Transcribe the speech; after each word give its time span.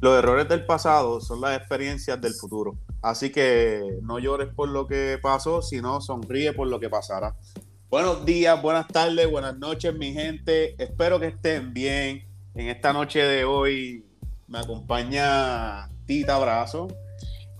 los 0.00 0.18
errores 0.18 0.48
del 0.48 0.64
pasado 0.64 1.20
son 1.20 1.42
las 1.42 1.58
experiencias 1.58 2.18
del 2.20 2.32
futuro. 2.32 2.78
Así 3.02 3.30
que 3.30 3.98
no 4.02 4.18
llores 4.18 4.48
por 4.54 4.70
lo 4.70 4.86
que 4.86 5.18
pasó, 5.20 5.60
sino 5.60 6.00
sonríe 6.00 6.54
por 6.54 6.68
lo 6.68 6.80
que 6.80 6.88
pasará. 6.88 7.36
Buenos 7.90 8.24
días, 8.24 8.60
buenas 8.62 8.88
tardes, 8.88 9.30
buenas 9.30 9.58
noches, 9.58 9.94
mi 9.94 10.12
gente. 10.12 10.74
Espero 10.82 11.20
que 11.20 11.26
estén 11.26 11.74
bien. 11.74 12.24
En 12.54 12.68
esta 12.68 12.92
noche 12.92 13.22
de 13.22 13.44
hoy 13.44 14.06
me 14.48 14.60
acompaña 14.60 15.90
Tita 16.06 16.36
Abrazo. 16.36 16.88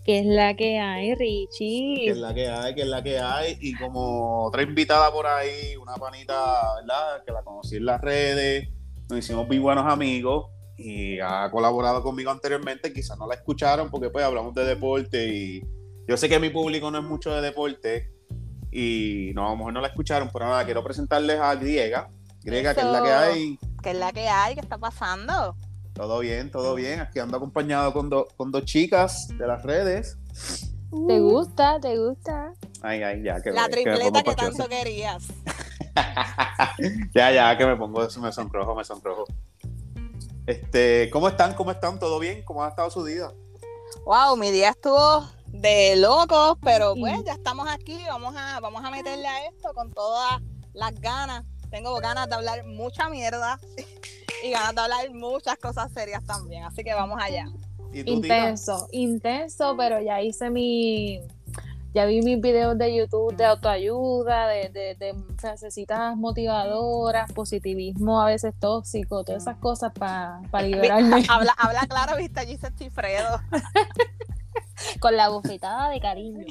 ¿Qué 0.04 0.20
es 0.20 0.26
la 0.26 0.56
que 0.56 0.78
hay, 0.78 1.14
Richie? 1.14 2.04
Que 2.06 2.10
es 2.10 2.16
la 2.16 2.32
que 2.32 2.48
hay, 2.48 2.74
que 2.74 2.82
es 2.82 2.88
la 2.88 3.02
que 3.02 3.18
hay. 3.18 3.58
Y 3.60 3.74
como 3.74 4.46
otra 4.46 4.62
invitada 4.62 5.12
por 5.12 5.26
ahí, 5.26 5.76
una 5.76 5.94
panita, 5.96 6.34
¿verdad? 6.80 7.22
Que 7.26 7.32
la 7.32 7.42
conocí 7.42 7.76
en 7.76 7.84
las 7.84 8.00
redes. 8.00 8.68
Nos 9.10 9.18
hicimos 9.18 9.46
muy 9.46 9.58
buenos 9.58 9.84
amigos 9.86 10.46
y 10.80 11.20
ha 11.20 11.50
colaborado 11.50 12.02
conmigo 12.02 12.30
anteriormente. 12.30 12.92
Quizás 12.92 13.18
no 13.18 13.26
la 13.26 13.34
escucharon 13.34 13.90
porque 13.90 14.10
pues 14.10 14.24
hablamos 14.24 14.54
de 14.54 14.64
deporte 14.64 15.26
y 15.28 15.62
yo 16.08 16.16
sé 16.16 16.28
que 16.28 16.40
mi 16.40 16.50
público 16.50 16.90
no 16.90 16.98
es 16.98 17.04
mucho 17.04 17.32
de 17.34 17.42
deporte 17.42 18.12
y 18.72 19.32
no, 19.34 19.46
a 19.46 19.50
lo 19.50 19.56
mejor 19.56 19.72
no 19.72 19.80
la 19.80 19.88
escucharon, 19.88 20.30
pero 20.32 20.46
nada, 20.46 20.64
quiero 20.64 20.82
presentarles 20.82 21.38
a 21.38 21.54
Griega. 21.54 22.08
Griega, 22.42 22.74
que 22.74 22.80
es 22.80 22.86
la 22.86 23.02
que 23.02 23.12
hay. 23.12 23.58
¿Qué 23.82 23.90
es 23.90 23.96
la 23.96 24.12
que 24.12 24.28
hay? 24.28 24.54
¿Qué 24.54 24.60
está 24.60 24.78
pasando? 24.78 25.56
Todo 25.92 26.20
bien, 26.20 26.50
todo 26.50 26.74
bien. 26.74 27.00
Aquí 27.00 27.18
ando 27.18 27.36
acompañado 27.36 27.92
con, 27.92 28.08
con 28.36 28.50
dos 28.50 28.64
chicas 28.64 29.28
de 29.36 29.46
las 29.46 29.62
redes. 29.62 30.18
¿Te 31.06 31.20
gusta? 31.20 31.78
¿Te 31.80 31.98
gusta? 31.98 32.52
Ay, 32.82 33.02
ay, 33.02 33.22
ya. 33.22 33.40
Que 33.40 33.50
la 33.52 33.68
tripleta 33.68 34.22
que, 34.22 34.34
tanto 34.34 34.68
querías. 34.68 35.28
ya, 37.14 37.32
ya, 37.32 37.56
que 37.56 37.66
me 37.66 37.76
pongo, 37.76 38.00
me 38.20 38.32
sonrojo, 38.32 38.74
me 38.74 38.84
sonrojo. 38.84 39.24
Este, 40.50 41.08
¿cómo 41.10 41.28
están? 41.28 41.54
¿Cómo 41.54 41.70
están? 41.70 42.00
¿Todo 42.00 42.18
bien? 42.18 42.42
¿Cómo 42.42 42.64
ha 42.64 42.68
estado 42.70 42.90
su 42.90 43.04
día? 43.04 43.30
Wow, 44.04 44.36
mi 44.36 44.50
día 44.50 44.70
estuvo 44.70 45.24
de 45.46 45.94
locos, 45.94 46.58
pero 46.60 46.96
pues 46.98 47.22
ya 47.24 47.34
estamos 47.34 47.68
aquí, 47.70 47.96
vamos 48.08 48.34
a, 48.36 48.58
vamos 48.58 48.84
a 48.84 48.90
meterle 48.90 49.28
a 49.28 49.46
esto 49.46 49.72
con 49.74 49.92
todas 49.92 50.42
las 50.72 50.92
ganas. 51.00 51.44
Tengo 51.70 51.94
ganas 52.00 52.28
de 52.28 52.34
hablar 52.34 52.66
mucha 52.66 53.08
mierda 53.08 53.60
y 54.44 54.50
ganas 54.50 54.74
de 54.74 54.80
hablar 54.80 55.14
muchas 55.14 55.56
cosas 55.56 55.92
serias 55.92 56.24
también, 56.26 56.64
así 56.64 56.82
que 56.82 56.94
vamos 56.94 57.20
allá. 57.22 57.46
intenso, 57.92 58.88
intenso, 58.90 59.76
pero 59.76 60.00
ya 60.00 60.20
hice 60.20 60.50
mi 60.50 61.20
ya 61.92 62.04
vi 62.06 62.22
mis 62.22 62.40
videos 62.40 62.78
de 62.78 62.94
YouTube 62.94 63.36
de 63.36 63.44
autoayuda, 63.44 64.46
de, 64.48 64.68
de, 64.68 64.94
de 64.94 65.14
frasecitas 65.36 66.16
motivadoras, 66.16 67.32
positivismo 67.32 68.20
a 68.20 68.26
veces 68.26 68.54
tóxico, 68.58 69.24
todas 69.24 69.42
esas 69.42 69.56
cosas 69.56 69.92
para 69.92 70.40
liberarme. 70.62 71.24
habla, 71.28 71.54
habla 71.56 71.86
claro, 71.88 72.16
viste, 72.16 72.40
allí 72.40 72.56
se. 72.56 72.70
Con 75.00 75.16
la 75.16 75.28
bofetada 75.28 75.90
de 75.90 76.00
cariño. 76.00 76.46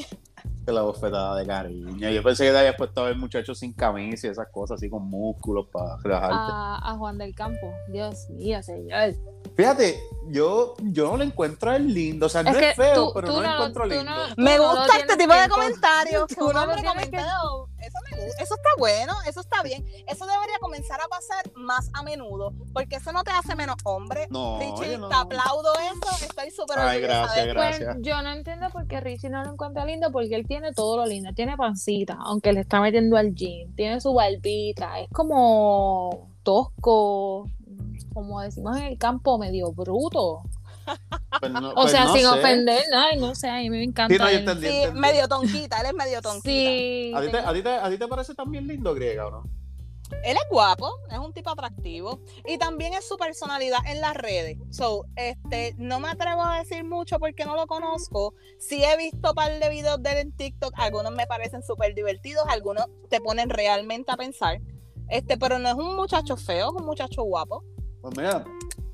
La 0.72 0.81
bofetada 0.81 1.36
de 1.36 1.45
cariño. 1.45 2.09
Yo 2.09 2.23
pensé 2.23 2.45
que 2.45 2.52
te 2.52 2.58
habías 2.58 2.75
puesto 2.75 3.02
a 3.02 3.06
ver 3.06 3.16
muchachos 3.16 3.59
sin 3.59 3.73
camisa 3.73 4.28
y 4.28 4.30
esas 4.30 4.48
cosas 4.50 4.78
así 4.78 4.89
con 4.89 5.03
músculos 5.09 5.67
para 5.72 5.98
relajarte. 6.03 6.36
A, 6.36 6.92
a 6.92 6.98
Juan 6.98 7.17
del 7.17 7.34
Campo. 7.34 7.73
Dios 7.88 8.30
mío, 8.30 8.62
señor. 8.62 9.16
Fíjate, 9.56 10.00
yo, 10.28 10.75
yo 10.80 11.12
no 11.12 11.17
lo 11.17 11.23
encuentro 11.23 11.78
lindo. 11.78 12.28
O 12.28 12.30
sea, 12.30 12.44
no 12.44 12.52
es, 12.52 12.75
feo, 12.75 13.12
pero 13.14 13.28
no 13.28 13.42
lo 13.42 13.53
encuentro 13.53 13.86
lindo. 13.86 14.12
me 14.38 14.59
gusta 14.59 14.97
este 15.00 15.17
tipo 15.17 15.34
de 15.34 15.50
comentarios. 15.50 16.25
Un 16.38 16.56
hombre 16.56 16.84
comentado. 16.84 17.70
Eso 17.89 17.99
me 18.11 18.25
gusta. 18.25 18.43
Eso 18.43 18.55
está 18.55 18.69
bueno, 18.77 19.13
eso 19.27 19.39
está 19.39 19.63
bien. 19.63 19.85
Eso 20.07 20.25
debería 20.25 20.57
comenzar 20.61 20.99
a 21.01 21.07
pasar 21.07 21.51
más 21.55 21.89
a 21.93 22.03
menudo. 22.03 22.53
Porque 22.73 22.97
eso 22.97 23.11
no 23.11 23.23
te 23.23 23.31
hace 23.31 23.55
menos 23.55 23.77
hombre. 23.83 24.27
No, 24.29 24.59
Richie, 24.59 24.97
no. 24.97 25.09
te 25.09 25.15
aplaudo 25.15 25.73
eso. 25.75 26.25
Estoy 26.25 26.51
súper 26.51 26.79
Ay, 26.79 27.01
gracias, 27.01 27.47
gracias. 27.47 27.95
Pues, 27.95 28.05
yo 28.05 28.21
no 28.21 28.31
entiendo 28.31 28.69
por 28.69 28.88
qué 28.88 28.99
Richie 28.99 29.29
no 29.29 29.44
lo 29.44 29.53
encuentra 29.53 29.85
lindo. 29.85 30.11
Porque 30.11 30.35
él 30.35 30.45
tiene 30.47 30.73
todo 30.73 30.97
lo 30.97 31.05
lindo. 31.05 31.33
Tiene 31.33 31.57
pancita, 31.57 32.17
aunque 32.22 32.53
le 32.53 32.61
está 32.61 32.79
metiendo 32.81 33.17
al 33.17 33.33
gym. 33.33 33.75
Tiene 33.75 33.99
su 33.99 34.13
barbita. 34.13 34.99
Es 34.99 35.09
como 35.11 36.29
tosco 36.44 37.49
como 38.13 38.41
decimos 38.41 38.78
en 38.78 38.83
el 38.83 38.97
campo, 38.97 39.38
medio 39.38 39.72
bruto. 39.72 40.41
Pues 41.39 41.51
no, 41.51 41.69
o 41.72 41.75
pues 41.75 41.91
sea, 41.91 42.05
no 42.05 42.13
sin 42.13 42.22
sé. 42.22 42.27
ofender, 42.27 42.83
ay, 42.94 43.17
no 43.19 43.33
sé, 43.35 43.50
a 43.50 43.57
mí 43.57 43.69
me 43.69 43.83
encanta. 43.83 44.13
Sí, 44.13 44.19
no, 44.19 44.25
yo 44.25 44.31
él. 44.31 44.39
entendí, 44.39 44.67
Sí, 44.67 44.75
entendí. 44.77 45.00
medio 45.00 45.27
tonquita, 45.27 45.79
él 45.81 45.85
es 45.88 45.94
medio 45.94 46.22
tonquita. 46.22 46.50
Sí, 46.50 47.13
¿A 47.16 47.22
ti, 47.22 47.29
te, 47.31 47.38
a, 47.38 47.53
ti 47.53 47.61
te, 47.63 47.69
¿A 47.69 47.89
ti 47.89 47.97
te 47.97 48.07
parece 48.07 48.35
también 48.35 48.67
lindo, 48.67 48.94
griega 48.94 49.27
o 49.27 49.31
no? 49.31 49.44
Él 50.23 50.35
es 50.38 50.49
guapo, 50.49 50.89
es 51.11 51.19
un 51.19 51.31
tipo 51.33 51.51
atractivo 51.51 52.19
y 52.47 52.57
también 52.57 52.94
es 52.95 53.07
su 53.07 53.16
personalidad 53.16 53.78
en 53.85 54.01
las 54.01 54.16
redes. 54.16 54.57
So, 54.72 55.05
este, 55.16 55.75
no 55.78 55.99
me 55.99 56.09
atrevo 56.09 56.44
a 56.44 56.57
decir 56.59 56.83
mucho 56.83 57.19
porque 57.19 57.45
no 57.45 57.55
lo 57.55 57.67
conozco. 57.67 58.33
Sí 58.57 58.83
he 58.83 58.97
visto 58.97 59.29
un 59.29 59.35
par 59.35 59.59
de 59.59 59.69
videos 59.69 60.01
de 60.01 60.11
él 60.13 60.17
en 60.17 60.31
TikTok, 60.35 60.73
algunos 60.78 61.11
me 61.13 61.28
parecen 61.28 61.61
súper 61.61 61.94
divertidos, 61.94 62.44
algunos 62.49 62.88
te 63.09 63.22
ponen 63.22 63.49
realmente 63.51 64.11
a 64.11 64.17
pensar. 64.17 64.59
Este, 65.09 65.38
pero 65.38 65.59
no 65.59 65.69
es 65.69 65.75
un 65.75 65.95
muchacho 65.95 66.35
feo, 66.38 66.69
es 66.75 66.81
un 66.81 66.85
muchacho 66.88 67.22
guapo. 67.22 67.63
Pues 68.01 68.17
mira, 68.17 68.44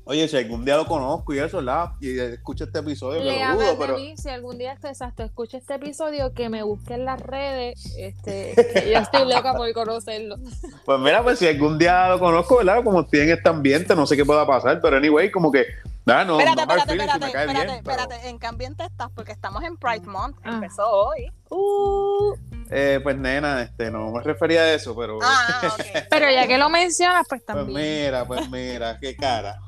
oye, 0.06 0.26
si 0.28 0.36
algún 0.36 0.64
día 0.64 0.76
lo 0.76 0.86
conozco 0.86 1.34
y 1.34 1.38
eso, 1.38 1.58
¿verdad? 1.58 1.90
Y 2.00 2.18
escucho 2.18 2.64
este 2.64 2.78
episodio, 2.78 3.22
Le 3.22 3.34
que 3.36 3.44
lo 3.44 3.54
dudo, 3.54 3.78
pero... 3.78 3.96
mí, 3.96 4.14
si 4.16 4.28
algún 4.30 4.56
día 4.56 4.72
exacto, 4.72 5.22
escucha 5.22 5.58
este 5.58 5.74
episodio, 5.74 6.32
que 6.32 6.48
me 6.48 6.62
busque 6.62 6.94
en 6.94 7.04
las 7.04 7.20
redes, 7.20 7.94
este, 7.98 8.54
que 8.54 8.90
yo 8.92 8.98
estoy 9.00 9.28
loca 9.30 9.52
por 9.54 9.70
conocerlo. 9.72 10.36
Pues 10.86 11.00
mira, 11.00 11.22
pues 11.22 11.38
si 11.40 11.46
algún 11.48 11.76
día 11.78 12.08
lo 12.08 12.18
conozco, 12.20 12.58
¿verdad? 12.58 12.82
Como 12.84 13.00
estoy 13.00 13.20
en 13.20 13.30
este 13.30 13.48
ambiente, 13.48 13.94
no 13.96 14.06
sé 14.06 14.16
qué 14.16 14.24
pueda 14.24 14.46
pasar, 14.46 14.80
pero 14.80 14.96
anyway, 14.96 15.30
como 15.32 15.50
que, 15.50 15.66
ah, 16.06 16.24
no, 16.24 16.38
espérate, 16.38 16.56
no 16.56 16.62
espérate, 16.62 16.92
si 16.92 16.98
espérate, 16.98 17.26
espérate, 17.26 17.52
bien, 17.72 17.82
pero- 17.84 17.96
espérate. 18.02 18.28
¿En 18.28 18.38
qué 18.38 18.46
ambiente 18.46 18.84
estás? 18.84 19.10
Porque 19.12 19.32
estamos 19.32 19.64
en 19.64 19.76
Pride 19.76 20.06
Month, 20.06 20.36
Ah. 20.44 20.54
empezó 20.54 20.88
hoy. 20.88 21.32
Uh, 21.50 22.34
Eh, 22.70 23.00
pues 23.02 23.16
nena, 23.16 23.62
este, 23.62 23.90
no 23.90 24.10
me 24.10 24.22
refería 24.22 24.62
a 24.62 24.74
eso, 24.74 24.96
pero... 24.96 25.18
Ah, 25.22 25.76
pero 26.10 26.30
ya 26.30 26.46
que 26.46 26.58
lo 26.58 26.68
mencionas, 26.68 27.26
pues 27.28 27.42
Pues 27.42 27.56
también. 27.58 28.04
mira, 28.04 28.24
pues 28.26 28.50
mira, 28.50 28.98
qué 29.00 29.16
cara. 29.16 29.58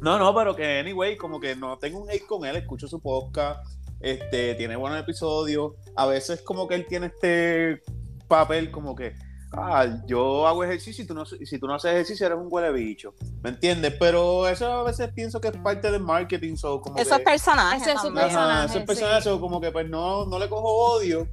No, 0.00 0.18
no, 0.18 0.34
pero 0.34 0.54
que 0.54 0.80
anyway, 0.80 1.16
como 1.16 1.40
que 1.40 1.56
no 1.56 1.78
tengo 1.78 2.00
un 2.00 2.10
hate 2.10 2.26
con 2.26 2.44
él, 2.44 2.56
escucho 2.56 2.88
su 2.88 3.00
podcast, 3.00 3.60
este, 4.00 4.54
tiene 4.54 4.76
buenos 4.76 5.00
episodios. 5.00 5.72
A 5.96 6.06
veces 6.06 6.42
como 6.42 6.68
que 6.68 6.74
él 6.74 6.86
tiene 6.86 7.06
este 7.06 7.82
papel 8.28 8.70
como 8.70 8.94
que, 8.94 9.14
ah, 9.52 9.86
yo 10.06 10.46
hago 10.46 10.64
ejercicio 10.64 11.04
y 11.04 11.06
tú 11.06 11.14
no, 11.14 11.24
si 11.24 11.58
tú 11.58 11.66
no 11.66 11.74
haces 11.74 11.92
ejercicio 11.92 12.26
eres 12.26 12.38
un 12.38 12.48
huele 12.50 12.70
bicho, 12.72 13.14
¿me 13.42 13.50
entiendes? 13.50 13.94
Pero 13.98 14.46
eso 14.48 14.70
a 14.70 14.82
veces 14.82 15.10
pienso 15.14 15.40
que 15.40 15.48
es 15.48 15.56
parte 15.56 15.90
del 15.90 16.02
marketing, 16.02 16.56
so 16.56 16.80
como 16.80 16.98
Eso 16.98 17.10
que... 17.10 17.22
es 17.22 17.22
personaje. 17.22 17.76
Ese 17.76 17.92
es 17.92 18.00
su 18.00 18.06
también. 18.08 18.26
Ajá, 18.26 18.34
personaje, 18.34 18.66
ese 18.66 18.80
sí. 18.80 18.86
personaje, 18.86 19.22
so 19.22 19.40
como 19.40 19.60
que 19.60 19.70
pues 19.70 19.88
no, 19.88 20.26
no 20.26 20.38
le 20.38 20.48
cojo 20.48 20.68
odio, 20.68 21.28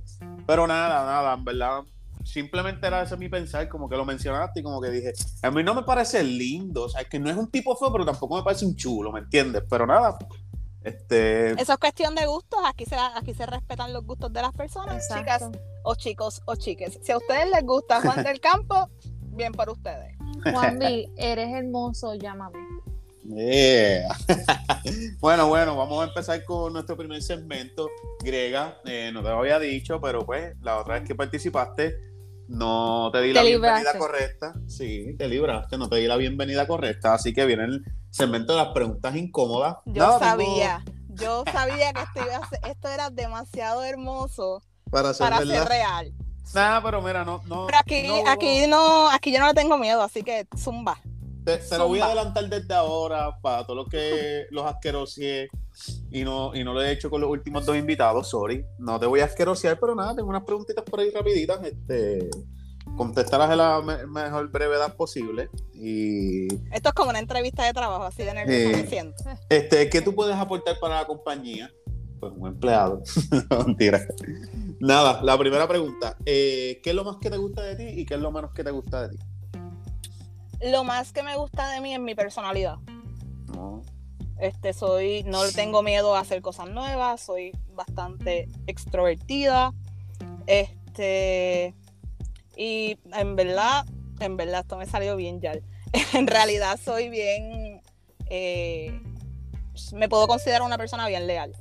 pero 0.51 0.67
nada, 0.67 1.05
nada, 1.05 1.33
en 1.33 1.45
verdad. 1.45 1.83
Simplemente 2.25 2.85
era 2.85 3.03
ese 3.03 3.15
mi 3.15 3.29
pensar, 3.29 3.69
como 3.69 3.87
que 3.87 3.95
lo 3.95 4.03
mencionaste 4.03 4.59
y 4.59 4.63
como 4.63 4.81
que 4.81 4.89
dije, 4.89 5.13
a 5.41 5.49
mí 5.49 5.63
no 5.63 5.73
me 5.73 5.83
parece 5.83 6.21
lindo, 6.21 6.83
o 6.83 6.89
sea, 6.89 6.99
es 6.99 7.07
que 7.07 7.19
no 7.19 7.29
es 7.29 7.37
un 7.37 7.49
tipo 7.49 7.73
feo, 7.77 7.89
pero 7.89 8.03
tampoco 8.03 8.35
me 8.35 8.43
parece 8.43 8.65
un 8.65 8.75
chulo, 8.75 9.13
¿me 9.13 9.21
entiendes? 9.21 9.63
Pero 9.69 9.87
nada, 9.87 10.17
este, 10.83 11.51
Eso 11.53 11.71
es 11.71 11.79
cuestión 11.79 12.15
de 12.15 12.25
gustos. 12.25 12.59
Aquí 12.65 12.83
se, 12.83 12.97
aquí 12.97 13.33
se 13.33 13.45
respetan 13.45 13.93
los 13.93 14.05
gustos 14.05 14.33
de 14.33 14.41
las 14.41 14.51
personas, 14.51 15.07
chicas 15.07 15.49
o 15.83 15.95
chicos 15.95 16.41
o 16.43 16.57
chiques. 16.57 16.99
Si 17.01 17.13
a 17.13 17.17
ustedes 17.17 17.49
les 17.49 17.63
gusta 17.63 18.01
Juan 18.01 18.21
del 18.21 18.39
Campo, 18.41 18.89
bien 19.29 19.53
por 19.53 19.69
ustedes. 19.69 20.17
Juanvi, 20.43 21.13
eres 21.15 21.47
hermoso, 21.53 22.15
llámame. 22.15 22.59
Yeah. 23.23 24.15
bueno, 25.19 25.47
bueno, 25.47 25.75
vamos 25.75 26.01
a 26.03 26.07
empezar 26.07 26.43
con 26.45 26.73
nuestro 26.73 26.97
primer 26.97 27.21
segmento, 27.21 27.89
Grega, 28.23 28.77
eh, 28.85 29.11
no 29.13 29.21
te 29.23 29.29
lo 29.29 29.39
había 29.39 29.59
dicho, 29.59 29.99
pero 30.01 30.25
pues 30.25 30.55
la 30.61 30.77
otra 30.79 30.95
vez 30.95 31.07
que 31.07 31.15
participaste, 31.15 31.95
no 32.47 33.09
te 33.13 33.21
di 33.21 33.29
Te 33.29 33.33
la 33.35 33.43
libraste. 33.43 33.81
bienvenida 33.83 33.97
correcta. 33.99 34.53
Sí, 34.67 35.15
te 35.17 35.27
libraste, 35.27 35.77
no 35.77 35.87
te 35.87 35.97
di 35.97 36.07
la 36.07 36.17
bienvenida 36.17 36.67
correcta. 36.67 37.13
Así 37.13 37.33
que 37.33 37.45
viene 37.45 37.63
el 37.63 37.85
segmento 38.09 38.53
de 38.53 38.63
las 38.63 38.73
preguntas 38.73 39.15
incómodas. 39.15 39.77
Yo 39.85 39.93
tengo 40.05 40.19
sabía, 40.19 40.83
yo 41.09 41.43
sabía 41.49 41.93
que 41.93 42.01
esto, 42.01 42.21
iba 42.25 42.37
a 42.37 42.49
ser- 42.49 42.59
esto 42.69 42.89
era 42.89 43.09
demasiado 43.09 43.83
hermoso 43.85 44.61
Para 44.89 45.13
ser 45.13 45.29
real. 45.65 46.13
Nada, 46.53 46.83
pero 46.83 47.01
mira, 47.01 47.23
no, 47.23 47.41
no. 47.45 47.67
Pero 47.67 47.77
aquí, 47.79 48.03
no- 48.05 48.27
aquí 48.29 48.67
no, 48.67 49.09
aquí 49.09 49.31
yo 49.31 49.39
no 49.39 49.47
le 49.47 49.53
tengo 49.53 49.77
miedo, 49.77 50.01
así 50.01 50.21
que 50.21 50.45
zumba. 50.57 50.99
Te, 51.45 51.57
te 51.57 51.77
lo 51.77 51.87
voy 51.87 51.99
a 51.99 52.05
adelantar 52.05 52.47
desde 52.49 52.73
ahora 52.73 53.35
para 53.41 53.63
todos 53.63 53.77
los 53.77 53.87
que 53.89 54.45
los 54.51 54.65
asquerosié 54.65 55.49
y 56.11 56.23
no, 56.23 56.53
y 56.55 56.63
no 56.63 56.73
lo 56.73 56.81
he 56.83 56.91
hecho 56.91 57.09
con 57.09 57.21
los 57.21 57.29
últimos 57.29 57.65
dos 57.65 57.75
invitados, 57.77 58.29
sorry. 58.29 58.65
No 58.77 58.99
te 58.99 59.05
voy 59.07 59.21
a 59.21 59.25
asquerosear, 59.25 59.79
pero 59.79 59.95
nada, 59.95 60.15
tengo 60.15 60.29
unas 60.29 60.43
preguntitas 60.43 60.83
por 60.83 60.99
ahí 60.99 61.09
rapiditas. 61.09 61.59
Este, 61.65 62.29
contestarlas 62.97 63.51
en 63.51 63.57
la 63.57 63.81
me- 63.81 64.05
mejor 64.05 64.49
brevedad 64.51 64.95
posible. 64.95 65.49
Y 65.73 66.47
Esto 66.73 66.89
es 66.89 66.93
como 66.93 67.09
una 67.09 67.19
entrevista 67.19 67.63
de 67.65 67.73
trabajo, 67.73 68.03
así 68.03 68.23
de 68.23 68.33
nervioso 68.33 68.69
Sí. 68.77 68.81
me 68.83 68.87
siento. 68.87 69.23
este, 69.49 69.89
¿qué 69.89 70.01
tú 70.01 70.13
puedes 70.13 70.35
aportar 70.35 70.77
para 70.79 70.95
la 71.01 71.07
compañía? 71.07 71.71
Pues 72.19 72.33
un 72.35 72.47
empleado. 72.49 73.01
Mentira. 73.65 74.05
Nada, 74.79 75.21
la 75.23 75.37
primera 75.39 75.67
pregunta. 75.67 76.17
eh, 76.25 76.79
¿Qué 76.83 76.91
es 76.91 76.95
lo 76.95 77.03
más 77.03 77.17
que 77.19 77.29
te 77.31 77.37
gusta 77.37 77.63
de 77.63 77.75
ti 77.75 77.99
y 78.01 78.05
qué 78.05 78.13
es 78.15 78.19
lo 78.19 78.31
menos 78.31 78.51
que 78.53 78.63
te 78.63 78.69
gusta 78.71 79.07
de 79.07 79.17
ti? 79.17 79.23
Lo 80.63 80.83
más 80.83 81.11
que 81.11 81.23
me 81.23 81.35
gusta 81.37 81.69
de 81.71 81.81
mí 81.81 81.93
es 81.93 81.99
mi 81.99 82.15
personalidad. 82.15 82.77
No. 83.55 83.81
Este, 84.39 84.73
soy, 84.73 85.23
no 85.23 85.47
tengo 85.51 85.83
miedo 85.83 86.15
a 86.15 86.19
hacer 86.19 86.41
cosas 86.41 86.69
nuevas, 86.69 87.21
soy 87.21 87.51
bastante 87.73 88.47
extrovertida. 88.67 89.73
Este, 90.47 91.75
y 92.55 92.97
en 93.13 93.35
verdad, 93.35 93.85
en 94.19 94.37
verdad, 94.37 94.61
esto 94.61 94.77
me 94.77 94.85
salió 94.85 95.15
bien 95.15 95.41
ya. 95.41 95.53
en 96.13 96.27
realidad 96.27 96.79
soy 96.83 97.09
bien, 97.09 97.81
eh, 98.29 99.01
me 99.93 100.09
puedo 100.09 100.27
considerar 100.27 100.61
una 100.61 100.77
persona 100.77 101.07
bien 101.07 101.27
leal. 101.27 101.55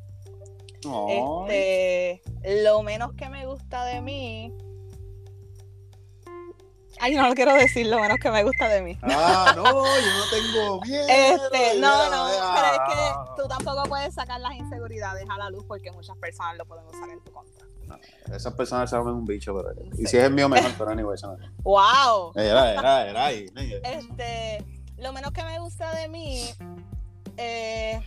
Este, 1.08 2.22
lo 2.62 2.82
menos 2.82 3.12
que 3.12 3.28
me 3.28 3.46
gusta 3.46 3.84
de 3.84 4.00
mí. 4.00 4.54
Ay, 7.02 7.14
no 7.14 7.26
lo 7.26 7.34
quiero 7.34 7.54
decir, 7.54 7.86
lo 7.86 7.98
menos 7.98 8.18
que 8.18 8.30
me 8.30 8.44
gusta 8.44 8.68
de 8.68 8.82
mí. 8.82 8.98
Ah, 9.02 9.54
no, 9.56 9.64
yo 9.64 9.72
no 9.72 10.24
tengo 10.30 10.80
bien. 10.82 11.08
Este, 11.08 11.78
no, 11.80 12.10
no, 12.10 12.26
pero 12.54 12.66
es 12.66 12.94
que 12.94 13.42
tú 13.42 13.48
tampoco 13.48 13.84
puedes 13.88 14.14
sacar 14.14 14.38
las 14.38 14.54
inseguridades 14.54 15.24
a 15.30 15.38
la 15.38 15.48
luz 15.48 15.64
porque 15.66 15.90
muchas 15.92 16.16
personas 16.18 16.58
lo 16.58 16.66
pueden 16.66 16.84
usar 16.86 17.08
en 17.08 17.24
tu 17.24 17.32
contra. 17.32 17.66
esas 18.34 18.52
personas 18.52 18.90
saben 18.90 19.14
un 19.14 19.24
bicho, 19.24 19.54
pero. 19.56 19.74
Y 19.98 20.06
si 20.06 20.18
es 20.18 20.24
el 20.24 20.34
mío, 20.34 20.48
mejor, 20.48 20.72
pero 20.76 20.90
anyway, 20.90 21.14
eso 21.14 21.34
no. 21.34 21.38
¡Wow! 21.62 22.32
Era, 22.34 22.72
era, 22.72 23.08
era 23.08 23.26
ahí. 23.26 23.46
Este, 23.82 24.62
lo 24.98 25.14
menos 25.14 25.32
que 25.32 25.42
me 25.42 25.58
gusta 25.58 25.94
de 25.94 26.08
mí. 26.08 26.50
Eh, 27.38 27.98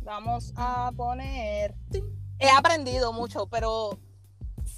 vamos 0.00 0.54
a 0.56 0.90
poner. 0.96 1.74
He 2.38 2.48
aprendido 2.48 3.12
mucho, 3.12 3.46
pero 3.46 3.98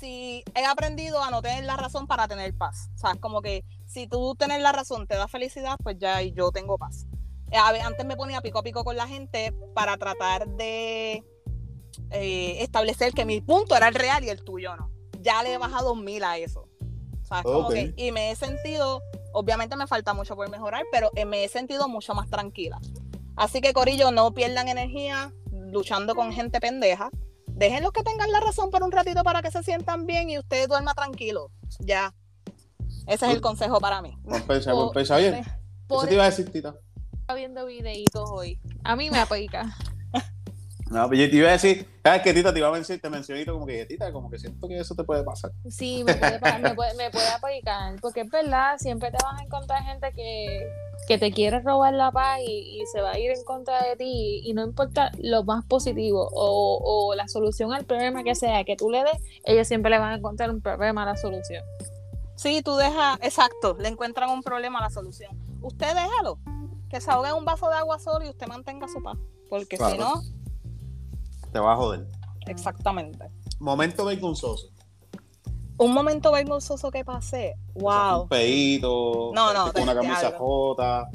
si 0.05 0.45
he 0.55 0.67
aprendido 0.67 1.23
a 1.23 1.31
no 1.31 1.41
tener 1.41 1.65
la 1.65 1.77
razón 1.77 2.07
para 2.07 2.29
tener 2.29 2.55
paz. 2.55 2.91
O 2.95 2.99
sea, 2.99 3.15
como 3.15 3.41
que 3.41 3.65
si 3.87 4.07
tú 4.07 4.35
tener 4.35 4.61
la 4.61 4.71
razón 4.71 5.07
te 5.07 5.17
da 5.17 5.29
felicidad, 5.29 5.77
pues 5.83 5.97
ya 5.99 6.21
yo 6.21 6.53
tengo 6.53 6.77
paz. 6.77 7.07
Eh, 7.51 7.57
antes 7.57 8.05
me 8.05 8.15
ponía 8.15 8.43
pico 8.43 8.59
a 8.59 8.63
pico 8.63 8.85
con 8.85 8.97
la 8.97 9.07
gente 9.07 9.55
para 9.75 9.97
tratar 9.97 10.47
de 10.47 11.25
eh, 12.11 12.57
establecer 12.63 13.15
que 13.15 13.25
mi 13.25 13.41
punto 13.41 13.75
era 13.75 13.89
el 13.89 13.95
real 13.95 14.25
y 14.25 14.29
el 14.29 14.45
tuyo 14.45 14.77
no. 14.77 14.91
Ya 15.23 15.43
le 15.43 15.55
he 15.55 15.59
bajado 15.59 15.95
mil 15.95 16.23
a 16.23 16.37
eso. 16.37 16.69
Como 17.43 17.71
que, 17.71 17.95
y 17.97 18.13
me 18.13 18.31
he 18.31 18.37
sentido, 18.37 19.01
obviamente 19.33 19.75
me 19.75 19.87
falta 19.87 20.13
mucho 20.13 20.37
por 20.37 20.51
mejorar, 20.51 20.85
pero 20.93 21.11
me 21.27 21.45
he 21.45 21.49
sentido 21.49 21.89
mucho 21.89 22.15
más 22.15 22.29
tranquila. 22.29 22.79
Así 23.37 23.63
que, 23.63 23.73
Corillo, 23.73 24.13
no 24.13 24.35
pierdan 24.35 24.69
energía 24.69 25.33
luchando 25.51 26.15
con 26.15 26.33
gente 26.33 26.61
pendeja. 26.61 27.11
Déjenlos 27.55 27.93
que 27.93 28.03
tengan 28.03 28.31
la 28.33 28.41
razón 28.41 28.71
por 28.71 28.83
un 28.83 28.91
ratito 28.91 29.23
para 29.23 29.41
que 29.41 29.51
se 29.51 29.63
sientan 29.63 30.07
bien 30.07 30.29
y 30.29 30.39
usted 30.39 30.69
duerma 30.69 30.93
tranquilo. 30.95 31.51
Ya. 31.79 32.13
Ese 33.07 33.27
es 33.27 33.33
el 33.33 33.41
consejo 33.41 33.81
para 33.81 34.03
mí. 34.03 34.19
Compensa, 34.25 34.73
compensa 34.73 35.17
bien. 35.19 35.45
Eso 35.89 36.07
te 36.07 36.15
iba 36.15 36.25
a 36.25 36.31
decir, 36.31 36.51
Tita. 36.51 36.75
Estaba 37.13 37.39
viendo 37.39 37.67
videitos 37.67 38.29
hoy. 38.31 38.59
A 38.83 38.97
mí 38.97 39.11
me 39.11 39.19
aplica. 39.19 39.77
No, 40.91 41.09
pero 41.09 41.23
yo 41.23 41.31
te 41.31 41.37
iba 41.37 41.49
a 41.49 41.53
decir, 41.53 41.87
¿sabes 42.03 42.23
qué, 42.23 42.35
Tita? 42.35 42.53
Te 42.53 42.59
iba 42.59 42.69
a 42.69 42.79
decir, 42.79 43.01
te 43.01 43.09
mencioné 43.09 43.47
como 43.47 43.67
que, 43.67 43.87
Tita, 43.87 44.13
como 44.13 44.31
que 44.31 44.39
siento 44.39 44.69
que 44.69 44.79
eso 44.79 44.95
te 44.95 45.03
puede 45.03 45.25
pasar. 45.25 45.51
Sí, 45.69 46.05
me 46.05 46.15
puede, 46.15 46.39
me 46.61 46.75
puede, 46.75 46.95
me 46.95 47.11
puede 47.11 47.29
aplicar, 47.29 47.99
porque 48.03 48.21
es 48.21 48.31
verdad, 48.31 48.77
siempre 48.79 49.11
te 49.11 49.17
vas 49.25 49.41
a 49.41 49.45
encontrar 49.45 49.83
gente 49.83 50.13
que, 50.13 50.69
que 51.09 51.17
te 51.17 51.33
quiere 51.33 51.61
robar 51.61 51.95
la 51.95 52.13
paz 52.13 52.41
y, 52.47 52.81
y, 52.81 52.87
se 52.93 53.01
va 53.01 53.13
a 53.13 53.19
ir 53.19 53.31
en 53.31 53.43
contra 53.45 53.83
de 53.83 53.97
ti 53.97 54.43
y 54.45 54.53
no 54.53 54.63
importa 54.63 55.11
lo 55.19 55.43
más 55.45 55.65
positivo 55.65 56.29
o, 56.33 56.81
o, 56.85 57.15
la 57.15 57.29
solución 57.29 57.73
al 57.73 57.87
problema 57.87 58.23
que 58.23 58.35
sea 58.35 58.65
que 58.65 58.77
tú 58.77 58.91
le 58.91 58.99
des, 59.05 59.23
ellos 59.45 59.67
siempre 59.67 59.91
le 59.91 59.99
van 59.99 60.13
a 60.13 60.17
encontrar 60.17 60.51
un 60.51 60.61
problema 60.61 61.05
a 61.05 61.07
la 61.07 61.17
solución. 61.17 61.65
Sí, 62.37 62.61
tú 62.63 62.77
dejas, 62.77 63.19
exacto, 63.23 63.77
le 63.79 63.89
encuentran 63.89 64.29
un 64.29 64.43
problema 64.43 64.81
a 64.81 64.83
la 64.83 64.91
solución. 64.91 65.31
Usted 65.63 65.95
déjalo, 65.95 66.39
que 66.91 67.01
se 67.01 67.11
ahogue 67.11 67.31
en 67.31 67.37
un 67.37 67.45
vaso 67.47 67.71
de 67.71 67.77
agua 67.77 67.99
solo 67.99 68.25
y 68.27 68.29
usted 68.29 68.47
mantenga 68.49 68.87
su 68.87 69.03
paz, 69.03 69.17
porque 69.49 69.79
claro. 69.79 69.93
si 69.93 69.99
no 69.99 70.34
te 71.55 71.61
va 71.61 71.73
a 71.73 71.77
joder. 71.77 72.05
Exactamente. 72.49 73.31
Momento 73.61 74.05
vergonzoso. 74.05 74.71
Un 75.79 75.95
momento 75.95 76.33
vergonzoso 76.33 76.91
que 76.91 77.05
pasé. 77.05 77.55
Wow. 77.75 78.23
un 78.23 78.29
pedito. 78.29 79.31
No, 79.33 79.55
no. 79.55 79.73
Con 79.73 79.85
una 79.85 79.95
camisa 79.95 80.33
jota. 80.37 81.09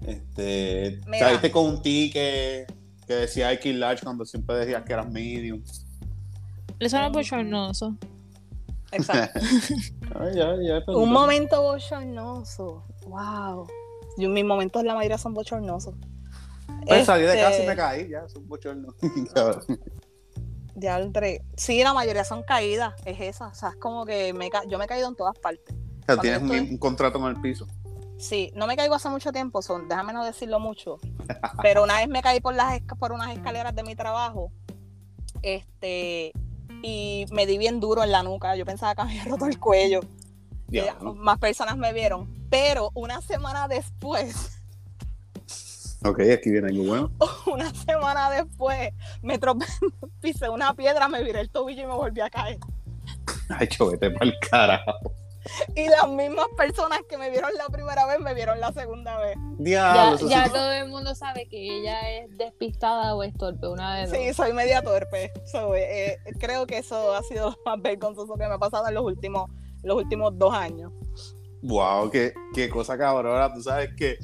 Este. 0.00 0.98
Saliste 1.18 1.50
con 1.50 1.66
un 1.66 1.82
ticket 1.82 2.72
que 3.06 3.14
decía 3.14 3.52
X 3.52 3.74
large 3.74 4.02
cuando 4.02 4.24
siempre 4.24 4.56
decías 4.56 4.82
que 4.82 4.94
eras 4.94 5.10
medium. 5.10 5.62
Eso 6.78 6.96
era 6.96 7.10
bochornoso. 7.10 7.96
Exacto. 8.92 9.40
Ay, 10.18 10.36
ya, 10.36 10.56
ya, 10.56 10.82
un 10.86 11.12
momento 11.12 11.60
bochornoso. 11.62 12.82
Wow. 13.06 13.66
Yo, 14.16 14.30
mis 14.30 14.44
momentos 14.44 14.82
la 14.84 14.94
mayoría 14.94 15.18
son 15.18 15.34
bochornosos. 15.34 15.94
Pues 16.66 17.00
este... 17.00 17.04
salí 17.04 17.24
de 17.24 17.40
casa 17.40 17.62
y 17.62 17.66
me 17.66 17.76
caí, 17.76 18.08
ya, 18.08 18.20
es 18.20 18.34
un 18.34 18.48
bochorno. 18.48 18.94
ya 20.74 20.98
entre... 21.00 21.42
Sí, 21.56 21.82
la 21.82 21.94
mayoría 21.94 22.24
son 22.24 22.42
caídas, 22.42 22.94
es 23.04 23.20
esa. 23.20 23.48
O 23.48 23.54
sea, 23.54 23.70
es 23.70 23.76
como 23.76 24.04
que 24.04 24.32
me 24.32 24.50
ca... 24.50 24.62
yo 24.66 24.78
me 24.78 24.84
he 24.84 24.88
caído 24.88 25.08
en 25.08 25.16
todas 25.16 25.38
partes. 25.38 25.74
O 26.02 26.04
sea, 26.06 26.16
tienes 26.18 26.42
estoy... 26.42 26.58
un, 26.60 26.70
un, 26.70 26.78
contrato 26.78 27.18
en 27.18 27.24
el 27.24 27.40
piso. 27.40 27.66
Sí, 28.18 28.52
no 28.54 28.66
me 28.66 28.76
caigo 28.76 28.94
hace 28.94 29.08
mucho 29.08 29.30
tiempo, 29.32 29.60
son, 29.60 29.88
déjame 29.88 30.12
no 30.12 30.24
decirlo 30.24 30.58
mucho. 30.58 30.98
pero 31.62 31.82
una 31.82 31.96
vez 31.98 32.08
me 32.08 32.22
caí 32.22 32.40
por, 32.40 32.54
las, 32.54 32.80
por 32.98 33.12
unas 33.12 33.30
escaleras 33.30 33.74
de 33.74 33.82
mi 33.82 33.94
trabajo. 33.94 34.52
Este, 35.42 36.32
y 36.82 37.26
me 37.30 37.46
di 37.46 37.58
bien 37.58 37.80
duro 37.80 38.02
en 38.02 38.12
la 38.12 38.22
nuca. 38.22 38.56
Yo 38.56 38.64
pensaba 38.64 38.94
que 38.94 39.04
me 39.04 39.10
había 39.10 39.24
roto 39.24 39.46
el 39.46 39.58
cuello. 39.58 40.00
Más 41.16 41.38
personas 41.38 41.76
me 41.76 41.92
vieron. 41.92 42.46
Pero 42.50 42.90
una 42.94 43.20
semana 43.20 43.68
después 43.68 44.55
Ok, 46.08 46.20
aquí 46.32 46.50
viene 46.50 46.68
algo 46.68 46.84
bueno. 46.84 47.10
Una 47.52 47.72
semana 47.74 48.30
después 48.30 48.90
me 49.22 49.38
tropecé, 49.38 49.78
pisé 50.20 50.48
una 50.48 50.74
piedra, 50.74 51.08
me 51.08 51.22
viré 51.22 51.40
el 51.40 51.50
tobillo 51.50 51.82
y 51.82 51.86
me 51.86 51.94
volví 51.94 52.20
a 52.20 52.30
caer. 52.30 52.58
Ay, 53.48 53.66
chovete 53.68 54.10
para 54.10 54.26
el 54.26 54.34
carajo. 54.40 54.92
Y 55.74 55.88
las 55.88 56.08
mismas 56.08 56.46
personas 56.56 57.00
que 57.08 57.16
me 57.16 57.30
vieron 57.30 57.50
la 57.56 57.66
primera 57.66 58.04
vez 58.06 58.18
me 58.18 58.34
vieron 58.34 58.58
la 58.60 58.72
segunda 58.72 59.18
vez. 59.18 59.36
Diablo, 59.58 60.28
ya, 60.28 60.46
ya 60.46 60.52
todo 60.52 60.72
el 60.72 60.88
mundo 60.88 61.14
sabe 61.14 61.46
que 61.48 61.78
ella 61.78 62.10
es 62.10 62.36
despistada 62.36 63.14
o 63.14 63.22
es 63.22 63.32
torpe, 63.34 63.68
una 63.68 63.94
vez. 63.94 64.10
Sí, 64.10 64.34
soy 64.34 64.52
media 64.52 64.82
torpe. 64.82 65.32
So, 65.44 65.74
eh, 65.76 66.18
creo 66.40 66.66
que 66.66 66.78
eso 66.78 67.14
ha 67.14 67.22
sido 67.22 67.50
lo 67.50 67.56
más 67.64 67.80
vergonzoso 67.80 68.34
que 68.34 68.46
me 68.46 68.54
ha 68.54 68.58
pasado 68.58 68.88
en 68.88 68.94
los 68.94 69.04
últimos, 69.04 69.48
los 69.84 69.96
últimos 69.96 70.36
dos 70.36 70.52
años. 70.52 70.92
Wow, 71.62 72.10
qué, 72.10 72.34
qué 72.52 72.68
cosa 72.68 72.98
cabrona. 72.98 73.52
Tú 73.54 73.62
sabes 73.62 73.90
que 73.96 74.18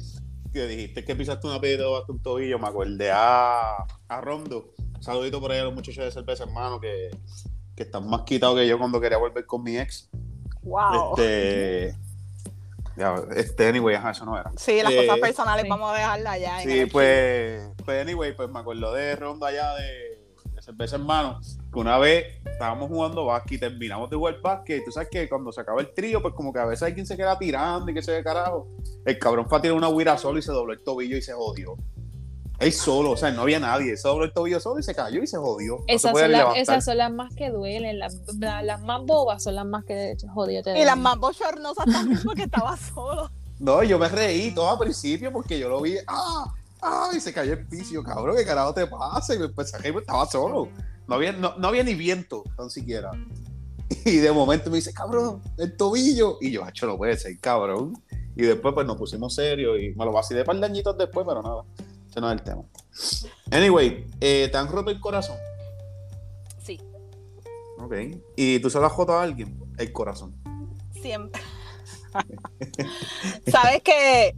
que 0.53 0.67
dijiste 0.67 1.03
que 1.03 1.15
pisaste 1.15 1.47
una 1.47 1.59
piedra 1.59 1.87
bajo 1.87 2.11
un 2.11 2.21
tobillo, 2.21 2.59
me 2.59 2.67
acordé 2.67 3.11
a, 3.11 3.85
a 4.07 4.21
Rondo. 4.21 4.71
saludito 4.99 5.41
por 5.41 5.51
ahí 5.51 5.59
a 5.59 5.63
los 5.63 5.73
muchachos 5.73 6.05
de 6.05 6.11
cerveza, 6.11 6.43
hermano, 6.43 6.79
que, 6.79 7.09
que 7.75 7.83
están 7.83 8.07
más 8.07 8.21
quitados 8.21 8.57
que 8.57 8.67
yo 8.67 8.77
cuando 8.77 9.01
quería 9.01 9.17
volver 9.17 9.45
con 9.45 9.63
mi 9.63 9.77
ex. 9.77 10.09
Wow. 10.61 11.15
Este. 11.17 11.97
Ya, 12.95 13.15
este, 13.35 13.67
anyway, 13.67 13.95
ajá, 13.95 14.11
eso 14.11 14.23
no 14.23 14.39
era. 14.39 14.51
Sí, 14.55 14.81
las 14.83 14.93
eh, 14.93 14.97
cosas 14.97 15.19
personales 15.19 15.63
sí. 15.63 15.69
vamos 15.69 15.91
a 15.91 15.95
dejarlas 15.97 16.33
allá. 16.33 16.59
Sí, 16.61 16.85
pues, 16.85 17.67
pues, 17.83 18.01
anyway, 18.01 18.35
pues 18.35 18.49
me 18.49 18.59
acuerdo 18.59 18.93
de 18.93 19.15
Rondo 19.15 19.47
allá 19.47 19.73
de, 19.73 20.12
cerveza, 20.63 20.95
hermano, 20.95 21.39
que 21.71 21.79
una 21.79 21.97
vez 21.97 22.25
estábamos 22.45 22.87
jugando 22.87 23.25
básquet 23.25 23.57
y 23.57 23.59
terminamos 23.59 24.09
de 24.09 24.15
jugar 24.15 24.39
básquet. 24.41 24.83
Tú 24.85 24.91
sabes 24.91 25.09
que 25.09 25.27
cuando 25.27 25.51
se 25.51 25.61
acaba 25.61 25.81
el 25.81 25.93
trío, 25.93 26.21
pues 26.21 26.33
como 26.33 26.53
que 26.53 26.59
a 26.59 26.65
veces 26.65 26.83
hay 26.83 26.93
quien 26.93 27.05
se 27.05 27.17
queda 27.17 27.37
tirando 27.37 27.91
y 27.91 27.93
que 27.93 28.01
se 28.01 28.11
ve 28.11 28.23
carajo. 28.23 28.67
El 29.05 29.19
cabrón 29.19 29.47
fue 29.47 29.57
a 29.57 29.61
tirar 29.61 29.77
una 29.77 29.89
huira 29.89 30.17
solo 30.17 30.39
y 30.39 30.41
se 30.41 30.51
dobló 30.51 30.73
el 30.73 30.81
tobillo 30.81 31.17
y 31.17 31.21
se 31.21 31.33
jodió. 31.33 31.75
Él 32.59 32.71
solo, 32.71 33.11
o 33.11 33.17
sea, 33.17 33.31
no 33.31 33.41
había 33.41 33.59
nadie. 33.59 33.97
Se 33.97 34.07
dobló 34.07 34.23
el 34.23 34.31
tobillo 34.31 34.59
solo 34.59 34.79
y 34.79 34.83
se 34.83 34.95
cayó 34.95 35.21
y 35.21 35.27
se 35.27 35.37
jodió. 35.37 35.77
No 35.79 35.83
esas, 35.87 36.15
se 36.15 36.21
son 36.21 36.31
la, 36.31 36.53
esas, 36.53 36.85
son 36.85 36.97
las 36.97 37.11
más 37.11 37.35
que 37.35 37.49
duelen. 37.49 37.99
Las, 37.99 38.17
las 38.39 38.81
más 38.81 39.01
bobas 39.03 39.43
son 39.43 39.55
las 39.55 39.65
más 39.65 39.83
que 39.83 40.15
jodió. 40.33 40.63
Te 40.63 40.79
y 40.79 40.85
las 40.85 40.97
más 40.97 41.17
bochornosas 41.17 41.85
también 41.85 42.21
porque 42.23 42.43
estaba 42.43 42.77
solo. 42.77 43.29
No, 43.59 43.83
yo 43.83 43.99
me 43.99 44.07
reí 44.07 44.53
todo 44.53 44.69
al 44.69 44.77
principio 44.77 45.31
porque 45.31 45.59
yo 45.59 45.67
lo 45.67 45.81
vi. 45.81 45.95
¡Ah! 46.07 46.45
¡Ay! 46.83 47.21
Se 47.21 47.33
cayó 47.33 47.53
el 47.53 47.65
piso, 47.65 48.03
cabrón. 48.03 48.35
¿Qué 48.35 48.45
carajo 48.45 48.73
te 48.73 48.85
pasa? 48.85 49.33
Y 49.33 49.39
me 49.39 49.49
que 49.49 49.99
estaba 49.99 50.25
solo. 50.25 50.67
No 51.07 51.15
había, 51.15 51.31
no, 51.31 51.55
no 51.57 51.67
había 51.67 51.83
ni 51.83 51.95
viento, 51.95 52.43
tan 52.57 52.69
siquiera. 52.69 53.11
Y 54.05 54.17
de 54.17 54.31
momento 54.31 54.69
me 54.69 54.77
dice, 54.77 54.91
cabrón, 54.91 55.41
el 55.57 55.77
tobillo. 55.77 56.37
Y 56.41 56.51
yo, 56.51 56.63
hacho, 56.63 56.87
no 56.87 56.97
puede 56.97 57.15
ser, 57.15 57.37
cabrón. 57.39 57.93
Y 58.35 58.41
después, 58.41 58.73
pues 58.73 58.87
nos 58.87 58.97
pusimos 58.97 59.35
serios 59.35 59.79
y 59.79 59.89
me 59.89 60.05
lo 60.05 60.11
vacilé 60.11 60.43
para 60.43 60.55
el 60.55 60.61
dañitos 60.61 60.97
después, 60.97 61.25
pero 61.27 61.41
nada. 61.41 61.63
Ese 62.09 62.19
no 62.19 62.31
es 62.31 62.39
el 62.39 62.43
tema. 62.43 62.63
Anyway, 63.51 64.07
eh, 64.19 64.49
¿te 64.51 64.57
han 64.57 64.67
roto 64.67 64.89
el 64.89 64.99
corazón? 64.99 65.37
Sí. 66.63 66.79
Ok. 67.77 67.93
¿Y 68.35 68.59
tú 68.59 68.69
se 68.69 68.79
lo 68.79 68.87
has 68.87 68.95
roto 68.95 69.13
a 69.13 69.23
alguien? 69.23 69.59
El 69.77 69.91
corazón. 69.93 70.35
Siempre. 70.99 71.41
Sabes 73.51 73.81
que 73.83 74.35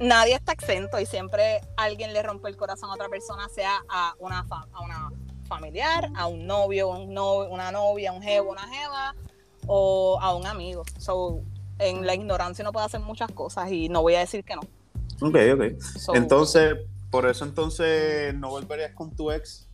nadie 0.00 0.34
está 0.34 0.52
exento 0.52 1.00
y 1.00 1.06
siempre 1.06 1.60
alguien 1.76 2.12
le 2.12 2.22
rompe 2.22 2.48
el 2.48 2.56
corazón 2.56 2.90
a 2.90 2.94
otra 2.94 3.08
persona, 3.08 3.48
sea 3.48 3.82
a 3.88 4.14
una, 4.18 4.46
a 4.50 4.80
una 4.80 5.10
familiar, 5.46 6.10
a 6.14 6.26
un 6.26 6.46
novio, 6.46 6.88
un 6.88 7.14
novio, 7.14 7.50
una 7.50 7.70
novia, 7.72 8.12
un 8.12 8.22
jevo, 8.22 8.50
una 8.50 8.66
jeva 8.68 9.14
o 9.66 10.18
a 10.20 10.34
un 10.34 10.46
amigo. 10.46 10.82
So, 10.98 11.42
en 11.78 12.06
la 12.06 12.14
ignorancia 12.14 12.62
uno 12.62 12.72
puede 12.72 12.86
hacer 12.86 13.00
muchas 13.00 13.30
cosas 13.32 13.70
y 13.70 13.88
no 13.88 14.02
voy 14.02 14.14
a 14.14 14.20
decir 14.20 14.44
que 14.44 14.56
no. 14.56 14.62
Ok, 15.20 15.36
ok. 15.54 15.80
So, 15.80 16.14
Entonces, 16.14 16.76
por 17.10 17.26
eso 17.26 17.44
entonces 17.44 18.34
no 18.34 18.50
volverías 18.50 18.92
con 18.92 19.14
tu 19.14 19.30
ex. 19.30 19.68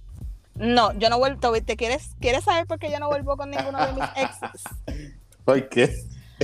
No, 0.55 0.93
yo 0.93 1.09
no 1.09 1.19
vuelvo. 1.19 1.52
¿Te 1.62 1.76
quieres, 1.76 2.11
quieres 2.21 2.45
saber 2.45 2.67
por 2.67 2.79
qué 2.79 2.91
yo 2.91 3.00
no 3.00 3.09
vuelvo 3.09 3.37
con 3.37 3.50
ninguno 3.50 3.85
de 3.85 3.93
mis 3.95 4.05
exes? 4.17 4.62
¿Por 5.45 5.69
qué? 5.69 5.93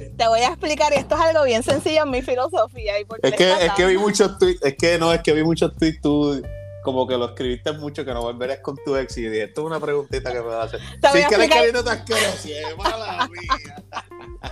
Te 0.01 0.29
voy 0.29 0.41
a 0.41 0.49
explicar, 0.49 0.93
y 0.93 0.97
esto 0.97 1.15
es 1.15 1.21
algo 1.21 1.45
bien 1.45 1.63
sencillo 1.63 2.03
en 2.05 2.11
mi 2.11 2.23
filosofía. 2.23 2.99
Y 3.01 3.05
por 3.05 3.19
Es 3.23 3.31
le 3.33 3.37
que, 3.37 3.53
es 3.67 3.73
que 3.73 3.87
vi 3.87 3.99
muchos 3.99 4.39
tweets, 4.39 4.63
es 4.65 4.77
que 4.77 4.99
no, 4.99 5.13
es 5.13 5.23
que 5.23 5.33
vi 5.33 5.43
muchos 5.45 5.75
tweets 5.77 6.01
tú 6.01 6.43
como 6.85 7.07
que 7.07 7.19
lo 7.19 7.27
escribiste 7.27 7.73
mucho 7.73 8.03
que 8.05 8.15
no 8.15 8.23
volverías 8.23 8.61
con 8.61 8.77
tu 8.83 8.97
ex 8.97 9.19
y 9.19 9.23
dije, 9.29 9.43
esto 9.45 9.61
es 9.61 9.67
una 9.67 9.79
preguntita 9.79 10.33
que 10.33 10.41
me 10.41 10.47
va 10.47 10.63
a 10.63 10.65
hacer. 10.65 10.81
Sin 10.81 10.99
querer 11.01 11.23
explicar- 11.25 11.59
queriendo 11.59 11.85
te 11.85 11.91
asqueroso, 11.91 12.49
es 12.49 12.77
mala 12.79 13.29
mía. 13.29 13.83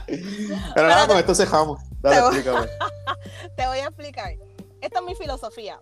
Pero 0.74 0.88
nada, 0.88 1.06
con 1.06 1.16
esto 1.16 1.34
cejamos. 1.34 1.80
Dale, 2.00 2.16
Te 2.16 2.22
voy- 2.22 2.34
explícame. 2.36 2.66
Te 3.56 3.66
voy 3.66 3.78
a 3.78 3.84
explicar. 3.86 4.32
Esta 4.80 4.98
es 4.98 5.04
mi 5.06 5.14
filosofía. 5.14 5.80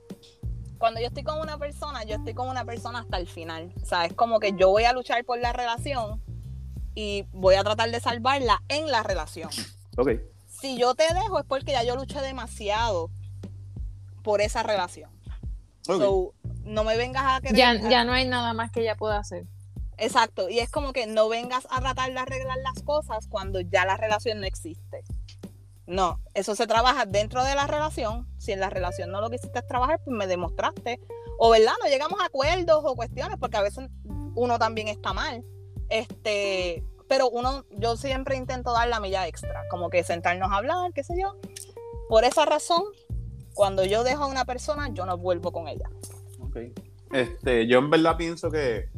Cuando 0.79 1.01
yo 1.01 1.07
estoy 1.07 1.25
con 1.25 1.41
una 1.41 1.59
persona, 1.59 2.05
yo 2.05 2.17
estoy 2.17 2.35
con 2.35 2.49
una 2.49 2.65
persona 2.65 3.01
hasta 3.01 3.17
el 3.17 3.27
final. 3.27 3.73
O 3.83 3.87
sea, 3.87 4.05
es 4.05 4.13
como 4.13 4.39
que 4.39 4.53
yo 4.57 4.69
voy 4.71 4.85
a 4.85 4.93
luchar 4.93 5.25
por 5.25 5.39
la 5.39 5.53
relación 5.53 6.23
y 6.95 7.27
voy 7.33 7.55
a 7.57 7.65
tratar 7.65 7.91
de 7.91 8.01
salvarla 8.01 8.63
en 8.69 8.91
la 8.91 9.03
relación. 9.03 9.51
Ok. 9.97 10.11
Si 10.49 10.79
yo 10.79 10.95
te 10.95 11.13
dejo 11.13 11.39
es 11.39 11.45
porque 11.45 11.73
ya 11.73 11.83
yo 11.83 11.97
luché 11.97 12.21
demasiado 12.21 13.11
por 14.23 14.41
esa 14.41 14.63
relación. 14.63 15.11
ok. 15.89 15.99
So, 15.99 16.35
no 16.65 16.85
me 16.85 16.97
vengas 16.97 17.25
a 17.27 17.41
querer. 17.41 17.57
Ya, 17.57 17.75
ya 17.75 18.05
no 18.05 18.13
hay 18.13 18.27
nada 18.27 18.55
más 18.55 18.71
que 18.71 18.81
ella 18.81 18.97
pueda 18.97 19.19
hacer. 19.19 19.47
Exacto. 19.99 20.49
Y 20.49 20.59
es 20.59 20.71
como 20.71 20.93
que 20.93 21.07
no 21.07 21.29
vengas 21.29 21.67
a 21.71 21.81
tratar 21.81 22.13
de 22.13 22.19
arreglar 22.19 22.59
las 22.59 22.83
cosas 22.83 23.27
cuando 23.29 23.61
ya 23.61 23.85
la 23.85 23.97
relación 23.97 24.41
no 24.41 24.47
existe. 24.47 25.05
No, 25.87 26.21
eso 26.33 26.57
se 26.57 26.67
trabaja 26.67 27.05
dentro 27.05 27.45
de 27.45 27.55
la 27.55 27.67
relación. 27.67 28.27
Si 28.39 28.53
en 28.53 28.61
la 28.61 28.71
relación 28.71 29.11
no 29.11 29.21
lo 29.21 29.31
quisiste 29.31 29.61
trabajar, 29.63 30.01
pues 30.03 30.17
me 30.17 30.27
demostraste. 30.27 30.99
O 31.39 31.51
verdad, 31.51 31.73
no 31.83 31.91
llegamos 31.91 32.21
a 32.21 32.27
acuerdos 32.27 32.83
o 32.85 32.97
cuestiones, 32.97 33.37
porque 33.39 33.59
a 33.59 33.63
veces 33.63 33.89
uno 34.35 34.59
también 34.59 34.89
está 34.89 35.13
mal. 35.13 35.45
Este, 35.95 36.83
pero 37.09 37.31
uno, 37.31 37.65
yo 37.79 37.97
siempre 37.97 38.37
intento 38.37 38.73
dar 38.73 38.89
la 38.89 38.99
milla 38.99 39.29
extra, 39.29 39.63
como 39.71 39.91
que 39.91 40.03
sentarnos 40.03 40.51
a 40.51 40.57
hablar, 40.57 40.93
qué 40.93 41.05
sé 41.05 41.15
yo. 41.21 41.37
Por 42.09 42.25
esa 42.25 42.45
razón, 42.45 42.83
cuando 43.55 43.85
yo 43.85 44.03
dejo 44.03 44.25
a 44.25 44.27
una 44.27 44.45
persona, 44.45 44.89
yo 44.93 45.07
no 45.07 45.17
vuelvo 45.17 45.53
con 45.53 45.69
ella. 45.69 45.89
Ok. 46.41 46.57
Este, 47.13 47.69
yo 47.69 47.79
en 47.79 47.91
verdad 47.91 48.17
pienso 48.17 48.51
que 48.51 48.89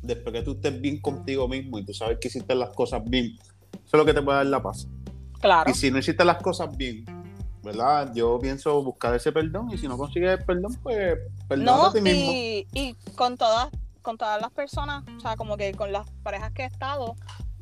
después 0.00 0.32
que 0.32 0.42
tú 0.42 0.52
estés 0.52 0.80
bien 0.80 0.98
contigo 1.02 1.46
mismo 1.46 1.78
y 1.78 1.84
tú 1.84 1.92
sabes 1.92 2.16
que 2.18 2.28
hiciste 2.28 2.54
las 2.54 2.70
cosas 2.70 3.02
bien, 3.04 3.36
eso 3.72 3.82
es 3.84 3.92
lo 3.92 4.06
que 4.06 4.14
te 4.14 4.22
puede 4.22 4.38
dar 4.38 4.46
la 4.46 4.62
paz. 4.62 4.88
Claro. 5.42 5.70
Y 5.70 5.74
si 5.74 5.90
no 5.90 5.98
hiciste 5.98 6.24
las 6.24 6.38
cosas 6.42 6.74
bien, 6.74 7.04
¿verdad? 7.62 8.12
Yo 8.14 8.38
pienso 8.38 8.82
buscar 8.82 9.14
ese 9.14 9.30
perdón 9.30 9.70
y 9.72 9.76
si 9.76 9.88
no 9.88 9.98
consigues 9.98 10.38
el 10.38 10.44
perdón, 10.46 10.74
pues 10.82 11.18
perdónate 11.48 11.76
No, 11.76 11.86
a 11.86 11.92
ti 11.92 12.00
mismo. 12.00 12.32
y, 12.32 12.66
y 12.72 12.94
con 13.14 13.36
todas, 13.36 13.68
con 14.04 14.16
todas 14.18 14.40
las 14.40 14.52
personas, 14.52 15.02
o 15.16 15.20
sea, 15.20 15.34
como 15.36 15.56
que 15.56 15.72
con 15.74 15.90
las 15.90 16.08
parejas 16.22 16.52
que 16.52 16.62
he 16.62 16.66
estado, 16.66 17.16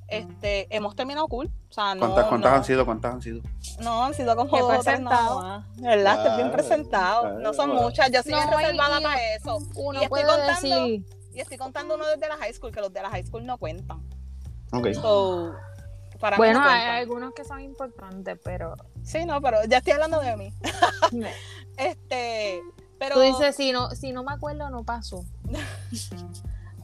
este, 0.08 0.66
hemos 0.76 0.94
terminado 0.94 1.26
cool. 1.28 1.46
O 1.70 1.72
sea, 1.72 1.94
no, 1.94 2.00
¿Cuántas, 2.00 2.26
cuántas 2.26 2.50
no, 2.50 2.56
han 2.58 2.64
sido? 2.64 2.84
¿Cuántas 2.84 3.14
han 3.14 3.22
sido? 3.22 3.40
no, 3.80 4.04
han 4.04 4.12
sido 4.12 4.36
como 4.36 4.58
dos 4.58 4.70
presentado. 4.84 5.64
¿Verdad? 5.76 6.16
Estoy 6.18 6.36
bien 6.36 6.48
Ah, 6.48 6.52
presentado. 6.52 7.38
No 7.38 7.54
son 7.54 7.70
muchas. 7.70 8.10
Yo 8.10 8.22
soy 8.22 8.34
bien 8.34 8.50
No, 8.50 8.58
reservada 8.58 9.00
y- 9.00 9.02
para 9.04 9.34
eso. 9.36 9.58
Uno 9.76 10.00
Y 10.00 10.04
estoy 10.04 10.08
puede 10.08 10.26
contando- 10.26 10.84
decir, 10.84 11.06
Y 11.32 11.40
estoy 11.40 11.56
contando 11.56 11.94
uno 11.94 12.04
desde 12.06 12.28
la 12.28 12.36
high 12.36 12.52
school, 12.52 12.72
que 12.72 12.80
los 12.80 12.92
de 12.92 13.00
la 13.00 13.08
high 13.08 13.24
school 13.24 13.46
no 13.46 13.56
cuentan. 13.56 14.02
Ok. 14.72 14.88
So, 14.92 15.54
para 16.20 16.36
bueno, 16.36 16.60
no 16.60 16.66
hay 16.68 17.00
algunos 17.00 17.32
que 17.32 17.44
son 17.44 17.60
importantes, 17.62 18.38
pero 18.44 18.74
Sí, 19.02 19.24
no, 19.24 19.40
pero 19.40 19.64
ya 19.64 19.78
estoy 19.78 19.94
hablando 19.94 20.20
de 20.20 20.36
mí. 20.36 20.52
Este, 21.78 22.60
pero. 23.08 23.14
tú 23.16 23.20
dices, 23.20 23.54
si 23.56 23.72
no, 23.72 23.90
si 23.90 24.12
no 24.12 24.22
me 24.24 24.32
acuerdo, 24.32 24.70
no 24.70 24.84
pasó. 24.84 25.24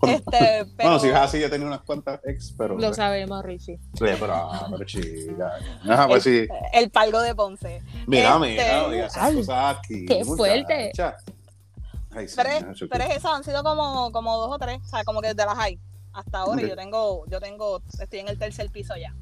Este, 0.01 0.23
pero. 0.31 0.91
Bueno, 0.91 0.99
si 1.01 1.09
es 1.09 1.15
así, 1.17 1.41
yo 1.41 1.51
tenía 1.51 1.67
unas 1.67 1.81
cuantas 1.81 2.21
ex, 2.25 2.55
pero. 2.57 2.79
Lo 2.79 2.95
sabemos, 2.95 3.45
Richie. 3.45 3.79
Sí, 3.95 4.05
pero, 4.21 4.33
ah, 4.33 4.69
pero 4.71 4.85
chica. 4.85 5.51
Ajá, 5.89 6.07
pues 6.07 6.23
sí. 6.23 6.47
El 6.73 6.89
palgo 6.91 7.21
de 7.21 7.35
Ponce. 7.35 7.83
Mira, 8.07 8.35
este- 8.35 8.47
mira, 8.49 8.87
oiga, 8.87 9.07
esas 9.07 9.23
Ay, 9.25 9.35
cosas 9.35 9.77
aquí. 9.77 10.07
qué 10.07 10.25
fuerte. 10.25 10.93
Ay, 12.11 12.27
Pero, 12.37 12.49
señor, 12.51 12.71
es- 12.71 12.77
eso 12.77 12.87
pero 12.89 13.05
que- 13.07 13.11
es 13.11 13.17
eso, 13.19 13.33
han 13.35 13.43
sido 13.43 13.63
como, 13.65 14.13
como 14.13 14.37
dos 14.39 14.53
o 14.55 14.59
tres, 14.59 14.79
o 14.85 14.87
sea, 14.89 15.03
como 15.03 15.21
que 15.21 15.35
desde 15.35 15.45
las 15.45 15.57
high 15.59 15.79
hasta 16.13 16.39
ahora 16.39 16.61
y 16.63 16.65
Ok. 16.65 16.71
yo 16.71 16.77
tengo, 16.77 17.25
yo 17.27 17.41
tengo, 17.41 17.83
estoy 18.01 18.21
en 18.21 18.29
el 18.29 18.39
tercer 18.39 18.71
piso 18.71 18.95
ya. 18.97 19.13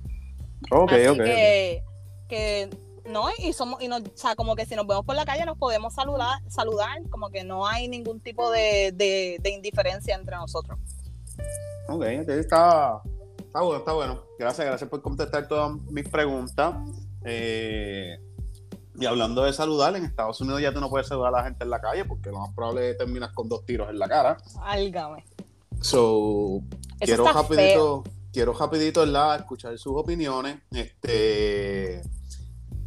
Ok, 0.71 0.93
Así 0.93 1.07
ok. 1.09 1.17
que, 1.17 1.85
que 2.29 2.71
no, 3.09 3.29
y 3.39 3.53
somos, 3.53 3.83
y 3.83 3.89
nos, 3.89 4.03
o 4.03 4.05
sea, 4.15 4.35
como 4.35 4.57
que 4.57 4.67
si 4.67 4.75
nos 4.77 4.87
vemos 4.87 5.05
por 5.05 5.15
la 5.15 5.25
calle 5.25 5.45
nos 5.45 5.59
podemos 5.59 5.95
saludar, 5.95 6.41
saludar, 6.49 7.03
como 7.11 7.31
que 7.31 7.45
no 7.45 7.67
hay 7.67 7.89
ningún 7.89 8.21
tipo 8.21 8.51
de, 8.51 8.93
de, 8.95 9.39
de 9.41 9.51
indiferencia 9.51 10.15
entre 10.15 10.37
nosotros. 10.37 10.79
Ok, 11.89 12.03
está, 12.03 13.01
está 13.39 13.61
bueno, 13.61 13.77
está 13.79 13.93
bueno. 13.93 14.23
Gracias, 14.39 14.67
gracias 14.67 14.91
por 14.91 15.03
contestar 15.03 15.47
todas 15.49 15.73
mis 15.91 16.09
preguntas. 16.09 16.75
Eh, 17.25 18.19
y 18.99 19.07
hablando 19.07 19.45
de 19.45 19.53
saludar, 19.53 19.95
en 19.97 20.05
Estados 20.05 20.41
Unidos 20.41 20.63
ya 20.63 20.73
tú 20.73 20.81
no 20.81 20.89
puedes 20.89 21.07
saludar 21.07 21.35
a 21.35 21.39
la 21.39 21.45
gente 21.45 21.65
en 21.65 21.71
la 21.71 21.81
calle 21.81 22.05
porque 22.05 22.31
lo 22.31 22.39
más 22.39 22.55
probable 22.55 22.91
es 22.91 22.93
que 22.95 23.05
terminas 23.05 23.33
con 23.33 23.49
dos 23.49 23.65
tiros 23.65 23.89
en 23.91 23.99
la 23.99 24.09
cara. 24.09 24.37
Álgame. 24.63 25.25
So, 25.81 26.63
Eso 26.99 27.23
quiero 27.23 27.25
rapidito, 27.25 28.05
quiero 28.33 28.53
rapidito, 28.55 29.01
¿verdad? 29.01 29.37
Escuchar 29.37 29.77
sus 29.79 29.93
opiniones. 29.95 30.59
Este, 30.71 32.03
¿qué 32.03 32.03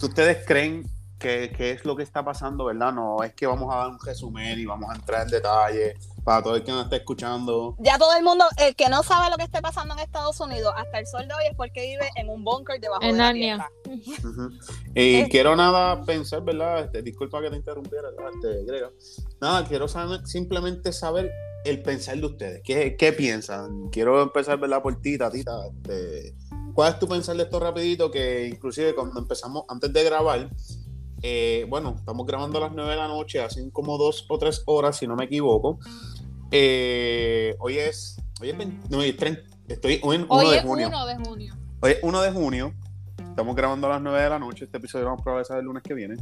¿Ustedes 0.02 0.46
creen 0.46 0.86
que, 1.18 1.52
que 1.56 1.72
es 1.72 1.86
lo 1.86 1.96
que 1.96 2.04
está 2.04 2.24
pasando, 2.24 2.66
verdad? 2.66 2.94
No 2.94 3.22
es 3.24 3.34
que 3.34 3.46
vamos 3.46 3.74
a 3.74 3.78
dar 3.80 3.88
un 3.90 4.00
resumen 4.00 4.60
y 4.60 4.66
vamos 4.66 4.90
a 4.92 4.96
entrar 4.96 5.24
en 5.24 5.32
detalle 5.32 5.96
para 6.24 6.44
todo 6.44 6.56
el 6.56 6.64
que 6.64 6.72
nos 6.72 6.84
esté 6.84 6.98
escuchando. 6.98 7.76
Ya 7.80 7.98
todo 7.98 8.16
el 8.16 8.24
mundo, 8.24 8.46
el 8.58 8.76
que 8.76 8.88
no 8.88 9.04
sabe 9.04 9.30
lo 9.30 9.38
que 9.38 9.44
esté 9.44 9.62
pasando 9.62 9.96
en 9.96 10.00
Estados 10.02 10.40
Unidos 10.40 10.74
hasta 10.78 11.00
el 11.00 11.08
sol 11.08 11.28
de 11.28 11.34
hoy 11.34 11.44
es 11.50 11.56
porque 11.56 11.82
vive 11.82 12.10
en 12.16 12.30
un 12.30 12.44
búnker 12.44 12.80
debajo 12.80 13.02
En 13.04 13.14
de 13.14 13.18
la 13.18 13.34
tierra. 13.34 13.70
Ujú. 13.88 14.50
Y 14.96 15.16
Eh. 15.22 15.28
quiero 15.30 15.56
nada 15.56 16.04
pensar, 16.06 16.42
¿verdad? 16.44 16.86
Este, 16.86 17.02
disculpa 17.02 17.42
que 17.42 17.50
te 17.50 17.56
interrumpiera. 17.58 18.10
Este, 18.34 18.64
Grega. 18.66 18.92
Nada, 19.42 19.66
quiero 19.66 19.88
saber, 19.88 20.26
simplemente 20.26 20.94
saber 20.94 21.32
el 21.66 21.82
pensar 21.82 22.18
de 22.18 22.26
ustedes. 22.26 22.62
¿Qué, 22.64 22.96
qué 22.98 23.12
piensan? 23.12 23.90
Quiero 23.90 24.22
empezar, 24.22 24.58
¿verdad? 24.60 24.82
Por 24.82 25.02
ti, 25.02 25.18
Tatita. 25.18 25.52
Este, 25.68 26.34
¿Cuál 26.74 26.94
es 26.94 27.00
tu 27.00 27.08
pensar 27.08 27.36
de 27.36 27.44
esto 27.44 27.60
rapidito? 27.60 28.10
Que 28.12 28.48
inclusive 28.48 28.94
cuando 28.96 29.20
empezamos, 29.20 29.64
antes 29.68 29.92
de 29.92 30.04
grabar, 30.04 30.50
eh, 31.22 31.66
bueno, 31.70 31.96
estamos 31.98 32.26
grabando 32.26 32.58
a 32.58 32.62
las 32.62 32.72
9 32.74 32.92
de 32.92 32.98
la 32.98 33.08
noche, 33.08 33.42
hacen 33.42 33.70
como 33.72 33.98
dos 33.98 34.26
o 34.30 34.38
tres 34.38 34.64
horas, 34.66 34.98
si 34.98 35.08
no 35.08 35.16
me 35.16 35.26
equivoco. 35.26 35.80
Eh, 36.52 37.56
hoy 37.60 37.78
es, 37.78 38.18
hoy 38.42 38.50
es, 38.50 38.58
20 38.58 38.90
no, 38.90 39.00
hoy 39.00 39.10
es 39.10 39.18
30, 39.18 39.42
estoy 39.68 40.00
hoy 40.04 40.16
en 40.16 40.22
1 40.24 40.34
Hoy 40.34 40.50
de 40.50 40.58
es 40.58 40.64
junio. 40.64 40.88
1 40.88 41.06
de 41.06 41.16
junio. 41.18 41.56
Hoy 41.82 41.92
es 41.92 42.00
1 42.02 42.22
de 42.22 42.32
junio. 42.32 42.74
Estamos 43.18 43.56
grabando 43.56 43.88
a 43.88 43.92
las 43.92 44.02
9 44.02 44.22
de 44.24 44.30
la 44.30 44.40
noche. 44.40 44.66
Este 44.66 44.78
episodio 44.78 45.06
vamos 45.06 45.22
a 45.22 45.24
probar 45.24 45.46
el 45.50 45.66
lunes 45.66 45.84
que 45.84 45.94
viene. 45.94 46.18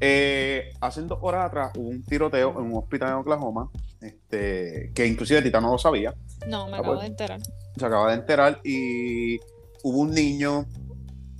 Eh, 0.00 0.72
hace 0.80 1.02
dos 1.02 1.18
horas 1.22 1.46
atrás 1.46 1.70
hubo 1.76 1.88
un 1.88 2.02
tiroteo 2.04 2.50
en 2.58 2.72
un 2.72 2.78
hospital 2.78 3.10
en 3.10 3.14
Oklahoma. 3.14 3.70
Este, 4.00 4.90
que 4.94 5.06
inclusive 5.06 5.42
Tita 5.42 5.60
no 5.60 5.70
lo 5.72 5.78
sabía. 5.78 6.14
No, 6.48 6.66
me 6.66 6.72
Ah, 6.76 6.78
acabo 6.80 6.94
pues. 6.94 7.00
de 7.02 7.06
enterar. 7.06 7.40
Se 7.76 7.86
acaba 7.86 8.08
de 8.10 8.14
enterar. 8.18 8.60
Y 8.64 9.38
hubo 9.82 9.98
un 9.98 10.10
niño 10.12 10.66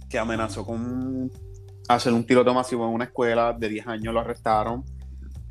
que 0.09 0.19
amenazó 0.19 0.65
con 0.65 1.31
hacer 1.89 2.13
un 2.13 2.25
tiroteo 2.27 2.55
masivo 2.55 2.87
en 2.87 2.95
una 2.95 3.05
escuela 3.05 3.53
de 3.53 3.69
10 3.69 3.87
años. 3.87 4.13
Lo 4.15 4.21
arrestaron. 4.21 4.85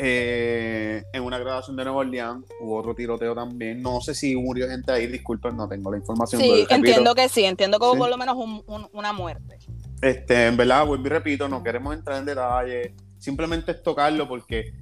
Eh, 0.03 1.03
en 1.13 1.23
una 1.23 1.37
graduación 1.37 1.75
de 1.75 1.83
Nueva 1.83 1.99
Orleans 1.99 2.45
hubo 2.59 2.77
otro 2.79 2.95
tiroteo 2.95 3.35
también. 3.35 3.81
No 3.83 4.01
sé 4.01 4.15
si 4.15 4.35
murió 4.35 4.67
gente 4.67 4.91
ahí. 4.91 5.05
Disculpen, 5.07 5.55
no 5.55 5.67
tengo 5.67 5.91
la 5.91 5.97
información. 5.97 6.41
Sí, 6.41 6.65
entiendo 6.69 7.13
que 7.13 7.29
sí, 7.29 7.43
entiendo 7.43 7.77
que 7.77 7.85
hubo 7.85 7.93
Sí. 7.93 7.99
por 7.99 8.09
lo 8.09 8.17
menos 8.17 8.35
un- 8.37 8.63
un- 8.65 8.87
una 8.93 9.13
muerte. 9.13 9.59
Este, 10.01 10.47
en 10.47 10.57
verdad, 10.57 10.85
vuelvo 10.87 11.05
y 11.05 11.09
repito, 11.09 11.47
no 11.47 11.61
queremos 11.61 11.93
entrar 11.93 12.17
en 12.17 12.25
detalle, 12.25 12.95
simplemente 13.19 13.71
es 13.73 13.83
tocarlo 13.83 14.27
porque 14.27 14.73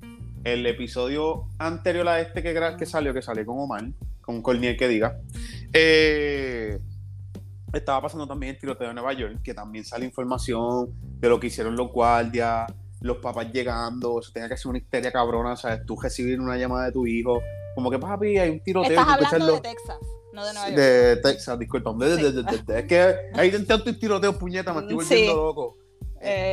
el 0.45 0.65
episodio 0.65 1.49
anterior 1.57 2.07
a 2.07 2.21
este 2.21 2.41
que, 2.41 2.53
salió, 2.85 3.13
que 3.13 3.21
salió 3.21 3.45
con 3.45 3.59
Omar, 3.59 3.83
con 4.21 4.41
Corniel 4.41 4.77
que 4.77 4.87
diga, 4.87 5.17
eh, 5.73 6.79
estaba 7.73 8.01
pasando 8.01 8.27
también 8.27 8.55
el 8.55 8.59
tiroteo 8.59 8.87
de 8.87 8.93
Nueva 8.93 9.13
York, 9.13 9.39
que 9.43 9.53
también 9.53 9.85
sale 9.85 10.05
información 10.05 10.89
de 11.19 11.29
lo 11.29 11.39
que 11.39 11.47
hicieron 11.47 11.75
los 11.75 11.91
guardias, 11.91 12.71
los 13.01 13.17
papás 13.17 13.51
llegando, 13.51 14.19
eso 14.19 14.31
tenía 14.33 14.49
que 14.49 14.57
ser 14.57 14.69
una 14.69 14.79
histeria 14.79 15.11
cabrona, 15.11 15.55
¿sabes? 15.55 15.85
Tú 15.85 15.95
recibir 16.01 16.39
una 16.39 16.57
llamada 16.57 16.85
de 16.87 16.91
tu 16.91 17.05
hijo, 17.07 17.41
como 17.75 17.89
que 17.89 17.99
papi, 17.99 18.37
hay 18.37 18.49
un 18.49 18.59
tiroteo. 18.61 18.91
Estás 18.91 19.07
hablando 19.07 19.45
de 19.45 19.51
los- 19.53 19.61
Texas, 19.61 19.97
no 20.33 20.45
de 20.45 20.53
Nueva 20.53 20.67
York. 20.69 20.79
de 20.79 21.15
Texas, 21.17 21.59
disculpa. 21.59 21.93
De, 21.97 22.15
de- 22.17 22.31
de- 22.31 22.43
de- 22.43 22.57
de- 22.63 22.79
es 22.79 22.85
que 22.85 23.15
hay 23.33 23.51
tantos 23.65 23.97
tiroteos, 23.99 24.35
puñeta, 24.35 24.73
me 24.73 24.81
estoy 24.81 24.97
Sí. 25.05 25.13
volviendo 25.27 25.35
loco. 25.35 25.77
Eh. 26.21 26.51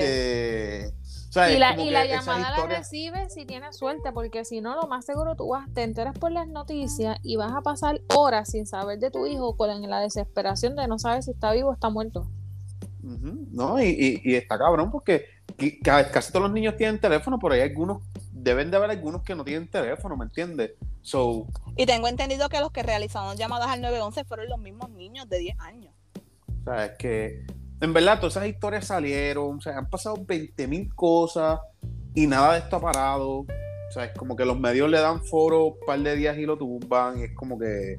Este, 0.89 0.96
¿sabes? 1.37 1.57
Y 1.57 1.59
la, 1.59 1.81
y 1.81 1.91
la 1.91 2.05
llamada 2.07 2.51
la 2.51 2.67
recibes 2.67 3.33
si 3.35 3.45
tienes 3.47 3.77
suerte, 3.77 4.11
porque 4.13 4.45
si 4.45 4.61
no, 4.61 4.75
lo 4.75 4.89
más 4.89 5.05
seguro 5.05 5.37
tú 5.37 5.49
vas, 5.49 5.73
te 5.73 5.83
enteras 5.83 6.19
por 6.19 6.33
las 6.33 6.49
noticias 6.49 7.19
y 7.23 7.37
vas 7.37 7.53
a 7.55 7.61
pasar 7.63 8.01
horas 8.15 8.51
sin 8.51 8.67
saber 8.67 8.99
de 8.99 9.11
tu 9.11 9.27
hijo 9.27 9.57
con 9.57 9.81
la 9.89 10.01
desesperación 10.01 10.75
de 10.77 10.89
no 10.89 10.99
saber 10.99 11.23
si 11.23 11.31
está 11.31 11.53
vivo 11.53 11.71
o 11.71 11.73
está 11.73 11.89
muerto. 11.91 12.29
No, 13.03 13.81
y, 13.81 13.87
y- 13.89 14.21
y 14.25 14.35
está 14.35 14.59
cabrón 14.59 14.91
porque 14.91 15.27
casi 15.85 16.33
todos 16.33 16.43
los 16.45 16.53
niños 16.53 16.77
tienen 16.77 17.01
teléfono, 17.01 17.39
pero 17.39 17.55
hay 17.55 17.61
algunos 17.61 18.03
deben 18.33 18.71
de 18.71 18.77
haber 18.77 18.91
algunos 18.91 19.23
que 19.23 19.35
no 19.35 19.45
tienen 19.45 19.69
teléfono, 19.69 20.17
¿me 20.17 20.25
entiendes? 20.25 20.73
So, 21.03 21.47
Y 21.77 21.87
tengo 21.87 22.09
entendido 22.09 22.49
que 22.49 22.59
los 22.61 22.73
que 22.73 22.83
realizaron 22.83 23.37
llamadas 23.37 23.69
al 23.69 23.81
911 23.81 24.25
fueron 24.25 24.49
los 24.49 24.59
mismos 24.59 24.91
niños 24.91 25.29
de 25.29 25.39
10 25.39 25.59
años. 25.61 25.95
o 26.61 26.65
sea, 26.65 26.87
es 26.87 26.93
que 26.99 27.47
en 27.81 27.93
verdad 27.93 28.19
todas 28.19 28.37
esas 28.37 28.49
historias 28.49 28.87
salieron, 28.87 29.57
o 29.57 29.61
sea, 29.61 29.77
han 29.79 29.89
pasado 29.89 30.17
20 30.25 30.67
mil 30.67 30.95
cosas 30.95 31.61
y 32.15 32.27
nada 32.27 32.55
de 32.55 32.61
esto 32.61 32.77
ha 32.77 32.81
parado. 32.81 33.41
O 33.41 33.93
sea, 33.93 34.05
es 34.05 34.19
como 34.19 34.35
que 34.35 34.45
los 34.45 34.59
medios 34.59 34.91
le 34.91 34.99
dan 34.99 35.23
foro 35.23 35.67
un 35.67 35.79
par 35.87 35.99
de 36.01 36.17
días 36.17 36.37
y 36.39 36.47
lo 36.47 36.57
tumban 36.57 37.19
y 37.19 37.25
es 37.25 37.35
como 37.35 37.59
que... 37.59 37.99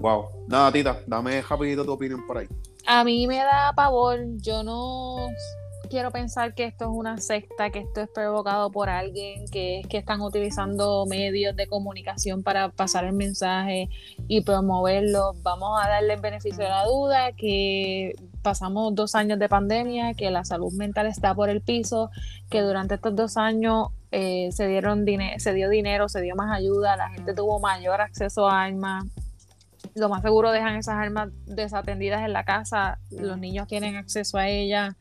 Wow. 0.00 0.46
Nada, 0.48 0.72
Tita, 0.72 1.00
dame 1.06 1.42
rapidito 1.42 1.84
tu 1.84 1.92
opinión 1.92 2.26
por 2.26 2.38
ahí. 2.38 2.48
A 2.86 3.04
mí 3.04 3.26
me 3.26 3.36
da 3.36 3.72
pavor, 3.74 4.20
yo 4.36 4.62
no 4.62 5.28
quiero 5.88 6.10
pensar 6.10 6.54
que 6.54 6.64
esto 6.64 6.84
es 6.84 6.90
una 6.92 7.18
secta, 7.18 7.70
que 7.70 7.80
esto 7.80 8.00
es 8.00 8.08
provocado 8.08 8.70
por 8.70 8.88
alguien, 8.88 9.46
que 9.50 9.80
es 9.80 9.86
que 9.86 9.98
están 9.98 10.20
utilizando 10.20 11.04
medios 11.06 11.56
de 11.56 11.66
comunicación 11.66 12.42
para 12.42 12.68
pasar 12.70 13.04
el 13.04 13.14
mensaje 13.14 13.88
y 14.28 14.42
promoverlo. 14.42 15.34
Vamos 15.42 15.80
a 15.82 15.88
darle 15.88 16.14
el 16.14 16.20
beneficio 16.20 16.62
de 16.62 16.70
la 16.70 16.84
duda, 16.84 17.32
que 17.32 18.14
pasamos 18.42 18.94
dos 18.94 19.14
años 19.14 19.38
de 19.38 19.48
pandemia, 19.48 20.14
que 20.14 20.30
la 20.30 20.44
salud 20.44 20.72
mental 20.72 21.06
está 21.06 21.34
por 21.34 21.48
el 21.50 21.60
piso, 21.60 22.10
que 22.50 22.60
durante 22.60 22.94
estos 22.94 23.14
dos 23.14 23.36
años 23.36 23.88
eh, 24.10 24.50
se 24.52 24.66
dieron 24.66 25.04
se 25.38 25.52
dio 25.52 25.68
dinero, 25.68 26.08
se 26.08 26.20
dio 26.20 26.34
más 26.34 26.56
ayuda, 26.56 26.96
la 26.96 27.10
gente 27.10 27.34
tuvo 27.34 27.60
mayor 27.60 28.00
acceso 28.00 28.48
a 28.48 28.62
armas. 28.62 29.04
Lo 29.94 30.08
más 30.08 30.22
seguro 30.22 30.50
dejan 30.50 30.76
esas 30.76 30.94
armas 30.94 31.30
desatendidas 31.46 32.22
en 32.24 32.32
la 32.32 32.44
casa, 32.44 32.98
los 33.10 33.38
niños 33.38 33.66
tienen 33.66 33.96
acceso 33.96 34.38
a 34.38 34.48
ellas. 34.48 34.94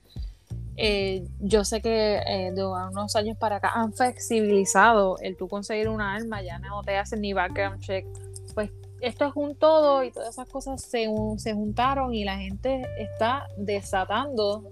Eh, 0.79 1.27
yo 1.39 1.65
sé 1.65 1.81
que 1.81 2.17
eh, 2.17 2.51
de 2.53 2.65
unos 2.65 3.15
años 3.15 3.35
para 3.37 3.55
acá 3.55 3.71
han 3.73 3.93
flexibilizado 3.93 5.17
el 5.19 5.35
tú 5.35 5.47
conseguir 5.47 5.89
una 5.89 6.13
arma, 6.13 6.43
ya 6.43 6.59
no 6.59 6.83
te 6.83 6.97
hacen 6.97 7.21
ni 7.21 7.33
background 7.33 7.81
check. 7.81 8.05
Pues 8.53 8.71
esto 9.01 9.25
es 9.25 9.31
un 9.35 9.55
todo 9.55 10.03
y 10.03 10.11
todas 10.11 10.29
esas 10.29 10.49
cosas 10.49 10.81
se, 10.81 11.07
se 11.37 11.53
juntaron 11.53 12.13
y 12.13 12.23
la 12.23 12.37
gente 12.37 12.85
está 12.97 13.47
desatando 13.57 14.71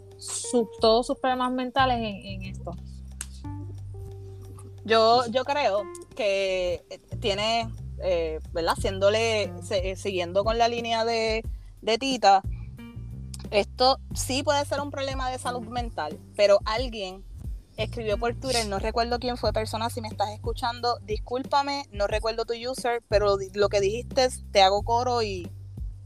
todos 0.80 1.08
sus 1.08 1.18
problemas 1.20 1.52
mentales 1.52 1.98
en, 2.02 2.44
esto. 2.44 2.76
Yo, 4.84 5.26
yo 5.28 5.44
creo 5.46 5.84
que 6.16 6.86
eh, 6.90 7.00
tiene, 7.20 7.70
eh, 8.04 8.40
¿verdad? 8.54 8.76
Eh, 9.14 9.96
siguiendo 9.96 10.44
con 10.44 10.58
la 10.58 10.68
línea 10.68 11.06
de, 11.06 11.44
de 11.82 11.98
Tita, 11.98 12.44
esto 13.52 14.00
sí 14.14 14.44
puede 14.44 14.64
ser 14.66 14.82
un 14.82 14.92
problema 14.92 15.30
de 15.30 15.40
salud 15.40 15.68
mental, 15.68 16.20
pero 16.36 16.60
alguien 16.66 17.24
escribió 17.78 18.18
por 18.18 18.34
Twitter, 18.36 18.66
no 18.68 18.80
recuerdo 18.80 19.20
quién 19.20 19.38
fue 19.38 19.52
persona, 19.54 19.90
si 19.90 20.02
me 20.02 20.08
estás 20.08 20.30
escuchando, 20.30 20.98
discúlpame, 21.00 21.86
no 21.92 22.08
recuerdo 22.08 22.46
tu 22.46 22.54
user, 22.54 23.04
pero 23.10 23.38
lo 23.54 23.70
que 23.70 23.82
dijiste 23.82 24.30
te 24.52 24.62
hago 24.62 24.84
coro 24.84 25.22
y, 25.22 25.50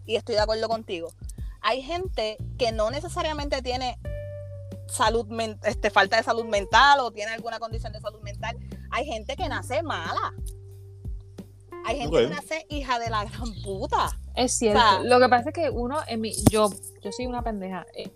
y 0.06 0.16
estoy 0.16 0.36
de 0.36 0.42
acuerdo 0.42 0.68
contigo. 0.68 1.12
Hay 1.62 1.82
gente 1.82 2.38
que 2.58 2.72
no 2.72 2.90
necesariamente 2.90 3.62
tiene 3.62 4.00
salud 4.88 5.28
este, 5.64 5.90
falta 5.92 6.18
de 6.18 6.24
salud 6.24 6.46
mental 6.46 7.00
o 7.02 7.12
tiene 7.12 7.32
alguna 7.34 7.60
condición 7.60 7.94
de 7.94 8.00
salud 8.00 8.22
mental. 8.22 8.58
Hay 8.92 9.06
gente 9.06 9.36
que 9.36 9.48
nace 9.50 9.84
mala. 9.84 10.34
Hay 11.86 12.00
gente 12.00 12.18
que 12.18 12.28
nace 12.30 12.66
hija 12.70 12.98
de 13.00 13.10
la 13.10 13.24
gran 13.26 13.54
puta. 13.64 14.10
Es 14.36 14.54
cierto. 14.54 14.80
O 14.80 14.82
sea- 14.82 15.00
Lo 15.04 15.20
que 15.20 15.30
pasa 15.30 15.50
es 15.50 15.56
que 15.56 15.70
uno, 15.70 16.00
en 16.08 16.22
mi, 16.22 16.34
yo, 16.50 16.70
yo 17.02 17.12
soy 17.12 17.26
una 17.28 17.44
pendeja. 17.44 17.86
eh, 17.94 18.12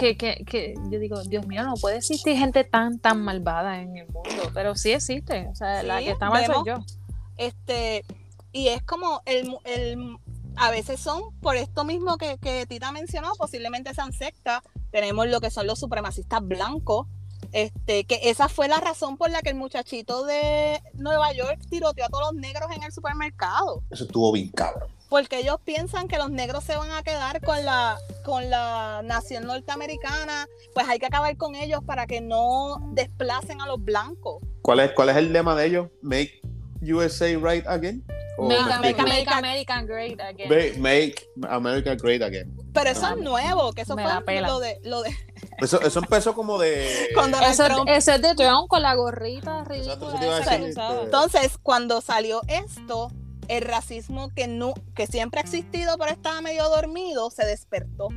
que, 0.00 0.16
que, 0.16 0.44
que 0.44 0.74
yo 0.90 0.98
digo, 0.98 1.22
Dios 1.24 1.46
mío, 1.46 1.62
no 1.62 1.74
puede 1.74 1.98
existir 1.98 2.36
gente 2.36 2.64
tan, 2.64 2.98
tan 2.98 3.22
malvada 3.22 3.80
en 3.80 3.98
el 3.98 4.06
mundo. 4.08 4.30
Pero 4.54 4.74
sí 4.74 4.92
existe. 4.92 5.46
O 5.52 5.54
sea, 5.54 5.82
la 5.82 5.98
que 5.98 6.10
está 6.10 6.30
mal 6.30 6.44
soy 6.46 6.54
vemos. 6.64 6.66
yo. 6.66 6.96
Este, 7.36 8.04
y 8.52 8.68
es 8.68 8.82
como 8.82 9.22
el, 9.26 9.48
mu- 9.48 9.60
el 9.64 10.16
a 10.56 10.70
veces 10.70 10.98
son 11.00 11.22
por 11.40 11.56
esto 11.56 11.84
mismo 11.84 12.16
que, 12.18 12.38
que 12.38 12.66
Tita 12.66 12.90
mencionó, 12.92 13.32
posiblemente 13.38 13.94
sean 13.94 14.12
sectas. 14.12 14.62
Tenemos 14.90 15.28
lo 15.28 15.40
que 15.40 15.50
son 15.50 15.66
los 15.66 15.78
supremacistas 15.78 16.40
blancos. 16.42 17.06
Este, 17.52 18.04
que 18.04 18.20
esa 18.30 18.48
fue 18.48 18.68
la 18.68 18.78
razón 18.78 19.16
por 19.16 19.30
la 19.30 19.42
que 19.42 19.50
el 19.50 19.56
muchachito 19.56 20.24
de 20.24 20.80
Nueva 20.94 21.32
York 21.32 21.58
tiroteó 21.68 22.04
a 22.04 22.08
todos 22.08 22.32
los 22.32 22.40
negros 22.40 22.70
en 22.76 22.82
el 22.84 22.92
supermercado. 22.92 23.82
Eso 23.90 24.04
estuvo 24.04 24.30
bien 24.32 24.48
cabrón. 24.50 24.88
Porque 25.10 25.40
ellos 25.40 25.56
piensan 25.64 26.08
que 26.08 26.16
los 26.16 26.30
negros 26.30 26.64
se 26.64 26.76
van 26.76 26.90
a 26.92 27.02
quedar 27.02 27.40
con 27.42 27.62
la 27.64 27.98
con 28.24 28.48
la 28.48 29.02
nación 29.04 29.44
norteamericana, 29.46 30.46
pues 30.72 30.88
hay 30.88 30.98
que 30.98 31.06
acabar 31.06 31.36
con 31.36 31.54
ellos 31.56 31.80
para 31.84 32.06
que 32.06 32.20
no 32.20 32.76
desplacen 32.92 33.60
a 33.60 33.66
los 33.66 33.82
blancos. 33.84 34.42
¿Cuál 34.62 34.80
es, 34.80 34.92
¿Cuál 34.92 35.08
es 35.10 35.16
el 35.16 35.32
lema 35.32 35.54
de 35.56 35.66
ellos? 35.66 35.88
Make 36.00 36.40
USA 36.80 37.26
right 37.36 37.66
again? 37.66 38.04
¿O 38.38 38.48
Make, 38.48 38.62
me 38.62 38.68
America, 38.68 39.82
great 39.82 40.18
again. 40.20 40.48
Make, 40.48 40.78
make 40.78 41.28
America 41.48 41.94
great 41.96 42.22
again. 42.22 42.56
Pero 42.72 42.90
eso 42.90 43.04
Ah, 43.04 43.14
es 43.16 43.22
nuevo, 43.22 43.72
que 43.72 43.82
eso 43.82 43.94
fue 43.94 44.40
lo 44.40 44.60
de 44.60 44.78
lo 44.84 45.02
de 45.02 45.14
Eso, 45.58 45.80
eso 45.82 45.98
empezó 45.98 46.34
como 46.34 46.58
de... 46.58 47.08
Cuando- 47.14 47.38
Eso, 47.40 47.64
eso 47.86 48.12
es 48.12 48.22
de 48.22 48.34
Trump 48.34 48.68
con 48.68 48.80
la 48.82 48.94
gorrita 48.94 49.64
ridícula 49.64 50.38
este, 50.38 50.72
Entonces, 51.02 51.58
cuando 51.62 52.00
salió 52.00 52.40
esto, 52.48 53.10
el 53.50 53.64
racismo 53.64 54.30
que 54.30 54.46
no 54.46 54.74
que 54.94 55.08
siempre 55.08 55.40
ha 55.40 55.42
existido, 55.42 55.98
pero 55.98 56.12
estaba 56.12 56.40
medio 56.40 56.68
dormido, 56.68 57.30
se 57.30 57.44
despertó. 57.44 58.08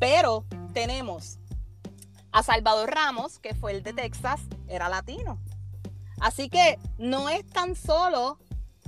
Pero 0.00 0.46
tenemos 0.72 1.38
a 2.32 2.42
Salvador 2.42 2.90
Ramos, 2.90 3.38
que 3.38 3.54
fue 3.54 3.72
el 3.72 3.82
de 3.82 3.92
Texas, 3.92 4.40
era 4.66 4.88
latino. 4.88 5.38
Así 6.20 6.48
que 6.48 6.78
no 6.96 7.28
es 7.28 7.46
tan 7.46 7.76
solo, 7.76 8.38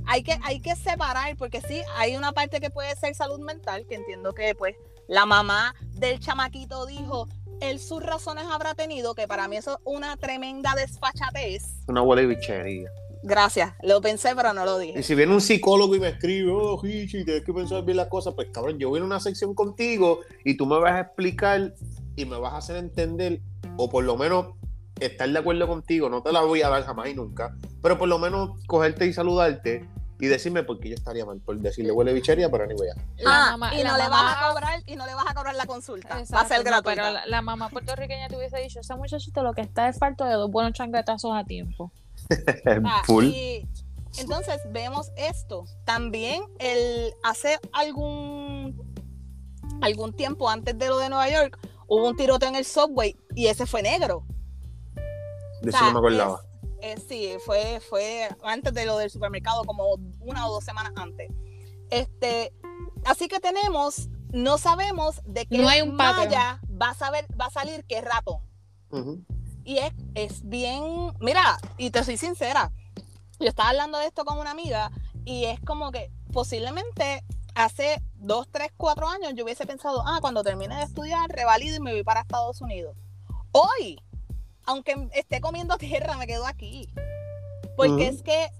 hay 0.06 0.22
que, 0.22 0.38
hay 0.42 0.60
que 0.60 0.74
separar, 0.74 1.36
porque 1.36 1.60
sí, 1.60 1.82
hay 1.96 2.16
una 2.16 2.32
parte 2.32 2.58
que 2.58 2.70
puede 2.70 2.96
ser 2.96 3.14
salud 3.14 3.40
mental, 3.40 3.84
que 3.86 3.96
entiendo 3.96 4.32
que 4.32 4.54
pues 4.54 4.74
la 5.06 5.26
mamá 5.26 5.74
del 5.92 6.18
chamaquito 6.18 6.86
dijo, 6.86 7.28
él 7.60 7.78
sus 7.78 8.02
razones 8.02 8.46
habrá 8.50 8.74
tenido, 8.74 9.14
que 9.14 9.28
para 9.28 9.48
mí 9.48 9.56
eso 9.56 9.72
es 9.72 9.78
una 9.84 10.16
tremenda 10.16 10.74
desfachatez. 10.74 11.84
Una 11.88 12.00
huele 12.00 12.24
bichería. 12.24 12.90
Gracias, 13.26 13.72
lo 13.82 14.02
pensé, 14.02 14.36
pero 14.36 14.52
no 14.52 14.66
lo 14.66 14.78
dije. 14.78 14.98
Y 15.00 15.02
si 15.02 15.14
viene 15.14 15.32
un 15.32 15.40
psicólogo 15.40 15.96
y 15.96 16.00
me 16.00 16.08
escribe, 16.08 16.52
oh, 16.54 16.78
Hichi, 16.84 17.24
tienes 17.24 17.42
que 17.42 17.54
pensar 17.54 17.82
bien 17.82 17.96
las 17.96 18.08
cosas, 18.08 18.34
pues 18.34 18.48
cabrón, 18.52 18.78
yo 18.78 18.90
voy 18.90 19.00
a 19.00 19.04
una 19.04 19.18
sección 19.18 19.54
contigo 19.54 20.20
y 20.44 20.58
tú 20.58 20.66
me 20.66 20.78
vas 20.78 20.92
a 20.92 21.00
explicar 21.00 21.72
y 22.16 22.26
me 22.26 22.36
vas 22.38 22.52
a 22.52 22.58
hacer 22.58 22.76
entender, 22.76 23.40
o 23.78 23.88
por 23.88 24.04
lo 24.04 24.18
menos 24.18 24.48
estar 25.00 25.26
de 25.28 25.38
acuerdo 25.38 25.66
contigo, 25.66 26.10
no 26.10 26.22
te 26.22 26.32
la 26.32 26.42
voy 26.42 26.60
a 26.60 26.68
dar 26.68 26.84
jamás 26.84 27.08
y 27.08 27.14
nunca, 27.14 27.56
pero 27.82 27.96
por 27.98 28.08
lo 28.08 28.18
menos 28.18 28.50
cogerte 28.66 29.06
y 29.06 29.14
saludarte 29.14 29.88
y 30.20 30.26
decirme 30.26 30.62
por 30.62 30.78
qué 30.78 30.90
yo 30.90 30.94
estaría 30.94 31.24
mal 31.24 31.40
por 31.40 31.58
decirle 31.58 31.92
huele 31.92 32.12
bichería, 32.12 32.50
pero 32.50 32.66
ni 32.66 32.74
voy 32.74 32.88
a. 32.88 32.94
Ah, 33.26 33.56
mamá- 33.56 33.74
y 33.74 33.82
no 33.82 33.96
le 33.96 34.04
mamá- 34.04 34.22
vas 34.22 34.36
a 34.38 34.48
cobrar 34.52 34.82
y 34.86 34.96
no 34.96 35.06
le 35.06 35.14
vas 35.14 35.24
a 35.28 35.34
cobrar 35.34 35.54
la 35.54 35.64
consulta. 35.66 36.22
va 36.32 36.40
a 36.40 36.46
ser 36.46 36.58
no, 36.58 36.64
gratuita. 36.64 37.02
pero 37.02 37.10
la, 37.10 37.26
la 37.26 37.40
mamá 37.42 37.70
puertorriqueña 37.70 38.28
te 38.28 38.36
hubiese 38.36 38.58
dicho, 38.58 38.80
ese 38.80 38.94
muchachito 38.94 39.42
lo 39.42 39.54
que 39.54 39.62
está 39.62 39.88
es 39.88 39.98
falto 39.98 40.24
de 40.26 40.34
dos 40.34 40.50
buenos 40.50 40.72
chancletazos 40.74 41.32
a 41.34 41.42
tiempo. 41.44 41.90
Ah, 42.84 43.02
Full. 43.06 43.24
y 43.24 43.68
entonces 44.18 44.60
vemos 44.70 45.10
esto. 45.16 45.64
También 45.84 46.42
el 46.58 47.12
hace 47.22 47.58
algún 47.72 48.94
algún 49.82 50.12
tiempo 50.14 50.48
antes 50.48 50.78
de 50.78 50.88
lo 50.88 50.98
de 50.98 51.08
Nueva 51.08 51.28
York 51.28 51.58
hubo 51.88 52.08
un 52.08 52.16
tiroteo 52.16 52.48
en 52.48 52.54
el 52.54 52.64
subway 52.64 53.16
y 53.34 53.46
ese 53.48 53.66
fue 53.66 53.82
negro. 53.82 54.24
De 55.62 55.68
O 55.68 55.68
eso 55.70 55.78
sea, 55.78 55.92
no 55.92 55.92
me 55.94 55.98
acordaba. 55.98 56.40
es- 56.80 56.98
es- 56.98 57.04
sí, 57.08 57.32
fue, 57.44 57.80
fue 57.80 58.28
antes 58.44 58.72
de 58.74 58.84
lo 58.86 58.98
del 58.98 59.10
supermercado, 59.10 59.64
como 59.64 59.94
una 60.20 60.46
o 60.46 60.52
dos 60.52 60.64
semanas 60.64 60.92
antes. 60.96 61.30
Este, 61.90 62.52
así 63.04 63.26
que 63.28 63.40
tenemos, 63.40 64.08
no 64.32 64.58
sabemos 64.58 65.20
de 65.24 65.46
qué 65.46 65.58
No 65.58 65.68
hay 65.68 65.80
un 65.82 65.94
malla 65.96 66.60
va 66.70 66.90
a 66.90 66.94
saber, 66.94 67.26
va 67.40 67.46
a 67.46 67.50
salir 67.50 67.84
qué 67.88 68.00
ratón. 68.00 68.38
Ujú. 68.90 69.24
Y 69.64 69.78
es, 69.78 69.92
es 70.14 70.48
bien, 70.48 71.12
mira, 71.20 71.58
y 71.78 71.90
te 71.90 72.04
soy 72.04 72.16
sincera, 72.16 72.70
yo 73.40 73.48
estaba 73.48 73.70
hablando 73.70 73.98
de 73.98 74.06
esto 74.06 74.24
con 74.24 74.38
una 74.38 74.50
amiga 74.50 74.90
y 75.24 75.44
es 75.44 75.58
como 75.60 75.90
que 75.90 76.10
posiblemente 76.32 77.24
hace 77.54 78.02
dos, 78.14 78.48
tres, 78.50 78.70
cuatro 78.76 79.08
años 79.08 79.32
yo 79.34 79.44
hubiese 79.44 79.66
pensado, 79.66 80.02
ah, 80.06 80.18
cuando 80.20 80.42
termine 80.42 80.76
de 80.76 80.84
estudiar, 80.84 81.30
revalido 81.30 81.76
y 81.76 81.80
me 81.80 81.92
voy 81.92 82.04
para 82.04 82.20
Estados 82.20 82.60
Unidos. 82.60 82.96
Hoy, 83.52 84.00
aunque 84.64 85.08
esté 85.12 85.40
comiendo 85.40 85.76
tierra, 85.78 86.16
me 86.16 86.26
quedo 86.26 86.46
aquí. 86.46 86.88
Porque 87.76 88.06
es 88.06 88.22
que, 88.22 88.50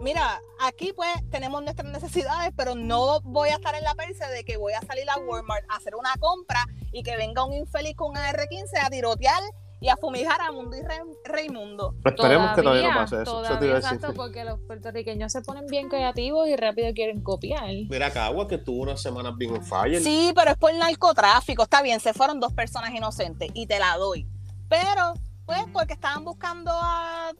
mira, 0.00 0.40
aquí 0.60 0.92
pues 0.92 1.10
tenemos 1.30 1.62
nuestras 1.62 1.90
necesidades, 1.90 2.52
pero 2.56 2.74
no 2.74 3.20
voy 3.20 3.50
a 3.50 3.54
estar 3.54 3.74
en 3.74 3.84
la 3.84 3.94
perse 3.94 4.26
de 4.26 4.44
que 4.44 4.56
voy 4.56 4.72
a 4.72 4.80
salir 4.82 5.08
a 5.08 5.18
Walmart 5.18 5.64
a 5.70 5.76
hacer 5.76 5.94
una 5.94 6.14
compra 6.18 6.66
y 6.92 7.02
que 7.02 7.16
venga 7.16 7.44
un 7.44 7.52
infeliz 7.52 7.94
con 7.96 8.10
un 8.10 8.16
AR-15 8.16 8.84
a 8.84 8.90
tirotear 8.90 9.42
y 9.80 9.88
a 9.88 9.96
fumigar 9.96 10.40
a 10.40 10.50
Mundo 10.52 10.76
y 10.76 10.82
Re- 10.82 11.02
Raimundo. 11.24 11.94
Esperemos 12.04 12.54
que 12.54 12.62
todavía 12.62 12.88
no 12.88 12.94
pase 13.00 13.22
eso. 13.22 13.22
Eso 13.22 13.32
te 13.42 13.46
todavía, 13.48 13.66
iba 13.68 13.76
a 13.76 13.80
decir. 13.80 13.94
exacto, 13.96 14.14
porque 14.16 14.44
los 14.44 14.58
puertorriqueños 14.60 15.30
se 15.32 15.42
ponen 15.42 15.66
bien 15.66 15.88
creativos 15.88 16.48
y 16.48 16.56
rápido 16.56 16.92
quieren 16.94 17.22
copiar. 17.22 17.64
Mira, 17.90 18.10
Cagua, 18.10 18.48
que 18.48 18.58
tuvo 18.58 18.82
unas 18.82 19.02
semanas 19.02 19.34
bien 19.36 19.52
on 19.54 19.62
fire. 19.64 20.02
Sí, 20.02 20.32
pero 20.34 20.52
es 20.52 20.56
por 20.56 20.72
narcotráfico. 20.74 21.62
Está 21.64 21.82
bien, 21.82 22.00
se 22.00 22.14
fueron 22.14 22.40
dos 22.40 22.52
personas 22.54 22.90
inocentes 22.94 23.50
y 23.54 23.66
te 23.66 23.78
la 23.78 23.96
doy. 23.96 24.26
Pero 24.68 25.14
pues 25.44 25.64
porque 25.72 25.92
estaban 25.92 26.24
buscando 26.24 26.70
a 26.72 27.32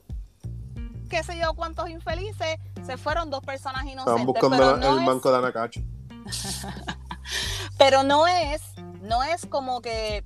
qué 1.09 1.23
sé 1.23 1.37
yo 1.39 1.53
cuántos 1.55 1.89
infelices, 1.89 2.57
se 2.85 2.97
fueron 2.97 3.29
dos 3.29 3.41
personas 3.41 3.83
inocentes. 3.83 3.99
Estaban 4.21 4.25
buscando 4.25 4.57
pero 4.57 4.71
la- 4.71 4.77
no 4.77 4.93
el 4.93 4.99
es- 4.99 5.05
banco 5.07 5.31
de 5.31 5.37
Anacacho. 5.37 5.81
Pero 7.77 8.03
no 8.03 8.27
es, 8.27 8.61
no 9.01 9.23
es 9.23 9.45
como 9.45 9.81
que, 9.81 10.23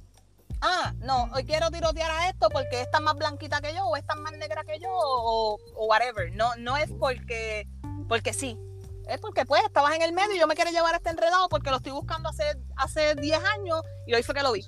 ah, 0.61 0.93
no, 0.99 1.29
hoy 1.33 1.43
quiero 1.43 1.69
tirotear 1.69 2.11
a 2.11 2.29
esto 2.29 2.49
porque 2.49 2.81
esta 2.81 2.99
es 2.99 3.03
más 3.03 3.15
blanquita 3.15 3.61
que 3.61 3.73
yo, 3.73 3.85
o 3.85 3.95
esta 3.95 4.13
es 4.13 4.19
más 4.19 4.33
negra 4.33 4.63
que 4.63 4.79
yo, 4.79 4.89
o, 4.91 5.57
whatever. 5.87 6.31
No, 6.33 6.55
no 6.57 6.77
es 6.77 6.89
porque, 6.99 7.67
porque 8.07 8.33
sí. 8.33 8.57
Es 9.07 9.19
porque 9.19 9.45
pues 9.45 9.61
estabas 9.65 9.95
en 9.95 10.03
el 10.03 10.13
medio 10.13 10.35
y 10.35 10.39
yo 10.39 10.47
me 10.47 10.55
quiero 10.55 10.71
llevar 10.71 10.93
a 10.93 10.97
este 10.97 11.09
enredado 11.09 11.49
porque 11.49 11.69
lo 11.69 11.77
estoy 11.77 11.91
buscando 11.91 12.29
hace, 12.29 12.43
hace 12.77 13.15
10 13.15 13.43
años 13.57 13.81
y 14.07 14.13
hoy 14.13 14.23
fue 14.23 14.35
que 14.35 14.43
lo 14.43 14.53
vi. 14.53 14.63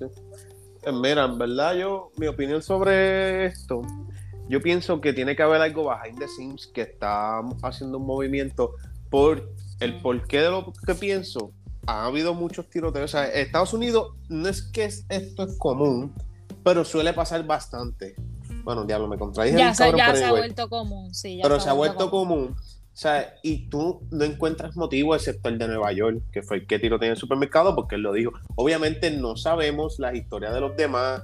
Eh, 0.82 0.92
Mira, 0.92 1.24
en 1.24 1.38
verdad, 1.38 1.74
yo, 1.74 2.10
mi 2.16 2.26
opinión 2.26 2.60
sobre 2.62 3.46
esto, 3.46 3.82
yo 4.48 4.60
pienso 4.60 5.00
que 5.00 5.12
tiene 5.12 5.34
que 5.34 5.42
haber 5.42 5.62
algo 5.62 5.88
behind 5.88 6.18
the 6.18 6.28
scenes 6.28 6.66
que 6.66 6.82
está 6.82 7.40
haciendo 7.62 7.98
un 7.98 8.06
movimiento 8.06 8.74
por 9.08 9.50
el 9.80 10.00
porqué 10.02 10.40
de 10.40 10.50
lo 10.50 10.72
que 10.86 10.94
pienso. 10.94 11.52
Ha 11.86 12.06
habido 12.06 12.34
muchos 12.34 12.68
tiroteos. 12.68 13.04
O 13.14 13.16
sea, 13.16 13.26
Estados 13.26 13.72
Unidos 13.72 14.14
no 14.28 14.48
es 14.48 14.62
que 14.62 14.84
es- 14.84 15.04
esto 15.08 15.42
es 15.44 15.56
común, 15.58 16.12
pero 16.62 16.84
suele 16.84 17.12
pasar 17.12 17.44
bastante. 17.46 18.14
Bueno, 18.62 18.84
diablo, 18.84 19.08
me 19.08 19.18
contradije. 19.18 19.58
Ya, 19.58 19.74
se, 19.74 19.84
cabrón, 19.84 19.98
ya 19.98 20.14
se 20.16 20.24
ha 20.24 20.30
vuelto 20.30 20.68
común, 20.70 21.14
sí. 21.14 21.36
ya 21.36 21.42
pero 21.42 21.60
se 21.60 21.68
ha 21.68 21.74
vuelto 21.74 22.10
común. 22.10 22.54
O 22.56 22.96
sea, 22.96 23.34
y 23.42 23.68
tú 23.68 24.02
no 24.12 24.24
encuentras 24.24 24.76
motivo 24.76 25.14
excepto 25.16 25.48
el 25.48 25.58
de 25.58 25.66
Nueva 25.66 25.92
York, 25.92 26.22
que 26.32 26.42
fue 26.42 26.58
el 26.58 26.66
que 26.66 26.78
tiroteó 26.78 27.06
en 27.06 27.12
el 27.12 27.16
supermercado, 27.18 27.74
porque 27.74 27.96
él 27.96 28.02
lo 28.02 28.12
dijo. 28.12 28.30
Obviamente 28.54 29.10
no 29.10 29.36
sabemos 29.36 29.98
la 29.98 30.14
historia 30.14 30.52
de 30.52 30.60
los 30.60 30.76
demás, 30.76 31.22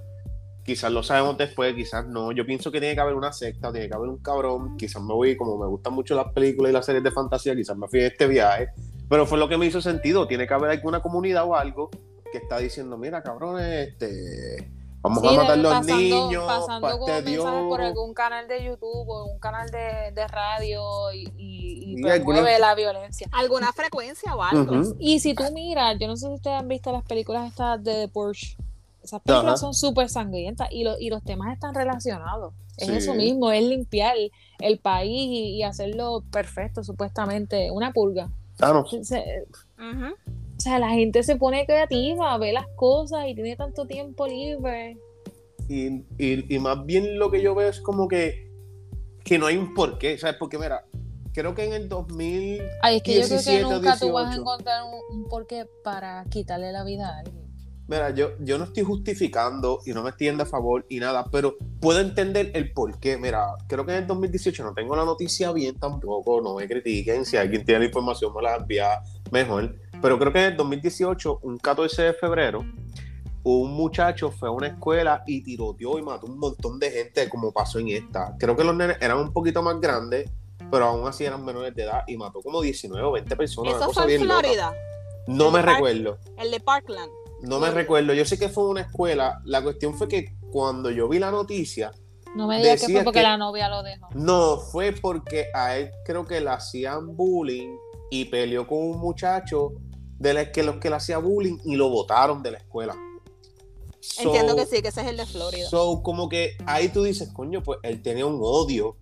quizás 0.64 0.90
lo 0.90 1.02
sabemos 1.04 1.38
después, 1.38 1.74
quizás 1.74 2.06
no. 2.08 2.32
Yo 2.32 2.44
pienso 2.44 2.72
que 2.72 2.80
tiene 2.80 2.96
que 2.96 3.00
haber 3.00 3.14
una 3.14 3.32
secta, 3.32 3.70
tiene 3.72 3.88
que 3.88 3.94
haber 3.94 4.08
un 4.08 4.18
cabrón, 4.18 4.76
quizás 4.76 5.00
me 5.00 5.14
voy, 5.14 5.36
como 5.36 5.56
me 5.58 5.66
gustan 5.68 5.94
mucho 5.94 6.14
las 6.16 6.32
películas 6.32 6.70
y 6.70 6.72
las 6.74 6.84
series 6.86 7.04
de 7.04 7.10
fantasía, 7.12 7.54
quizás 7.54 7.76
me 7.76 7.86
fui 7.86 8.00
en 8.00 8.06
este 8.06 8.26
viaje, 8.26 8.68
pero 9.10 9.26
fue 9.26 9.36
lo 9.38 9.48
que 9.48 9.58
me 9.58 9.66
hizo 9.66 9.82
sentido. 9.82 10.26
Tiene 10.26 10.46
que 10.46 10.54
haber 10.54 10.70
alguna 10.70 11.02
comunidad 11.02 11.44
o 11.46 11.54
algo 11.54 11.90
que 12.32 12.38
está 12.38 12.56
diciendo, 12.58 12.96
mira, 12.96 13.22
cabrones, 13.22 13.88
este, 13.88 14.70
vamos 15.02 15.20
Sí, 15.20 15.28
a 15.28 15.32
matar 15.42 15.58
los 15.58 15.72
pasando, 15.72 15.96
niños, 15.96 16.44
pasando 16.46 17.06
mensajes 17.06 17.38
por 17.68 17.80
algún 17.80 18.14
canal 18.14 18.46
de 18.46 18.64
YouTube 18.64 19.08
o 19.08 19.24
un 19.24 19.38
canal 19.40 19.68
de, 19.70 20.12
de 20.14 20.28
radio 20.28 20.82
y, 21.12 21.24
y, 21.36 21.84
y 21.84 21.92
Y 21.98 22.02
promueve 22.02 22.12
alguna- 22.54 22.58
la 22.60 22.74
violencia. 22.76 23.28
Alguna 23.32 23.72
frecuencia 23.72 24.34
o 24.36 24.42
algo. 24.42 24.94
Y 25.00 25.18
si 25.20 25.34
tú 25.34 25.42
miras, 25.52 25.96
yo 25.98 26.06
no 26.06 26.16
sé 26.16 26.28
si 26.28 26.32
ustedes 26.34 26.60
han 26.60 26.68
visto 26.68 26.92
las 26.92 27.02
películas 27.04 27.48
estas 27.48 27.82
de 27.82 27.92
The 27.94 28.08
Porsche. 28.08 28.56
Esas 29.02 29.22
películas 29.22 29.54
Ajá. 29.54 29.56
son 29.56 29.74
súper 29.74 30.08
sangrientas 30.08 30.68
y, 30.70 30.84
lo- 30.84 30.98
y 31.00 31.08
los 31.10 31.24
temas 31.24 31.52
están 31.52 31.74
relacionados. 31.74 32.54
Es 32.76 32.86
Sí. 32.86 32.94
eso 32.96 33.14
mismo, 33.14 33.50
es 33.50 33.62
limpiar 33.64 34.14
el 34.60 34.78
país 34.78 35.10
y, 35.30 35.56
y 35.56 35.62
hacerlo 35.64 36.22
perfecto, 36.30 36.84
supuestamente, 36.84 37.70
una 37.72 37.92
purga. 37.92 38.30
Ah, 38.60 38.72
no. 38.72 38.80
O 40.56 40.60
sea, 40.62 40.78
la 40.78 40.90
gente 40.90 41.22
se 41.22 41.36
pone 41.36 41.64
creativa, 41.64 42.36
ve 42.38 42.52
las 42.52 42.66
cosas 42.76 43.26
y 43.28 43.34
tiene 43.34 43.56
tanto 43.56 43.86
tiempo 43.86 44.26
libre. 44.26 44.98
Y, 45.68 46.04
y- 46.18 46.54
y 46.54 46.58
más 46.58 46.84
bien 46.84 47.18
lo 47.18 47.30
que 47.30 47.40
yo 47.42 47.54
veo 47.54 47.68
es 47.68 47.80
como 47.80 48.08
que, 48.08 48.50
que 49.24 49.38
no 49.38 49.46
hay 49.46 49.56
un 49.56 49.72
porqué, 49.74 50.18
¿sabes? 50.18 50.36
Porque 50.38 50.58
mira, 50.58 50.84
creo 51.32 51.54
que 51.54 51.64
en 51.64 51.72
el 51.72 51.88
2000, 51.88 52.60
Ay, 52.82 52.96
es 52.96 53.02
que 53.02 53.14
yo 53.14 53.20
creo 53.26 53.38
17 53.38 53.56
que 53.56 53.62
nunca 53.62 53.96
tú 53.98 54.12
vas 54.12 54.24
a 54.26 54.30
18. 54.30 54.40
encontrar 54.42 54.82
un, 54.84 55.16
un 55.22 55.28
porqué 55.28 55.66
para 55.82 56.24
quitarle 56.28 56.72
la 56.72 56.84
vida 56.84 57.08
a 57.08 57.18
alguien. 57.20 57.49
Mira, 57.90 58.10
yo, 58.10 58.30
yo 58.38 58.56
no 58.56 58.64
estoy 58.64 58.84
justificando 58.84 59.80
y 59.84 59.90
no 59.92 60.02
me 60.04 60.10
estoy 60.10 60.28
a 60.28 60.46
favor 60.46 60.86
y 60.88 61.00
nada, 61.00 61.24
pero 61.30 61.56
puedo 61.80 61.98
entender 61.98 62.52
el 62.54 62.72
porqué. 62.72 63.18
Mira, 63.18 63.48
creo 63.66 63.84
que 63.84 63.90
en 63.92 63.98
el 63.98 64.06
2018 64.06 64.62
no 64.62 64.72
tengo 64.72 64.94
la 64.94 65.04
noticia 65.04 65.50
bien 65.52 65.76
tampoco, 65.78 66.40
no 66.40 66.54
me 66.54 66.68
critiquen, 66.68 67.24
si 67.24 67.36
alguien 67.36 67.64
tiene 67.64 67.80
la 67.80 67.86
información 67.86 68.32
me 68.32 68.42
la 68.42 68.54
envía 68.56 69.00
mejor, 69.32 69.74
pero 70.00 70.18
creo 70.20 70.32
que 70.32 70.38
en 70.38 70.44
el 70.52 70.56
2018, 70.56 71.40
un 71.42 71.58
14 71.58 72.02
de 72.02 72.12
febrero, 72.14 72.64
un 73.42 73.72
muchacho 73.72 74.30
fue 74.30 74.48
a 74.48 74.52
una 74.52 74.68
escuela 74.68 75.24
y 75.26 75.42
tiroteó 75.42 75.98
y 75.98 76.02
mató 76.02 76.26
un 76.26 76.38
montón 76.38 76.78
de 76.78 76.90
gente 76.92 77.28
como 77.28 77.52
pasó 77.52 77.80
en 77.80 77.88
esta. 77.88 78.36
Creo 78.38 78.54
que 78.56 78.62
los 78.62 78.76
nenes 78.76 78.98
eran 79.00 79.18
un 79.18 79.32
poquito 79.32 79.62
más 79.62 79.80
grandes, 79.80 80.30
pero 80.70 80.84
aún 80.84 81.08
así 81.08 81.24
eran 81.24 81.44
menores 81.44 81.74
de 81.74 81.82
edad 81.82 82.04
y 82.06 82.16
mató 82.16 82.40
como 82.40 82.60
19 82.60 83.04
o 83.04 83.12
20 83.12 83.34
personas. 83.36 83.74
Eso 83.74 83.90
fue 83.92 84.14
en 84.14 84.28
loca. 84.28 84.40
Florida, 84.40 84.74
No 85.26 85.50
me 85.50 85.60
Park- 85.62 85.74
recuerdo. 85.74 86.18
el 86.38 86.50
de 86.52 86.60
Parkland. 86.60 87.10
No 87.42 87.58
me 87.58 87.70
recuerdo. 87.70 88.12
Yo 88.14 88.24
sé 88.24 88.38
que 88.38 88.48
fue 88.48 88.68
una 88.68 88.82
escuela. 88.82 89.40
La 89.44 89.62
cuestión 89.62 89.94
fue 89.96 90.08
que 90.08 90.36
cuando 90.52 90.90
yo 90.90 91.08
vi 91.08 91.18
la 91.18 91.30
noticia, 91.30 91.92
No 92.36 92.46
me 92.46 92.58
digas 92.58 92.80
que 92.80 92.86
Decía 92.86 92.96
fue 92.98 93.04
porque 93.04 93.18
que- 93.20 93.24
la 93.26 93.36
novia 93.36 93.68
lo 93.68 93.82
dejó. 93.82 94.08
no 94.14 94.58
fue 94.58 94.92
porque 94.92 95.46
a 95.54 95.76
él 95.76 95.90
creo 96.04 96.24
que 96.26 96.40
le 96.40 96.50
hacían 96.50 97.16
bullying 97.16 97.76
y 98.10 98.26
peleó 98.26 98.66
con 98.66 98.78
un 98.78 98.98
muchacho 98.98 99.72
de 100.18 100.34
los 100.34 100.44
que 100.48 100.62
los 100.62 100.76
que 100.76 100.90
le 100.90 100.96
hacía 100.96 101.18
bullying 101.18 101.58
y 101.64 101.76
lo 101.76 101.88
botaron 101.88 102.42
de 102.42 102.52
la 102.52 102.58
escuela. 102.58 102.94
So- 104.00 104.22
Entiendo 104.22 104.56
que 104.56 104.66
sí, 104.66 104.80
que 104.82 104.88
ese 104.88 105.00
es 105.02 105.08
el 105.08 105.16
de 105.16 105.26
Florida. 105.26 105.68
So, 105.68 106.02
como 106.02 106.28
que 106.28 106.56
ahí 106.66 106.88
tú 106.88 107.02
dices, 107.02 107.30
coño, 107.32 107.62
pues 107.62 107.78
él 107.82 108.00
tenía 108.02 108.26
un 108.26 108.38
odio. 108.42 108.96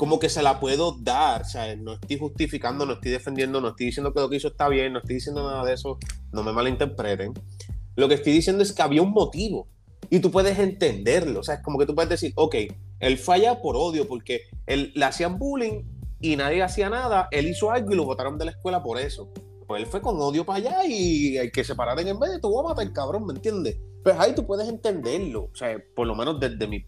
Como 0.00 0.18
que 0.18 0.30
se 0.30 0.42
la 0.42 0.58
puedo 0.58 0.96
dar. 0.98 1.42
O 1.42 1.44
sea, 1.44 1.76
no 1.76 1.92
estoy 1.92 2.18
justificando, 2.18 2.86
no 2.86 2.94
estoy 2.94 3.10
defendiendo, 3.10 3.60
no 3.60 3.68
estoy 3.68 3.84
diciendo 3.84 4.14
que 4.14 4.20
lo 4.20 4.30
que 4.30 4.36
hizo 4.36 4.48
está 4.48 4.66
bien, 4.66 4.94
no 4.94 5.00
estoy 5.00 5.16
diciendo 5.16 5.46
nada 5.46 5.62
de 5.62 5.74
eso. 5.74 5.98
No 6.32 6.42
me 6.42 6.54
malinterpreten. 6.54 7.34
Lo 7.96 8.08
que 8.08 8.14
estoy 8.14 8.32
diciendo 8.32 8.62
es 8.62 8.72
que 8.72 8.80
había 8.80 9.02
un 9.02 9.10
motivo. 9.10 9.68
Y 10.08 10.20
tú 10.20 10.30
puedes 10.30 10.58
entenderlo. 10.58 11.40
O 11.40 11.42
sea, 11.42 11.56
es 11.56 11.62
como 11.62 11.78
que 11.78 11.84
tú 11.84 11.94
puedes 11.94 12.08
decir, 12.08 12.32
ok, 12.36 12.54
él 12.98 13.18
falla 13.18 13.60
por 13.60 13.76
odio, 13.76 14.08
porque 14.08 14.44
él 14.64 14.90
le 14.94 15.04
hacían 15.04 15.38
bullying 15.38 15.82
y 16.18 16.34
nadie 16.34 16.62
hacía 16.62 16.88
nada. 16.88 17.28
Él 17.30 17.48
hizo 17.48 17.70
algo 17.70 17.92
y 17.92 17.96
lo 17.96 18.06
botaron 18.06 18.38
de 18.38 18.46
la 18.46 18.52
escuela 18.52 18.82
por 18.82 18.98
eso. 18.98 19.30
Pues 19.66 19.82
él 19.82 19.86
fue 19.86 20.00
con 20.00 20.18
odio 20.18 20.46
para 20.46 20.60
allá 20.60 20.86
y 20.88 21.36
el 21.36 21.52
que 21.52 21.62
se 21.62 21.74
parara 21.74 22.00
en 22.00 22.18
medio, 22.18 22.40
te 22.40 22.48
voy 22.48 22.64
a 22.64 22.68
matar, 22.70 22.90
cabrón, 22.94 23.26
¿me 23.26 23.34
entiendes? 23.34 23.76
Pues 24.02 24.16
ahí 24.18 24.34
tú 24.34 24.46
puedes 24.46 24.66
entenderlo. 24.66 25.50
O 25.52 25.54
sea, 25.54 25.76
por 25.94 26.06
lo 26.06 26.14
menos 26.14 26.40
desde 26.40 26.66
mi 26.66 26.82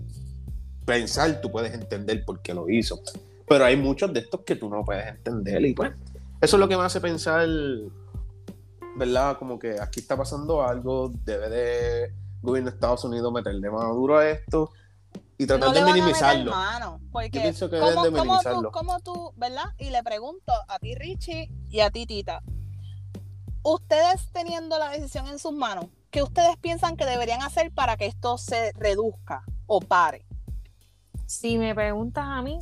pensar, 0.85 1.41
tú 1.41 1.51
puedes 1.51 1.73
entender 1.75 2.25
por 2.25 2.41
qué 2.41 2.55
lo 2.55 2.69
hizo. 2.69 3.01
Pero 3.49 3.65
hay 3.65 3.77
muchos 3.77 4.13
de 4.13 4.21
estos 4.21 4.41
que 4.41 4.57
tú 4.57 4.69
no 4.69 4.85
puedes 4.85 5.07
entender. 5.07 5.65
Y 5.65 5.75
pues, 5.75 5.93
eso 6.41 6.57
es 6.57 6.61
lo 6.61 6.69
que 6.69 6.77
me 6.77 6.83
hace 6.85 7.01
pensar, 7.01 7.47
¿verdad? 8.97 9.39
Como 9.39 9.59
que 9.59 9.81
aquí 9.81 10.01
está 10.01 10.17
pasando 10.17 10.63
algo, 10.63 11.13
debe 11.25 11.49
de 11.49 12.05
el 12.43 12.49
gobierno 12.49 12.71
de 12.71 12.75
Estados 12.75 13.05
Unidos 13.05 13.33
meterle 13.33 13.71
más 13.71 13.85
duro 13.95 14.19
a 14.19 14.29
esto 14.29 14.73
y 15.39 15.47
tratar 15.47 15.69
no 15.69 15.75
de 15.75 15.85
minimizarlo. 15.85 16.51
mano, 16.51 17.01
porque 17.13 17.31
Yo 17.31 17.43
pienso 17.43 17.71
que 17.71 17.79
¿cómo, 17.79 17.91
deben 17.91 18.03
de 18.05 18.19
cómo 18.19 18.33
minimizarlo. 18.33 18.63
tú, 18.63 18.71
cómo 18.73 19.01
tú, 19.01 19.33
¿verdad? 19.37 19.67
Y 19.79 19.91
le 19.91 20.03
pregunto 20.03 20.53
a 20.69 20.79
ti, 20.79 20.95
Richie, 20.95 21.51
y 21.69 21.81
a 21.81 21.91
ti, 21.91 22.07
Tita. 22.07 22.43
Ustedes 23.63 24.29
teniendo 24.33 24.79
la 24.79 24.91
decisión 24.91 25.29
en 25.29 25.39
sus 25.39 25.53
manos, 25.53 25.87
¿qué 26.11 26.23
ustedes 26.23 26.57
piensan 26.59 26.97
que 26.97 27.07
deberían 27.07 27.43
hacer 27.43 27.73
para 27.73 27.97
que 27.97 28.07
esto 28.07 28.39
se 28.39 28.73
reduzca 28.73 29.45
o 29.67 29.81
pare? 29.81 30.27
Si 31.33 31.57
me 31.57 31.75
preguntas 31.75 32.27
a 32.29 32.43
mí, 32.43 32.59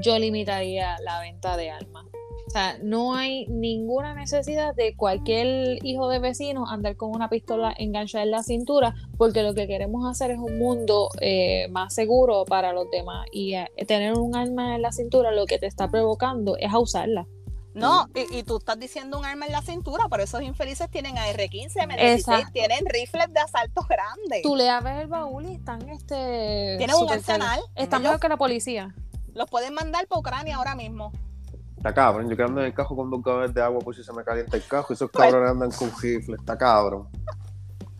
yo 0.00 0.20
limitaría 0.20 0.98
la 1.00 1.18
venta 1.18 1.56
de 1.56 1.70
armas. 1.70 2.06
O 2.46 2.50
sea, 2.50 2.78
no 2.80 3.14
hay 3.16 3.46
ninguna 3.48 4.14
necesidad 4.14 4.72
de 4.76 4.94
cualquier 4.94 5.84
hijo 5.84 6.08
de 6.08 6.20
vecino 6.20 6.68
andar 6.68 6.96
con 6.96 7.10
una 7.10 7.28
pistola 7.28 7.74
enganchada 7.76 8.22
en 8.22 8.30
la 8.30 8.44
cintura, 8.44 8.94
porque 9.16 9.42
lo 9.42 9.52
que 9.52 9.66
queremos 9.66 10.08
hacer 10.08 10.30
es 10.30 10.38
un 10.38 10.60
mundo 10.60 11.08
eh, 11.20 11.66
más 11.70 11.92
seguro 11.92 12.44
para 12.44 12.72
los 12.72 12.88
demás. 12.92 13.26
Y 13.32 13.54
eh, 13.54 13.68
tener 13.88 14.14
un 14.14 14.36
arma 14.36 14.76
en 14.76 14.82
la 14.82 14.92
cintura 14.92 15.32
lo 15.32 15.46
que 15.46 15.58
te 15.58 15.66
está 15.66 15.90
provocando 15.90 16.56
es 16.56 16.72
a 16.72 16.78
usarla. 16.78 17.26
No, 17.78 18.08
y, 18.14 18.38
y 18.38 18.42
tú 18.42 18.58
estás 18.58 18.78
diciendo 18.78 19.18
un 19.18 19.24
arma 19.24 19.46
en 19.46 19.52
la 19.52 19.62
cintura, 19.62 20.06
pero 20.10 20.22
esos 20.22 20.42
infelices 20.42 20.90
tienen 20.90 21.16
AR-15, 21.18 21.72
M16, 21.74 21.96
Exacto. 21.98 22.50
tienen 22.52 22.84
rifles 22.86 23.32
de 23.32 23.40
asalto 23.40 23.82
grandes. 23.88 24.42
Tú 24.42 24.56
le 24.56 24.68
abres 24.68 25.00
el 25.00 25.06
baúl 25.08 25.46
y 25.46 25.54
están 25.54 25.88
este. 25.88 26.76
Tienen 26.78 26.96
un 26.96 27.10
arsenal. 27.10 27.60
Están 27.74 28.02
mejor 28.02 28.20
que 28.20 28.28
la 28.28 28.36
policía. 28.36 28.94
Los 29.34 29.48
pueden 29.48 29.74
mandar 29.74 30.06
para 30.06 30.18
Ucrania 30.20 30.56
ahora 30.56 30.74
mismo. 30.74 31.12
Está 31.76 31.94
cabrón, 31.94 32.28
yo 32.28 32.36
que 32.36 32.42
ando 32.42 32.60
en 32.60 32.66
el 32.66 32.74
cajo 32.74 32.96
con 32.96 33.08
dos 33.08 33.22
cabezas 33.22 33.54
de 33.54 33.62
agua 33.62 33.78
por 33.80 33.94
si 33.94 34.02
se 34.02 34.12
me 34.12 34.24
calienta 34.24 34.56
el 34.56 34.66
cajo. 34.66 34.92
Esos 34.92 35.10
Pues- 35.12 35.24
cabrones 35.30 35.50
andan 35.52 35.70
con 35.70 35.90
rifles, 36.02 36.40
está 36.40 36.58
cabrón. 36.58 37.08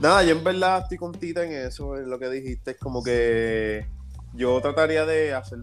Nada, 0.01 0.23
yo 0.25 0.33
en 0.33 0.43
verdad 0.45 0.81
estoy 0.83 0.97
con 0.99 1.13
Tita 1.13 1.45
en 1.45 1.53
eso, 1.53 1.97
en 1.97 2.09
lo 2.11 2.19
que 2.19 2.29
dijiste. 2.29 2.73
Es 2.73 2.79
como 2.79 3.03
que 3.03 3.87
yo 4.35 4.61
trataría 4.61 5.05
de 5.07 5.35
hacer 5.35 5.59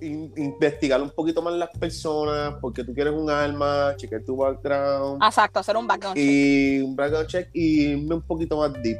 in- 0.00 0.32
investigar 0.36 1.00
un 1.02 1.10
poquito 1.10 1.42
más 1.42 1.54
las 1.54 1.70
personas, 1.78 2.54
porque 2.60 2.84
tú 2.84 2.92
quieres 2.94 3.14
un 3.14 3.28
arma, 3.30 3.94
chequear 3.96 4.22
tu 4.24 4.36
background 4.36 5.22
Exacto, 5.22 5.60
hacer 5.60 5.76
un 5.76 5.86
background 5.86 6.16
check. 6.16 6.24
y 6.26 6.80
un 6.80 6.96
background 6.96 7.26
check 7.28 7.50
y 7.52 7.82
irme 7.92 8.14
un 8.16 8.22
poquito 8.22 8.56
más 8.58 8.72
deep. 8.82 8.98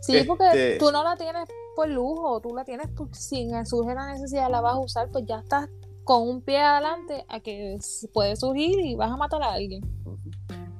Sí, 0.00 0.22
porque 0.26 0.44
Este- 0.46 0.76
tú 0.78 0.90
no 0.90 1.04
la 1.04 1.16
tienes 1.16 1.48
por 1.76 1.88
lujo, 1.88 2.40
tú 2.40 2.54
la 2.54 2.64
tienes 2.64 2.88
por- 2.88 3.14
si 3.14 3.48
surge 3.64 3.94
la 3.94 4.12
necesidad, 4.12 4.50
la 4.50 4.60
vas 4.60 4.74
a 4.74 4.78
usar, 4.78 5.08
pues 5.10 5.24
ya 5.26 5.40
estás 5.40 5.68
con 6.04 6.26
un 6.28 6.40
pie 6.42 6.58
adelante 6.58 7.24
a 7.28 7.40
que 7.40 7.78
puede 8.12 8.34
surgir 8.36 8.80
y 8.80 8.94
vas 8.96 9.10
a 9.10 9.16
matar 9.16 9.42
a 9.42 9.52
alguien. 9.52 9.82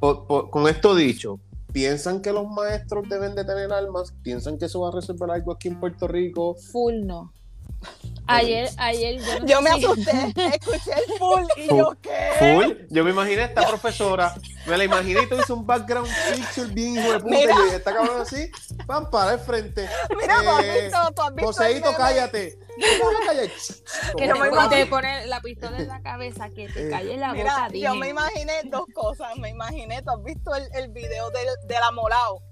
Por- 0.00 0.26
por- 0.26 0.50
con 0.50 0.66
esto 0.66 0.94
dicho, 0.94 1.38
piensan 1.72 2.20
que 2.22 2.32
los 2.32 2.48
maestros 2.48 3.08
deben 3.08 3.34
de 3.34 3.44
tener 3.44 3.72
armas, 3.72 4.12
piensan 4.22 4.58
que 4.58 4.64
eso 4.64 4.80
va 4.80 4.88
a 4.88 4.92
resolver 4.92 5.30
algo 5.30 5.52
aquí 5.52 5.68
en 5.68 5.78
Puerto 5.78 6.08
Rico. 6.08 6.56
Full 6.72 7.04
no. 7.06 7.32
Ayer, 8.32 8.68
ayer 8.78 9.18
yo, 9.20 9.40
no 9.40 9.46
Yo 9.46 9.60
me 9.60 9.70
asusté, 9.70 10.12
escuché 10.54 10.92
el 10.92 11.18
full 11.18 11.42
y 11.56 11.66
yo, 11.66 11.96
¿qué? 12.00 12.30
Full. 12.38 12.86
Yo 12.88 13.02
me 13.02 13.10
imaginé 13.10 13.42
a 13.42 13.44
esta 13.46 13.66
profesora, 13.66 14.34
me 14.66 14.78
la 14.78 14.84
imaginé 14.84 15.22
y 15.22 15.28
tú 15.28 15.34
hizo 15.34 15.54
un 15.56 15.66
background 15.66 16.08
picture 16.32 16.68
bien 16.72 16.96
hijo 16.96 17.10
de 17.12 17.18
puta. 17.18 17.34
Mira. 17.36 17.52
Y 17.54 17.70
yo, 17.70 17.76
esta 17.76 17.92
cabrón 17.92 18.20
así, 18.20 18.48
van 18.86 19.10
para 19.10 19.32
el 19.32 19.40
frente. 19.40 19.88
Mira, 20.16 20.36
tú 20.44 20.48
has 20.48 20.64
Eh, 20.64 20.80
visto, 20.84 20.98
tú 21.16 21.22
has 21.22 21.34
visto 21.34 21.46
Joseito, 21.46 21.92
cállate. 21.96 22.58
No, 22.78 23.08
cállate. 23.26 23.48
que 24.16 24.26
te, 24.28 24.32
me 24.34 24.40
te 24.40 24.48
imagino- 24.48 24.90
pone 24.90 25.26
la 25.26 25.40
pistola 25.40 25.78
en 25.78 25.88
la 25.88 26.00
cabeza, 26.00 26.48
que 26.50 26.68
te 26.68 26.86
Eh, 26.86 26.90
calle 26.90 27.16
la 27.16 27.32
Mira, 27.32 27.52
boca, 27.52 27.66
yo 27.66 27.72
dije. 27.72 27.94
me 27.98 28.08
imaginé 28.10 28.52
dos 28.66 28.84
cosas. 28.94 29.36
Me 29.38 29.48
imaginé, 29.48 30.02
tú 30.02 30.10
has 30.12 30.22
visto 30.22 30.54
el, 30.54 30.68
el 30.74 30.88
video 30.92 31.30
del, 31.30 31.48
del 31.66 31.82
amolao 31.82 32.42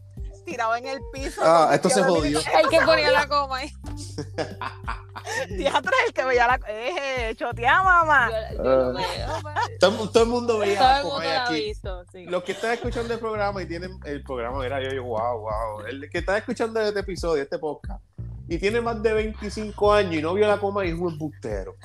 tirado 0.48 0.74
en 0.76 0.87
el 0.87 1.00
piso. 1.12 1.40
Ah, 1.44 1.70
esto 1.74 1.88
se 1.90 2.02
jodió. 2.02 2.38
El 2.38 2.68
que 2.68 2.80
ponía 2.80 3.11
la 3.11 3.26
coma 3.28 3.58
ahí. 3.58 3.72
Teatro 5.56 5.92
el 6.06 6.12
que 6.14 6.24
veía 6.24 6.46
la. 6.46 6.61
Eh, 6.68 7.34
chotea, 7.37 7.82
mamá. 7.82 8.30
Yo, 8.30 8.56
yo 8.56 8.62
lo 8.64 8.92
veo, 8.94 9.28
pues. 9.42 9.54
Todo, 9.78 10.11
todo 10.11 10.22
el 10.22 10.28
mundo 10.28 10.58
veía 10.58 10.78
Todo 10.78 10.88
a 10.88 10.96
el 10.98 11.02
mundo 11.04 11.14
Comay 11.16 11.32
lo 11.32 11.38
ha 11.38 11.44
aquí. 11.44 11.54
visto, 11.54 12.04
sí. 12.12 12.24
Los 12.26 12.42
que 12.44 12.52
están 12.52 12.72
escuchando 12.72 13.12
el 13.14 13.20
programa 13.20 13.62
y 13.62 13.66
tienen 13.66 13.98
el 14.04 14.22
programa, 14.22 14.58
mira, 14.61 14.80
yo 14.82 14.90
digo, 14.90 15.04
wow, 15.04 15.38
wow. 15.40 15.87
El 15.87 16.08
que 16.11 16.18
está 16.18 16.38
escuchando 16.38 16.80
este 16.80 17.00
episodio, 17.00 17.42
este 17.42 17.58
podcast, 17.58 18.02
y 18.48 18.58
tiene 18.58 18.80
más 18.80 19.02
de 19.02 19.12
25 19.12 19.92
años 19.92 20.14
y 20.14 20.22
no 20.22 20.32
vio 20.34 20.46
la 20.46 20.58
coma 20.58 20.84
y 20.87 20.88
es 20.88 20.94
un 20.94 21.12
embustero. 21.12 21.76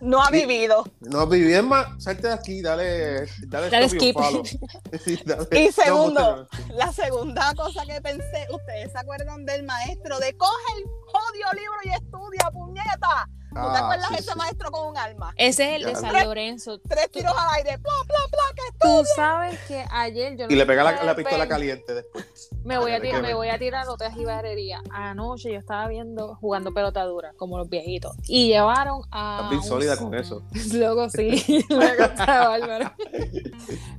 No 0.00 0.22
ha 0.22 0.30
vivido. 0.30 0.84
No, 1.00 1.26
viví 1.26 1.52
es 1.52 1.62
más, 1.62 2.02
salte 2.02 2.28
de 2.28 2.34
aquí, 2.34 2.62
dale, 2.62 3.26
dale, 3.48 3.70
Dale 3.70 3.88
skip. 3.88 4.14
follow. 4.14 4.42
Sí, 5.04 5.20
dale. 5.24 5.46
Y 5.60 5.70
segundo, 5.72 6.48
la 6.70 6.92
segunda 6.92 7.52
cosa 7.54 7.82
que 7.86 8.00
pensé, 8.00 8.46
¿ustedes 8.50 8.92
se 8.92 8.98
acuerdan 8.98 9.44
del 9.44 9.64
maestro 9.64 10.18
de 10.18 10.36
coge 10.36 10.72
el 10.78 10.84
jodido 11.06 11.52
libro 11.52 11.76
y 11.84 11.88
estudia, 11.90 12.50
puñeta? 12.50 13.28
¿Tú 13.56 13.66
no. 13.68 13.72
te 13.72 13.78
Ah, 13.78 13.84
acuerdas 13.84 14.08
sí, 14.08 14.14
de 14.14 14.20
ese 14.20 14.32
sí. 14.32 14.38
maestro 14.38 14.70
con 14.70 14.88
un 14.88 14.98
arma? 14.98 15.34
Ese 15.36 15.68
es 15.76 15.76
el 15.82 15.82
de. 15.92 15.96
San 15.96 16.12
Lorenzo. 16.24 16.78
Tres 16.88 17.10
tiros 17.10 17.32
al 17.36 17.54
aire, 17.56 17.78
pla, 17.78 17.92
pla, 18.06 18.16
pla, 18.30 18.42
que 18.54 18.78
Tú 18.78 19.04
sabes 19.14 19.58
que 19.66 19.84
ayer 19.90 20.36
yo 20.36 20.46
no 20.46 20.52
Y 20.52 20.56
le 20.56 20.66
pega 20.66 20.82
la, 21.04 21.14
pistola 21.16 21.48
caliente 21.48 21.94
después. 21.94 22.50
Me 22.64 22.78
voy, 22.78 22.92
a 22.92 23.00
tirar, 23.00 23.22
me 23.22 23.34
voy 23.34 23.48
a 23.48 23.58
tirar 23.58 23.88
otra 23.88 24.10
jibarería. 24.10 24.82
Anoche 24.90 25.52
yo 25.52 25.58
estaba 25.58 25.86
viendo, 25.88 26.34
jugando 26.36 26.72
pelota 26.74 27.04
dura, 27.04 27.32
como 27.36 27.58
los 27.58 27.68
viejitos. 27.68 28.16
Y 28.26 28.48
llevaron 28.48 29.02
a. 29.10 29.36
Estás 29.36 29.50
bien 29.50 29.62
un- 29.62 29.68
sólida 29.68 29.96
con 29.96 30.14
eso. 30.14 30.42
Luego 30.74 31.08
sí, 31.10 31.64
luego 31.68 32.04
está 32.04 32.48
bárbaro. 32.48 32.92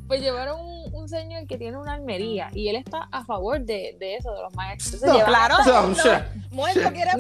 Pues 0.08 0.22
llevaron 0.22 0.62
un, 0.62 0.87
un 1.08 1.20
señor 1.20 1.48
que 1.48 1.58
tiene 1.58 1.78
una 1.78 1.94
almería 1.94 2.50
y 2.54 2.68
él 2.68 2.76
está 2.76 3.08
a 3.12 3.24
favor 3.24 3.62
de, 3.62 3.96
de 3.98 4.16
eso, 4.16 4.34
de 4.34 4.42
los 4.42 4.54
maestros. 4.56 4.96
Entonces 4.96 5.08
No, 5.08 5.26
llevan 5.26 5.94
claro. 5.94 6.24
Muerto, 6.52 6.92
quiere 6.94 7.12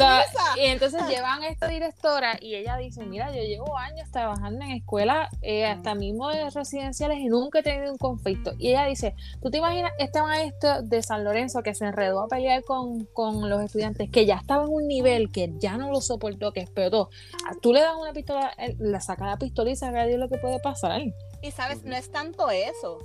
y 0.57 0.65
entonces 0.65 1.01
llevan 1.07 1.43
a 1.43 1.47
esta 1.47 1.67
directora 1.67 2.37
y 2.41 2.55
ella 2.55 2.75
dice, 2.77 3.05
mira, 3.05 3.31
yo 3.31 3.41
llevo 3.41 3.77
años 3.77 4.09
trabajando 4.11 4.65
en 4.65 4.71
escuelas, 4.71 5.29
eh, 5.41 5.65
hasta 5.65 5.95
mismo 5.95 6.29
de 6.29 6.49
residenciales 6.49 7.19
y 7.19 7.27
nunca 7.27 7.59
he 7.59 7.63
tenido 7.63 7.91
un 7.91 7.97
conflicto. 7.97 8.53
Y 8.57 8.69
ella 8.69 8.85
dice, 8.85 9.15
¿tú 9.41 9.49
te 9.49 9.59
imaginas 9.59 9.91
este 9.99 10.21
maestro 10.21 10.81
de 10.81 11.01
San 11.03 11.23
Lorenzo 11.23 11.61
que 11.61 11.73
se 11.73 11.85
enredó 11.85 12.21
a 12.21 12.27
pelear 12.27 12.63
con, 12.63 13.05
con 13.05 13.49
los 13.49 13.61
estudiantes, 13.63 14.09
que 14.09 14.25
ya 14.25 14.35
estaba 14.35 14.63
en 14.63 14.69
un 14.69 14.87
nivel 14.87 15.31
que 15.31 15.53
ya 15.59 15.77
no 15.77 15.91
lo 15.91 16.01
soportó, 16.01 16.51
que 16.51 16.61
explotó? 16.61 17.09
Ah, 17.47 17.53
Tú 17.61 17.73
le 17.73 17.81
das 17.81 17.95
una 17.95 18.11
pistola, 18.13 18.51
él 18.57 18.75
le 18.79 18.99
saca 18.99 19.25
la 19.25 19.37
pistola 19.37 19.69
y 19.69 19.75
saca 19.75 20.05
Dios 20.05 20.19
lo 20.19 20.27
que 20.29 20.37
puede 20.37 20.59
pasar. 20.59 21.01
Y 21.41 21.51
sabes, 21.51 21.83
no 21.83 21.95
es 21.95 22.11
tanto 22.11 22.49
eso. 22.49 22.97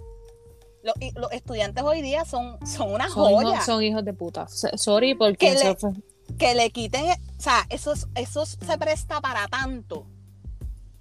Los, 0.83 0.95
y 1.01 1.13
los 1.13 1.31
estudiantes 1.33 1.85
hoy 1.85 2.03
día 2.03 2.25
son, 2.25 2.59
son 2.67 2.93
una 2.93 3.09
Son 3.09 3.31
joya. 3.33 3.51
hijos, 3.53 3.65
son 3.65 3.83
hijos 3.83 4.05
de 4.05 4.13
puta. 4.13 4.49
So- 4.49 4.77
Sorry 4.77 5.15
porque 5.15 5.37
Que 5.37 5.55
le- 5.55 5.61
eso 5.71 5.77
fue- 5.77 5.93
Que 6.39 6.55
le 6.55 6.71
quiten, 6.71 7.05
o 7.11 7.41
sea, 7.41 7.65
eso, 7.69 7.93
es- 7.93 8.09
eso 8.15 8.45
se 8.47 8.79
presta 8.79 9.21
para 9.21 9.47
tanto, 9.49 10.07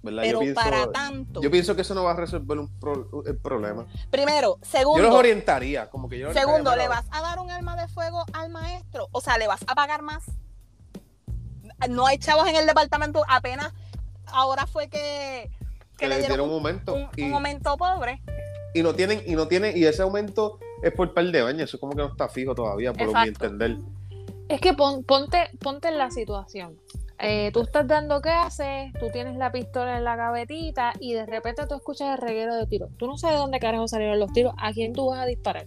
¿verdad? 0.02 0.22
pero 0.22 0.38
yo, 0.38 0.40
pienso, 0.40 0.60
para 0.60 0.92
tanto. 0.92 1.40
yo 1.40 1.50
pienso 1.50 1.74
que 1.74 1.82
eso 1.82 1.94
no 1.94 2.04
va 2.04 2.12
a 2.12 2.16
resolver 2.16 2.58
un 2.58 2.68
pro- 2.78 3.24
el 3.26 3.36
problema. 3.38 3.86
Primero, 4.10 4.56
Yo 4.56 4.58
los 4.60 4.68
segundo, 4.68 5.16
orientaría, 5.16 5.88
como 5.90 6.08
que 6.08 6.18
yo 6.18 6.26
los 6.26 6.34
segundo, 6.36 6.70
orientaría 6.70 6.82
¿le 6.82 6.88
vas 6.88 7.06
a 7.10 7.22
dar 7.22 7.38
un 7.40 7.50
arma 7.50 7.74
de 7.80 7.88
fuego 7.88 8.24
al 8.34 8.50
maestro? 8.50 9.08
O 9.10 9.20
sea, 9.20 9.36
¿le 9.38 9.46
vas 9.48 9.62
a 9.66 9.74
pagar 9.74 10.02
más? 10.02 10.22
No 11.88 12.06
hay 12.06 12.18
chavos 12.18 12.46
en 12.48 12.54
el 12.56 12.66
departamento, 12.66 13.24
apenas 13.28 13.72
ahora 14.26 14.66
fue 14.66 14.88
que, 14.88 15.50
que 15.98 16.08
le 16.08 16.18
dieron 16.18 16.48
un 16.48 16.54
aumento. 16.54 16.94
un, 16.94 17.08
y, 17.16 17.22
un 17.24 17.34
aumento 17.34 17.76
pobre. 17.76 18.22
Y 18.74 18.82
no 18.82 18.94
tienen, 18.94 19.22
y 19.26 19.32
no 19.32 19.46
tienen, 19.48 19.76
y 19.76 19.84
ese 19.84 20.02
aumento 20.02 20.58
es 20.82 20.92
por 20.92 21.12
par 21.14 21.24
de 21.26 21.40
años, 21.40 21.62
eso 21.62 21.78
como 21.78 21.92
que 21.92 22.02
no 22.02 22.08
está 22.08 22.28
fijo 22.28 22.54
todavía, 22.54 22.92
por 22.92 23.06
lo 23.08 23.12
mi 23.12 23.28
Exacto. 23.28 23.44
entender. 23.46 23.76
Es 24.48 24.60
que 24.60 24.74
pon- 24.74 25.04
ponte, 25.04 25.38
ponte 25.60 25.88
en 25.88 25.98
la 25.98 26.10
situación. 26.10 26.76
Eh, 27.18 27.50
tú 27.52 27.60
estás 27.62 27.86
dando 27.86 28.20
clases, 28.20 28.92
tú 28.98 29.08
tienes 29.12 29.36
la 29.36 29.52
pistola 29.52 29.96
en 29.96 30.04
la 30.04 30.16
gavetita 30.16 30.92
y 30.98 31.12
de 31.14 31.24
repente 31.24 31.64
tú 31.68 31.76
escuchas 31.76 32.16
el 32.18 32.26
reguero 32.26 32.56
de 32.56 32.66
tiros. 32.66 32.90
Tú 32.96 33.06
no 33.06 33.16
sabes 33.16 33.36
de 33.36 33.40
dónde 33.40 33.60
carajo 33.60 33.86
salieron 33.86 34.18
los 34.18 34.32
tiros, 34.32 34.52
a 34.58 34.72
quién 34.72 34.92
tú 34.92 35.06
vas 35.06 35.20
a 35.20 35.26
disparar. 35.26 35.66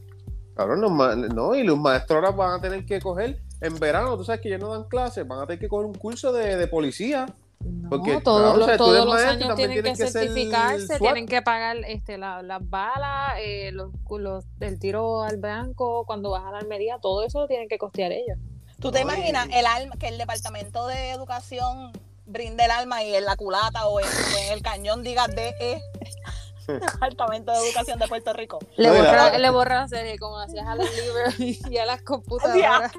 Los 0.57 0.91
ma- 0.91 1.15
no, 1.15 1.55
y 1.55 1.63
los 1.63 1.77
maestros 1.79 2.17
ahora 2.17 2.31
van 2.31 2.59
a 2.59 2.61
tener 2.61 2.85
que 2.85 2.99
coger, 2.99 3.39
en 3.61 3.79
verano, 3.79 4.17
tú 4.17 4.23
sabes 4.25 4.41
que 4.41 4.49
ya 4.49 4.57
no 4.57 4.71
dan 4.73 4.83
clases, 4.89 5.25
van 5.27 5.39
a 5.39 5.45
tener 5.47 5.59
que 5.59 5.69
coger 5.69 5.85
un 5.85 5.93
curso 5.93 6.33
de, 6.33 6.57
de 6.57 6.67
policía. 6.67 7.25
No, 7.65 7.89
Porque, 7.89 8.21
todos, 8.21 8.41
claro, 8.41 8.63
o 8.63 8.67
los, 8.67 8.77
todos 8.77 9.05
los 9.05 9.15
años 9.15 9.55
tienen 9.55 9.83
que 9.83 9.93
que 9.93 9.95
certificarse, 9.95 10.85
SWAT. 10.87 10.99
tienen 10.99 11.25
que 11.27 11.41
pagar 11.41 11.77
este, 11.87 12.17
la- 12.17 12.41
las 12.43 12.67
balas, 12.69 13.33
eh, 13.39 13.71
los, 13.73 13.91
los- 14.19 14.45
el 14.59 14.79
tiro 14.79 15.23
al 15.23 15.37
blanco, 15.37 16.05
cuando 16.05 16.29
vas 16.31 16.45
a 16.45 16.51
la 16.51 16.57
armería, 16.59 16.99
todo 17.01 17.23
eso 17.25 17.39
lo 17.41 17.47
tienen 17.47 17.67
que 17.67 17.77
costear 17.77 18.11
ellos. 18.11 18.37
¿Tú 18.79 18.91
te 18.91 19.01
imaginas 19.01 19.47
el 19.53 19.65
alma, 19.65 19.95
que 19.97 20.09
el 20.09 20.17
departamento 20.17 20.85
de 20.87 21.11
educación 21.11 21.91
brinde 22.27 22.65
el 22.65 22.71
alma 22.71 23.03
y 23.03 23.15
en 23.15 23.25
la 23.25 23.35
culata 23.35 23.87
o 23.87 23.99
en, 23.99 24.05
o 24.05 24.37
en 24.45 24.53
el 24.53 24.61
cañón 24.61 25.01
diga 25.01 25.27
DE? 25.27 25.81
Departamento 26.67 27.51
de 27.51 27.59
Educación 27.59 27.99
de 27.99 28.07
Puerto 28.07 28.33
Rico. 28.33 28.59
Le 28.77 28.89
borra, 28.89 29.37
le 29.37 29.49
borra 29.51 29.81
la 29.81 29.87
serie 29.87 30.17
como 30.17 30.39
hacías 30.39 30.67
a 30.67 30.75
los 30.75 30.87
libros 30.95 31.39
y 31.71 31.77
a 31.77 31.85
las 31.85 32.01
computadoras. 32.01 32.91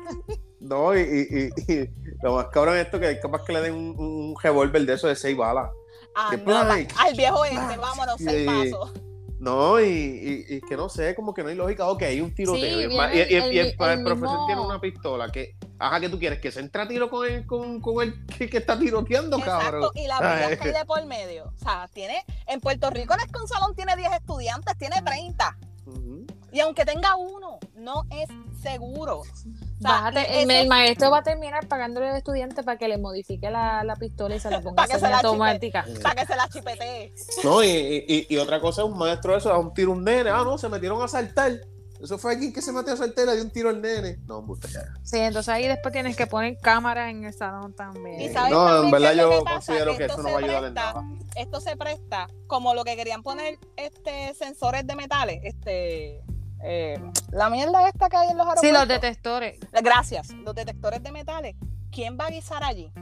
No, 0.60 0.96
y, 0.96 1.00
y, 1.00 1.72
y- 1.72 1.72
y 1.72 1.88
lo 2.22 2.34
más 2.36 2.46
cabrón 2.46 2.76
es 2.76 2.86
esto 2.86 2.98
que 3.00 3.10
es 3.10 3.20
capaz 3.20 3.44
que 3.44 3.52
le 3.52 3.60
den 3.62 3.74
un, 3.74 3.94
un 3.98 4.34
revólver 4.42 4.84
de 4.86 4.94
eso 4.94 5.06
de 5.08 5.16
seis 5.16 5.36
balas. 5.36 5.70
Ah, 6.14 6.30
no, 6.36 6.44
pa- 6.44 6.72
al 6.72 7.14
viejo 7.14 7.44
este, 7.44 7.56
Blake. 7.58 7.76
vámonos, 7.78 8.14
seis 8.18 8.46
pasos. 8.46 8.92
No, 9.38 9.78
y, 9.78 9.84
y, 9.84 10.54
y 10.56 10.60
que 10.62 10.78
no 10.78 10.88
sé, 10.88 11.14
como 11.14 11.34
que 11.34 11.42
no 11.42 11.50
hay 11.50 11.54
lógica. 11.54 11.86
Ok, 11.88 12.02
hay 12.04 12.22
un 12.22 12.34
tiroteo. 12.34 12.58
Sí, 12.58 12.66
y 12.68 12.82
el, 12.82 12.88
viene 12.88 12.96
ma- 12.96 13.12
y, 13.14 13.18
y- 13.18 13.20
el- 13.20 13.30
y 13.30 13.34
el- 13.34 13.42
el- 13.44 13.50
el 13.78 13.90
el 13.98 14.02
profesor 14.04 14.30
mismo- 14.30 14.46
tiene 14.46 14.60
una 14.62 14.80
pistola 14.80 15.30
que. 15.30 15.56
Ajá, 15.78 16.00
que 16.00 16.08
tú 16.08 16.18
quieres? 16.18 16.40
Que 16.40 16.50
se 16.50 16.60
entre 16.60 16.80
a 16.80 16.88
tiro 16.88 17.10
con 17.10 17.26
el, 17.30 17.44
con, 17.46 17.82
con 17.82 18.02
el 18.02 18.24
que, 18.26 18.48
que 18.48 18.56
está 18.56 18.78
tiroteando, 18.78 19.38
cabrón. 19.38 19.84
Exacto, 19.84 19.92
y 19.94 20.06
la 20.06 20.18
vida 20.20 20.56
que 20.56 20.68
hay 20.68 20.74
de 20.74 20.84
por 20.86 21.04
medio. 21.04 21.52
O 21.54 21.58
sea, 21.58 21.86
tiene, 21.92 22.24
en 22.46 22.60
Puerto 22.62 22.88
Rico 22.88 23.14
no 23.14 23.22
es 23.22 23.30
que 23.30 23.38
un 23.38 23.46
salón 23.46 23.74
tiene 23.76 23.94
10 23.94 24.10
estudiantes, 24.14 24.74
tiene 24.78 25.02
30. 25.02 25.58
Ujú. 25.84 26.25
Y 26.56 26.60
aunque 26.60 26.84
tenga 26.86 27.16
uno, 27.16 27.58
no 27.74 28.04
es 28.10 28.28
seguro. 28.62 29.18
O 29.18 29.24
sea, 29.24 29.90
Bájate, 29.90 30.42
el, 30.42 30.50
el 30.50 30.68
maestro 30.68 31.10
va 31.10 31.18
a 31.18 31.22
terminar 31.22 31.68
pagándole 31.68 32.08
al 32.08 32.16
estudiante 32.16 32.62
para 32.62 32.78
que 32.78 32.88
le 32.88 32.96
modifique 32.96 33.50
la, 33.50 33.84
la 33.84 33.94
pistola 33.96 34.36
y 34.36 34.40
se 34.40 34.48
la 34.50 34.60
ponga 34.62 34.76
Para 34.76 34.88
que 34.88 34.94
se 34.98 35.02
la 35.10 35.16
chipe. 35.18 35.26
automática. 35.28 35.84
para 36.02 36.14
que 36.14 36.26
se 36.26 36.34
la 36.36 36.48
chipetee. 36.48 37.14
No, 37.44 37.62
y, 37.62 37.68
y, 37.68 38.26
y 38.30 38.36
otra 38.38 38.58
cosa 38.60 38.82
es 38.82 38.88
un 38.88 38.96
maestro 38.96 39.32
de 39.32 39.38
eso, 39.38 39.50
da 39.50 39.58
un 39.58 39.74
tiro 39.74 39.92
a 39.92 39.94
un 39.96 40.04
nene. 40.04 40.30
Ah, 40.30 40.42
no, 40.44 40.56
se 40.56 40.68
metieron 40.70 41.02
a 41.02 41.08
saltar. 41.08 41.60
Eso 42.02 42.18
fue 42.18 42.34
aquí 42.34 42.52
que 42.52 42.60
se 42.60 42.72
metió 42.72 42.92
a 42.92 42.96
saltar 42.96 43.24
y 43.24 43.26
le 43.28 43.34
dio 43.36 43.44
un 43.44 43.50
tiro 43.50 43.68
al 43.70 43.80
nene. 43.82 44.18
No, 44.26 44.38
usted 44.40 44.68
ya. 44.70 44.82
Sí, 45.02 45.18
entonces 45.18 45.48
ahí 45.50 45.66
después 45.66 45.92
tienes 45.92 46.14
que 46.16 46.26
poner 46.26 46.58
cámaras 46.58 47.10
en 47.10 47.24
el 47.24 47.32
salón 47.34 47.74
también. 47.74 48.20
Y 48.20 48.28
sabes 48.32 48.50
No, 48.52 48.66
en 48.66 48.90
también 48.90 48.90
qué 48.90 48.98
verdad 49.08 49.22
yo 49.22 49.30
que 49.44 49.50
considero 49.52 49.92
que 49.92 49.98
que 49.98 50.04
esto 50.04 50.14
eso 50.20 50.22
no 50.22 50.28
va 50.30 50.34
a 50.34 50.38
ayudar 50.42 50.64
en 50.64 50.74
presta- 50.74 50.92
nada. 50.94 51.04
Esto 51.36 51.60
se 51.60 51.76
presta 51.76 52.28
como 52.46 52.72
lo 52.74 52.84
que 52.84 52.96
querían 52.96 53.22
poner 53.22 53.58
este 53.76 54.32
sensores 54.34 54.86
de 54.86 54.94
metales, 54.96 55.40
este 55.44 56.22
eh, 56.62 56.98
la 57.30 57.50
mierda 57.50 57.88
esta 57.88 58.08
que 58.08 58.16
hay 58.16 58.28
en 58.30 58.36
los 58.38 58.46
Sí, 58.46 58.66
aeropuertos. 58.68 58.80
los 58.80 58.88
detectores. 58.88 59.60
Gracias, 59.82 60.30
los 60.30 60.54
detectores 60.54 61.02
de 61.02 61.12
metales. 61.12 61.56
¿Quién 61.90 62.18
va 62.18 62.26
a 62.26 62.30
guisar 62.30 62.62
allí? 62.64 62.92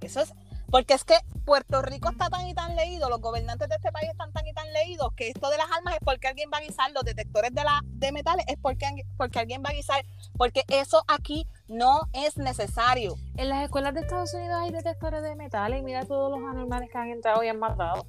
Eso 0.00 0.20
es 0.20 0.32
porque 0.68 0.94
es 0.94 1.04
que 1.04 1.14
Puerto 1.44 1.80
Rico 1.80 2.10
está 2.10 2.28
tan 2.28 2.44
y 2.48 2.52
tan 2.52 2.74
leído, 2.74 3.08
los 3.08 3.20
gobernantes 3.20 3.68
de 3.68 3.76
este 3.76 3.92
país 3.92 4.10
están 4.10 4.32
tan 4.32 4.44
y 4.48 4.52
tan 4.52 4.70
leídos 4.72 5.12
que 5.14 5.28
esto 5.28 5.48
de 5.48 5.56
las 5.58 5.66
armas 5.70 5.94
es 5.94 6.00
porque 6.04 6.26
alguien 6.26 6.50
va 6.52 6.58
a 6.58 6.60
guisar, 6.60 6.90
los 6.90 7.04
detectores 7.04 7.54
de, 7.54 7.62
la, 7.62 7.80
de 7.84 8.10
metales 8.10 8.44
es 8.48 8.56
porque, 8.60 8.84
porque 9.16 9.38
alguien 9.38 9.62
va 9.64 9.70
a 9.70 9.74
guisar, 9.74 10.04
porque 10.36 10.64
eso 10.66 11.04
aquí 11.06 11.46
no 11.68 12.00
es 12.12 12.36
necesario. 12.36 13.14
En 13.36 13.48
las 13.48 13.62
escuelas 13.62 13.94
de 13.94 14.00
Estados 14.00 14.34
Unidos 14.34 14.56
hay 14.60 14.72
detectores 14.72 15.22
de 15.22 15.36
metales 15.36 15.80
y 15.80 15.82
mira 15.84 16.04
todos 16.04 16.36
los 16.36 16.40
anormales 16.50 16.90
que 16.90 16.98
han 16.98 17.10
entrado 17.10 17.44
y 17.44 17.48
han 17.48 17.60
matado. 17.60 18.04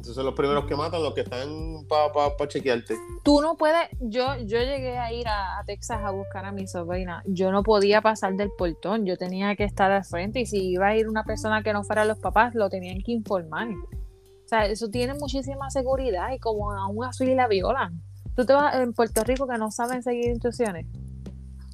Entonces 0.00 0.14
son 0.16 0.24
los 0.24 0.34
primeros 0.34 0.64
que 0.64 0.74
matan, 0.74 1.02
los 1.02 1.12
que 1.12 1.20
están 1.20 1.84
para 1.86 2.10
pa, 2.10 2.34
pa 2.34 2.48
chequearte. 2.48 2.94
Tú 3.22 3.42
no 3.42 3.58
puedes, 3.58 3.86
yo, 4.00 4.34
yo 4.38 4.58
llegué 4.58 4.96
a 4.96 5.12
ir 5.12 5.28
a, 5.28 5.58
a 5.58 5.64
Texas 5.64 6.00
a 6.02 6.10
buscar 6.10 6.46
a 6.46 6.52
mi 6.52 6.66
sobrina. 6.66 7.22
Yo 7.26 7.52
no 7.52 7.62
podía 7.62 8.00
pasar 8.00 8.32
del 8.32 8.48
portón, 8.56 9.04
yo 9.04 9.18
tenía 9.18 9.54
que 9.56 9.64
estar 9.64 9.92
al 9.92 10.02
frente 10.06 10.40
y 10.40 10.46
si 10.46 10.70
iba 10.70 10.86
a 10.86 10.96
ir 10.96 11.06
una 11.06 11.24
persona 11.24 11.62
que 11.62 11.74
no 11.74 11.84
fuera 11.84 12.06
los 12.06 12.18
papás, 12.18 12.54
lo 12.54 12.70
tenían 12.70 13.02
que 13.04 13.12
informar. 13.12 13.68
O 13.68 14.48
sea, 14.48 14.64
eso 14.64 14.88
tiene 14.88 15.12
muchísima 15.12 15.68
seguridad 15.70 16.32
y 16.32 16.38
como 16.38 16.72
aún 16.72 17.04
así 17.04 17.34
la 17.34 17.46
violan. 17.46 18.02
tú 18.34 18.46
te 18.46 18.54
vas 18.54 18.74
en 18.76 18.94
Puerto 18.94 19.22
Rico 19.22 19.46
que 19.46 19.58
no 19.58 19.70
saben 19.70 20.02
seguir 20.02 20.30
instrucciones. 20.30 20.86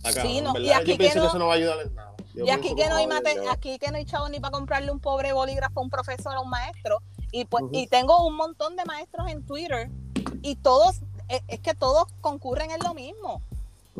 Acá, 0.03 0.23
Sí, 0.23 0.41
no, 0.41 0.59
y 0.59 0.73
aquí 0.73 0.93
yo 0.93 0.99
pienso 0.99 1.15
que 1.15 1.21
no- 1.21 1.27
eso 1.29 1.39
no 1.39 1.47
va 1.47 1.53
a 1.53 1.57
ayudar 1.59 1.79
en 1.87 1.95
nada. 1.95 2.12
Yo 2.35 2.45
Y 2.45 2.51
aquí 2.51 2.75
que 2.75 2.89
no 2.89 2.97
hay 2.97 3.07
mate- 3.07 3.39
aquí 3.49 3.79
que 3.79 3.89
no 3.93 3.99
hay 3.99 4.05
chavo 4.05 4.29
ni 4.29 4.41
para 4.41 4.51
comprarle 4.51 4.91
un 4.91 4.99
pobre 4.99 5.33
bolígrafo 5.33 5.79
a 5.79 5.83
un 5.85 5.91
profesor 5.91 6.35
o 6.35 6.39
a 6.41 6.43
un 6.43 6.51
maestro. 6.51 6.99
Y 7.37 7.44
pues, 7.44 7.64
y 7.70 7.87
tengo 7.87 8.27
un 8.27 8.35
montón 8.35 8.77
de 8.77 8.85
maestros 8.87 9.31
en 9.31 9.44
Twitter 9.44 9.90
y 10.40 10.57
todos, 10.57 11.03
es, 11.29 11.42
es 11.49 11.61
que 11.61 11.75
todos 11.75 12.07
concurren 12.22 12.70
en 12.70 12.79
lo 12.83 12.94
mismo. 12.94 13.42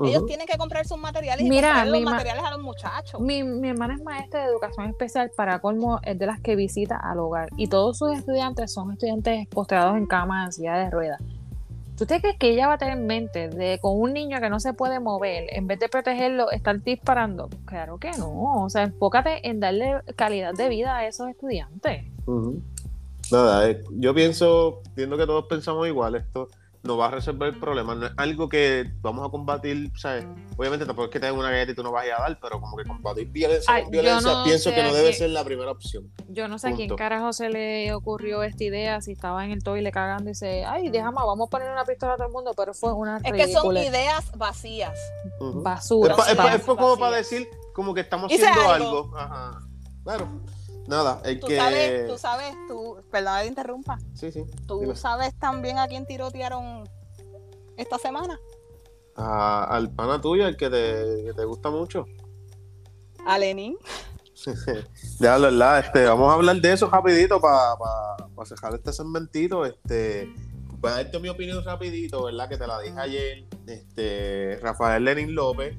Ellos 0.03 0.25
tienen 0.25 0.46
que 0.46 0.57
comprar 0.57 0.87
sus 0.87 0.96
materiales 0.96 1.44
y 1.44 1.49
Mira, 1.51 1.68
comprarle 1.68 2.01
los 2.01 2.11
materiales 2.11 2.44
a 2.44 2.51
los 2.53 2.62
muchachos. 2.62 3.20
Mi, 3.20 3.42
mi 3.42 3.68
hermana 3.68 3.94
es 3.94 4.03
maestra 4.03 4.44
de 4.44 4.51
educación 4.51 4.88
especial, 4.88 5.31
para 5.37 5.59
colmo 5.59 6.01
es 6.03 6.18
de 6.18 6.25
las 6.25 6.40
que 6.40 6.57
visita 6.57 6.96
al 6.96 7.18
hogar 7.18 7.51
y 7.59 7.66
todos 7.66 7.99
sus 7.99 8.16
estudiantes 8.16 8.72
son 8.72 8.92
estudiantes 8.92 9.46
postrados 9.49 9.99
en 9.99 10.07
cama 10.07 10.46
en 10.46 10.53
silla 10.53 10.79
de 10.79 10.88
ruedas. 10.88 11.20
¿Tú 11.99 12.07
te 12.07 12.20
crees 12.22 12.38
que 12.38 12.51
ella 12.51 12.68
va 12.68 12.75
a 12.75 12.79
tener 12.79 12.96
en 12.96 13.07
mente 13.07 13.49
de 13.49 13.79
con 13.81 14.01
un 14.01 14.14
niño 14.14 14.40
que 14.40 14.49
no 14.49 14.61
se 14.61 14.72
puede 14.72 14.99
mover, 14.99 15.46
en 15.51 15.66
vez 15.66 15.79
de 15.79 15.90
protegerlo, 15.90 16.51
estar 16.51 16.83
disparando? 16.83 17.51
Claro 17.66 17.99
que 17.99 18.12
no. 18.12 18.64
O 18.64 18.70
sea, 18.70 18.83
enfócate 18.83 19.46
en 19.46 19.61
darle 19.61 20.01
calidad 20.14 20.55
de 20.55 20.70
vida 20.70 20.96
a 20.96 21.07
esos 21.07 21.29
estudiantes. 21.29 22.05
Ujú. 22.27 22.61
Nada, 23.31 23.69
eh, 23.69 23.83
yo 23.91 24.15
pienso, 24.15 24.83
viendo 24.95 25.17
que 25.17 25.27
todos 25.27 25.47
pensamos 25.47 25.87
igual, 25.87 26.15
esto 26.15 26.49
no 26.85 26.97
va 26.97 27.07
a 27.09 27.11
resolver 27.11 27.49
el 27.53 27.59
problema, 27.59 27.97
no 27.97 28.07
es 28.07 28.12
algo 28.17 28.49
que 28.49 28.89
vamos 29.01 29.27
a 29.27 29.31
combatir, 29.31 29.91
¿sabes? 29.97 30.25
Obviamente 30.57 30.87
tampoco 30.87 31.07
es 31.07 31.11
que 31.11 31.19
te 31.19 31.27
den 31.27 31.35
una 31.35 31.51
galleta 31.51 31.73
y 31.73 31.75
tú 31.75 31.83
no 31.83 31.91
vas 31.91 32.05
a 32.05 32.07
ir 32.07 32.12
a 32.12 32.19
dar, 32.21 32.39
pero 32.41 32.61
como 32.61 32.77
que 32.77 32.85
combatir 32.85 33.27
violencia 33.27 33.75
Ay, 33.75 33.83
con 33.83 33.93
yo 33.93 34.01
violencia 34.03 34.33
no 34.33 34.45
pienso 34.45 34.71
sé 34.71 34.75
que 34.77 34.83
no 34.85 34.93
debe 34.95 35.09
quién- 35.09 35.19
ser 35.19 35.31
la 35.31 35.43
primera 35.43 35.73
opción. 35.73 36.12
Yo 36.29 36.47
no 36.47 36.61
sé 36.61 36.69
a 36.69 36.75
quién 36.77 36.95
carajo 36.95 37.33
se 37.33 37.49
le 37.51 37.93
ocurrió 37.93 38.45
esta 38.45 38.62
idea, 38.62 39.01
si 39.01 39.11
estaba 39.12 39.45
en 39.45 39.51
el 39.51 39.65
toile 39.65 39.91
cagando 39.91 40.31
y 40.31 40.35
dice, 40.35 40.65
ay, 40.65 40.89
déjame, 40.91 41.17
vamos 41.27 41.49
a 41.49 41.51
poner 41.51 41.73
una 41.73 41.85
pistola 41.85 42.12
a 42.12 42.17
todo 42.19 42.29
el 42.29 42.33
mundo, 42.33 42.53
pero 42.57 42.73
fue 42.73 42.93
una 42.93 43.17
Es 43.17 43.33
que 43.33 43.53
son 43.53 43.77
ideas 43.77 44.31
vacías. 44.37 44.97
Ujú. 45.41 45.62
basura. 45.62 46.12
Es, 46.12 46.17
pa- 46.17 46.31
es 46.31 46.37
pa- 46.37 46.45
es 46.45 46.51
Vacías. 46.53 46.77
como 46.77 46.97
para 46.99 47.17
decir 47.17 47.49
como 47.75 47.95
que 47.95 48.03
estamos 48.03 48.31
Hice 48.31 48.47
haciendo 48.47 48.71
algo. 48.73 48.89
algo. 49.07 49.19
Ajá. 49.19 49.59
Claro. 50.05 50.29
Nada, 50.87 51.20
el 51.25 51.40
Tú 51.40 51.46
que... 51.49 51.57
sabes, 51.57 52.07
tú 52.09 52.18
sabes, 52.18 52.55
tú, 52.68 52.96
que 53.12 53.22
te 53.22 53.46
interrumpa, 53.46 53.99
Sí, 54.14 54.31
sí. 54.31 54.44
tú 54.66 54.81
dime. 54.81 54.94
sabes 54.96 55.35
también 55.38 55.79
a 55.79 55.88
quién 55.88 56.07
tirotearon 56.07 56.88
esta 57.77 57.99
semana. 57.99 58.38
A- 59.16 59.64
al 59.64 59.90
pana 59.90 60.20
tuyo, 60.20 60.46
el 60.46 60.57
que 60.57 60.70
te, 60.70 61.25
que 61.25 61.33
te 61.35 61.44
gusta 61.44 61.70
mucho. 61.70 62.07
A 63.27 63.38
Lenin. 63.38 63.77
Ya, 65.18 65.38
la 65.38 65.49
verdad, 65.49 65.79
este, 65.81 66.05
vamos 66.05 66.31
a 66.31 66.35
hablar 66.35 66.57
de 66.61 66.72
eso 66.72 66.88
rapidito 66.90 67.40
para 67.40 67.75
pa, 67.77 68.29
pa 68.37 68.44
cerrar 68.46 68.75
este 68.75 68.92
segmentito. 68.92 69.64
Este, 69.64 70.31
voy 70.79 70.90
a 70.92 70.96
darte 70.96 71.18
mi 71.18 71.29
opinión 71.31 71.64
rapidito, 71.64 72.25
¿verdad? 72.25 72.49
Que 72.49 72.59
te 72.59 72.66
la 72.66 72.79
dije 72.81 73.01
ayer. 73.01 73.44
Este, 73.66 74.59
Rafael 74.62 75.03
Lenin 75.05 75.35
López 75.35 75.75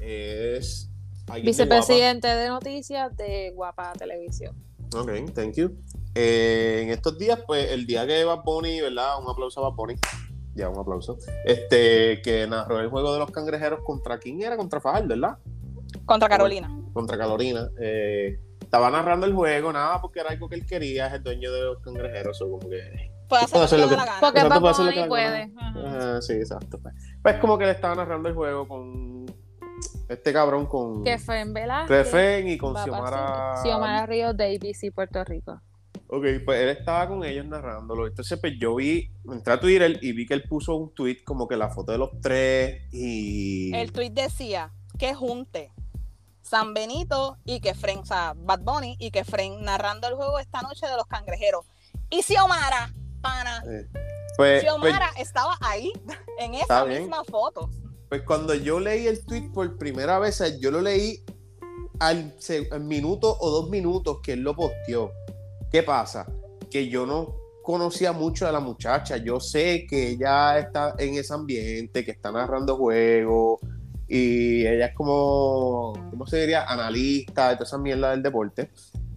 es 0.00 0.90
de 1.26 1.40
Vicepresidente 1.40 2.28
de 2.28 2.48
noticias 2.48 3.16
de 3.16 3.52
Guapa 3.54 3.92
Televisión. 3.94 4.56
Ok, 4.94 5.10
thank 5.34 5.54
you. 5.54 5.76
Eh, 6.14 6.80
en 6.82 6.90
estos 6.90 7.18
días, 7.18 7.40
pues, 7.46 7.70
el 7.70 7.86
día 7.86 8.06
que 8.06 8.24
Bad 8.24 8.42
Bunny, 8.44 8.80
¿verdad? 8.80 9.22
Un 9.22 9.30
aplauso 9.30 9.60
a 9.60 9.70
Bad 9.70 9.76
Bunny. 9.76 9.94
Ya, 10.54 10.68
un 10.68 10.78
aplauso. 10.78 11.16
Este, 11.46 12.20
que 12.20 12.46
narró 12.46 12.80
el 12.80 12.88
juego 12.88 13.14
de 13.14 13.20
los 13.20 13.30
cangrejeros 13.30 13.80
contra 13.84 14.18
quién 14.18 14.42
era, 14.42 14.56
contra 14.56 14.80
Fajardo, 14.80 15.08
¿verdad? 15.08 15.38
Contra 16.04 16.28
Carolina. 16.28 16.68
contra 16.92 17.16
Carolina. 17.16 17.70
Eh, 17.80 18.38
estaba 18.60 18.90
narrando 18.90 19.24
el 19.24 19.32
juego, 19.32 19.72
nada, 19.72 20.00
porque 20.00 20.20
era 20.20 20.30
algo 20.30 20.48
que 20.48 20.56
él 20.56 20.66
quería, 20.66 21.06
es 21.06 21.14
el 21.14 21.22
dueño 21.22 21.50
de 21.52 21.62
los 21.62 21.78
cangrejeros, 21.80 22.40
o 22.42 22.50
como 22.50 22.68
que... 22.68 23.10
Puede 23.28 23.44
hacer, 23.44 23.80
lo 23.80 23.88
que. 23.88 23.96
Porque 24.20 24.44
Bad 24.44 24.60
puede 24.60 24.72
hacer 24.72 24.84
lo 24.84 24.90
Bunny 24.90 25.02
que 25.02 25.08
puede. 25.08 25.52
Ajá. 25.56 26.16
Ah, 26.16 26.18
sí, 26.20 26.34
exacto. 26.34 26.78
Pues, 26.82 26.94
pues 27.22 27.36
como 27.36 27.56
que 27.56 27.64
le 27.64 27.70
estaba 27.70 27.94
narrando 27.94 28.28
el 28.28 28.34
juego 28.34 28.68
con 28.68 29.21
este 30.08 30.32
cabrón, 30.32 30.66
con 30.66 31.04
Que 31.04 31.18
fue 31.18 31.40
en 31.40 31.52
Velázquez. 31.52 32.44
Y 32.46 32.58
con 32.58 32.74
Xiomara... 32.76 33.62
Xiomara- 33.62 34.06
Ríos 34.06 34.36
de 34.36 34.54
ABC 34.56 34.92
Puerto 34.94 35.22
Rico. 35.24 35.60
Ok, 36.08 36.24
pues 36.44 36.60
él 36.60 36.68
estaba 36.68 37.08
con 37.08 37.24
ellos 37.24 37.46
narrándolo. 37.46 38.06
Entonces, 38.06 38.38
pues 38.38 38.52
yo 38.60 38.74
vi, 38.74 39.10
entré 39.32 39.54
a 39.54 39.60
Twitter 39.60 39.98
y 40.02 40.12
vi 40.12 40.26
que 40.26 40.34
él 40.34 40.42
puso 40.42 40.76
un 40.76 40.92
tweet 40.94 41.24
como 41.24 41.48
que 41.48 41.56
la 41.56 41.70
foto 41.70 41.92
de 41.92 41.98
los 41.98 42.10
tres 42.20 42.82
y... 42.92 43.74
El 43.74 43.92
tweet 43.92 44.10
decía 44.10 44.70
que 44.98 45.14
junte 45.14 45.72
San 46.42 46.74
Benito 46.74 47.38
y 47.46 47.60
que 47.60 47.72
Fren, 47.74 48.00
o 48.00 48.04
sea, 48.04 48.34
Bad 48.36 48.60
Bunny 48.60 48.96
y 48.98 49.10
que 49.10 49.24
Fren 49.24 49.62
narrando 49.62 50.06
el 50.06 50.14
juego 50.14 50.38
esta 50.38 50.60
noche 50.60 50.86
de 50.86 50.96
los 50.96 51.06
cangrejeros. 51.06 51.64
Y 52.10 52.20
Xiomara, 52.22 52.92
pana, 53.22 53.62
Eh, 53.66 53.86
pues, 53.92 54.00
pues, 54.36 54.62
Xiomara 54.64 55.10
estaba 55.16 55.56
ahí 55.62 55.90
en 56.38 56.54
esa 56.54 56.84
bien. 56.84 57.02
misma 57.04 57.24
foto. 57.24 57.70
Pues 58.12 58.24
cuando 58.24 58.52
yo 58.52 58.78
leí 58.78 59.06
el 59.06 59.24
tweet 59.24 59.48
por 59.54 59.78
primera 59.78 60.18
vez, 60.18 60.42
yo 60.60 60.70
lo 60.70 60.82
leí 60.82 61.24
al 61.98 62.34
minuto 62.82 63.34
o 63.40 63.50
dos 63.50 63.70
minutos 63.70 64.18
que 64.22 64.34
él 64.34 64.40
lo 64.40 64.54
posteó. 64.54 65.12
¿Qué 65.70 65.82
pasa? 65.82 66.26
Que 66.70 66.90
yo 66.90 67.06
no 67.06 67.34
conocía 67.62 68.12
mucho 68.12 68.46
a 68.46 68.52
la 68.52 68.60
muchacha. 68.60 69.16
Yo 69.16 69.40
sé 69.40 69.86
que 69.88 70.10
ella 70.10 70.58
está 70.58 70.94
en 70.98 71.14
ese 71.14 71.32
ambiente, 71.32 72.04
que 72.04 72.10
está 72.10 72.30
narrando 72.30 72.76
juegos 72.76 73.60
y 74.06 74.66
ella 74.66 74.88
es 74.88 74.94
como, 74.94 75.94
¿cómo 76.10 76.26
se 76.26 76.40
diría? 76.40 76.64
Analista 76.64 77.48
de 77.48 77.54
toda 77.54 77.64
esa 77.64 77.78
mierda 77.78 78.10
del 78.10 78.22
deporte. 78.22 78.68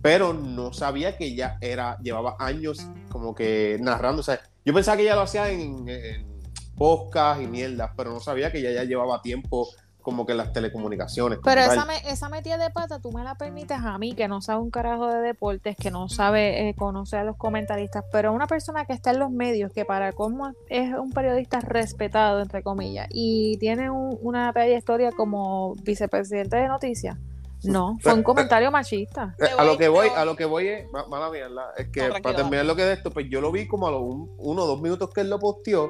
Pero 0.01 0.31
no 0.31 0.71
sabía 0.71 1.17
que 1.17 1.25
ella 1.25 1.57
era, 1.59 1.99
llevaba 2.01 2.37
años 2.39 2.87
como 3.11 3.35
que 3.35 3.77
narrando. 3.81 4.21
O 4.21 4.23
sea, 4.23 4.39
yo 4.63 4.73
pensaba 4.73 4.95
que 4.95 5.03
ella 5.03 5.15
lo 5.15 5.23
hacía 5.23 5.51
en, 5.51 5.85
en 5.89 6.34
podcast 6.77 7.41
y 7.41 7.47
mierdas, 7.47 7.91
pero 7.95 8.11
no 8.11 8.19
sabía 8.19 8.51
que 8.51 8.59
ella 8.59 8.71
ya 8.71 8.83
llevaba 8.83 9.21
tiempo 9.21 9.67
como 10.01 10.23
que 10.27 10.33
en 10.33 10.37
las 10.37 10.53
telecomunicaciones. 10.53 11.39
Pero 11.43 11.61
esa, 11.61 11.83
me- 11.85 11.97
esa 12.11 12.29
metida 12.29 12.57
de 12.59 12.69
pata, 12.69 12.99
tú 12.99 13.11
me 13.11 13.23
la 13.23 13.33
permites 13.33 13.79
a 13.79 13.97
mí, 13.97 14.13
que 14.13 14.27
no 14.27 14.39
sabe 14.39 14.61
un 14.61 14.69
carajo 14.69 15.07
de 15.07 15.19
deportes, 15.19 15.75
que 15.77 15.89
no 15.89 16.09
sabe 16.09 16.69
eh, 16.69 16.75
conocer 16.75 17.21
a 17.21 17.23
los 17.23 17.37
comentaristas, 17.37 18.03
pero 18.11 18.31
una 18.31 18.45
persona 18.45 18.85
que 18.85 18.93
está 18.93 19.09
en 19.09 19.17
los 19.19 19.31
medios, 19.31 19.71
que 19.73 19.83
para 19.83 20.11
cómo 20.11 20.51
es 20.69 20.93
un 20.93 21.11
periodista 21.11 21.59
respetado, 21.59 22.39
entre 22.41 22.61
comillas, 22.61 23.07
y 23.11 23.57
tiene 23.57 23.89
un- 23.89 24.19
una 24.21 24.53
trayectoria 24.53 25.11
como 25.11 25.73
vicepresidente 25.81 26.55
de 26.57 26.67
noticias, 26.67 27.17
no, 27.63 27.97
fue 28.01 28.13
un 28.13 28.21
comentario 28.21 28.69
machista. 28.69 29.35
Eh, 29.39 29.45
a 29.57 29.63
lo 29.63 29.75
que 29.75 29.87
voy, 29.87 30.09
a 30.15 30.23
lo 30.23 30.35
que 30.35 30.45
voy 30.45 30.67
es, 30.67 30.91
ma- 30.91 31.07
mala 31.07 31.31
mierda, 31.31 31.71
es 31.77 31.87
que 31.87 32.09
No, 32.09 32.13
para 32.21 32.35
terminar 32.35 32.65
lo 32.67 32.75
que 32.75 32.83
de 32.83 32.93
esto, 32.93 33.09
pues 33.09 33.25
yo 33.27 33.41
lo 33.41 33.51
vi 33.51 33.67
como 33.67 33.87
a 33.87 33.91
los 33.91 34.01
un- 34.03 34.29
uno 34.37 34.65
o 34.65 34.67
dos 34.67 34.79
minutos 34.81 35.09
que 35.11 35.21
él 35.21 35.31
lo 35.31 35.39
posteó 35.39 35.89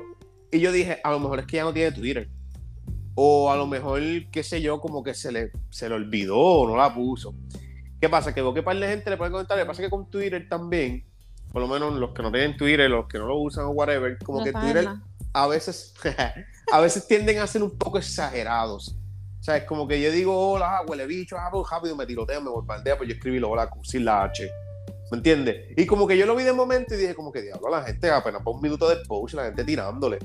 y 0.52 0.60
yo 0.60 0.72
dije, 0.72 1.00
a 1.04 1.12
lo 1.12 1.20
mejor 1.20 1.40
es 1.40 1.46
que 1.46 1.58
ya 1.58 1.64
no 1.64 1.74
tiene 1.74 1.92
Twitter. 1.92 2.30
O 3.16 3.50
a 3.52 3.56
lo 3.56 3.66
mejor, 3.66 4.02
qué 4.32 4.44
sé 4.44 4.62
yo, 4.62 4.80
como 4.82 5.04
que 5.04 5.14
se 5.14 5.32
le, 5.32 5.52
se 5.70 5.88
le 5.88 5.96
olvidó 5.96 6.38
o 6.38 6.68
no 6.68 6.76
la 6.76 6.94
puso. 6.94 7.34
¿Qué 8.00 8.10
pasa? 8.10 8.34
Que 8.34 8.42
veo 8.42 8.54
que 8.54 8.62
par 8.62 8.78
de 8.78 8.88
gente 8.88 9.10
le 9.10 9.18
pone 9.18 9.32
comentarios. 9.32 9.66
Lo 9.66 9.72
pasa 9.72 9.82
que 9.82 9.90
con 9.90 10.10
Twitter 10.10 10.48
también, 10.50 11.06
por 11.52 11.62
lo 11.62 11.68
menos 11.68 11.94
los 11.94 12.14
que 12.14 12.22
no 12.22 12.32
tienen 12.32 12.58
Twitter, 12.58 12.90
los 12.90 13.08
que 13.08 13.18
no 13.18 13.28
lo 13.28 13.38
usan 13.40 13.66
o 13.66 13.70
whatever, 13.70 14.18
como 14.20 14.40
No 14.40 14.46
que 14.46 14.52
Twitter 14.52 14.84
nada. 14.84 15.02
a 15.34 15.48
veces, 15.48 15.94
a 16.72 16.80
veces 16.82 17.08
tienden 17.08 17.40
a 17.40 17.48
ser 17.48 17.64
un 17.64 17.78
poco 17.78 17.98
exagerados. 17.98 18.98
O 19.40 19.44
sea, 19.46 19.58
es 19.58 19.64
como 19.64 19.88
que 19.88 20.02
yo 20.02 20.12
digo, 20.12 20.36
hola, 20.54 20.82
huele 20.88 21.06
bicho, 21.06 21.38
ah, 21.38 21.50
pues 21.52 21.70
rápido 21.70 21.96
me 21.96 22.06
tirotea, 22.06 22.40
me 22.40 22.50
bombardea, 22.50 22.98
pues 22.98 23.08
yo 23.08 23.16
escribí 23.16 23.40
la 23.40 23.48
hola 23.48 23.70
sin 23.84 24.04
la 24.04 24.24
H. 24.24 24.50
¿Me 25.15 25.19
entiendes? 25.19 25.71
Y 25.78 25.86
como 25.86 26.06
que 26.06 26.17
yo 26.17 26.25
lo 26.25 26.36
vi 26.36 26.43
de 26.43 26.51
momento 26.51 26.93
y 26.93 26.97
dije, 26.97 27.15
como 27.15 27.32
que 27.32 27.41
diablo, 27.41 27.69
la 27.69 27.84
gente 27.84 28.10
apenas 28.10 28.41
por 28.41 28.56
un 28.56 28.62
minuto 28.62 28.89
de 28.89 28.97
post, 29.08 29.34
la 29.36 29.45
gente 29.45 29.63
tirándole. 29.63 30.19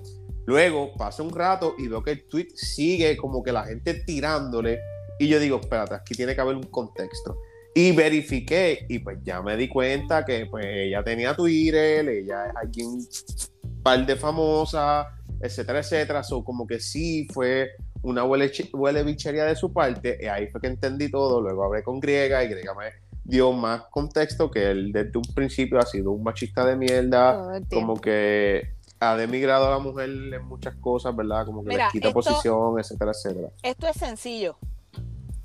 Luego 0.47 0.93
pasa 0.97 1.23
un 1.23 1.31
rato 1.31 1.77
y 1.79 1.87
veo 1.87 2.03
que 2.03 2.11
el 2.11 2.25
tweet 2.27 2.49
sigue 2.57 3.17
como 3.17 3.41
que 3.41 3.53
la 3.53 3.63
gente 3.67 3.95
tirándole. 3.95 4.81
Y 5.21 5.29
yo 5.29 5.39
digo, 5.39 5.61
espérate, 5.61 5.95
aquí 5.95 6.15
tiene 6.15 6.35
que 6.35 6.41
haber 6.41 6.57
un 6.57 6.65
contexto. 6.65 7.39
Y 7.73 7.93
verifiqué 7.93 8.85
y 8.89 8.99
pues 8.99 9.19
ya 9.23 9.41
me 9.43 9.57
di 9.57 9.69
cuenta 9.69 10.25
que 10.25 10.47
pues 10.47 10.67
ella 10.67 11.05
tenía 11.05 11.37
Twitter, 11.37 12.09
ella 12.09 12.47
es 12.47 12.57
alguien 12.57 12.99
par 13.85 14.05
de 14.05 14.17
famosa, 14.17 15.07
etcétera, 15.41 15.79
etcétera. 15.79 16.25
So, 16.25 16.43
como 16.43 16.67
que 16.67 16.81
sí 16.81 17.29
fue 17.33 17.71
una 18.03 18.25
huele, 18.25 18.51
huele 18.73 19.05
bichería 19.05 19.45
de 19.45 19.55
su 19.55 19.73
parte. 19.73 20.19
Y 20.21 20.27
ahí 20.27 20.49
fue 20.49 20.61
que 20.61 20.67
entendí 20.67 21.09
todo. 21.09 21.41
Luego 21.41 21.65
hablé 21.65 21.85
con 21.85 22.01
Griega 22.01 22.43
y 22.43 22.49
Griega 22.49 22.75
me 22.75 22.87
dio 23.31 23.53
más 23.53 23.83
contexto 23.91 24.51
que 24.51 24.71
él 24.71 24.93
desde 24.93 25.17
un 25.17 25.35
principio 25.35 25.79
ha 25.79 25.87
sido 25.87 26.11
un 26.13 26.23
machista 26.23 26.65
de 26.65 26.77
mierda. 26.77 27.61
Como 27.73 28.01
que 28.01 28.75
ha 28.99 29.17
demigrado 29.17 29.67
a 29.69 29.71
la 29.71 29.79
mujer 29.79 30.11
en 30.11 30.45
muchas 30.47 30.75
cosas, 30.77 31.17
¿verdad? 31.17 31.47
Como 31.47 31.65
que 31.65 31.77
les 31.77 31.89
quita 31.91 32.09
esto- 32.09 32.21
posición, 32.21 32.79
etcétera, 32.79 33.13
etcétera. 33.13 33.49
Esto 33.63 33.87
es 33.87 33.97
sencillo. 33.97 34.59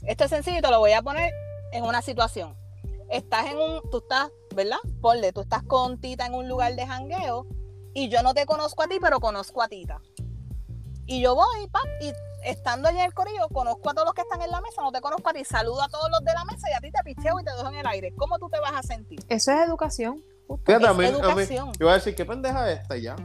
Esto 0.03 0.25
es 0.25 0.29
sencillo 0.29 0.57
y 0.59 0.61
te 0.61 0.69
lo 0.69 0.79
voy 0.79 0.91
a 0.91 1.01
poner 1.01 1.31
en 1.71 1.83
una 1.85 2.01
situación. 2.01 2.53
Estás 3.09 3.45
en 3.47 3.57
un, 3.57 3.81
tú 3.91 3.99
estás, 3.99 4.29
¿verdad? 4.55 4.77
Ponle, 4.99 5.31
tú 5.31 5.41
estás 5.41 5.63
con 5.63 5.99
Tita 6.01 6.25
en 6.25 6.33
un 6.33 6.47
lugar 6.49 6.75
de 6.75 6.85
jangueo 6.85 7.45
y 7.93 8.09
yo 8.09 8.21
no 8.23 8.33
te 8.33 8.45
conozco 8.45 8.83
a 8.83 8.87
ti, 8.87 8.97
pero 8.99 9.19
conozco 9.19 9.61
a 9.61 9.67
Tita. 9.67 10.01
Y 11.07 11.21
yo 11.21 11.35
voy, 11.35 11.67
pap, 11.71 11.85
y 12.01 12.11
estando 12.43 12.87
allá 12.89 12.99
en 13.01 13.05
el 13.05 13.13
corillo, 13.13 13.47
conozco 13.49 13.89
a 13.89 13.93
todos 13.93 14.05
los 14.05 14.13
que 14.15 14.21
están 14.21 14.41
en 14.41 14.49
la 14.51 14.61
mesa, 14.61 14.81
no 14.81 14.91
te 14.91 15.01
conozco 15.01 15.29
a 15.29 15.33
ti, 15.33 15.43
saludo 15.45 15.81
a 15.83 15.89
todos 15.89 16.09
los 16.11 16.19
de 16.23 16.33
la 16.33 16.45
mesa 16.45 16.67
y 16.69 16.73
a 16.73 16.79
ti 16.79 16.91
te 16.91 17.03
picheo 17.03 17.39
y 17.39 17.43
te 17.43 17.51
dejo 17.51 17.67
en 17.69 17.75
el 17.75 17.87
aire. 17.87 18.13
¿Cómo 18.15 18.37
tú 18.39 18.49
te 18.49 18.59
vas 18.59 18.73
a 18.73 18.81
sentir? 18.83 19.19
Eso 19.29 19.51
es 19.51 19.67
educación. 19.67 20.23
Fíjate, 20.65 20.83
Es 20.85 20.89
a 20.89 20.93
mí- 20.93 21.05
a 21.05 21.09
mí- 21.11 21.17
educación. 21.19 21.71
yo 21.73 21.85
voy 21.85 21.91
a 21.91 21.95
decir, 21.95 22.15
¿qué 22.15 22.25
pendeja 22.25 22.71
es 22.71 22.79
esta 22.81 22.97
ya? 22.97 23.15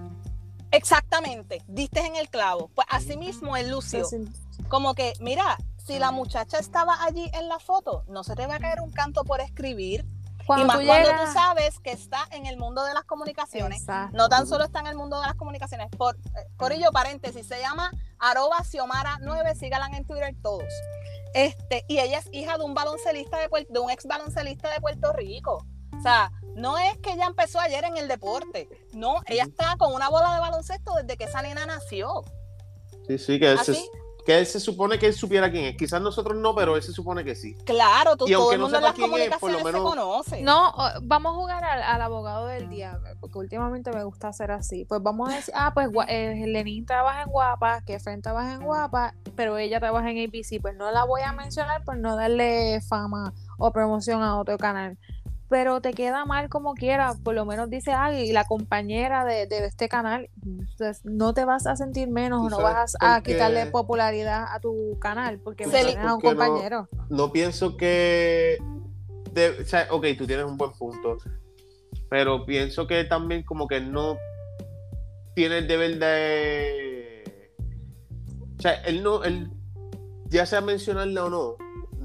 Exactamente, 0.73 1.63
diste 1.67 2.01
en 2.01 2.17
el 2.17 2.29
clavo. 2.29 2.71
Pues 2.75 2.87
así 2.91 3.17
mismo 3.17 3.57
el 3.57 3.71
Lucio, 3.71 4.07
como 4.69 4.95
que, 4.95 5.15
mira, 5.21 5.59
si 5.85 5.99
la 5.99 6.13
muchacha 6.13 6.59
estaba 6.59 7.03
allí 7.03 7.29
en 7.35 7.49
la 7.49 7.59
foto, 7.59 8.05
no 8.09 8.23
se 8.25 8.35
te 8.37 8.47
va 8.47 8.57
a 8.57 8.59
caer 8.61 8.81
un 8.81 8.93
canto 8.93 9.25
por 9.25 9.41
escribir. 9.41 10.05
Y 10.59 10.65
más 10.65 10.81
cuando 10.85 11.11
tú 11.11 11.33
sabes 11.33 11.79
que 11.81 11.93
está 11.93 12.27
en 12.31 12.47
el 12.47 12.57
mundo 12.57 12.83
de 12.85 12.95
las 12.95 13.05
comunicaciones, 13.05 13.85
no 14.13 14.29
tan 14.29 14.47
solo 14.47 14.65
está 14.65 14.81
en 14.81 14.87
el 14.87 14.97
mundo 14.97 15.21
de 15.21 15.27
las 15.27 15.37
comunicaciones. 15.37 15.89
Por, 15.97 16.17
por 16.57 16.73
ello, 16.73 16.91
paréntesis, 16.93 17.47
se 17.47 17.61
llama 17.61 17.91
arroba 18.19 18.63
Xiomara 18.65 19.19
9, 19.23 19.55
sígalan 19.55 19.95
en 19.95 20.05
Twitter 20.05 20.35
todos. 20.43 20.73
Este, 21.35 21.85
y 21.87 22.01
ella 22.01 22.19
es 22.19 22.29
hija 22.33 22.59
de 22.59 22.65
un 22.65 22.75
baloncelista 22.75 23.39
de, 23.39 23.49
de 23.69 23.79
un 23.79 23.91
ex 23.91 24.07
baloncelista 24.07 24.71
de 24.71 24.81
Puerto 24.81 25.13
Rico. 25.13 25.65
O 25.97 26.03
sea, 26.03 26.33
no 26.57 26.79
es 26.79 26.97
que 26.99 27.13
ella 27.13 27.27
empezó 27.27 27.61
ayer 27.61 27.85
en 27.85 27.97
el 27.97 28.09
deporte. 28.09 28.69
No, 28.93 29.21
ella 29.27 29.45
está 29.45 29.77
con 29.79 29.95
una 29.95 30.09
bola 30.09 30.35
de 30.35 30.41
baloncesto 30.41 30.95
desde 30.95 31.17
que 31.17 31.25
esa 31.25 31.43
nena 31.43 31.67
nació. 31.67 32.25
Sí, 33.07 33.19
sí, 33.19 33.39
que 33.39 33.53
es 33.53 33.69
que 34.25 34.39
él 34.39 34.47
se 34.47 34.61
supone 34.61 34.99
que 34.99 35.07
él 35.07 35.15
supiera 35.15 35.51
quién 35.51 35.65
es. 35.65 35.77
Quizás 35.77 36.01
nosotros 36.01 36.37
no, 36.37 36.55
pero 36.55 36.77
él 36.77 36.83
se 36.83 36.93
supone 36.93 37.25
que 37.25 37.35
sí. 37.35 37.55
Claro, 37.65 38.17
tú, 38.17 38.27
todo 38.27 38.53
el 38.53 38.59
mundo 38.59 38.77
en 38.77 38.83
las 38.83 38.95
comunicaciones 38.95 39.63
se 39.63 39.73
conoce. 39.73 40.43
No, 40.43 40.75
vamos 41.03 41.33
a 41.33 41.37
jugar 41.37 41.65
al, 41.65 42.03
abogado 42.03 42.47
del 42.47 42.69
diablo, 42.69 43.09
porque 43.21 43.39
últimamente 43.39 43.91
me 43.93 44.05
gusta 44.05 44.29
hacer 44.29 44.51
así. 44.51 44.85
Pues 44.85 45.03
vamos 45.03 45.31
a 45.31 45.37
decir, 45.37 45.55
ah, 45.57 45.73
pues 45.75 45.89
eh, 46.09 46.45
Lenín 46.47 46.87
trabaja 46.87 47.23
en 47.23 47.29
Guapa, 47.29 47.83
que 47.83 47.99
Fren 47.99 48.23
trabaja 48.23 48.55
en 48.55 48.63
Guapa, 48.63 49.15
pero 49.37 49.59
ella 49.59 49.81
trabaja 49.81 50.11
en 50.11 50.19
ABC. 50.29 50.61
Pues 50.61 50.77
no 50.77 50.91
la 50.91 51.05
voy 51.05 51.23
a 51.23 51.33
mencionar 51.33 51.85
por 51.85 51.97
no 51.97 52.17
darle 52.17 52.81
fama 52.81 53.33
o 53.59 53.73
promoción 53.73 54.23
a 54.23 54.39
otro 54.39 54.59
canal 54.59 54.99
pero 55.51 55.81
te 55.81 55.93
queda 55.93 56.25
mal 56.25 56.49
como 56.49 56.75
quiera, 56.75 57.15
por 57.25 57.35
lo 57.35 57.45
menos 57.45 57.69
dice 57.69 57.91
alguien, 57.91 58.25
y 58.25 58.33
la 58.33 58.45
compañera 58.45 59.25
de, 59.25 59.49
este 59.51 59.89
canal, 59.89 60.31
pues, 60.79 61.05
no 61.05 61.35
te 61.35 61.45
vas 61.45 61.67
a 61.67 61.75
sentir 61.75 62.09
menos, 62.09 62.49
no 62.49 62.63
vas 62.63 62.97
a 63.01 63.21
quitarle 63.21 63.67
popularidad 63.67 64.45
a 64.49 64.61
tu 64.61 64.97
canal, 65.01 65.41
porque 65.41 65.67
me 65.67 65.97
a 65.97 66.15
un 66.15 66.21
compañero. 66.21 66.89
No, 67.09 67.33
pienso 67.33 67.77
que, 67.77 68.59
o 68.61 69.65
sea, 69.65 69.89
ok, 69.91 70.07
tú 70.17 70.25
tienes 70.25 70.47
un 70.47 70.57
buen 70.57 70.71
punto, 70.71 71.19
pero 72.09 72.47
pienso 72.47 72.87
que 72.87 73.03
también 73.03 73.43
como 73.43 73.67
que 73.67 73.81
no 73.81 74.17
tiene 75.35 75.59
el 75.59 75.67
deber 75.67 75.99
de... 75.99 77.53
O 78.57 78.63
sea, 78.63 78.75
él 78.83 79.03
no, 79.03 79.25
él, 79.25 79.51
ya 80.27 80.47
sea 80.47 80.61
mencionarle 80.61 81.19
o 81.19 81.29
no, 81.29 81.57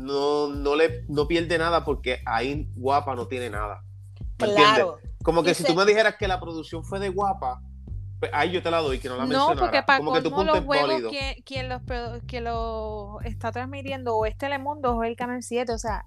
no, 0.06 0.48
no 0.48 0.76
le 0.76 1.04
no 1.10 1.28
pierde 1.28 1.58
nada 1.58 1.84
porque 1.84 2.22
ahí 2.26 2.70
Guapa 2.76 3.16
no 3.16 3.28
tiene 3.28 3.50
nada. 3.50 3.84
claro. 4.38 5.00
Como 5.24 5.42
que 5.42 5.56
si 5.56 5.64
tú 5.64 5.74
me 5.74 5.86
dijeras 5.86 6.16
que 6.18 6.28
la 6.28 6.40
producción 6.40 6.84
fue 6.84 7.00
de 7.00 7.10
Guapa, 7.10 7.60
pues 8.20 8.32
ahí 8.34 8.52
yo 8.52 8.64
te 8.64 8.72
la 8.72 8.80
doy, 8.80 9.00
que 9.00 9.10
no 9.10 9.18
la 9.18 9.26
No, 9.26 9.54
porque 9.58 9.84
para 9.84 10.00
Como 10.00 10.14
que 10.14 10.22
tu 10.22 10.32
punto 10.32 10.56
los 10.56 10.66
huevos, 10.66 11.04
quien, 11.10 11.36
quien, 11.44 11.70
los, 11.70 11.82
quien 12.28 12.46
está 13.26 13.52
transmitiendo 13.52 14.16
o 14.16 14.26
es 14.26 14.38
Telemundo 14.38 14.96
o 14.96 15.04
es 15.04 15.10
el 15.10 15.16
Canal 15.16 15.44
7, 15.44 15.72
o 15.72 15.78
sea, 15.78 16.06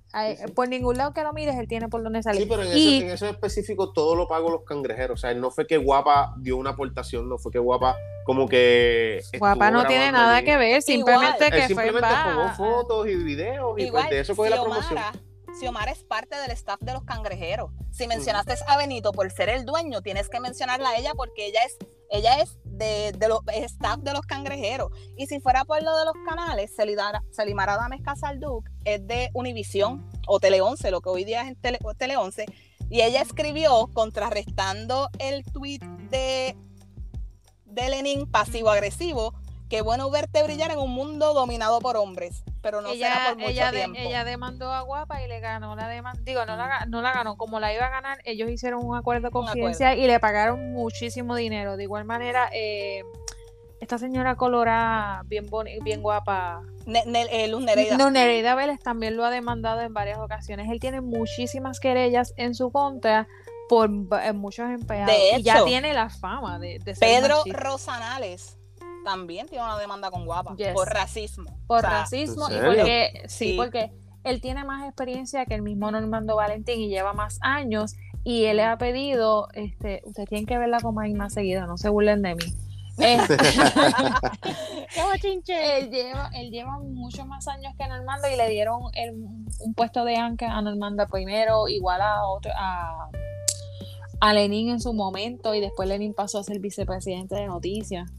por 0.55 0.69
ningún 0.69 0.97
lado 0.97 1.13
que 1.13 1.23
lo 1.23 1.33
mires, 1.33 1.57
él 1.57 1.69
tiene 1.69 1.89
por 1.89 2.03
donde 2.03 2.23
salir. 2.23 2.43
Sí, 2.43 2.49
pero 2.49 2.63
en, 2.63 2.77
y... 2.77 3.03
eso, 3.03 3.27
en 3.27 3.35
específico 3.35 3.93
todo 3.93 4.17
lo 4.17 4.27
pago 4.27 4.51
los 4.51 4.65
cangrejeros, 4.65 5.19
o 5.19 5.21
sea, 5.21 5.35
no 5.35 5.51
fue 5.51 5.67
que 5.67 5.77
Guapa 5.77 6.35
dio 6.39 6.57
una 6.57 6.71
aportación, 6.71 7.29
no 7.29 7.39
fue 7.39 7.53
que 7.53 7.59
Guapa 7.59 7.97
como 8.25 8.49
que... 8.49 9.23
Guapa 9.39 9.71
no 9.71 9.87
tiene 9.87 10.11
nada 10.11 10.43
que 10.43 10.57
ver, 10.57 10.83
simplemente 10.83 11.51
que 11.51 11.67
simplemente 11.67 12.09
fue 12.35 12.55
fotos 12.57 13.07
y 13.07 13.17
videos 13.17 13.79
y 13.79 13.91
pues 13.91 14.09
de 14.09 14.21
eso 14.21 14.35
fue 14.35 14.49
la 14.51 14.63
promoción. 14.63 14.99
Xiomara 15.59 15.91
es 15.91 16.05
parte 16.05 16.37
del 16.37 16.51
staff 16.53 16.81
de 16.81 16.93
los 16.93 17.05
cangrejeros. 17.05 17.71
Si 17.91 18.07
mencionaste 18.07 18.55
a 18.67 18.77
Benito 18.77 19.13
por 19.13 19.31
ser 19.31 19.49
el 19.49 19.65
dueño, 19.65 20.03
tienes 20.03 20.29
que 20.29 20.41
mencionarla 20.41 20.91
a 20.91 20.99
ella 20.99 21.15
porque 21.15 21.47
ella 21.47 21.61
es 21.65 21.79
ella 22.11 22.41
es 22.41 22.59
de, 22.65 23.13
los 23.29 23.41
staff 23.47 23.99
de 23.99 24.13
los 24.13 24.23
cangrejeros. 24.23 24.91
Y 25.17 25.27
si 25.27 25.41
fuera 25.41 25.65
por 25.65 25.83
lo 25.83 25.97
de 25.97 26.05
los 26.05 26.15
canales, 26.27 26.75
Selimara 26.75 27.77
Dames 27.77 28.03
Casalduc 28.03 28.69
es 28.85 29.07
de 29.07 29.31
Univisión 29.35 30.09
o 30.27 30.41
Tele 30.41 30.61
11, 30.61 30.91
lo 30.91 31.01
que 31.01 31.11
hoy 31.11 31.25
día 31.25 31.49
es 31.49 31.61
Tele, 31.61 31.79
Tele 31.99 32.17
11. 32.17 32.47
Y 32.91 33.03
ella 33.03 33.21
escribió, 33.21 33.89
contrarrestando 33.93 35.11
el 35.19 35.45
tweet 35.45 35.81
de, 36.11 36.57
de 37.67 37.89
Lenin 37.91 38.31
pasivo-agresivo, 38.31 39.35
Qué 39.69 39.83
bueno 39.83 40.11
verte 40.11 40.43
brillar 40.43 40.71
en 40.71 40.79
un 40.79 40.91
mundo 40.91 41.35
dominado 41.35 41.81
por 41.81 41.99
hombres, 41.99 42.43
pero 42.63 42.81
no 42.81 42.89
ella, 42.89 43.13
será 43.13 43.29
por 43.29 43.37
mucho 43.37 43.51
ella 43.51 43.71
tiempo. 43.71 43.99
ella 44.01 44.25
demandó 44.25 44.73
a 44.73 44.81
Guapa 44.81 45.23
y 45.23 45.29
le 45.29 45.41
ganó 45.41 45.77
la 45.77 45.89
demanda. 45.89 46.21
Digo, 46.25 46.47
no 46.47 46.57
la, 46.57 46.87
no 46.87 47.03
la 47.03 47.13
ganó. 47.13 47.37
Como 47.37 47.61
la 47.61 47.75
iba 47.75 47.85
a 47.85 47.91
ganar, 47.91 48.19
ellos 48.25 48.51
hicieron 48.51 48.85
un 48.85 48.97
acuerdo 48.97 49.31
confidencial 49.31 49.99
y 49.99 50.07
le 50.07 50.19
pagaron 50.21 50.73
muchísimo 50.73 51.37
dinero. 51.37 51.77
De 51.77 51.83
igual 51.83 52.07
manera, 52.07 52.49
eh, 52.55 53.03
esta 53.81 53.99
señora 53.99 54.37
colorada, 54.37 55.23
bien, 55.27 55.47
bien 55.83 56.01
guapa. 56.01 56.63
Eh, 56.87 57.49
Luz 57.49 57.63
Nereida. 57.63 58.11
Nereida 58.11 58.55
Vélez 58.55 58.81
también 58.81 59.19
lo 59.19 59.25
ha 59.27 59.31
demandado 59.31 59.83
en 59.83 59.93
varias 59.93 60.19
ocasiones. 60.19 60.71
Él 60.71 60.81
tiene 60.81 61.03
muchísimas 61.03 61.79
querellas 61.79 62.33
en 62.39 62.55
su 62.55 62.73
contra 62.73 63.29
por 63.69 63.91
muchos 63.91 64.71
empleados. 64.71 65.15
De 65.15 65.29
hecho, 65.29 65.41
y 65.41 65.43
ya 65.43 65.65
tiene 65.67 65.93
la 65.93 66.09
fama 66.09 66.59
de, 66.59 66.79
de 66.79 66.95
ser 66.95 67.21
Pedro 67.21 67.43
Rosanales 67.53 68.58
también 69.09 69.47
tiene 69.47 69.65
una 69.65 69.79
demanda 69.79 70.11
con 70.11 70.27
Guapa 70.27 70.55
por 70.75 70.89
racismo. 70.89 71.59
Por 71.67 71.83
racismo 71.83 72.47
y 72.51 72.59
porque 72.63 73.23
sí, 73.27 73.55
porque 73.57 73.91
él 74.23 74.43
tiene 74.43 74.65
más 74.65 74.87
experiencia 74.87 75.47
que 75.47 75.55
el 75.55 75.63
mismo 75.63 75.91
Normando 75.91 76.37
Valentín 76.37 76.79
y 76.79 76.89
lleva 76.89 77.15
más 77.15 77.39
años 77.41 77.95
y 78.23 78.45
él 78.45 78.59
le 78.59 78.65
ha 78.65 78.77
pedido, 78.77 79.49
este, 79.55 80.03
usted 80.05 80.27
tiene 80.27 80.45
que 80.45 80.59
verla 80.59 80.81
con 80.81 80.95
más 80.95 81.09
y 81.09 81.15
más 81.15 81.33
seguido, 81.33 81.67
no 81.67 81.79
se 81.79 81.89
burlen 81.89 82.21
de 82.21 82.35
mí. 82.35 82.45
Este, 82.99 83.37
él, 85.79 85.89
lleva, 85.89 86.31
él 86.35 86.51
lleva 86.51 86.81
muchos 86.81 87.25
más 87.29 87.47
años 87.47 87.73
que 87.79 87.87
Normando 87.87 88.27
y 88.29 88.37
le 88.37 88.49
dieron 88.49 88.81
un 88.83 89.75
puesto 89.75 90.05
de 90.05 90.17
anca 90.17 90.51
a 90.51 90.61
Normando 90.63 91.07
primero, 91.07 91.69
igual 91.69 92.01
a 92.03 92.27
otro, 92.27 92.51
a, 92.57 93.09
a 94.21 94.33
Lenin 94.35 94.71
en 94.71 94.81
su 94.81 94.93
momento 94.95 95.55
y 95.55 95.61
después 95.61 95.89
Lenin 95.89 96.13
pasó 96.13 96.41
a 96.41 96.43
ser 96.43 96.59
vicepresidente 96.59 97.37
de 97.37 97.47
noticias. 97.47 98.11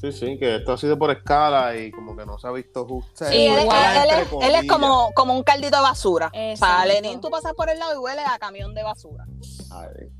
Sí, 0.00 0.12
sí, 0.12 0.38
que 0.38 0.56
esto 0.56 0.72
ha 0.72 0.78
sido 0.78 0.98
por 0.98 1.10
escala 1.10 1.76
y 1.76 1.90
como 1.90 2.16
que 2.16 2.24
no 2.24 2.38
se 2.38 2.46
ha 2.46 2.52
visto 2.52 2.86
justo. 2.86 3.26
Sí, 3.26 3.46
él, 3.46 3.68
es, 4.54 4.66
como, 4.66 5.12
como 5.14 5.34
un 5.34 5.42
caldito 5.42 5.76
de 5.76 5.82
basura. 5.82 6.32
Para 6.58 6.86
Lenin 6.86 7.20
tú 7.20 7.28
pasas 7.28 7.52
por 7.52 7.68
el 7.68 7.78
lado 7.78 7.94
y 7.94 7.98
huele 7.98 8.22
a 8.22 8.38
camión 8.38 8.74
de 8.74 8.82
basura. 8.82 9.26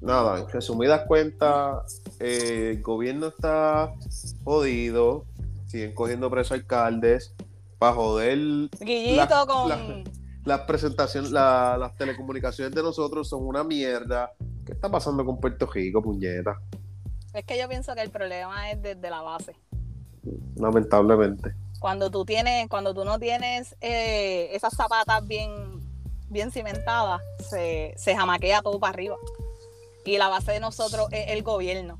nada, 0.02 0.40
en 0.40 0.48
resumidas 0.50 1.06
cuentas, 1.06 2.02
eh, 2.18 2.72
el 2.76 2.82
gobierno 2.82 3.28
está 3.28 3.94
jodido, 4.44 5.24
siguen 5.66 5.94
cogiendo 5.94 6.30
presos 6.30 6.52
alcaldes 6.52 7.34
para 7.78 7.94
joder. 7.94 8.38
Guillito 8.80 9.46
con... 9.46 10.04
las 10.44 10.60
presentaciones, 10.60 11.30
las 11.30 11.96
telecomunicaciones 11.96 12.74
de 12.74 12.82
nosotros 12.82 13.30
son 13.30 13.46
una 13.46 13.64
mierda. 13.64 14.30
¿Qué 14.66 14.72
está 14.72 14.90
pasando 14.90 15.24
con 15.24 15.40
Puerto 15.40 15.66
Rico, 15.66 16.02
puñeta? 16.02 16.60
Es 17.32 17.44
que 17.44 17.58
yo 17.58 17.68
pienso 17.68 17.94
que 17.94 18.02
el 18.02 18.10
problema 18.10 18.70
es 18.70 18.82
desde 18.82 19.08
la 19.08 19.22
base. 19.22 19.56
Lamentablemente. 20.56 21.54
Cuando 21.78 22.10
tú 22.10 22.24
tienes, 22.24 22.68
cuando 22.68 22.94
tú 22.94 23.04
no 23.04 23.18
tienes 23.18 23.76
eh, 23.80 24.50
esas 24.52 24.74
zapatas 24.76 25.26
bien, 25.26 25.80
bien 26.28 26.50
cimentadas, 26.50 27.22
se, 27.48 27.94
se 27.96 28.14
jamaquea 28.14 28.62
todo 28.62 28.78
para 28.78 28.92
arriba. 28.92 29.16
Y 30.04 30.18
la 30.18 30.28
base 30.28 30.52
de 30.52 30.60
nosotros 30.60 31.08
es 31.10 31.30
el 31.30 31.42
gobierno. 31.42 31.98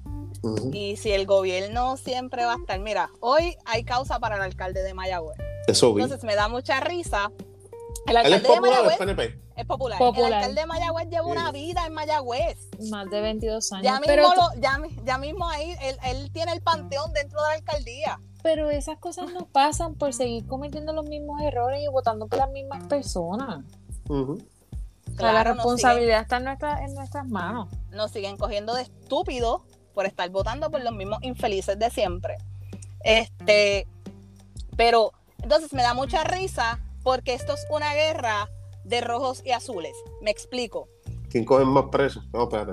Y 0.72 0.96
si 0.96 1.12
el 1.12 1.26
gobierno 1.26 1.96
siempre 1.96 2.44
va 2.44 2.54
a 2.54 2.56
estar, 2.56 2.80
mira, 2.80 3.10
hoy 3.20 3.56
hay 3.66 3.84
causa 3.84 4.18
para 4.18 4.36
el 4.36 4.42
alcalde 4.42 4.82
de 4.82 4.94
Mayagüez. 4.94 5.36
Eso 5.66 5.90
Entonces 5.90 6.24
me 6.24 6.34
da 6.34 6.48
mucha 6.48 6.80
risa 6.80 7.30
el 8.10 8.16
alcalde 8.16 8.36
es 8.36 8.42
popular, 8.42 8.82
de 8.82 9.14
Mayagüez 9.14 9.34
es 9.56 9.66
popular. 9.66 9.98
El 10.00 10.34
alcalde 10.34 10.60
de 10.60 10.66
Mayagüez 10.66 11.08
lleva 11.08 11.26
una 11.26 11.52
vida 11.52 11.86
en 11.86 11.92
Mayagüez. 11.92 12.58
Más 12.90 13.08
de 13.10 13.20
22 13.20 13.72
años. 13.72 13.84
Ya 13.84 14.00
mismo, 14.00 14.94
ya, 15.04 15.18
mismo 15.18 15.48
ahí, 15.48 15.76
él, 16.02 16.30
tiene 16.32 16.52
el 16.52 16.62
panteón 16.62 17.12
dentro 17.12 17.40
de 17.42 17.48
la 17.48 17.54
alcaldía. 17.54 18.20
Pero 18.42 18.70
esas 18.70 18.98
cosas 18.98 19.32
no 19.32 19.46
pasan 19.46 19.94
por 19.94 20.12
seguir 20.14 20.46
cometiendo 20.46 20.92
los 20.92 21.04
mismos 21.04 21.40
errores 21.42 21.82
y 21.82 21.88
votando 21.88 22.26
por 22.26 22.38
las 22.38 22.50
mismas 22.50 22.84
personas. 22.88 23.64
la 25.18 25.44
responsabilidad 25.44 26.22
está 26.22 26.38
en, 26.38 26.88
en 26.88 26.94
nuestras 26.94 27.28
manos. 27.28 27.68
Nos 27.90 28.10
siguen 28.10 28.36
cogiendo 28.38 28.74
de 28.74 28.82
estúpidos 28.82 29.62
por 29.94 30.06
estar 30.06 30.28
votando 30.30 30.70
por 30.70 30.82
los 30.82 30.94
mismos 30.94 31.18
infelices 31.22 31.78
de 31.78 31.90
siempre. 31.90 32.38
Este, 33.04 33.86
pero 34.76 35.12
entonces 35.42 35.72
me 35.72 35.82
da 35.82 35.94
mucha 35.94 36.24
risa 36.24 36.80
porque 37.10 37.34
esto 37.34 37.54
es 37.54 37.66
una 37.70 37.92
guerra 37.92 38.48
de 38.84 39.00
rojos 39.00 39.42
y 39.44 39.50
azules. 39.50 39.96
Me 40.20 40.30
explico. 40.30 40.88
¿Quién 41.28 41.44
coge 41.44 41.64
más 41.64 41.86
presos? 41.90 42.22
No, 42.32 42.44
espérate, 42.44 42.72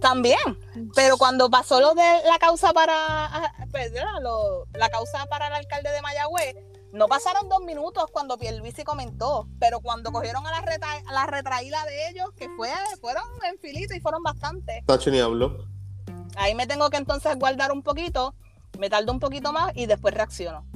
También, 0.00 0.36
pero 0.96 1.16
cuando 1.16 1.48
pasó 1.48 1.80
lo 1.80 1.94
de 1.94 2.02
la 2.26 2.40
causa 2.40 2.72
para 2.72 3.52
pues, 3.70 3.92
la 4.72 4.88
causa 4.88 5.26
para 5.26 5.46
el 5.46 5.52
alcalde 5.52 5.92
de 5.92 6.02
Mayagüez, 6.02 6.56
no 6.92 7.06
pasaron 7.06 7.48
dos 7.48 7.60
minutos 7.60 8.06
cuando 8.10 8.36
Pierluisi 8.36 8.82
comentó, 8.82 9.48
pero 9.60 9.78
cuando 9.78 10.10
cogieron 10.10 10.44
a 10.44 10.50
la, 10.50 10.64
la 11.12 11.26
retraída 11.26 11.84
de 11.84 12.08
ellos, 12.08 12.30
que 12.36 12.48
fue, 12.56 12.72
fueron 13.00 13.22
en 13.48 13.60
filito 13.60 13.94
y 13.94 14.00
fueron 14.00 14.24
bastantes. 14.24 14.84
Tacho 14.86 15.12
ni 15.12 15.20
habló. 15.20 15.56
Ahí 16.34 16.56
me 16.56 16.66
tengo 16.66 16.90
que 16.90 16.96
entonces 16.96 17.38
guardar 17.38 17.70
un 17.70 17.84
poquito, 17.84 18.34
me 18.76 18.90
tardo 18.90 19.12
un 19.12 19.20
poquito 19.20 19.52
más 19.52 19.70
y 19.76 19.86
después 19.86 20.14
reacciono. 20.14 20.66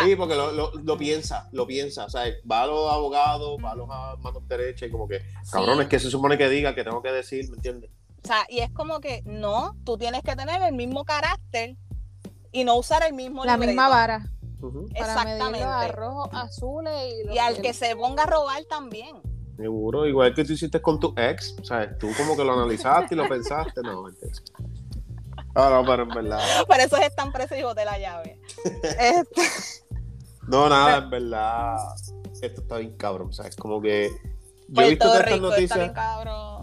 Sí, 0.00 0.16
porque 0.16 0.34
lo, 0.34 0.52
lo, 0.52 0.72
lo 0.74 0.96
piensa, 0.98 1.48
lo 1.52 1.66
piensa. 1.66 2.04
O 2.06 2.10
sea, 2.10 2.24
va 2.50 2.62
a 2.62 2.66
los 2.66 2.92
abogados, 2.92 3.56
va 3.64 3.72
a 3.72 3.74
los 3.74 3.88
a 3.90 4.16
manos 4.20 4.46
derechas 4.48 4.88
y 4.88 4.92
como 4.92 5.06
que, 5.08 5.20
cabrón, 5.50 5.80
es 5.82 5.88
que 5.88 5.98
se 5.98 6.10
supone 6.10 6.38
que 6.38 6.48
diga 6.48 6.74
que 6.74 6.84
tengo 6.84 7.02
que 7.02 7.12
decir, 7.12 7.48
¿me 7.50 7.56
entiendes? 7.56 7.90
o 8.24 8.28
sea, 8.28 8.46
y 8.48 8.60
es 8.60 8.70
como 8.70 9.00
que 9.00 9.22
no, 9.24 9.74
tú 9.84 9.98
tienes 9.98 10.22
que 10.22 10.36
tener 10.36 10.62
el 10.62 10.74
mismo 10.74 11.04
carácter 11.04 11.76
y 12.52 12.62
no 12.64 12.76
usar 12.76 13.02
el 13.04 13.14
mismo 13.14 13.44
La 13.44 13.56
misma 13.56 13.88
vara 13.88 14.30
Ujú. 14.60 14.88
para 14.96 15.24
medir 15.24 15.38
los 15.40 15.50
Exactamente. 15.50 15.92
rojos, 15.92 16.28
azules 16.32 16.92
y 17.14 17.26
los 17.26 17.34
Y 17.34 17.38
al 17.40 17.60
que 17.60 17.72
se 17.74 17.96
ponga 17.96 18.22
a 18.22 18.26
robar 18.26 18.62
también. 18.66 19.16
Seguro, 19.56 20.06
igual 20.06 20.34
que 20.34 20.44
tú 20.44 20.52
hiciste 20.52 20.80
con 20.80 21.00
tu 21.00 21.12
ex, 21.16 21.56
o 21.60 21.64
sea, 21.64 21.98
tú 21.98 22.08
como 22.16 22.36
que 22.36 22.44
lo 22.44 22.52
analizaste 22.52 23.14
y 23.14 23.18
lo 23.18 23.28
pensaste, 23.28 23.82
no, 23.82 24.02
mentira. 24.04 24.32
Ah, 25.54 25.68
no, 25.70 25.84
pero 25.84 26.04
en 26.04 26.08
verdad. 26.08 26.40
Por 26.66 26.78
eso 26.78 26.96
es 26.96 27.14
tan 27.14 27.32
preso 27.32 27.54
y 27.56 27.62
boté 27.62 27.84
la 27.84 27.98
llave. 27.98 28.40
Este, 28.82 29.42
No, 30.48 30.68
nada, 30.68 30.98
en 30.98 31.10
verdad. 31.10 31.76
Esto 32.40 32.60
está 32.62 32.78
bien 32.78 32.96
cabrón, 32.96 33.28
o 33.28 33.32
sea, 33.32 33.46
es 33.46 33.56
como 33.56 33.80
que. 33.80 34.10
Yo 34.68 34.82
he 34.82 34.88
visto 34.90 35.04
todas 35.04 35.20
estas 35.24 35.40
noticias. 35.40 35.92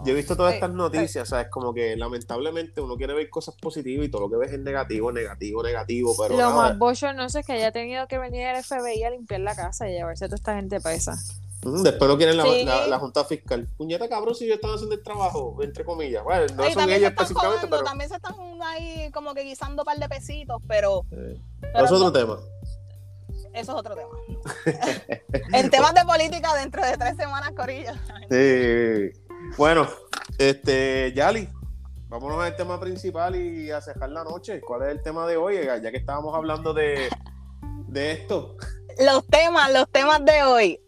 Yo 0.04 0.12
he 0.12 0.14
visto 0.14 0.34
todas 0.36 0.52
Sí, 0.52 0.56
estas 0.56 0.70
noticias, 0.72 1.22
o 1.22 1.30
sea, 1.30 1.42
es 1.42 1.48
como 1.48 1.72
que 1.72 1.96
lamentablemente 1.96 2.80
uno 2.80 2.96
quiere 2.96 3.14
ver 3.14 3.30
cosas 3.30 3.54
positivas 3.60 4.06
y 4.06 4.10
todo 4.10 4.22
lo 4.22 4.30
que 4.30 4.36
ves 4.36 4.52
es 4.52 4.58
negativo, 4.58 5.12
negativo, 5.12 5.62
negativo, 5.62 6.14
pero 6.18 6.34
Lo 6.34 6.40
nada. 6.40 6.54
más 6.56 6.78
bochornoso 6.78 7.38
es 7.38 7.46
que 7.46 7.52
haya 7.52 7.70
tenido 7.70 8.08
que 8.08 8.18
venir 8.18 8.46
el 8.48 8.64
FBI 8.64 9.04
a 9.04 9.10
limpiar 9.10 9.40
la 9.40 9.54
casa 9.54 9.88
y 9.88 9.92
llevarse 9.92 10.24
a 10.24 10.28
toda 10.28 10.36
esta 10.36 10.56
gente 10.56 10.80
presa. 10.80 11.14
Después 11.62 12.10
no 12.10 12.16
quieren 12.16 12.38
la, 12.38 12.44
Sí. 12.44 12.64
la- 12.64 12.86
la 12.86 12.98
Junta 12.98 13.22
Fiscal. 13.24 13.68
Puñeta, 13.76 14.08
cabrón, 14.08 14.34
si 14.34 14.44
ellos 14.46 14.56
están 14.56 14.72
haciendo 14.72 14.94
el 14.96 15.02
trabajo, 15.02 15.58
entre 15.62 15.84
comillas. 15.84 16.24
Bueno, 16.24 16.46
no 16.56 16.62
Ay, 16.64 16.72
son 16.72 16.88
están 16.90 17.04
específicamente, 17.04 17.34
jugando, 17.58 17.76
pero. 17.76 17.84
también 17.84 18.08
se 18.10 18.16
están 18.16 18.34
ahí 18.64 19.10
como 19.12 19.34
que 19.34 19.42
guisando 19.42 19.82
un 19.82 19.86
par 19.86 19.98
de 19.98 20.08
pesitos, 20.08 20.60
pero, 20.66 21.04
eh, 21.12 21.38
pero 21.60 21.84
es 21.84 21.90
no- 21.90 21.96
otro 21.98 22.12
tema. 22.12 22.38
Eso 23.52 23.72
es 23.72 23.78
otro 23.78 23.94
tema. 23.94 24.10
en 25.58 25.70
temas 25.70 25.94
de 25.94 26.04
política, 26.04 26.54
dentro 26.54 26.84
de 26.84 26.96
tres 26.96 27.16
semanas, 27.16 27.52
Corillo. 27.56 27.92
Sí. 28.30 29.12
Bueno, 29.56 29.88
este, 30.38 31.12
Yali, 31.14 31.48
vámonos 32.08 32.42
al 32.42 32.56
tema 32.56 32.78
principal 32.78 33.36
y 33.36 33.70
a 33.70 33.80
cejar 33.80 34.10
la 34.10 34.24
noche. 34.24 34.60
¿Cuál 34.60 34.82
es 34.82 34.88
el 34.88 35.02
tema 35.02 35.26
de 35.26 35.36
hoy? 35.36 35.56
Ya 35.64 35.90
que 35.90 35.96
estábamos 35.96 36.34
hablando 36.34 36.72
de, 36.72 37.08
de 37.88 38.12
esto. 38.12 38.56
Los 38.98 39.26
temas, 39.26 39.72
los 39.72 39.90
temas 39.90 40.24
de 40.24 40.42
hoy. 40.42 40.80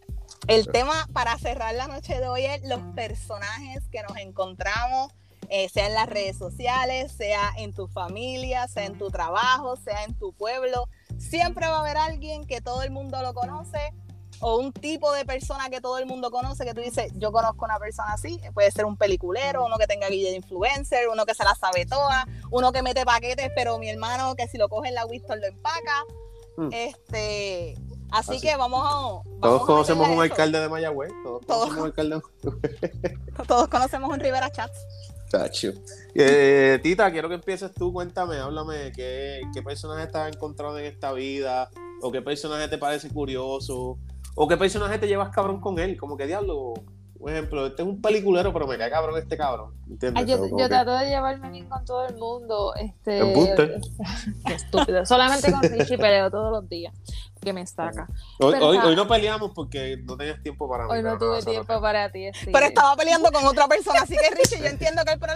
El 0.47 0.67
tema 0.67 1.07
para 1.13 1.37
cerrar 1.37 1.73
la 1.75 1.87
noche 1.87 2.19
de 2.19 2.27
hoy 2.27 2.45
es 2.45 2.63
los 2.63 2.81
personajes 2.95 3.87
que 3.89 4.03
nos 4.03 4.17
encontramos, 4.17 5.11
eh, 5.49 5.69
sea 5.69 5.87
en 5.87 5.93
las 5.93 6.07
redes 6.09 6.37
sociales, 6.37 7.13
sea 7.13 7.53
en 7.57 7.73
tu 7.73 7.87
familia, 7.87 8.67
sea 8.67 8.85
en 8.85 8.97
tu 8.97 9.09
trabajo, 9.09 9.77
sea 9.77 10.03
en 10.03 10.17
tu 10.17 10.33
pueblo. 10.33 10.89
Siempre 11.17 11.67
va 11.67 11.77
a 11.77 11.79
haber 11.81 11.97
alguien 11.97 12.45
que 12.45 12.61
todo 12.61 12.83
el 12.83 12.91
mundo 12.91 13.21
lo 13.21 13.33
conoce 13.33 13.93
o 14.39 14.57
un 14.57 14.73
tipo 14.73 15.11
de 15.13 15.25
persona 15.25 15.69
que 15.69 15.79
todo 15.79 15.97
el 15.97 16.05
mundo 16.05 16.29
conoce 16.31 16.65
que 16.65 16.73
tú 16.73 16.81
dices, 16.81 17.11
yo 17.15 17.31
conozco 17.31 17.63
una 17.65 17.79
persona 17.79 18.13
así, 18.13 18.39
puede 18.53 18.71
ser 18.71 18.85
un 18.85 18.97
peliculero, 18.97 19.65
uno 19.65 19.77
que 19.77 19.87
tenga 19.87 20.09
guille 20.09 20.31
de 20.31 20.35
influencer, 20.35 21.07
uno 21.07 21.25
que 21.25 21.33
se 21.33 21.43
la 21.43 21.55
sabe 21.55 21.85
toda, 21.85 22.27
uno 22.51 22.71
que 22.71 22.81
mete 22.81 23.05
paquetes, 23.05 23.51
pero 23.55 23.79
mi 23.79 23.89
hermano 23.89 24.35
que 24.35 24.47
si 24.47 24.57
lo 24.57 24.67
coge 24.67 24.89
en 24.89 24.95
la 24.95 25.05
Winston 25.05 25.39
lo 25.39 25.47
empaca. 25.47 26.03
Mm. 26.57 26.69
Este, 26.71 27.75
así, 28.11 28.35
Así. 28.35 28.41
que 28.41 28.55
vamos 28.55 28.85
a. 28.85 28.91
vamos 28.93 29.23
Todos 29.41 29.65
conocemos 29.65 30.09
un 30.09 30.21
alcalde 30.21 30.59
de 30.59 30.69
Mayagüez. 30.69 31.11
Todos, 31.23 31.45
Todos. 31.45 31.73
conocemos 31.73 31.79
un 31.79 31.85
alcalde 31.85 32.21
Todos 33.47 33.67
conocemos 33.69 34.11
un 34.11 34.19
Rivera 34.19 34.51
Chats. 34.51 34.77
Eh, 36.15 36.79
Tita, 36.81 37.11
quiero 37.11 37.29
que 37.29 37.35
empieces 37.35 37.73
tú. 37.73 37.91
Cuéntame, 37.91 38.37
háblame 38.37 38.91
qué, 38.95 39.41
qué 39.53 39.61
personaje 39.61 40.07
te 40.07 40.17
has 40.17 40.35
encontrado 40.35 40.77
en 40.77 40.85
esta 40.85 41.13
vida, 41.13 41.69
o 42.01 42.11
qué 42.11 42.21
personaje 42.21 42.67
te 42.67 42.77
parece 42.77 43.09
curioso, 43.09 43.97
o 44.35 44.47
qué 44.47 44.57
personaje 44.57 44.97
te 44.97 45.07
llevas 45.07 45.29
cabrón 45.29 45.59
con 45.59 45.79
él. 45.79 45.97
Como 45.97 46.17
que 46.17 46.27
diablo, 46.27 46.73
por 47.23 47.31
ejemplo, 47.31 47.67
este 47.67 47.83
es 47.83 47.87
un 47.87 48.01
peliculero, 48.01 48.51
pero 48.51 48.67
me 48.67 48.77
cae 48.77 48.91
cabrón 48.91 49.17
este 49.17 49.37
cabrón. 49.37 49.73
¿Entiendes? 49.89 50.25
Ay, 50.25 50.29
yo, 50.29 50.45
yo 50.45 50.57
que- 50.57 50.67
trato 50.67 50.93
de 50.97 51.05
llevarme 51.07 51.49
bien 51.51 51.69
con 51.69 51.85
todo 51.85 52.05
el 52.05 52.15
mundo. 52.17 52.75
Este. 52.75 53.21
Qué 54.45 54.53
estúpido. 54.53 55.05
Solamente 55.05 55.49
con 55.49 55.61
Richie 55.61 55.97
peleo 55.97 56.29
todos 56.29 56.51
los 56.51 56.67
días. 56.67 56.93
Que 57.39 57.53
me 57.53 57.65
saca. 57.65 58.07
Hoy, 58.39 58.53
pero 58.53 58.67
hoy, 58.67 58.77
hoy 58.77 58.95
no 58.95 59.07
peleamos 59.07 59.51
porque 59.55 59.97
no 60.03 60.17
tenías 60.17 60.41
tiempo 60.43 60.69
para 60.69 60.83
mí. 60.85 60.91
Hoy 60.91 61.01
no 61.03 61.17
tuve 61.17 61.41
tiempo 61.43 61.79
para 61.81 62.09
ti. 62.11 62.29
sí. 62.33 62.49
Pero 62.51 62.65
estaba 62.65 62.93
peleando 62.97 63.31
con 63.31 63.45
otra 63.45 63.67
persona, 63.69 64.01
así 64.01 64.15
que 64.15 64.35
Richie, 64.35 64.59
yo 64.59 64.65
entiendo 64.67 65.03
que 65.05 65.13
el 65.13 65.19
problema 65.19 65.32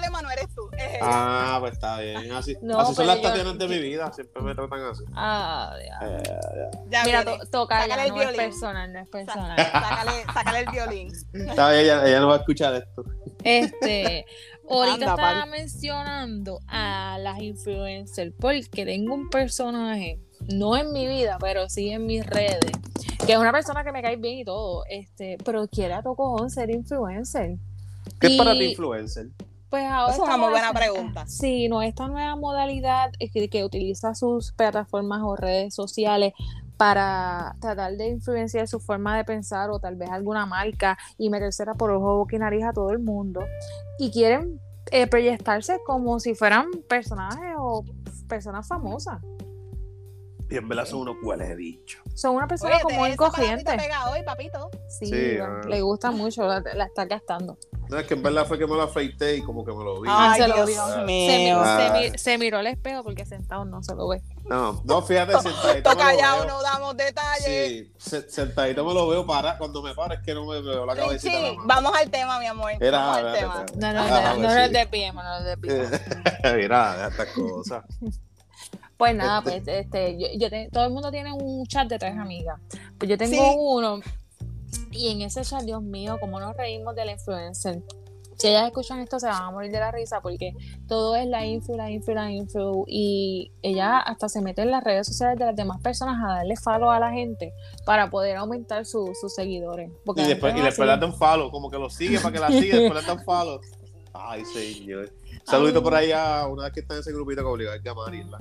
Ah, 1.02 1.58
pues 1.60 1.74
está 1.74 2.00
bien. 2.00 2.32
Así, 2.32 2.56
No, 2.62 2.80
así 2.80 2.88
son 2.94 2.96
pero 2.98 3.08
las 3.08 3.18
yo- 3.18 3.22
Tatianas 3.30 3.58
de 3.58 3.68
mi 3.68 3.80
vida. 3.80 4.12
Siempre 4.14 4.42
me 4.42 4.56
tratan 4.56 4.82
así. 4.84 5.04
Ah. 5.14 5.74
Eh, 6.02 6.24
ya 6.90 7.04
Mira, 7.06 7.24
to- 7.26 7.40
toca 7.52 7.86
no 7.88 7.94
es 7.96 8.14
violín. 8.14 8.36
personal, 8.36 8.92
no 8.94 9.00
es 9.00 9.10
personal. 9.10 9.58
sácale, 9.72 10.24
sácale 10.34 10.60
el 10.60 10.66
violín. 10.72 11.12
está 11.34 11.72
bien, 11.72 11.84
ella, 11.84 12.08
ella 12.08 12.20
no 12.20 12.28
va 12.28 12.36
a 12.36 12.38
escuchar 12.40 12.76
esto. 12.76 13.04
Este, 13.44 14.26
ahorita 14.70 14.94
Anda, 14.94 15.06
estaba 15.12 15.42
pal. 15.42 15.50
mencionando 15.50 16.60
a 16.68 17.18
las 17.20 17.40
influencers 17.40 18.34
porque 18.40 18.86
tengo 18.86 19.14
un 19.14 19.30
personaje, 19.30 20.20
no 20.54 20.76
en 20.76 20.92
mi 20.92 21.08
vida, 21.08 21.38
pero 21.40 21.70
sí 21.70 21.90
en 21.90 22.06
mis 22.06 22.26
redes, 22.26 22.72
que 23.26 23.34
es 23.34 23.38
una 23.38 23.52
persona 23.52 23.84
que 23.84 23.92
me 23.92 24.02
cae 24.02 24.16
bien 24.18 24.40
y 24.40 24.46
todo, 24.46 24.84
este, 24.90 25.38
pero 25.46 25.68
quiere 25.68 25.94
a 25.94 26.02
tocojón 26.02 26.50
ser 26.50 26.70
influencer. 26.70 27.56
¿Qué 28.20 28.28
es 28.28 28.36
para 28.38 28.54
ti 28.54 28.66
influencer? 28.72 29.28
Pues 29.70 29.84
ahora 29.86 30.14
Es 30.14 30.20
una 30.20 30.38
muy 30.38 30.50
buena 30.50 30.74
pregunta. 30.74 31.28
Sí, 31.28 31.68
no, 31.68 31.82
esta 31.82 32.08
nueva 32.08 32.36
modalidad 32.36 33.12
es 33.20 33.32
que, 33.32 33.50
que 33.50 33.66
utiliza 33.66 34.16
sus 34.16 34.54
plataformas 34.54 35.22
o 35.24 35.36
redes 35.36 35.76
sociales 35.76 36.34
para 36.78 37.56
tratar 37.60 37.98
de 37.98 38.08
influenciar 38.08 38.68
su 38.68 38.80
forma 38.80 39.18
de 39.18 39.26
pensar 39.26 39.70
o 39.72 39.80
tal 39.80 39.96
vez 39.96 40.10
alguna 40.10 40.46
marca 40.46 40.98
y 41.18 41.30
metérsela 41.30 41.74
por 41.74 41.92
ojo, 41.92 42.18
boca 42.18 42.36
y 42.36 42.40
nariz 42.40 42.64
a 42.64 42.72
todo 42.72 42.92
el 42.92 43.00
mundo. 43.00 43.42
Y 44.00 44.12
quieren 44.12 44.62
eh, 44.92 45.08
proyectarse 45.08 45.80
como 45.86 46.20
si 46.20 46.36
fueran 46.36 46.68
personajes 46.88 47.56
o 47.58 47.84
personas 48.28 48.68
famosas. 48.68 49.22
Y 50.50 50.56
en 50.58 50.68
verdad 50.70 50.86
son 50.86 51.00
unos 51.02 51.18
cuales 51.22 51.50
he 51.50 51.56
dicho. 51.58 52.00
Son 52.16 52.36
una 52.36 52.48
persona 52.48 52.76
Oye, 52.76 52.84
como 52.84 53.00
muy 53.00 53.16
corriente. 53.18 53.76
pega 53.78 54.10
hoy, 54.10 54.24
papito. 54.24 54.70
Sí, 54.88 55.08
Sí, 55.08 55.38
ah. 55.42 55.60
le 55.68 55.82
gusta 55.82 56.10
mucho, 56.12 56.48
la, 56.48 56.62
la 56.74 56.86
está 56.86 57.04
gastando. 57.06 57.58
No, 57.90 57.98
es 58.00 58.06
que 58.08 58.14
en 58.16 58.24
verdad 58.24 58.46
fue 58.46 58.58
que 58.58 58.66
me 58.68 58.76
lo 58.76 58.82
afeité 58.84 59.36
y 59.38 59.42
como 59.42 59.64
que 59.66 59.72
me 59.74 59.84
lo 59.84 60.02
vi. 60.02 60.10
Ay, 60.12 60.42
se 60.42 60.48
lo 60.48 60.56
Dios 60.56 60.68
vio. 60.68 60.76
Se. 60.88 61.52
Ah. 61.52 61.92
se 62.02 62.10
mi- 62.12 62.18
se 62.18 62.38
miró 62.38 62.58
al 62.60 62.68
espejo 62.68 63.04
porque 63.04 63.26
sentado 63.26 63.64
no 63.66 63.82
se 63.84 63.94
lo 63.96 64.08
ve. 64.10 64.22
No, 64.46 64.82
no, 64.86 65.02
fíjate, 65.02 65.34
sentadito 65.40 65.90
Toca 65.90 66.14
ya, 66.16 66.46
no 66.46 66.62
damos 66.62 66.96
detalles. 66.98 67.44
Sí, 67.46 67.94
se- 67.98 68.30
sentadito 68.30 68.86
me 68.86 68.94
lo 68.94 69.08
veo 69.08 69.26
para 69.26 69.58
cuando 69.58 69.82
me 69.82 69.94
paro 69.94 70.14
es 70.16 70.22
que 70.22 70.34
no 70.34 70.46
me 70.46 70.62
veo 70.62 70.86
la 70.86 70.96
cabecita. 70.96 71.38
Más. 71.56 71.66
vamos 71.66 71.94
al 71.98 72.10
tema, 72.10 72.40
mi 72.40 72.46
amor. 72.46 72.72
Era, 72.80 72.98
vamos 73.00 73.18
al 73.18 73.34
tema. 73.34 73.54
espérate. 73.66 73.78
No, 73.78 73.94
no, 73.94 74.02
Ah, 74.02 74.08
no, 74.10 74.30
no 74.36 74.42
pues 74.48 74.56
nos 74.56 74.66
sí. 74.68 74.74
desviemos, 74.74 75.24
no 75.24 75.30
nos 75.40 75.44
desviemos. 75.46 75.92
Mira, 76.56 77.08
estas 77.10 77.28
cosas. 77.34 77.84
Pues 78.98 79.16
nada, 79.16 79.42
pues 79.42 79.64
este, 79.68 80.18
yo, 80.20 80.28
yo 80.38 80.50
te- 80.50 80.70
todo 80.72 80.86
el 80.86 80.92
mundo 80.92 81.12
tiene 81.12 81.32
un 81.34 81.66
chat 81.68 81.88
de 81.88 82.00
tres 82.00 82.18
amigas. 82.18 82.60
Pues 82.98 83.10
yo 83.10 83.18
tengo 83.18 83.36
Sí. 83.36 83.56
uno 83.58 84.00
y 84.92 85.10
en 85.10 85.22
ese 85.22 85.42
chat, 85.44 85.62
Dios 85.64 85.82
mío, 85.84 86.18
cómo 86.20 86.40
nos 86.40 86.56
reímos 86.58 86.96
de 86.96 87.06
la 87.06 87.12
influencer. 87.12 87.82
Si 88.38 88.48
ellas 88.50 88.68
escuchan 88.68 89.00
esto 89.00 89.20
se 89.20 89.26
van 89.26 89.42
a 89.42 89.50
morir 89.52 89.72
de 89.72 89.80
la 89.80 89.92
risa 89.92 90.22
porque 90.22 90.54
todo 90.88 91.16
es 91.16 91.26
la 91.28 91.44
influ, 91.46 91.76
la 91.76 91.90
influ, 91.90 92.14
la 92.14 92.32
influ 92.32 92.86
y 92.88 93.52
ella 93.64 93.98
hasta 94.00 94.30
se 94.30 94.42
mete 94.42 94.62
en 94.62 94.70
las 94.70 94.84
redes 94.84 95.08
sociales 95.08 95.40
de 95.40 95.46
las 95.46 95.56
demás 95.56 95.82
personas 95.82 96.18
a 96.24 96.36
darle 96.36 96.56
follow 96.56 96.92
a 96.92 97.00
la 97.00 97.12
gente 97.12 97.52
para 97.84 98.12
poder 98.12 98.38
aumentar 98.38 98.86
su- 98.86 99.12
sus 99.20 99.34
seguidores. 99.34 99.90
Porque 100.06 100.22
Y 100.22 100.26
después, 100.28 100.56
y 100.56 100.62
después 100.62 100.88
le 100.88 100.98
dan 100.98 101.14
follow, 101.16 101.50
como 101.50 101.72
que 101.72 101.78
lo 101.80 101.90
sigue 101.90 102.20
para 102.20 102.32
que 102.34 102.40
la 102.40 102.48
siga, 102.50 102.78
después 102.78 103.02
le 103.02 103.08
dan 103.08 103.24
follow. 103.24 103.60
Ay, 104.14 104.44
señor. 104.46 105.12
Saludito 105.44 105.80
Ay. 105.80 105.84
por 105.84 105.96
ahí 105.96 106.12
a 106.12 106.46
una 106.48 106.70
que 106.72 106.82
está 106.82 106.94
en 106.94 107.00
ese 107.00 107.12
grupito 107.12 107.42
que 107.42 107.48
obligó 107.48 107.72
a 107.72 107.78
Gamariela. 107.78 108.40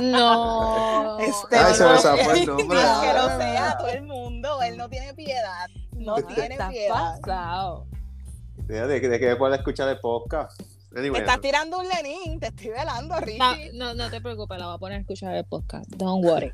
No. 0.00 1.18
Este, 1.18 1.56
Ay, 1.56 1.74
se 1.74 1.84
no, 1.84 1.94
el 1.94 2.40
que- 2.40 2.46
nombre. 2.46 2.78
Que 2.78 3.12
lo 3.14 3.38
sea 3.38 3.76
todo 3.78 3.88
el 3.88 4.02
mundo. 4.02 4.62
Él 4.62 4.76
no 4.76 4.88
tiene 4.88 5.14
piedad. 5.14 5.68
No 5.92 6.16
tiene 6.16 6.56
piedad. 6.70 7.20
pasado. 7.20 7.86
De, 8.56 8.86
de, 8.86 9.00
de 9.00 9.18
que 9.20 9.36
pueda 9.36 9.56
escuchar 9.56 9.88
el 9.88 9.98
podcast. 10.00 10.60
Anyway, 10.96 11.20
estás 11.20 11.40
tirando 11.40 11.78
un 11.78 11.86
Lenin. 11.88 12.40
Te 12.40 12.48
estoy 12.48 12.68
velando, 12.68 13.14
No, 13.14 13.20
Richie. 13.20 13.72
no, 13.74 13.94
no 13.94 14.10
te 14.10 14.20
preocupes, 14.20 14.58
la 14.58 14.66
voy 14.66 14.74
a 14.74 14.78
poner 14.78 14.98
a 14.98 15.00
escuchar 15.02 15.34
el 15.36 15.44
podcast. 15.44 15.88
Don't 15.90 16.24
worry. 16.24 16.52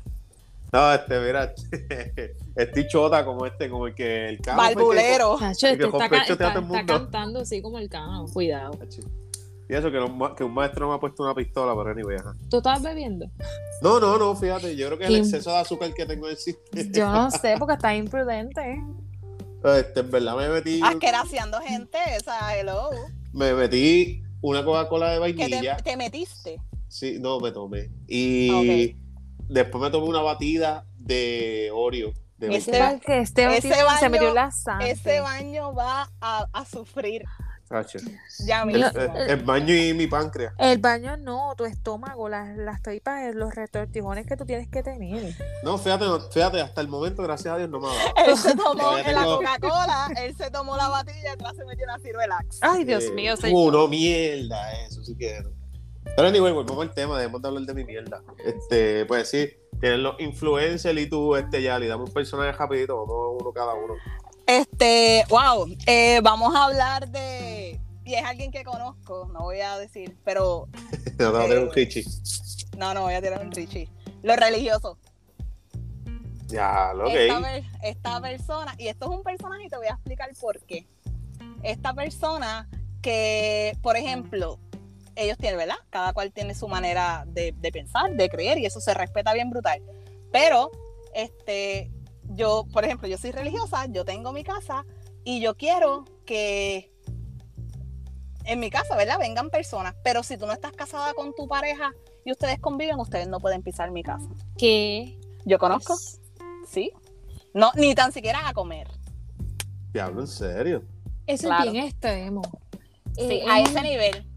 no, 0.71 0.93
este, 0.93 1.19
mira, 1.19 1.53
estoy 2.55 2.87
chota 2.87 3.25
como 3.25 3.45
este, 3.45 3.69
como 3.69 3.87
el 3.87 3.95
que 3.95 4.29
el. 4.29 4.39
Nacho, 4.45 5.67
Y 5.67 5.71
este 5.71 5.77
que 5.77 5.85
está, 5.85 6.85
cantando 6.85 7.39
así 7.41 7.61
como 7.61 7.79
el 7.79 7.89
cano. 7.89 8.25
Cuidado. 8.31 8.71
Y 9.69 9.73
eso 9.75 9.91
que, 9.91 9.97
un 9.99 10.17
ma- 10.17 10.33
que 10.35 10.43
un 10.43 10.53
maestro 10.53 10.87
me 10.89 10.95
ha 10.95 10.99
puesto 10.99 11.23
una 11.23 11.35
pistola, 11.35 11.73
pero 11.75 11.91
anyway, 11.91 12.17
ajá. 12.17 12.33
¿Tú 12.49 12.57
estás 12.57 12.81
bebiendo? 12.81 13.25
No, 13.81 13.99
no, 13.99 14.17
no, 14.17 14.35
fíjate, 14.35 14.75
yo 14.75 14.87
creo 14.87 14.97
que 14.97 15.03
es 15.05 15.09
el 15.09 15.15
exceso 15.17 15.51
de 15.51 15.57
azúcar 15.57 15.93
que 15.93 16.05
tengo 16.05 16.25
en 16.27 16.31
el 16.31 16.37
sistema. 16.37 16.89
Yo 16.93 17.11
no 17.11 17.31
sé, 17.31 17.55
porque 17.59 17.73
estás 17.73 17.95
imprudente. 17.95 18.81
Este, 19.63 19.99
en 19.99 20.11
verdad 20.11 20.37
me 20.37 20.49
metí, 20.49 20.79
Asqueraciando 20.83 21.59
gente. 21.61 21.97
Esa, 22.15 22.55
hello. 22.57 22.89
me 23.33 23.53
metí 23.53 24.23
una 24.41 24.63
Coca-Cola 24.63 25.09
de 25.09 25.15
Que 25.15 25.19
vainilla. 25.49 25.77
te, 25.77 25.83
te 25.83 25.97
metiste. 25.97 26.61
Sí, 26.87 27.17
no, 27.19 27.39
me 27.41 27.51
tomé. 27.51 27.89
Y 28.07 28.49
Ok. 28.93 28.95
después 29.49 29.83
me 29.83 29.89
tomé 29.89 30.07
una 30.07 30.21
batida 30.21 30.85
de 30.97 31.69
Oreo. 31.73 32.13
De 32.37 32.55
Este, 32.55 32.71
que 33.03 33.19
este 33.19 33.43
ese 33.43 33.47
vecino 33.67 33.75
se 33.75 33.83
baño- 33.83 34.09
metió 34.11 34.33
la 34.33 34.51
sangre. 34.51 34.91
Ese 34.91 35.19
baño 35.21 35.73
va 35.73 36.09
a, 36.21 36.47
a 36.53 36.65
sufrir. 36.65 37.23
Ya 38.45 38.61
el, 38.61 38.67
mismo. 38.67 38.87
el- 38.87 39.29
el 39.31 39.43
baño 39.43 39.73
y 39.75 39.93
mi 39.93 40.07
páncreas. 40.07 40.53
El 40.57 40.77
baño 40.79 41.17
no, 41.17 41.53
tu 41.57 41.65
estómago, 41.65 42.29
las, 42.29 42.55
las 42.57 42.81
tripas, 42.81 43.35
los 43.35 43.53
retortijones 43.53 44.25
que 44.25 44.37
tú 44.37 44.45
tienes 44.45 44.67
que 44.69 44.81
tener. 44.83 45.35
No, 45.63 45.77
fíjate, 45.77 46.05
fíjate, 46.31 46.61
hasta 46.61 46.81
el 46.81 46.87
momento, 46.87 47.23
gracias 47.23 47.53
a 47.53 47.57
Dios, 47.57 47.69
no 47.69 47.79
me 47.79 47.87
ha 47.87 47.93
dado. 47.93 48.13
Él 48.31 48.37
se 48.37 48.55
tomó 48.55 48.97
en 48.97 49.13
la 49.15 49.23
Coca-Cola, 49.23 50.09
él 50.21 50.35
se 50.37 50.49
tomó 50.51 50.77
la 50.77 50.87
batilla 50.89 51.21
y 51.23 51.27
atrás 51.27 51.55
se 51.57 51.65
metió 51.65 51.83
una 51.85 51.99
Ciruelax. 51.99 52.59
Ay, 52.61 52.83
Dios 52.83 53.03
Eh, 53.05 53.11
mío, 53.11 53.33
Uh, 53.33 53.37
señor. 53.37 53.73
no, 53.73 53.87
mierda, 53.87 54.71
eso 54.83 55.03
sí 55.03 55.15
que 55.17 55.39
no. 55.41 55.49
Pero 56.15 56.29
anyway, 56.29 56.53
volvemos 56.53 56.81
al 56.87 56.93
tema, 56.93 57.17
debemos 57.19 57.41
de 57.41 57.47
hablar 57.49 57.63
de 57.63 57.73
mi 57.73 57.83
mierda. 57.83 58.21
Este, 58.45 59.05
pues 59.05 59.29
sí, 59.29 59.49
tienen 59.81 60.03
los 60.03 60.17
influencers 60.19 60.97
y 60.97 61.07
tú, 61.07 61.35
este, 61.35 61.61
ya, 61.61 61.77
le 61.77 61.87
damos 61.87 62.09
un 62.09 62.13
personaje 62.13 62.53
rapidito, 62.53 62.95
vamos 63.05 63.41
uno 63.41 63.51
cada 63.51 63.73
uno. 63.73 63.93
Este, 64.47 65.25
wow, 65.29 65.67
eh, 65.85 66.21
vamos 66.23 66.55
a 66.55 66.63
hablar 66.63 67.09
de. 67.09 67.46
Y 68.07 68.13
es 68.15 68.23
alguien 68.23 68.51
que 68.51 68.63
conozco, 68.63 69.29
no 69.33 69.41
voy 69.41 69.59
a 69.59 69.77
decir, 69.77 70.17
pero 70.23 70.69
No 71.19 71.31
un 71.33 71.51
Eh, 71.51 71.69
Richie. 71.73 72.05
no, 72.77 72.93
no 72.93 73.01
voy 73.01 73.15
a 73.15 73.21
tirar 73.21 73.45
un 73.45 73.51
Richie. 73.51 73.89
Lo 74.23 74.33
religioso. 74.37 74.97
Ya, 76.47 76.93
lo 76.93 77.07
Esta, 77.07 77.37
ok. 77.39 77.43
per- 77.43 77.63
esta 77.83 78.21
persona, 78.21 78.75
y 78.77 78.87
esto 78.87 79.11
es 79.11 79.17
un 79.17 79.23
personaje 79.23 79.65
y 79.65 79.69
te 79.69 79.75
voy 79.75 79.87
a 79.87 79.91
explicar 79.95 80.29
por 80.39 80.57
qué. 80.61 80.87
Esta 81.63 81.93
persona 81.93 82.69
que, 83.01 83.77
por 83.81 83.97
ejemplo, 83.97 84.57
ellos 85.17 85.37
tienen, 85.37 85.57
¿verdad? 85.57 85.75
Cada 85.89 86.13
cual 86.13 86.31
tiene 86.31 86.55
su 86.55 86.69
manera 86.69 87.25
de, 87.27 87.53
de 87.59 87.71
pensar, 87.73 88.11
de 88.13 88.29
creer, 88.29 88.57
y 88.57 88.65
eso 88.65 88.79
se 88.79 88.93
respeta 88.93 89.33
bien 89.33 89.49
brutal. 89.49 89.81
Pero, 90.31 90.71
este, 91.13 91.91
yo, 92.29 92.65
por 92.71 92.85
ejemplo, 92.85 93.09
yo 93.09 93.17
soy 93.17 93.31
religiosa, 93.31 93.85
yo 93.87 94.05
tengo 94.05 94.31
mi 94.31 94.45
casa, 94.45 94.85
y 95.25 95.41
yo 95.41 95.57
quiero 95.57 96.05
que 96.25 96.93
en 98.47 98.59
mi 98.59 98.69
casa, 98.69 98.95
¿verdad? 98.95 99.19
Vengan 99.19 99.49
personas, 99.49 99.93
pero 100.03 100.23
si 100.23 100.37
tú 100.37 100.45
no 100.47 100.53
estás 100.53 100.71
casada 100.71 101.13
con 101.13 101.33
tu 101.35 101.47
pareja 101.47 101.91
y 102.25 102.31
ustedes 102.31 102.59
conviven, 102.59 102.99
ustedes 102.99 103.27
no 103.27 103.39
pueden 103.39 103.61
pisar 103.61 103.91
mi 103.91 104.03
casa. 104.03 104.27
¿Qué? 104.57 105.17
Yo 105.45 105.59
conozco. 105.59 105.95
Sí. 106.67 106.91
No, 107.53 107.71
ni 107.75 107.93
tan 107.95 108.11
siquiera 108.11 108.47
a 108.47 108.53
comer. 108.53 108.87
Diablo, 109.93 110.21
en 110.21 110.27
serio. 110.27 110.83
Eso 111.25 111.47
Claro. 111.47 111.65
es 111.65 111.71
bien 111.71 111.85
extremo. 111.85 112.41
Sí, 113.15 113.21
Eh, 113.23 113.45
a 113.49 113.59
eh, 113.59 113.63
ese 113.63 113.81
nivel. 113.81 114.27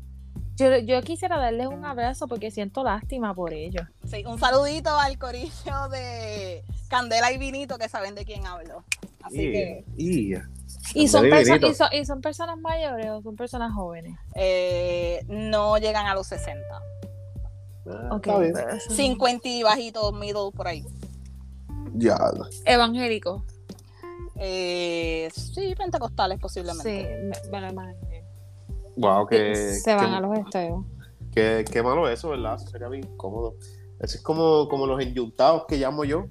yo, 0.57 0.79
yo 0.79 1.03
quisiera 1.03 1.37
darles 1.39 1.67
un 1.67 1.85
abrazo 1.85 2.27
porque 2.29 2.51
siento 2.51 2.83
lástima 2.83 3.35
por 3.35 3.53
ellos. 3.53 3.87
Sí, 4.09 4.25
un 4.25 4.39
saludito 4.39 4.91
al 4.99 5.19
corillo 5.19 5.89
de 5.91 6.65
Candela 6.89 7.31
y 7.33 7.39
Vinito 7.39 7.79
que 7.79 7.89
saben 7.89 8.15
de 8.15 8.25
quién 8.25 8.47
hablo. 8.47 8.85
Así 9.23 9.37
que 9.37 9.85
Yeah. 9.97 10.49
Y 10.95 11.09
son, 11.09 11.27
y, 11.27 11.75
son, 11.75 11.89
y 11.93 12.05
son 12.05 12.21
personas 12.21 12.59
mayores 12.59 13.11
o 13.11 13.23
son 13.23 13.37
personas 13.37 13.73
jóvenes. 13.73 14.17
eh, 14.35 15.25
no 15.29 15.77
llegan 15.79 16.07
a 16.07 16.15
los 16.15 16.27
60. 16.27 16.61
Ah, 17.87 18.09
Ok, 18.13 18.27
está 18.27 18.39
bien. 18.39 18.53
pero 18.55 18.71
eso- 18.71 18.91
50 18.95 19.49
y 19.49 19.63
bajitos, 19.63 20.13
middle 20.15 20.51
por 20.55 20.67
ahí. 20.69 20.85
Ya. 21.95 22.17
Evangélico. 22.65 23.45
Eh, 24.37 25.29
sí, 25.35 25.75
pentecostales 25.77 26.37
Sí, 26.39 26.43
posiblemente. 26.43 27.31
me, 27.51 27.61
me 27.61 27.71
imaginé. 27.71 28.25
Wow, 28.97 29.27
que. 29.27 29.55
Se 29.75 29.95
van 29.95 30.11
que- 30.11 30.17
a 30.17 30.21
los 30.21 30.39
extremos. 30.39 30.87
Qué, 31.33 31.65
qué 31.71 31.83
malo 31.83 32.09
eso, 32.09 32.31
¿verdad? 32.31 32.57
Eso 32.57 32.67
sería 32.69 32.89
bien 32.89 33.05
incómodo. 33.05 33.55
Eso 34.01 34.17
es 34.17 34.23
como, 34.23 34.69
como 34.69 34.87
los 34.87 35.01
enyuntados 35.01 35.65
que 35.69 35.77
llamo 35.77 36.05
yo. 36.05 36.25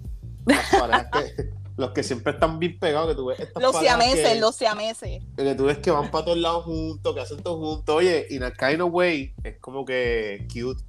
Las 0.45 0.69
parejas 0.79 1.07
que, 1.11 1.49
los 1.79 1.91
que 1.91 2.03
siempre 2.03 2.33
están 2.33 2.59
bien 2.59 2.77
pegados, 2.77 3.07
que 3.07 3.15
tú 3.15 3.25
ves 3.27 3.39
estas 3.39 3.63
Los 3.63 3.79
siameses, 3.79 4.33
que, 4.33 4.39
los 4.39 4.53
siameses. 4.55 5.23
que 5.37 5.55
tú 5.55 5.63
ves 5.65 5.77
que 5.77 5.91
van 5.91 6.11
para 6.11 6.25
todos 6.25 6.37
lados 6.37 6.65
juntos, 6.65 7.15
que 7.15 7.21
hacen 7.21 7.41
todo 7.41 7.57
juntos. 7.57 7.95
Oye, 7.95 8.27
in 8.31 8.43
a 8.43 8.51
kind 8.51 8.81
of 8.81 8.89
way, 8.93 9.33
es 9.43 9.57
como 9.59 9.85
que 9.85 10.45
cute. 10.53 10.83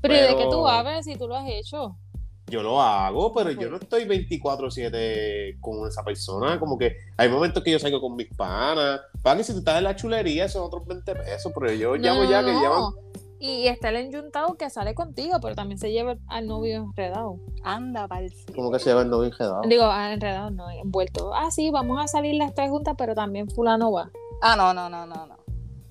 Pero, 0.00 0.14
¿y 0.14 0.18
de 0.18 0.28
qué 0.28 0.34
Pero- 0.36 0.50
tú 0.50 0.68
hablas 0.68 1.04
si 1.06 1.16
tú 1.16 1.26
lo 1.26 1.36
has 1.36 1.48
hecho? 1.48 1.96
Yo 2.46 2.62
lo 2.62 2.80
hago, 2.82 3.32
pero 3.32 3.50
yo 3.50 3.70
no 3.70 3.76
estoy 3.78 4.04
24-7 4.04 5.58
con 5.60 5.88
esa 5.88 6.04
persona. 6.04 6.58
Como 6.60 6.76
que 6.78 6.96
hay 7.16 7.28
momentos 7.28 7.62
que 7.64 7.70
yo 7.70 7.78
salgo 7.78 8.00
con 8.00 8.14
mis 8.14 8.28
panas. 8.34 9.00
Para 9.22 9.38
que 9.38 9.44
si 9.44 9.52
tú 9.52 9.58
estás 9.60 9.78
en 9.78 9.84
la 9.84 9.96
chulería, 9.96 10.48
son 10.48 10.62
otros 10.64 10.86
20 10.86 11.14
pesos. 11.14 11.52
Pero 11.58 11.72
yo 11.72 11.96
llamo 11.96 12.24
No, 12.24 12.30
ya 12.30 12.42
no, 12.42 12.48
que 12.48 12.52
no. 12.54 12.94
Y 13.44 13.66
está 13.66 13.88
el 13.88 13.96
enyuntado 13.96 14.54
que 14.54 14.70
sale 14.70 14.94
contigo, 14.94 15.38
pero 15.42 15.56
también 15.56 15.76
se 15.76 15.90
lleva 15.90 16.14
al 16.28 16.46
novio 16.46 16.76
enredado. 16.76 17.40
Anda, 17.64 18.06
pa'l 18.06 18.32
Como 18.54 18.70
que 18.70 18.78
se 18.78 18.90
llevan 18.90 19.10
no 19.10 19.24
enredados. 19.24 19.68
Digo, 19.68 19.82
ah, 19.84 20.12
enredado 20.12 20.50
no, 20.52 20.70
envuelto. 20.70 21.34
Ah, 21.34 21.50
sí, 21.50 21.68
vamos 21.72 21.98
a 22.00 22.06
salir 22.06 22.36
las 22.36 22.54
tres 22.54 22.70
juntas, 22.70 22.94
pero 22.96 23.16
también 23.16 23.50
fulano 23.50 23.90
va. 23.90 24.10
Ah, 24.42 24.54
no, 24.54 24.72
no, 24.72 24.88
no, 24.88 25.06
no, 25.06 25.26
no. 25.26 25.36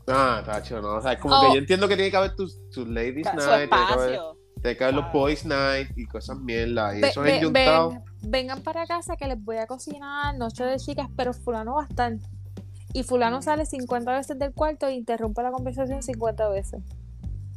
Ah, 0.08 0.42
tacho, 0.46 0.82
no. 0.82 0.96
O 0.96 1.02
sea, 1.02 1.12
es 1.12 1.20
como 1.20 1.36
Oh. 1.36 1.42
que 1.42 1.56
yo 1.56 1.60
entiendo 1.60 1.90
que 1.90 1.96
tiene 1.96 2.10
que 2.10 2.16
haber 2.16 2.36
tus, 2.38 2.58
tus 2.70 2.88
ladies 2.88 3.28
Su 3.28 3.36
night, 3.36 3.70
tiene 3.70 3.70
que 3.70 3.94
haber, 3.94 4.14
espacio. 4.14 4.38
tiene 4.62 4.78
que 4.78 4.84
haber 4.86 4.96
los 4.96 5.12
boys 5.12 5.46
night 5.46 5.90
y 5.98 6.06
cosas 6.06 6.38
mierda. 6.40 6.96
Y 6.98 7.02
ve- 7.02 7.36
enyuntados. 7.38 7.94
ven- 7.96 8.04
vengan 8.32 8.62
para 8.62 8.86
casa 8.86 9.18
que 9.18 9.28
les 9.28 9.44
voy 9.44 9.58
a 9.58 9.68
cocinar, 9.68 10.38
noche 10.38 10.64
de 10.64 10.78
chicas, 10.78 11.10
pero 11.18 11.34
fulano 11.34 11.76
va 11.76 11.84
a 11.84 11.88
estar. 11.88 12.14
Y 12.94 13.04
fulano 13.04 13.42
sale 13.42 13.66
50 13.66 14.14
veces 14.14 14.40
del 14.40 14.54
cuarto 14.54 14.88
e 14.88 14.94
interrumpe 14.94 15.44
la 15.44 15.52
conversación 15.52 16.02
50 16.02 16.48
veces. 16.48 16.82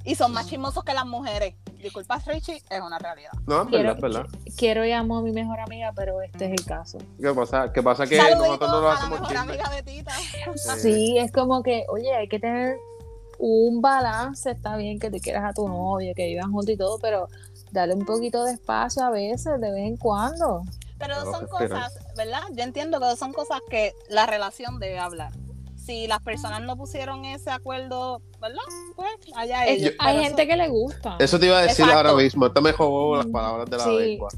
Y 0.04 0.14
son 0.14 0.32
más 0.32 0.46
chismosos 0.46 0.84
que 0.84 0.92
las 0.92 1.06
mujeres. 1.06 1.54
Disculpa, 1.82 2.18
Richie, 2.26 2.62
es 2.70 2.80
una 2.80 2.98
realidad. 2.98 3.32
No, 3.46 3.62
es 3.62 3.68
Quiero, 3.68 3.94
verdad, 3.94 3.96
es 3.96 4.02
verdad. 4.02 4.26
quiero 4.56 4.84
y 4.86 4.92
amo 4.92 5.18
a 5.18 5.22
mi 5.22 5.32
mejor 5.32 5.60
amiga, 5.60 5.92
pero 5.94 6.20
este 6.22 6.46
es 6.46 6.52
el 6.52 6.64
caso. 6.64 6.98
¿Qué 7.20 7.32
pasa? 7.32 7.72
¿Qué 7.72 7.82
pasa? 7.82 8.06
Que 8.06 8.16
nosotros 8.18 8.70
no 8.70 8.80
lo 8.80 8.90
hacemos 8.90 9.20
mejor 9.20 9.28
chisme. 9.28 9.40
amiga 9.52 9.70
de 9.70 9.82
Tita. 9.82 10.12
Sí, 10.78 11.18
es 11.18 11.30
como 11.32 11.62
que, 11.62 11.84
oye, 11.88 12.14
hay 12.14 12.28
que 12.28 12.38
tener 12.38 12.76
un 13.38 13.80
balance. 13.82 14.50
Está 14.50 14.76
bien 14.76 14.98
que 14.98 15.10
te 15.10 15.20
quieras 15.20 15.44
a 15.44 15.52
tu 15.52 15.68
novio, 15.68 16.14
que 16.14 16.26
vivan 16.26 16.52
juntos 16.52 16.74
y 16.74 16.76
todo, 16.76 16.98
pero 16.98 17.28
dale 17.72 17.94
un 17.94 18.04
poquito 18.06 18.44
de 18.44 18.52
espacio 18.52 19.04
a 19.04 19.10
veces, 19.10 19.60
de 19.60 19.70
vez 19.70 19.86
en 19.86 19.96
cuando. 19.96 20.62
Pero 20.98 21.22
son 21.24 21.46
cosas, 21.48 21.92
¿verdad? 22.16 22.40
Yo 22.52 22.62
entiendo 22.62 22.98
que 23.00 23.16
son 23.16 23.32
cosas 23.32 23.60
que 23.68 23.94
la 24.08 24.26
relación 24.26 24.78
debe 24.78 24.98
hablar. 24.98 25.32
Si 25.84 26.06
las 26.06 26.20
personas 26.20 26.62
no 26.62 26.76
pusieron 26.76 27.24
ese 27.24 27.50
acuerdo, 27.50 28.22
¿verdad? 28.40 28.56
Pues 28.96 29.08
allá 29.36 29.66
Es- 29.66 29.82
ellos. 29.82 29.94
hay 29.98 30.22
gente 30.22 30.42
eso- 30.42 30.50
que 30.50 30.56
le 30.56 30.68
gusta. 30.68 31.16
Eso 31.18 31.38
te 31.38 31.46
iba 31.46 31.58
a 31.58 31.62
decir 31.62 31.84
Exacto. 31.84 31.96
ahora 32.08 32.14
mismo. 32.22 32.46
Esto 32.46 32.62
me 32.62 32.72
jugó 32.72 33.16
las 33.16 33.26
Mm, 33.26 33.32
palabras 33.32 33.68
de 33.70 33.76
la 33.76 33.84
sí. 33.84 33.90
lengua. 33.90 34.28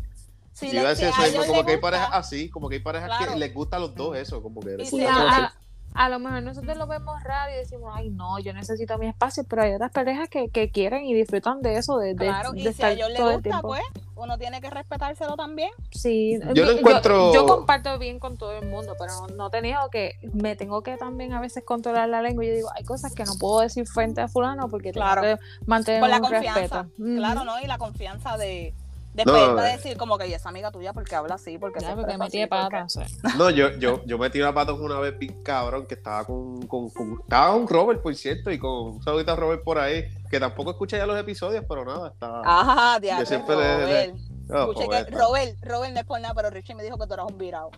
Yo 0.61 0.69
le- 0.73 0.75
iba 0.81 0.87
a 0.87 0.89
decir 0.91 1.09
eso 1.09 1.21
a 1.21 1.25
mismo, 1.27 1.47
como 1.47 1.65
que 1.67 1.73
hay 1.73 1.79
parejas 1.79 2.09
así, 2.13 2.49
como 2.49 2.69
que 2.69 2.77
hay 2.77 2.81
parejas 2.83 3.11
Claro. 3.17 3.33
que 3.33 3.39
les 3.39 3.55
gusta 3.55 3.77
a 3.77 3.81
los 3.81 3.95
dos 3.95 4.17
eso, 4.17 4.43
como 4.43 4.61
que 4.61 4.77
Sí, 4.85 4.87
Sí, 4.87 5.05
a- 5.05 5.15
todo 5.15 5.51
a, 5.97 6.09
lo 6.09 6.19
mejor 6.19 6.43
nosotros 6.43 6.77
lo 6.77 6.87
vemos 6.87 7.23
raro 7.23 7.53
y 7.53 7.57
decimos, 7.57 7.93
ay, 7.95 8.11
no, 8.11 8.39
yo 8.39 8.53
necesito 8.53 8.99
mi 8.99 9.07
espacio, 9.09 9.45
pero 9.49 9.63
hay 9.63 9.75
otras 9.75 9.91
parejas 9.93 10.29
que, 10.29 10.49
que 10.49 10.71
quieren 10.71 11.05
y 11.05 11.15
disfrutan 11.15 11.63
de 11.63 11.77
eso, 11.79 11.99
de, 11.99 12.15
de, 12.15 12.27
Claro, 12.27 12.53
de 12.53 12.61
y 12.61 12.73
si 12.73 12.83
a 12.83 12.93
ellos 12.93 13.09
les 13.11 13.21
el 13.21 13.33
gusta, 13.35 13.61
pues 13.63 13.83
uno 14.15 14.39
tiene 14.39 14.61
que 14.61 14.71
respetárselo 14.71 15.37
también. 15.37 15.71
Sí, 15.91 16.39
Yo 16.55 16.65
lo 16.65 16.73
encuentro- 16.73 17.33
Yo, 17.35 17.47
comparto 17.47 17.99
bien 17.99 18.19
con 18.19 18.37
todo 18.37 18.53
el 18.59 18.67
mundo, 18.69 18.95
pero 18.99 19.13
no, 19.21 19.27
no 19.35 19.47
he 19.49 19.51
tenido 19.51 19.89
que. 19.91 20.13
Me 20.33 20.57
tengo 20.57 20.83
que 20.83 20.97
también 20.97 21.33
a 21.35 21.41
veces 21.41 21.65
controlar 21.65 22.09
la 22.09 22.23
lengua. 22.23 22.45
y 22.45 22.49
Yo 22.49 22.55
digo, 22.55 22.69
hay 22.75 22.85
cosas 22.85 23.15
que 23.15 23.25
no 23.25 23.33
puedo 23.39 23.61
decir 23.61 23.87
frente 23.87 24.21
a 24.21 24.29
Fulano 24.29 24.69
porque 24.69 24.93
Claro. 24.93 25.23
tengo 25.23 25.37
que 25.37 25.43
mantener 25.67 26.01
Por 26.01 26.09
la 26.11 26.17
un 26.17 26.23
confianza. 26.23 26.83
respeto. 26.83 26.87
Claro, 27.17 27.45
¿no? 27.45 27.61
Y 27.61 27.67
la 27.67 27.79
confianza 27.79 28.37
de, 28.39 28.75
de 29.17 29.25
No, 29.25 29.33
poder 29.33 29.69
eh. 29.69 29.73
decir 29.77 29.97
como 29.97 30.19
que 30.19 30.29
"Y 30.29 30.35
esa 30.35 30.51
amiga 30.51 30.71
tuya 30.71 30.93
porque 30.93 31.15
habla 31.17 31.35
así, 31.37 31.59
porque 31.59 31.81
Ya, 31.81 31.89
se 31.91 31.95
porque 31.97 32.19
metí 32.19 32.39
de 32.39 32.45
así, 32.45 32.51
porque-". 32.51 32.71
pata. 32.71 32.85
o 32.85 32.89
sea. 32.89 33.07
No, 33.37 33.51
yo, 33.51 33.71
yo, 33.79 34.03
yo 34.05 34.19
metí 34.19 34.41
una 34.41 34.53
pata 34.55 34.73
una 34.75 34.99
vez 35.01 35.19
bien 35.19 35.43
cabrón 35.43 35.87
que 35.87 35.95
estaba 35.95 36.25
con, 36.25 36.67
con, 36.67 36.91
con- 36.91 37.19
estaba 37.23 37.53
con 37.55 37.67
Robert, 37.67 38.03
por 38.03 38.15
cierto, 38.15 38.51
y 38.51 38.59
con 38.59 38.71
un 38.97 39.03
saludito 39.03 39.33
a 39.33 39.37
Robert 39.37 39.65
por 39.65 39.79
ahí, 39.79 40.05
que 40.31 40.39
tampoco 40.39 40.71
escucha 40.73 40.99
ya 40.99 41.07
los 41.07 41.19
episodios, 41.19 41.65
pero 41.69 41.85
nada, 41.85 42.09
está. 42.09 42.43
Ajá, 42.45 43.01
de 43.01 43.09
Yo 43.19 43.27
siempre 43.27 43.57
le- 43.57 43.81
Robert. 43.81 44.15
Oh, 44.49 44.59
Escuché 44.71 44.85
joder, 44.85 45.05
que 45.07 45.11
está. 45.11 45.25
Robert, 45.25 45.57
Robert 45.65 45.93
no 45.95 46.01
es 46.01 46.07
por 46.07 46.21
nada, 46.21 46.35
pero 46.35 46.51
Richie 46.51 46.75
me 46.77 46.85
dijo 46.85 46.97
que 46.99 47.07
tú 47.09 47.15
eras 47.15 47.27
un 47.29 47.37
virado. 47.39 47.71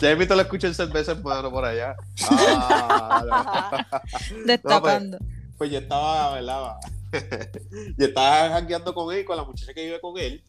ya 0.00 0.10
invito 0.10 0.34
lo 0.34 0.42
escucho 0.42 0.66
en 0.66 0.74
cerveza 0.74 1.12
hermano 1.12 1.48
por 1.52 1.64
allá. 1.64 1.94
Ah, 2.28 3.86
Destapando. 4.46 5.18
pues 5.56 5.70
yo 5.70 5.78
estaba, 5.78 6.34
¿verdad? 6.34 6.74
yo 7.98 8.06
estaba 8.06 8.48
jangueando 8.50 8.94
con 8.94 9.14
él, 9.14 9.24
con 9.24 9.36
la 9.36 9.44
muchacha 9.44 9.72
que 9.74 9.84
vive 9.84 10.00
con 10.00 10.18
él. 10.18 10.42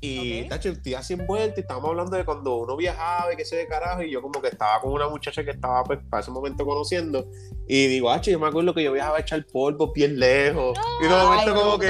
Y, 0.00 0.42
Ok. 0.42 0.48
tacho, 0.50 0.68
estoy 0.68 0.94
así 0.94 1.14
envuelto 1.14 1.58
y 1.58 1.62
estábamos 1.62 1.90
hablando 1.90 2.16
de 2.16 2.24
cuando 2.24 2.56
uno 2.56 2.76
viajaba 2.76 3.32
y 3.32 3.36
qué 3.36 3.44
sé 3.44 3.56
de 3.56 3.66
carajo. 3.66 4.02
Y 4.02 4.10
yo, 4.10 4.20
como 4.20 4.40
que 4.42 4.48
estaba 4.48 4.80
con 4.80 4.92
una 4.92 5.08
muchacha 5.08 5.42
que 5.42 5.50
estaba, 5.52 5.82
pues, 5.84 5.98
para 6.10 6.20
ese 6.20 6.30
momento 6.30 6.64
conociendo. 6.66 7.26
Y 7.66 7.86
digo, 7.86 8.10
ah, 8.10 8.20
yo 8.20 8.38
me 8.38 8.46
acuerdo 8.46 8.74
que 8.74 8.82
yo 8.82 8.92
viajaba 8.92 9.16
a 9.16 9.20
echar 9.20 9.44
polvo 9.46 9.92
bien 9.92 10.18
lejos. 10.18 10.78
y 11.00 11.04
de 11.08 11.14
Ay, 11.14 11.24
momento, 11.26 11.54
como 11.54 11.78
que. 11.78 11.88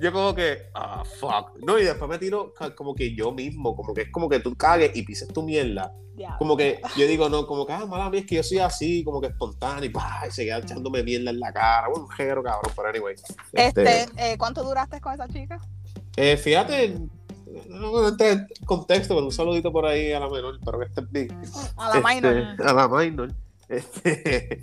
Yo 0.00 0.12
como 0.12 0.34
que, 0.34 0.70
ah, 0.74 1.02
fuck. 1.18 1.58
No, 1.64 1.78
y 1.78 1.84
después 1.84 2.08
me 2.10 2.18
tiro 2.18 2.52
como 2.76 2.94
que 2.94 3.14
yo 3.14 3.32
mismo, 3.32 3.76
como 3.76 3.92
que 3.94 4.02
es 4.02 4.10
como 4.10 4.28
que 4.28 4.40
tú 4.40 4.54
cagues 4.56 4.92
y 4.94 5.02
pises 5.02 5.28
tu 5.28 5.42
mierda. 5.42 5.92
Diablo. 6.14 6.38
Como 6.38 6.56
que 6.56 6.80
yo 6.96 7.06
digo, 7.06 7.28
no, 7.28 7.46
como 7.46 7.64
que, 7.66 7.72
ah, 7.72 7.86
mala 7.86 8.10
mía, 8.10 8.20
es 8.20 8.26
que 8.26 8.34
yo 8.36 8.42
soy 8.42 8.58
así, 8.58 9.04
como 9.04 9.20
que 9.20 9.28
espontáneo, 9.28 9.84
y, 9.90 10.28
y 10.28 10.30
se 10.30 10.44
queda 10.44 10.58
echándome 10.58 11.02
mierda 11.02 11.30
en 11.30 11.40
la 11.40 11.52
cara. 11.52 11.88
Un 11.88 12.08
jero, 12.10 12.42
cabrón, 12.42 12.72
pero 12.74 12.88
anyway. 12.88 13.14
Este, 13.52 14.06
eh, 14.16 14.36
¿cuánto 14.38 14.62
duraste 14.64 15.00
con 15.00 15.12
esa 15.14 15.28
chica? 15.28 15.58
eh, 16.16 16.36
fíjate, 16.36 16.98
no 17.68 17.90
no 17.92 18.08
entré 18.08 18.32
en 18.32 18.46
contexto, 18.66 19.14
pero 19.14 19.26
un 19.26 19.32
saludito 19.32 19.72
por 19.72 19.86
ahí 19.86 20.12
a 20.12 20.20
la 20.20 20.28
menor, 20.28 20.56
espero 20.56 20.78
que 20.78 20.84
estés 20.86 21.10
bien. 21.10 21.40
A 21.76 21.88
la 21.98 22.00
minor. 22.14 22.36
Este, 22.36 22.62
a 22.64 22.72
la 22.74 22.88
minor. 22.88 23.32
Este, 23.68 24.60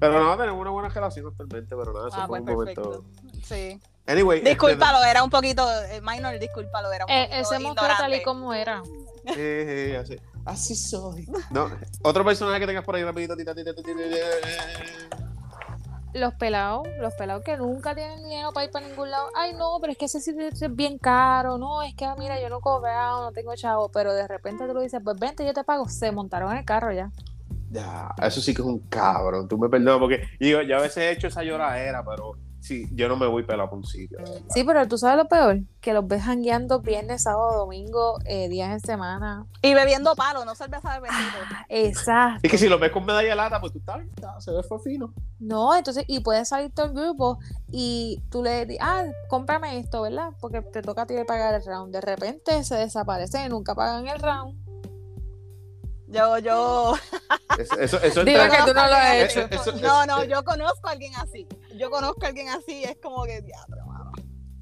pero 0.00 0.22
no, 0.24 0.36
tenemos 0.36 0.60
una 0.60 0.70
buena 0.70 0.88
relación 0.88 1.26
actualmente, 1.26 1.74
pero 1.76 1.92
nada, 1.92 2.08
eso 2.08 2.16
Ah, 2.20 2.26
fue 2.26 2.40
pues 2.40 2.56
un 2.56 2.64
perfecto. 2.64 2.82
momento. 2.90 3.04
Sí. 3.44 3.80
Anyway. 4.06 4.38
este, 4.38 4.50
Discúlpalo, 4.50 5.04
era 5.04 5.22
un 5.22 5.30
poquito. 5.30 5.68
eh, 5.84 6.00
Minor, 6.00 6.38
discúlpalo, 6.38 6.90
era 6.92 7.04
un 7.04 7.10
Eh, 7.10 7.26
poquito 7.28 7.36
él 7.38 7.44
se 7.46 7.58
mostró 7.58 7.86
tal 7.98 8.14
y 8.14 8.22
como 8.22 8.54
era. 8.54 8.82
Eh, 9.26 9.92
eh, 9.92 9.96
así, 10.00 10.16
así 10.46 10.74
soy. 10.74 11.28
No, 11.50 11.70
otro 12.02 12.24
personaje 12.24 12.60
que 12.60 12.66
tengas 12.66 12.84
por 12.84 12.96
ahí 12.96 13.04
rapidito. 13.04 13.36
tita, 13.36 13.54
tita, 13.54 13.74
tita, 13.74 13.92
tita. 13.92 15.18
Los 16.14 16.32
pelados, 16.34 16.88
los 17.00 17.12
pelados 17.14 17.44
que 17.44 17.56
nunca 17.58 17.94
tienen 17.94 18.22
dinero 18.24 18.50
para 18.52 18.64
ir 18.64 18.70
para 18.70 18.88
ningún 18.88 19.10
lado. 19.10 19.28
Ay, 19.36 19.52
no, 19.52 19.76
pero 19.80 19.92
es 19.92 19.98
que 19.98 20.06
ese 20.06 20.20
sitio 20.22 20.48
es 20.48 20.74
bien 20.74 20.96
caro. 20.96 21.58
No, 21.58 21.82
es 21.82 21.94
que 21.94 22.06
ah, 22.06 22.16
mira, 22.18 22.40
yo 22.40 22.48
no 22.48 22.58
he 22.58 22.60
cobrado, 22.62 23.24
no 23.24 23.32
tengo 23.32 23.54
chavo. 23.56 23.90
Pero 23.90 24.14
de 24.14 24.26
repente 24.26 24.66
tú 24.66 24.72
lo 24.72 24.80
dices, 24.80 25.02
pues 25.04 25.18
vente, 25.20 25.44
yo 25.44 25.52
te 25.52 25.64
pago. 25.64 25.86
Se 25.88 26.10
montaron 26.10 26.50
en 26.52 26.58
el 26.58 26.64
carro 26.64 26.92
ya. 26.92 27.10
Ya, 27.70 28.08
eso 28.22 28.40
sí 28.40 28.54
que 28.54 28.62
es 28.62 28.66
un 28.66 28.78
cabrón. 28.88 29.46
Tú 29.48 29.58
me 29.58 29.68
perdonas 29.68 29.98
porque 29.98 30.22
digo, 30.40 30.62
yo 30.62 30.78
a 30.78 30.80
veces 30.80 30.96
he 30.96 31.10
hecho 31.10 31.26
esa 31.26 31.42
lloradera, 31.42 32.02
pero 32.02 32.32
sí, 32.60 32.86
yo 32.92 33.08
no 33.08 33.16
me 33.16 33.26
voy 33.26 33.42
pelado 33.44 33.70
por 33.70 33.78
un 33.78 33.84
sitio. 33.84 34.18
Sí, 34.52 34.64
pero 34.64 34.86
tú 34.88 34.98
sabes 34.98 35.16
lo 35.16 35.28
peor, 35.28 35.60
que 35.80 35.92
los 35.92 36.06
ves 36.06 36.22
jangueando 36.22 36.80
viernes, 36.80 37.22
sábado, 37.22 37.58
domingo, 37.58 38.18
eh, 38.24 38.48
días 38.48 38.70
en 38.70 38.80
semana. 38.80 39.46
Y 39.62 39.74
bebiendo 39.74 40.14
palo, 40.14 40.44
no 40.44 40.54
cerveza 40.54 40.92
de 40.94 41.00
bendito. 41.00 41.36
Exacto. 41.68 42.40
Es 42.42 42.50
que 42.50 42.58
si 42.58 42.68
lo 42.68 42.78
ves 42.78 42.90
con 42.92 43.04
medalla 43.04 43.34
lata, 43.34 43.60
pues 43.60 43.72
tú 43.72 43.78
estás, 43.78 44.00
está- 44.14 44.40
se 44.40 44.50
ve 44.52 44.62
fino. 44.82 45.12
No, 45.38 45.74
entonces, 45.76 46.04
y 46.08 46.20
puedes 46.20 46.48
salir 46.48 46.72
todo 46.72 46.86
el 46.86 46.92
grupo 46.92 47.38
y 47.70 48.20
tú 48.30 48.42
le 48.42 48.66
dices, 48.66 48.82
ah, 48.84 49.04
cómprame 49.28 49.78
esto, 49.78 50.02
¿verdad? 50.02 50.30
Porque 50.40 50.62
te 50.62 50.82
toca 50.82 51.02
a 51.02 51.06
ti 51.06 51.14
pagar 51.26 51.54
el 51.54 51.64
round. 51.64 51.92
De 51.92 52.00
repente 52.00 52.62
se 52.64 52.74
desaparecen 52.74 53.46
y 53.46 53.48
nunca 53.48 53.74
pagan 53.74 54.06
el 54.08 54.18
round. 54.20 54.67
Yo, 56.10 56.38
yo. 56.38 56.94
Eso, 57.58 57.78
eso, 57.78 58.00
eso 58.00 58.24
que 58.24 58.32
tú 58.66 58.74
no 58.74 58.86
lo 58.86 58.94
has 58.94 59.14
hecho. 59.16 59.40
eso- 59.50 59.72
no, 59.72 60.06
no, 60.06 60.24
yo 60.24 60.42
conozco 60.44 60.88
a 60.88 60.92
alguien 60.92 61.14
así. 61.16 61.46
Yo 61.76 61.90
conozco 61.90 62.24
a 62.24 62.28
alguien 62.28 62.48
así, 62.48 62.82
es 62.84 62.96
como 63.02 63.24
que 63.24 63.42
diablo, 63.42 63.84
mano. 63.86 64.12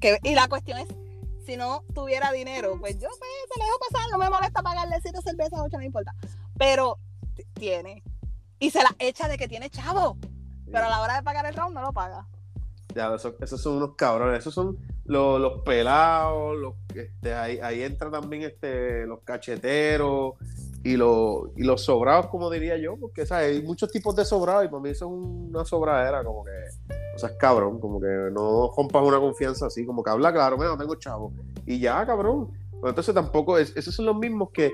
Que, 0.01 0.17
y 0.23 0.35
la 0.35 0.47
cuestión 0.47 0.77
es, 0.79 0.87
si 1.45 1.55
no 1.55 1.83
tuviera 1.93 2.31
dinero, 2.31 2.77
pues 2.79 2.95
yo 2.99 3.07
pues, 3.07 3.19
se 3.53 3.59
lo 3.59 3.65
dejo 3.65 3.79
pasar, 3.89 4.09
no 4.11 4.17
me 4.17 4.29
molesta 4.29 4.61
pagarle 4.61 4.99
siete 5.01 5.21
cervezas, 5.21 5.59
ocho, 5.59 5.77
no 5.77 5.83
importa. 5.83 6.13
Pero 6.57 6.99
tiene. 7.53 8.03
Y 8.59 8.71
se 8.71 8.83
la 8.83 8.93
echa 8.99 9.27
de 9.27 9.37
que 9.37 9.47
tiene 9.47 9.69
chavo. 9.69 10.17
Pero 10.69 10.85
a 10.85 10.89
la 10.89 10.99
hora 11.01 11.15
de 11.15 11.23
pagar 11.23 11.45
el 11.45 11.53
round 11.55 11.73
no 11.75 11.81
lo 11.81 11.93
paga. 11.93 12.27
Ya, 12.97 13.13
eso- 13.13 13.35
esos 13.39 13.61
son 13.61 13.77
unos 13.77 13.95
cabrones, 13.95 14.39
esos 14.39 14.53
son 14.55 14.75
los, 15.05 15.39
los 15.39 15.61
pelados, 15.61 16.57
los, 16.57 16.73
este, 16.95 17.33
ahí, 17.33 17.59
ahí 17.59 17.83
entra 17.83 18.09
también 18.09 18.41
este, 18.41 19.05
los 19.05 19.19
cacheteros 19.21 20.33
y 20.83 20.97
los, 20.97 21.49
y 21.55 21.63
los 21.63 21.83
sobrados, 21.83 22.25
como 22.27 22.49
diría 22.49 22.75
yo, 22.77 22.97
porque 22.99 23.25
¿sabes? 23.25 23.55
hay 23.57 23.61
muchos 23.63 23.91
tipos 23.91 24.15
de 24.15 24.25
sobrados 24.25 24.65
y 24.65 24.67
para 24.67 24.81
mí 24.81 24.89
eso 24.89 25.05
es 25.05 25.11
una 25.11 25.63
sobradera, 25.63 26.23
como 26.23 26.43
que, 26.43 26.51
o 27.15 27.19
sea, 27.19 27.29
es 27.29 27.35
cabrón, 27.37 27.79
como 27.79 27.99
que 28.01 28.07
no 28.31 28.71
rompas 28.75 29.03
una 29.03 29.19
confianza 29.19 29.67
así, 29.67 29.85
como 29.85 30.03
que 30.03 30.09
habla 30.09 30.33
claro, 30.33 30.57
mira, 30.57 30.75
tengo 30.77 30.95
chavo, 30.95 31.31
y 31.65 31.79
ya, 31.79 32.03
cabrón. 32.05 32.49
Entonces 32.83 33.13
tampoco, 33.13 33.57
es, 33.59 33.75
esos 33.77 33.93
son 33.93 34.05
los 34.07 34.15
mismos 34.17 34.49
que, 34.51 34.71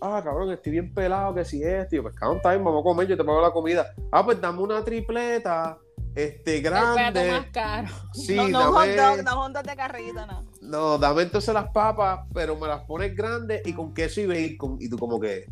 ah, 0.00 0.20
cabrón, 0.24 0.50
estoy 0.50 0.72
bien 0.72 0.92
pelado, 0.92 1.34
que 1.34 1.44
si 1.44 1.62
es, 1.62 1.88
tío, 1.88 2.02
pues 2.02 2.14
count 2.16 2.42
time, 2.42 2.58
vamos 2.58 2.80
a 2.80 2.82
comer, 2.82 3.06
yo 3.06 3.16
te 3.16 3.24
pago 3.24 3.40
la 3.40 3.50
comida. 3.52 3.86
Ah, 4.10 4.24
pues 4.24 4.40
dame 4.40 4.60
una 4.62 4.82
tripleta, 4.84 5.78
este, 6.14 6.56
El 6.56 6.62
grande. 6.62 7.30
más 7.30 7.46
caro. 7.52 7.88
Sí, 8.12 8.36
no, 8.36 8.48
no 8.48 8.72
hot 8.72 8.86
dame, 8.86 8.96
dog, 8.96 9.24
no 9.24 9.30
hot 9.42 9.52
dog 9.52 9.62
de 9.64 9.76
carrito, 9.76 10.26
no. 10.26 10.44
no, 10.60 10.98
dame 10.98 11.22
entonces 11.22 11.54
las 11.54 11.70
papas, 11.70 12.26
pero 12.34 12.56
me 12.56 12.66
las 12.66 12.82
pones 12.84 13.16
grandes 13.16 13.62
y 13.66 13.72
con 13.72 13.94
queso 13.94 14.20
y 14.20 14.26
bacon. 14.26 14.76
Y 14.80 14.88
tú 14.88 14.98
como 14.98 15.18
que, 15.18 15.46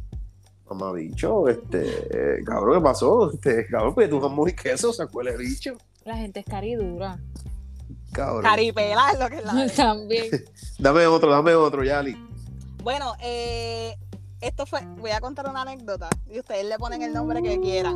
mamá 0.69 0.93
bicho, 0.93 1.49
este, 1.49 1.83
eh, 2.11 2.45
cabrón, 2.45 2.79
¿qué 2.79 2.85
pasó? 2.85 3.33
Este, 3.33 3.67
cabrón, 3.67 3.95
pues 3.95 4.11
tú 4.11 4.21
jamón 4.21 4.49
y 4.49 4.53
queso, 4.53 4.93
se 4.93 5.05
huele 5.05 5.37
bicho. 5.37 5.77
La 6.05 6.17
gente 6.17 6.41
es 6.41 6.47
caridura. 6.47 7.19
Cabrón. 8.13 8.43
Caripela 8.43 9.13
es 9.13 9.19
lo 9.19 9.29
que 9.29 9.37
es 9.37 9.45
la. 9.45 9.69
También. 9.77 10.27
Dame 10.79 11.07
otro, 11.07 11.31
dame 11.31 11.55
otro, 11.55 11.85
Yali. 11.85 12.17
Bueno, 12.83 13.15
eh, 13.21 13.97
esto 14.41 14.67
fue, 14.67 14.81
voy 14.97 15.11
a 15.11 15.21
contar 15.21 15.49
una 15.49 15.63
anécdota 15.63 16.09
y 16.27 16.39
ustedes 16.39 16.65
le 16.65 16.79
ponen 16.79 17.03
el 17.03 17.13
nombre 17.13 17.43
que 17.43 17.61
quieran. 17.61 17.95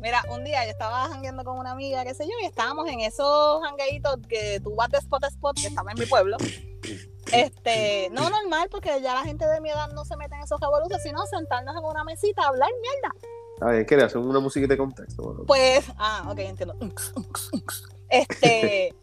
Mira, 0.00 0.22
un 0.30 0.44
día 0.44 0.64
yo 0.64 0.70
estaba 0.70 1.08
jangueando 1.08 1.44
con 1.44 1.58
una 1.58 1.72
amiga, 1.72 2.04
qué 2.04 2.14
sé 2.14 2.24
yo, 2.24 2.32
y 2.42 2.46
estábamos 2.46 2.88
en 2.88 3.00
esos 3.00 3.62
jangueitos 3.62 4.18
que 4.28 4.60
tú 4.62 4.74
vas 4.74 4.90
de 4.90 4.98
spot 4.98 5.24
a 5.24 5.28
spot, 5.28 5.56
que 5.56 5.66
estaba 5.66 5.92
en 5.92 5.98
mi 5.98 6.06
pueblo. 6.06 6.36
Este, 7.32 8.10
no 8.12 8.28
normal, 8.28 8.68
porque 8.70 9.00
ya 9.02 9.14
la 9.14 9.24
gente 9.24 9.46
de 9.46 9.60
mi 9.60 9.70
edad 9.70 9.90
no 9.92 10.04
se 10.04 10.16
mete 10.16 10.34
en 10.34 10.42
esos 10.42 10.60
revoluciones, 10.60 11.02
sino 11.02 11.24
sentarnos 11.26 11.74
en 11.76 11.84
una 11.84 12.04
mesita 12.04 12.42
a 12.42 12.48
hablar 12.48 12.70
mierda. 12.80 13.34
A 13.60 13.66
ver, 13.66 13.86
quería 13.86 14.06
hacer 14.06 14.18
una 14.18 14.40
musiquita 14.40 14.74
de 14.74 14.78
contexto. 14.78 15.22
bueno. 15.22 15.44
Pues, 15.46 15.86
ah, 15.96 16.26
ok, 16.30 16.38
entiendo. 16.40 16.76
Este, 18.10 18.94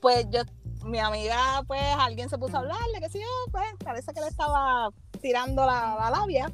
pues 0.00 0.26
yo, 0.30 0.42
mi 0.84 0.98
amiga, 0.98 1.62
pues 1.66 1.82
alguien 1.98 2.28
se 2.28 2.38
puso 2.38 2.56
a 2.56 2.60
hablarle, 2.60 3.00
qué 3.00 3.08
sé 3.08 3.18
yo, 3.18 3.50
pues 3.50 3.64
parece 3.82 4.12
que 4.12 4.20
le 4.20 4.28
estaba 4.28 4.90
tirando 5.20 5.64
la, 5.64 5.96
la 5.98 6.10
labia. 6.10 6.50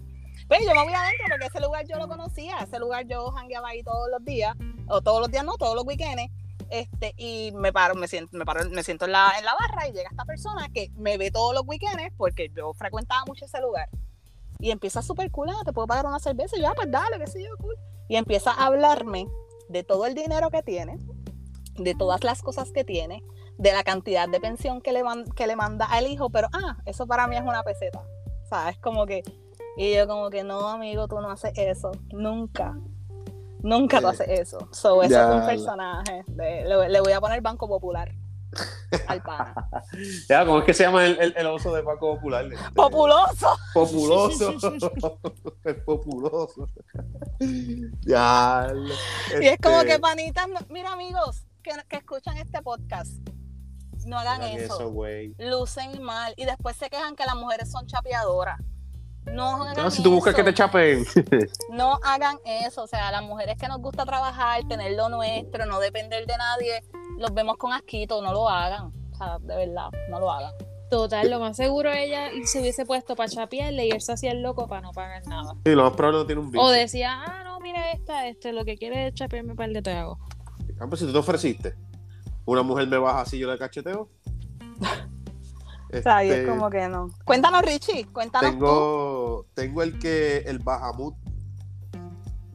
Pues 0.49 0.61
yo 0.61 0.75
me 0.75 0.85
voy 0.85 0.93
adentro 0.93 1.27
porque 1.31 1.47
ese 1.47 1.61
lugar 1.61 1.87
yo 1.89 1.97
lo 1.97 2.07
conocía, 2.07 2.59
ese 2.59 2.79
lugar 2.79 3.07
yo 3.07 3.31
jangueaba 3.31 3.69
ahí 3.69 3.83
todos 3.83 4.11
los 4.11 4.23
días, 4.25 4.55
o 4.89 5.01
todos 5.01 5.21
los 5.21 5.31
días 5.31 5.45
no, 5.45 5.57
todos 5.57 5.75
los 5.75 5.85
weekends. 5.85 6.31
Este, 6.71 7.15
y 7.17 7.53
me 7.53 7.73
paro, 7.73 7.95
me 7.95 8.09
siento, 8.09 8.37
me 8.37 8.45
paro, 8.45 8.69
me 8.71 8.83
siento 8.83 9.05
en 9.05 9.13
la, 9.13 9.33
en 9.39 9.45
la 9.45 9.55
barra 9.55 9.87
y 9.87 9.93
llega 9.93 10.09
esta 10.11 10.25
persona 10.25 10.69
que 10.73 10.91
me 10.97 11.17
ve 11.19 11.31
todos 11.31 11.55
los 11.55 11.63
weekends 11.67 12.13
porque 12.17 12.51
yo 12.55 12.73
frecuentaba 12.75 13.25
mucho 13.27 13.45
ese 13.45 13.61
lugar. 13.61 13.89
Y 14.59 14.71
empieza 14.71 15.03
súper 15.03 15.31
cool, 15.31 15.51
ah, 15.51 15.63
te 15.65 15.73
puedo 15.73 15.87
pagar 15.87 16.07
una 16.07 16.19
cerveza, 16.19 16.57
yo, 16.59 16.69
ah, 16.69 16.73
pues 16.75 16.91
dale, 16.91 17.19
qué 17.19 17.27
sé 17.27 17.43
yo, 17.43 17.57
cool. 17.59 17.77
Y 18.09 18.17
empieza 18.17 18.51
a 18.53 18.67
hablarme 18.67 19.27
de 19.69 19.83
todo 19.83 20.07
el 20.07 20.15
dinero 20.15 20.51
que 20.51 20.63
tiene, 20.63 20.99
de 21.77 21.95
todas 21.95 22.23
las 22.25 22.43
cosas 22.43 22.71
que 22.71 22.85
tiene, 22.85 23.23
de 23.59 23.73
la 23.73 23.85
cantidad 23.85 24.29
de 24.29 24.41
pensión 24.41 24.81
que 24.81 24.93
le, 24.93 25.03
que 25.37 25.47
le 25.47 25.57
manda 25.57 25.87
al 25.87 26.07
hijo, 26.07 26.31
pero 26.31 26.49
ah, 26.53 26.79
eso 26.87 27.07
para 27.07 27.27
mí 27.27 27.37
es 27.37 27.43
una 27.43 27.63
peseta. 27.63 28.03
¿Sabes? 28.55 28.79
Como 28.79 29.05
que. 29.05 29.23
Y 29.77 29.95
yo, 29.97 30.07
como 30.07 30.31
que 30.31 30.45
no, 30.45 30.69
amigo, 30.69 31.09
tú 31.09 31.21
no 31.21 31.29
haces 31.29 31.53
eso. 31.57 31.91
Nunca. 32.13 32.79
Nunca 33.63 34.01
tú 34.01 34.07
Eh, 34.07 34.11
haces 34.11 34.29
eso. 34.29 34.69
So, 34.71 35.03
eso 35.03 35.11
ya, 35.11 35.29
es 35.29 35.35
un 35.41 35.47
personaje. 35.47 36.23
de- 36.29 36.65
le, 36.65 36.89
le 36.89 37.01
voy 37.01 37.13
a 37.13 37.21
poner 37.21 37.41
Banco 37.41 37.67
Popular 37.67 38.13
al 39.09 39.21
pana. 39.25 39.53
Ya, 40.29 40.47
¿cómo 40.47 40.61
es 40.61 40.65
que 40.67 40.73
se 40.75 40.85
llama 40.85 41.05
el, 41.05 41.19
el- 41.19 41.35
el 41.37 41.47
oso 41.49 41.75
de 41.75 41.83
Paco 41.83 42.15
Popular? 42.15 42.45
Este, 42.45 42.71
¡Populoso! 42.77 43.49
Populoso. 43.73 44.55
el 45.65 45.83
populoso. 45.83 46.69
ya. 48.03 48.69
Y 49.41 49.47
es 49.47 49.59
como 49.61 49.79
este, 49.81 49.89
que 49.95 49.99
panitas, 49.99 50.47
no- 50.49 50.61
mira 50.71 50.93
amigos 50.93 51.45
que, 51.65 51.73
que 51.89 51.97
escuchan 51.97 52.37
este 52.37 52.63
podcast, 52.63 53.13
no 54.05 54.19
hagan 54.19 54.43
eso. 54.43 54.75
eso, 54.75 54.91
güey. 54.91 55.35
lucen 55.39 56.03
mal 56.03 56.35
y 56.37 56.45
después 56.45 56.77
se 56.77 56.89
quejan 56.91 57.17
que 57.17 57.25
las 57.25 57.35
mujeres 57.37 57.71
son 57.71 57.87
chapeadoras. 57.87 58.59
No 59.25 59.63
hagan 59.63 59.77
No, 59.85 59.91
si 59.91 60.03
tú 60.03 60.11
buscas 60.13 60.35
eso. 60.35 60.45
que 60.45 60.51
te 60.51 60.55
chapen. 60.55 61.05
No 61.73 61.99
hagan 62.05 62.37
eso. 62.45 62.83
O 62.83 62.87
sea, 62.87 63.11
las 63.11 63.23
mujeres 63.23 63.57
que 63.59 63.67
nos 63.69 63.79
gusta 63.79 64.05
trabajar, 64.05 64.63
tener 64.69 64.93
lo 64.93 65.09
nuestro, 65.09 65.65
no 65.67 65.81
depender 65.81 66.27
de 66.27 66.37
nadie, 66.37 66.85
los 67.19 67.33
vemos 67.33 67.57
con 67.57 67.73
asquito, 67.73 68.21
no 68.23 68.33
lo 68.33 68.49
hagan. 68.49 68.93
O 69.13 69.17
sea, 69.17 69.39
de 69.41 69.57
verdad, 69.57 69.89
no 70.11 70.21
lo 70.21 70.31
hagan. 70.31 70.53
Total, 70.91 71.29
lo 71.31 71.41
más 71.41 71.57
seguro 71.57 71.91
ella 71.91 72.29
se 72.45 72.61
hubiese 72.61 72.85
puesto 72.85 73.17
para 73.17 73.29
chapearle 73.29 73.87
y 73.87 73.91
él 73.91 74.01
se 74.03 74.13
hacía 74.13 74.31
el 74.33 74.43
loco 74.43 74.69
para 74.69 74.83
no 74.83 74.93
pagar 74.93 75.27
nada. 75.27 75.55
Sí, 75.65 75.73
lo 75.73 75.85
más 75.85 75.95
probable 75.95 76.21
no 76.21 76.27
tiene 76.27 76.41
un 76.43 76.51
bicho. 76.51 76.63
O 76.63 76.71
decía, 76.71 77.23
ah, 77.27 77.43
no, 77.45 77.59
mira 77.61 77.91
esta, 77.93 78.29
este, 78.29 78.53
lo 78.53 78.65
que 78.65 78.77
quiere 78.77 79.09
es 79.09 79.15
chapearme 79.15 79.53
un 79.53 79.57
par 79.57 79.71
de 79.71 79.81
tragos. 79.83 80.19
Ah, 80.79 80.87
pues 80.87 81.01
si 81.01 81.07
tú 81.07 81.13
te 81.13 81.19
ofreciste, 81.19 81.75
una 82.47 82.63
mujer 82.63 82.87
me 82.89 82.99
baja 82.99 83.23
así, 83.23 83.39
yo 83.39 83.51
le 83.51 83.59
cacheteo. 83.59 84.09
O 85.97 86.03
sea, 86.03 86.25
y 86.25 86.29
es 86.29 86.39
Este, 86.39 86.51
como 86.51 86.69
que 86.71 86.89
no. 86.89 87.09
Cuéntanos, 87.25 87.63
Richie, 87.63 88.07
cuéntanos 88.07 88.51
tú. 88.51 88.59
tengo, 88.59 89.47
tengo 89.55 89.83
el 89.85 89.97
que, 90.01 90.39
el 90.39 90.59
Bahamut. 90.59 91.15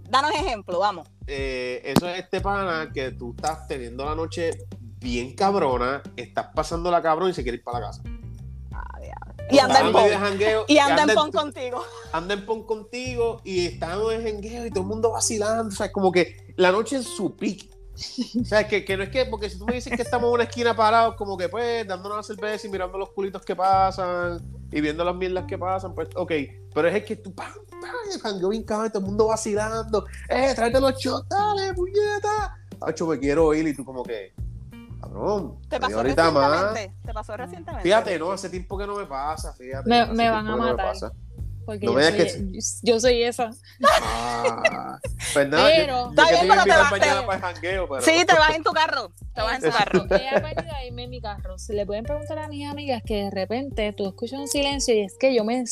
Danos 0.10 0.32
ejemplo, 0.32 0.80
vamos. 0.80 1.08
Eh, 1.26 1.82
eso 1.86 2.10
es 2.10 2.20
este 2.20 2.42
pana 2.42 2.92
que 2.94 3.12
tú 3.12 3.34
estás 3.34 3.66
teniendo 3.66 4.04
la 4.04 4.14
noche 4.14 4.52
bien 5.00 5.36
cabrona, 5.36 6.02
estás 6.18 6.48
pasando 6.54 6.92
la 6.92 7.02
cabrón 7.02 7.30
y 7.30 7.34
se 7.34 7.44
quiere 7.44 7.60
ir 7.60 7.64
para 7.64 7.80
la 7.80 7.86
casa. 7.88 8.02
Ah. 8.74 9.00
Y 9.52 9.58
anda 9.60 9.80
en 9.80 9.92
pon. 9.92 10.10
Y 10.68 10.78
anda 10.78 11.04
en 11.04 11.16
pon 11.16 11.32
contigo. 11.32 11.84
anda 12.14 12.34
en 12.34 12.46
pon 12.46 12.64
contigo 12.64 13.42
y 13.44 13.66
estamos 13.66 14.14
en 14.14 14.24
jangueo 14.24 14.66
y 14.66 14.70
todo 14.70 14.82
el 14.82 14.90
mundo 14.90 15.12
vacilando. 15.12 15.70
O 15.70 15.72
sea, 15.72 15.88
es 15.88 15.92
como 15.92 16.12
que 16.12 16.54
la 16.56 16.72
noche 16.72 16.98
en 16.98 17.04
su 17.04 17.36
pique. 17.36 17.70
O 18.42 18.46
sea, 18.46 18.68
que, 18.68 18.86
que 18.86 18.96
no 18.98 19.04
es 19.04 19.10
que, 19.10 19.26
porque 19.26 19.50
si 19.50 19.58
tú 19.60 19.66
me 19.66 19.74
dices 19.74 19.94
que 19.96 20.02
estamos 20.02 20.28
en 20.30 20.34
una 20.36 20.44
esquina 20.44 20.76
parados, 20.76 21.16
como 21.16 21.38
que 21.38 21.50
pues, 21.50 21.86
dándonos 21.88 22.18
una 22.18 22.24
cerveza 22.24 22.68
y 22.68 22.70
mirando 22.70 22.98
los 22.98 23.10
culitos 23.12 23.44
que 23.44 23.56
pasan 23.56 24.40
y 24.72 24.82
viendo 24.82 25.04
las 25.04 25.16
mierdas 25.16 25.46
que 25.46 25.58
pasan, 25.58 25.94
pues, 25.94 26.08
ok. 26.16 26.32
Pero 26.74 26.88
es 26.88 26.96
el 26.96 27.04
que 27.04 27.16
tú, 27.18 27.34
pam, 27.34 27.52
pam, 28.22 28.40
yo 28.40 28.50
bien 28.50 28.64
cabrón, 28.64 28.90
todo 28.92 29.00
el 29.00 29.06
mundo 29.06 29.28
vacilando, 29.28 30.06
eh, 30.30 30.54
tráete 30.56 30.80
los 30.80 30.96
shots, 30.98 31.28
dale, 31.30 31.74
puñeta. 31.74 32.58
Hacho, 32.82 33.08
me 33.08 33.20
quiero 33.20 33.54
ir 33.54 33.68
y 33.68 33.74
tú 33.76 33.84
como 33.84 34.04
que, 34.04 34.34
cabrón, 35.02 35.60
¿Te 35.68 35.80
pasó 35.80 36.00
horita 36.00 36.32
más. 36.32 36.74
¿Te 36.74 37.14
pasó 37.14 37.36
recientemente? 37.36 37.84
Fíjate, 37.84 38.18
no, 38.18 38.32
hace 38.32 38.50
tiempo 38.50 38.78
que 38.78 38.88
no 38.88 38.96
me 38.96 39.06
pasa, 39.06 39.54
fíjate. 39.54 39.90
Me- 39.90 40.30
van 40.30 40.48
a 40.48 40.52
no 40.52 40.58
matar. 40.58 40.96
Porque 41.70 41.86
No 41.86 41.94
yo, 41.94 42.00
soy, 42.02 42.12
digas 42.42 42.80
yo 42.82 43.00
soy 43.00 43.24
esa. 43.24 43.52
Ah, 44.02 44.98
pues 45.34 45.48
nada, 45.50 45.70
Pero- 45.76 45.86
yo, 45.86 46.04
yo 46.06 46.10
Está 46.10 46.26
que 46.26 46.32
bien, 46.34 46.48
pero 46.50 46.64
te 46.64 46.70
vas- 46.70 46.92
mañana 46.92 47.26
para 47.28 47.36
el 47.38 47.42
jangueo, 47.44 47.88
pero... 47.88 48.02
Sí, 48.02 48.26
te 48.26 48.34
vas 48.34 48.56
en 48.56 48.64
tu 48.64 48.72
carro. 48.72 49.12
Te 49.36 49.42
vas 49.42 49.64
en 49.64 49.70
tu 49.70 49.78
carro. 49.78 50.06
He 50.10 50.30
aprendido 50.30 50.76
a 50.76 50.84
irme 50.84 51.04
en 51.04 51.10
mi 51.12 51.22
carro. 51.22 51.60
Se 51.60 51.74
le 51.74 51.86
pueden 51.86 52.06
preguntar 52.06 52.40
a 52.40 52.48
mis 52.48 52.68
amigas 52.68 53.04
que 53.06 53.26
de 53.26 53.30
repente 53.30 53.94
tú 53.94 54.08
escuchas 54.08 54.40
un 54.40 54.48
silencio 54.48 54.96
y 54.96 55.02
es 55.02 55.16
que 55.20 55.36
yo 55.36 55.44
me, 55.44 55.64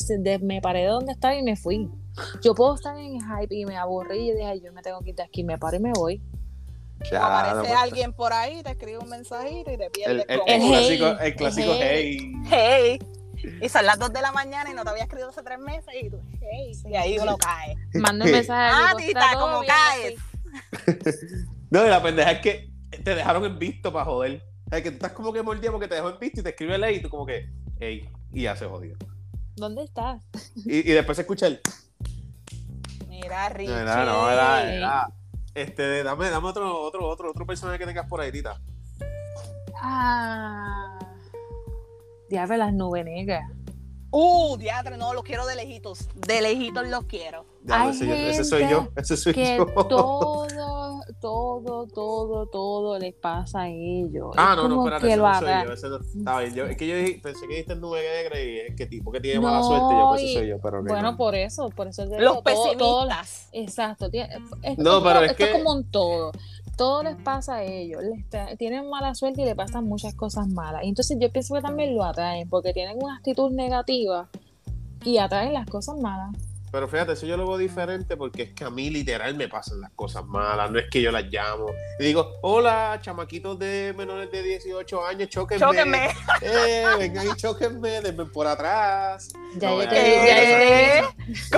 me 0.42 0.60
paré 0.60 0.82
de 0.82 0.86
donde 0.86 1.10
estaba 1.12 1.34
y 1.34 1.42
me 1.42 1.56
fui. 1.56 1.90
Yo 2.44 2.54
puedo 2.54 2.76
estar 2.76 2.96
en 2.96 3.18
hype 3.20 3.52
y 3.56 3.64
me 3.66 3.76
aburrí 3.76 4.28
y 4.28 4.32
dije, 4.32 4.44
"Ay, 4.44 4.60
yo 4.64 4.72
me 4.72 4.82
tengo 4.82 5.00
que 5.00 5.10
ir 5.10 5.16
de 5.16 5.24
aquí, 5.24 5.42
me 5.42 5.58
paro 5.58 5.76
y 5.78 5.80
me 5.80 5.92
voy. 5.92 6.22
Ya, 7.10 7.24
Aparece 7.26 7.54
no, 7.56 7.62
pues, 7.62 7.74
alguien 7.76 8.12
por 8.12 8.32
ahí, 8.32 8.62
te 8.62 8.70
escribe 8.70 8.98
un 8.98 9.08
mensajito 9.08 9.72
y 9.72 9.76
te 9.76 9.84
el, 9.86 9.90
pierdes 9.92 10.24
el, 10.28 10.38
como, 10.40 10.52
el 10.52 10.62
El 10.62 10.68
clásico, 10.68 11.16
hey, 11.20 11.26
el 11.28 11.34
clásico 11.36 11.72
el 11.72 11.78
hey. 11.80 12.32
hey. 12.50 12.98
Y 13.62 13.68
son 13.68 13.86
las 13.86 13.98
2 13.98 14.12
de 14.12 14.22
la 14.22 14.32
mañana 14.32 14.70
y 14.70 14.74
no 14.74 14.82
te 14.84 14.90
había 14.90 15.04
escrito 15.04 15.28
hace 15.28 15.42
tres 15.42 15.58
meses 15.58 15.92
y 16.00 16.10
tú, 16.10 16.20
hey. 16.40 16.72
Y 16.86 16.94
ahí 16.96 17.18
uno 17.18 17.36
cae. 17.38 17.76
Mando 17.94 18.24
un 18.24 18.30
mensaje. 18.30 18.72
Ah, 18.74 18.94
tita, 18.96 19.20
"Está 19.20 19.32
todo 19.32 19.46
¿cómo 19.46 19.60
bien, 19.60 19.72
caes? 19.74 20.14
así". 21.06 21.26
No, 21.70 21.84
y 21.86 21.90
la 21.90 22.02
pendeja 22.02 22.30
es 22.32 22.40
que 22.40 22.70
te 23.04 23.14
dejaron 23.14 23.44
en 23.44 23.58
visto 23.58 23.92
para 23.92 24.04
joder. 24.06 24.42
Es 24.70 24.82
que 24.82 24.90
tú 24.90 24.96
estás 24.96 25.12
como 25.12 25.32
que 25.32 25.42
mordido 25.42 25.72
porque 25.72 25.88
te 25.88 25.94
dejó 25.96 26.08
en 26.10 26.18
visto 26.18 26.40
y 26.40 26.42
te 26.42 26.50
escribe 26.50 26.74
el 26.76 26.84
hey 26.84 26.96
y 26.96 27.02
tú 27.02 27.10
como 27.10 27.26
que, 27.26 27.50
hey, 27.78 28.08
y 28.32 28.42
ya 28.42 28.56
se 28.56 28.66
jodió. 28.66 28.96
¿Dónde 29.56 29.84
estás? 29.84 30.22
Y, 30.64 30.78
y 30.78 30.92
después 30.92 31.16
se 31.16 31.22
escucha 31.22 31.46
el... 31.46 31.60
Mira, 33.08 33.48
Richie. 33.50 33.72
No, 33.72 33.84
no, 33.84 34.04
no, 34.04 34.30
era, 34.30 34.72
era- 34.74 35.08
Este, 35.54 36.02
dame, 36.02 36.30
dame 36.30 36.46
otro, 36.48 36.80
otro, 36.80 37.06
otro, 37.08 37.30
otro 37.30 37.46
personaje 37.46 37.78
que 37.78 37.86
tengas 37.86 38.06
por 38.08 38.20
ahí, 38.20 38.30
Tita. 38.32 38.60
Ah. 39.76 40.97
Diablo, 42.28 42.56
las 42.56 42.72
nubes 42.74 43.04
negras. 43.04 43.50
Uh, 44.10 44.56
diatre, 44.56 44.96
no, 44.96 45.12
los 45.12 45.22
quiero 45.22 45.46
de 45.46 45.54
lejitos. 45.54 46.08
De 46.14 46.40
lejitos 46.40 46.86
los 46.88 47.04
quiero. 47.04 47.44
Hay 47.68 47.90
ese, 47.90 48.30
ese 48.30 48.44
soy 48.44 48.66
yo, 48.68 48.88
ese 48.96 49.16
soy 49.18 49.34
que 49.34 49.56
yo. 49.58 49.66
todo, 49.88 50.46
todo, 51.20 51.86
todo, 51.88 52.46
todo 52.46 52.98
les 52.98 53.14
pasa 53.14 53.62
a 53.62 53.68
ellos. 53.68 54.28
Ah, 54.36 54.54
Es 54.56 54.62
no, 54.62 54.68
no, 54.68 54.84
espérate, 54.84 55.06
que 55.06 55.12
ese 55.12 55.16
lo 55.18 55.28
no 55.28 55.38
soy 55.38 55.48
yo, 55.66 55.72
ese 55.72 55.88
no 55.88 55.96
está 55.98 56.38
bien. 56.40 56.54
Yo, 56.54 56.64
es 56.64 56.76
que 56.78 56.86
yo 56.86 56.96
dije- 56.96 57.20
pensé 57.22 57.40
que 57.42 57.48
dijiste 57.48 57.76
nube 57.76 58.00
negra 58.00 58.40
y 58.42 58.58
es 58.60 58.76
que 58.76 58.86
tipo 58.86 59.12
que 59.12 59.20
tiene 59.20 59.40
No, 59.40 59.42
mala 59.48 59.62
suerte, 59.62 59.94
yo 59.94 60.08
pues 60.08 60.22
ese 60.22 60.32
soy 60.38 60.48
yo, 60.48 60.58
pero 60.62 60.82
Bueno, 60.82 61.10
no. 61.12 61.16
por 61.18 61.34
eso, 61.34 61.68
por 61.70 61.88
eso 61.88 62.04
te 62.08 62.18
Los 62.20 62.36
digo, 62.36 62.42
todo- 62.42 62.76
todo- 62.78 63.06
pesimistas. 63.08 63.48
exacto. 63.52 64.10
tiene- 64.10 64.34
es, 64.62 64.78
No, 64.78 64.98
es 64.98 65.02
pero 65.02 65.02
como, 65.02 65.20
es 65.20 65.30
esto 65.32 65.44
que- 65.44 65.52
como 65.52 65.72
un 65.72 65.90
todo. 65.90 66.32
Todo 66.78 67.02
les 67.02 67.16
pasa 67.16 67.56
a 67.56 67.62
ellos. 67.64 68.00
Les 68.02 68.56
tienen 68.56 68.88
mala 68.88 69.14
suerte 69.14 69.42
y 69.42 69.44
le 69.44 69.54
pasan 69.56 69.84
muchas 69.84 70.14
cosas 70.14 70.46
malas. 70.48 70.84
Y 70.84 70.88
entonces 70.88 71.18
yo 71.20 71.30
pienso 71.30 71.54
que 71.54 71.60
también 71.60 71.94
lo 71.96 72.04
atraen, 72.04 72.48
porque 72.48 72.72
tienen 72.72 72.96
una 73.02 73.16
actitud 73.16 73.50
negativa 73.50 74.28
y 75.04 75.18
atraen 75.18 75.52
las 75.52 75.66
cosas 75.66 75.96
malas. 76.00 76.30
Pero 76.70 76.86
fíjate, 76.86 77.12
eso 77.14 77.24
yo 77.26 77.38
lo 77.38 77.48
veo 77.48 77.56
diferente 77.56 78.14
porque 78.16 78.42
es 78.42 78.52
que 78.52 78.62
a 78.62 78.68
mí 78.68 78.90
literal 78.90 79.34
me 79.34 79.48
pasan 79.48 79.80
las 79.80 79.90
cosas 79.92 80.24
malas, 80.26 80.70
no 80.70 80.78
es 80.78 80.84
que 80.90 81.00
yo 81.00 81.10
las 81.10 81.24
llamo. 81.24 81.64
Y 81.98 82.04
digo, 82.04 82.30
hola, 82.42 82.98
chamaquitos 83.00 83.58
de 83.58 83.94
menores 83.96 84.30
de 84.30 84.42
18 84.42 85.06
años, 85.06 85.28
chóquenme. 85.30 85.60
Chóquenme. 85.66 86.08
Eh, 86.42 86.84
vengan 86.98 87.26
y 87.26 87.34
chóquenme, 87.36 88.02
denme 88.02 88.26
por 88.26 88.46
atrás. 88.46 89.30
Ya 89.56 89.70
No. 89.70 89.78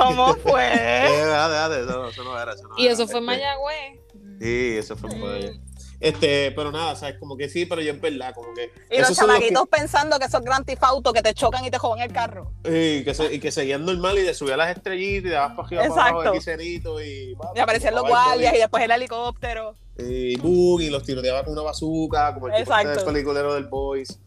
¿Cómo 0.00 0.34
fue? 0.36 0.64
Eh, 0.74 1.24
déjate, 1.26 1.52
déjate, 1.52 1.80
eso, 1.82 1.92
no- 2.02 2.08
eso 2.08 2.24
no 2.24 2.40
era, 2.40 2.52
eso 2.54 2.68
no 2.68 2.74
Y 2.78 2.84
era. 2.84 2.94
eso 2.94 3.06
fue 3.06 3.16
Este, 3.18 3.26
Mayagüez. 3.26 3.99
Sí, 4.40 4.76
eso 4.78 4.96
fue 4.96 5.10
en 5.12 5.20
Mayagüez. 5.20 5.60
Este, 6.00 6.50
pero 6.52 6.72
nada, 6.72 6.96
sabes, 6.96 7.18
como 7.18 7.36
que 7.36 7.50
sí, 7.50 7.66
pero 7.66 7.82
yo 7.82 7.92
es 7.92 8.00
verdad, 8.00 8.32
como 8.34 8.54
que. 8.54 8.70
Y 8.90 8.98
los 9.00 9.08
son 9.08 9.16
que- 9.28 9.32
chamaquitos 9.34 9.68
pensando 9.68 10.18
que 10.18 10.24
esos 10.24 10.40
Grand 10.40 10.64
Theft 10.64 10.82
Auto 10.82 11.12
que 11.12 11.20
te 11.20 11.34
chocan 11.34 11.62
y 11.62 11.70
te 11.70 11.76
jodan 11.76 11.98
el 12.02 12.10
carro. 12.10 12.50
Y 12.64 13.04
que, 13.04 13.12
se, 13.12 13.34
y 13.34 13.38
que 13.38 13.50
seguían 13.52 13.84
normal 13.84 14.16
y 14.18 14.22
de 14.22 14.32
subir 14.32 14.54
a 14.54 14.56
las 14.56 14.74
estrellitas 14.74 15.26
y 15.26 15.28
de 15.28 15.36
abajo 15.36 15.56
para 15.56 15.82
arriba 15.82 15.94
para 15.94 16.08
abajo 16.10 16.32
quiserito 16.32 17.02
y... 17.02 17.36
Y 17.54 17.58
aparecían 17.58 17.94
los 17.94 18.08
guardias 18.08 18.54
y 18.54 18.58
después 18.58 18.82
el 18.82 18.90
helicóptero. 18.92 19.74
y 19.98 20.36
boom, 20.36 20.80
y 20.80 20.88
los 20.88 21.02
tiroteaba 21.02 21.44
con 21.44 21.52
una 21.52 21.62
bazooka, 21.62 22.32
como 22.32 22.46
el 22.48 22.54
tipo 22.54 22.62
este 22.72 22.80
Exacto. 22.80 23.04
del 23.04 23.12
peliculero 23.12 23.52
del 23.52 23.64
Boys. 23.66 24.18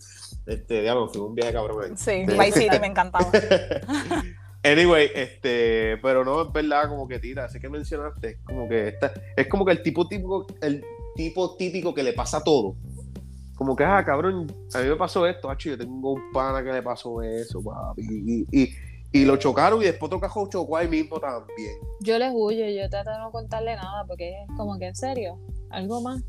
Este, 0.45 0.81
diablo, 0.83 1.09
fue 1.09 1.21
un 1.23 1.33
viaje 1.33 1.53
cabrón 1.53 1.85
ahí. 1.85 1.91
Sí, 1.97 2.23
Vice 2.31 2.59
City 2.59 2.79
me 2.79 2.87
encantaba. 2.93 3.31
Anyway, 4.63 5.09
este, 5.13 5.97
pero 6.01 6.23
no, 6.23 6.41
es 6.41 6.51
verdad, 6.53 6.87
como 6.87 7.07
que 7.07 7.19
tira, 7.19 7.45
así 7.45 7.59
que 7.59 7.67
mencionaste, 7.67 8.39
como 8.45 8.69
que 8.69 8.87
esta, 8.89 9.11
es 9.35 9.47
como 9.47 9.65
que 9.65 9.73
el 9.73 9.83
tipo 9.83 10.07
típico, 10.07 10.47
el 10.61 10.83
tipo 11.15 11.55
típico 11.57 11.93
que 11.93 12.01
le 12.01 12.13
pasa 12.13 12.41
todo. 12.41 12.75
Como 13.55 13.75
que, 13.75 13.83
ah, 13.83 14.03
cabrón, 14.05 14.51
a 14.73 14.79
mí 14.79 14.89
me 14.89 14.95
pasó 14.95 15.27
esto, 15.27 15.49
hacho, 15.49 15.69
yo 15.69 15.77
tengo 15.77 16.13
un 16.13 16.31
pana 16.31 16.63
que 16.63 16.71
le 16.71 16.81
pasó 16.81 17.21
eso, 17.21 17.61
papi. 17.61 18.01
Y, 18.01 18.47
y, 18.51 18.69
y 19.11 19.25
lo 19.25 19.37
chocaron 19.37 19.81
y 19.81 19.85
después 19.85 20.11
cajón 20.19 20.49
chocó 20.49 20.75
ahí 20.75 20.87
mismo 20.87 21.19
también. 21.19 21.77
Yo 21.99 22.17
les 22.17 22.31
huyo, 22.33 22.65
yo 22.65 22.89
trato 22.89 23.11
de 23.11 23.19
no 23.19 23.31
contarle 23.31 23.75
nada, 23.75 24.05
porque 24.07 24.31
es 24.31 24.57
como 24.57 24.79
que 24.79 24.87
en 24.87 24.95
serio, 24.95 25.39
algo 25.69 26.01
más. 26.01 26.23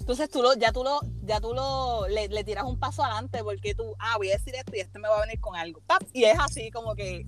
Entonces 0.00 0.30
tú 0.30 0.42
lo, 0.42 0.54
ya 0.54 0.72
tú 0.72 0.84
lo, 0.84 1.00
ya 1.22 1.40
tú 1.40 1.52
lo, 1.54 2.08
le, 2.08 2.28
le 2.28 2.44
tiras 2.44 2.64
un 2.64 2.78
paso 2.78 3.02
adelante 3.04 3.42
porque 3.42 3.74
tú, 3.74 3.94
ah, 3.98 4.16
voy 4.16 4.30
a 4.30 4.32
decir 4.36 4.54
esto 4.54 4.72
y 4.74 4.80
este 4.80 4.98
me 4.98 5.08
va 5.08 5.18
a 5.18 5.20
venir 5.22 5.40
con 5.40 5.56
algo. 5.56 5.80
¡Pap! 5.86 6.02
Y 6.12 6.24
es 6.24 6.38
así 6.38 6.70
como 6.70 6.94
que 6.94 7.26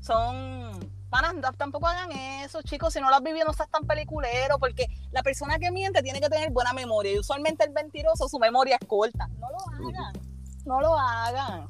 son 0.00 0.72
panas, 1.10 1.34
tampoco 1.58 1.86
hagan 1.86 2.10
eso, 2.12 2.62
chicos, 2.62 2.94
si 2.94 3.00
no 3.00 3.10
lo 3.10 3.16
has 3.16 3.22
vivido 3.22 3.44
no 3.46 3.52
seas 3.52 3.68
tan 3.70 3.86
peliculero, 3.86 4.58
porque 4.58 4.86
la 5.10 5.22
persona 5.22 5.58
que 5.58 5.70
miente 5.70 6.02
tiene 6.02 6.20
que 6.20 6.28
tener 6.28 6.50
buena 6.50 6.72
memoria 6.72 7.12
y 7.12 7.18
usualmente 7.18 7.64
el 7.64 7.72
mentiroso 7.72 8.28
su 8.28 8.38
memoria 8.38 8.78
es 8.80 8.88
corta. 8.88 9.28
No 9.38 9.48
lo 9.50 9.88
hagan, 9.88 10.12
no 10.64 10.80
lo 10.80 10.98
hagan. 10.98 11.68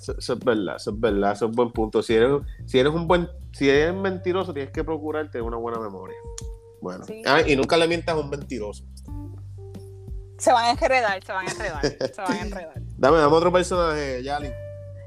Eso, 0.00 0.18
eso 0.18 0.32
es 0.32 0.38
verdad, 0.40 0.76
eso 0.76 0.90
es 0.90 0.98
verdad, 1.00 1.32
eso 1.32 1.46
es 1.46 1.52
buen 1.52 1.70
punto. 1.70 2.02
Si 2.02 2.14
eres, 2.14 2.40
si 2.66 2.78
eres 2.78 2.92
un 2.92 3.06
buen, 3.06 3.28
si 3.52 3.68
eres 3.68 3.94
mentiroso, 3.94 4.52
tienes 4.54 4.72
que 4.72 4.82
procurar 4.82 5.30
tener 5.30 5.42
una 5.42 5.58
buena 5.58 5.78
memoria. 5.78 6.16
Bueno, 6.80 7.04
Sí. 7.04 7.22
ah, 7.26 7.42
y 7.46 7.54
nunca 7.54 7.76
le 7.76 7.86
mientas 7.86 8.16
a 8.16 8.18
un 8.18 8.28
mentiroso. 8.30 8.84
Se 10.42 10.52
van 10.52 10.64
a 10.64 10.70
enredar, 10.70 11.22
se 11.24 11.32
van 11.32 11.46
a 11.46 11.50
enredar, 11.52 11.82
se 11.82 12.20
van 12.20 12.32
a 12.32 12.40
enredar. 12.40 12.74
Dame, 12.98 13.18
dame 13.18 13.36
otro 13.36 13.52
personaje, 13.52 14.24
Yali. 14.24 14.50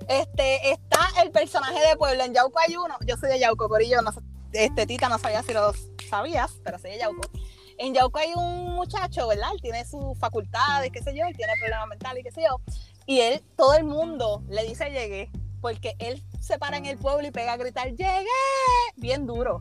Este, 0.08 0.72
está 0.72 1.10
el 1.22 1.32
personaje 1.32 1.78
de 1.90 1.98
Puebla. 1.98 2.24
En 2.24 2.34
Yauco 2.34 2.58
hay 2.58 2.78
uno. 2.78 2.96
Yo 3.06 3.18
soy 3.18 3.32
de 3.32 3.40
Yauco, 3.40 3.68
Corillo. 3.68 4.02
No, 4.02 4.12
este, 4.54 4.86
Tita, 4.86 5.10
no 5.10 5.20
sabía 5.20 5.44
si 5.44 5.52
lo 5.52 5.74
sabías, 6.10 6.54
pero 6.64 6.80
soy 6.80 6.92
de 6.92 7.00
Yauco. 7.00 7.30
En 7.78 7.94
Yauco 7.94 8.18
hay 8.18 8.32
un 8.34 8.76
muchacho, 8.76 9.28
¿verdad? 9.28 9.50
Él 9.54 9.62
tiene 9.62 9.84
sus 9.84 10.18
facultades, 10.20 10.90
qué 10.94 11.04
sé 11.04 11.14
yo, 11.14 11.26
él 11.26 11.36
tiene 11.36 11.52
problemas 11.60 11.90
mentales 11.90 12.22
y 12.22 12.24
qué 12.24 12.32
sé 12.32 12.44
yo. 12.44 12.62
Y 13.06 13.20
él, 13.20 13.44
todo 13.58 13.74
el 13.74 13.84
mundo 13.84 14.42
le 14.48 14.64
dice 14.64 14.90
llegué, 14.90 15.30
porque 15.60 15.96
él 16.00 16.24
se 16.40 16.58
para 16.58 16.78
en 16.78 16.86
el 16.86 16.98
pueblo 16.98 17.28
y 17.28 17.32
pega 17.32 17.52
a 17.52 17.58
gritar 17.58 17.90
llegué, 17.90 18.30
bien 18.96 19.28
duro. 19.28 19.60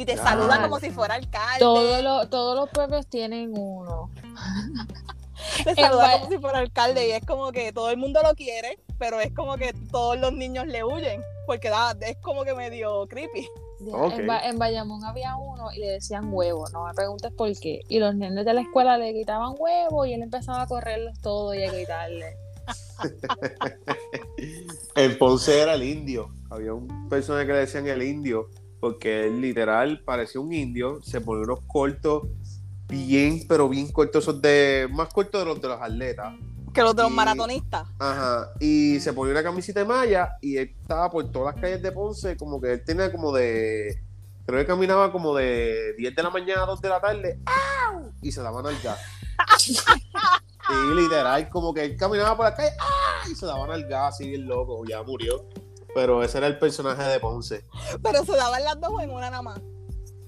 Y 0.00 0.06
te 0.06 0.16
saluda 0.16 0.62
como 0.62 0.80
si 0.80 0.90
fuera 0.90 1.16
alcalde. 1.16 1.58
Todos 1.58 2.02
los, 2.02 2.30
todos 2.30 2.56
los 2.56 2.70
pueblos 2.70 3.06
tienen 3.06 3.52
uno. 3.56 4.10
te 5.64 5.74
saluda 5.74 6.14
en 6.14 6.20
como 6.20 6.32
si 6.32 6.38
fuera 6.38 6.58
alcalde 6.60 7.08
y 7.08 7.10
es 7.10 7.24
como 7.26 7.52
que 7.52 7.72
todo 7.72 7.90
el 7.90 7.96
mundo 7.98 8.20
lo 8.22 8.34
quiere, 8.34 8.78
pero 8.98 9.20
es 9.20 9.32
como 9.34 9.56
que 9.56 9.74
todos 9.90 10.18
los 10.18 10.32
niños 10.32 10.66
le 10.66 10.84
huyen, 10.84 11.22
porque 11.46 11.68
da, 11.68 11.94
es 12.00 12.16
como 12.22 12.44
que 12.44 12.54
medio 12.54 13.06
creepy. 13.08 13.46
En, 14.12 14.26
Ba- 14.26 14.40
en 14.46 14.58
Bayamón 14.58 15.04
había 15.04 15.36
uno 15.36 15.72
y 15.72 15.78
le 15.80 15.88
decían 15.88 16.32
huevo, 16.32 16.68
no 16.70 16.84
me 16.86 16.94
preguntes 16.94 17.32
por 17.32 17.50
qué. 17.58 17.80
Y 17.88 17.98
los 17.98 18.14
nenes 18.14 18.44
de 18.44 18.52
la 18.54 18.60
escuela 18.62 18.96
le 18.98 19.12
gritaban 19.12 19.54
huevo 19.58 20.04
y 20.06 20.12
él 20.14 20.22
empezaba 20.22 20.62
a 20.62 20.66
correrlos 20.66 21.18
todo 21.20 21.52
y 21.54 21.64
a 21.64 21.72
gritarle. 21.72 22.36
En 24.94 25.18
Ponce 25.18 25.60
era 25.60 25.74
el 25.74 25.82
indio. 25.82 26.28
Había 26.50 26.74
un 26.74 27.08
personaje 27.08 27.46
que 27.46 27.52
le 27.52 27.58
decían 27.60 27.86
el 27.86 28.02
indio, 28.02 28.48
porque 28.80 29.26
él 29.26 29.40
literal 29.40 30.02
parecía 30.04 30.40
un 30.40 30.52
indio, 30.52 31.00
se 31.02 31.20
ponía 31.20 31.44
unos 31.44 31.60
cortos 31.66 32.24
bien, 32.88 33.46
pero 33.48 33.68
bien 33.68 33.92
cortos, 33.92 34.24
esos 34.24 34.42
de, 34.42 34.88
más 34.90 35.12
cortos 35.12 35.40
de 35.40 35.46
los 35.46 35.60
de 35.60 35.68
los 35.68 35.80
atletas. 35.80 36.34
Que 36.72 36.82
los 36.82 36.94
de 36.94 37.02
los 37.02 37.10
maratonistas. 37.10 37.88
Ajá. 37.98 38.52
Y 38.60 39.00
se 39.00 39.12
ponía 39.12 39.32
una 39.32 39.42
camiseta 39.42 39.80
de 39.80 39.86
malla 39.86 40.36
y 40.40 40.56
él 40.56 40.74
estaba 40.80 41.10
por 41.10 41.30
todas 41.30 41.54
las 41.54 41.62
calles 41.62 41.82
de 41.82 41.92
Ponce, 41.92 42.36
como 42.36 42.60
que 42.60 42.74
él 42.74 42.84
tenía 42.84 43.10
como 43.10 43.32
de. 43.32 44.02
Creo 44.46 44.60
que 44.60 44.66
caminaba 44.66 45.12
como 45.12 45.34
de 45.34 45.94
10 45.98 46.14
de 46.14 46.22
la 46.22 46.30
mañana 46.30 46.62
a 46.62 46.66
2 46.66 46.80
de 46.80 46.88
la 46.88 47.00
tarde. 47.00 47.40
¡au! 47.46 48.12
Y 48.22 48.32
se 48.32 48.42
daban 48.42 48.66
al 48.66 48.80
gas. 48.80 48.98
y 50.70 50.94
literal, 50.94 51.48
como 51.48 51.74
que 51.74 51.84
él 51.84 51.96
caminaba 51.96 52.36
por 52.36 52.46
la 52.46 52.54
calle 52.54 52.70
¡ah! 52.80 53.28
y 53.30 53.34
se 53.34 53.46
daban 53.46 53.70
al 53.70 53.84
gas, 53.86 54.14
así 54.14 54.28
bien 54.28 54.46
loco. 54.46 54.84
Ya 54.88 55.02
murió. 55.02 55.44
Pero 55.94 56.22
ese 56.22 56.38
era 56.38 56.46
el 56.46 56.58
personaje 56.58 57.02
de 57.02 57.20
Ponce. 57.20 57.64
Pero 58.02 58.24
se 58.24 58.36
daban 58.36 58.62
las 58.64 58.80
dos 58.80 59.02
en 59.02 59.10
una 59.10 59.30
nada 59.30 59.42
más. 59.42 59.60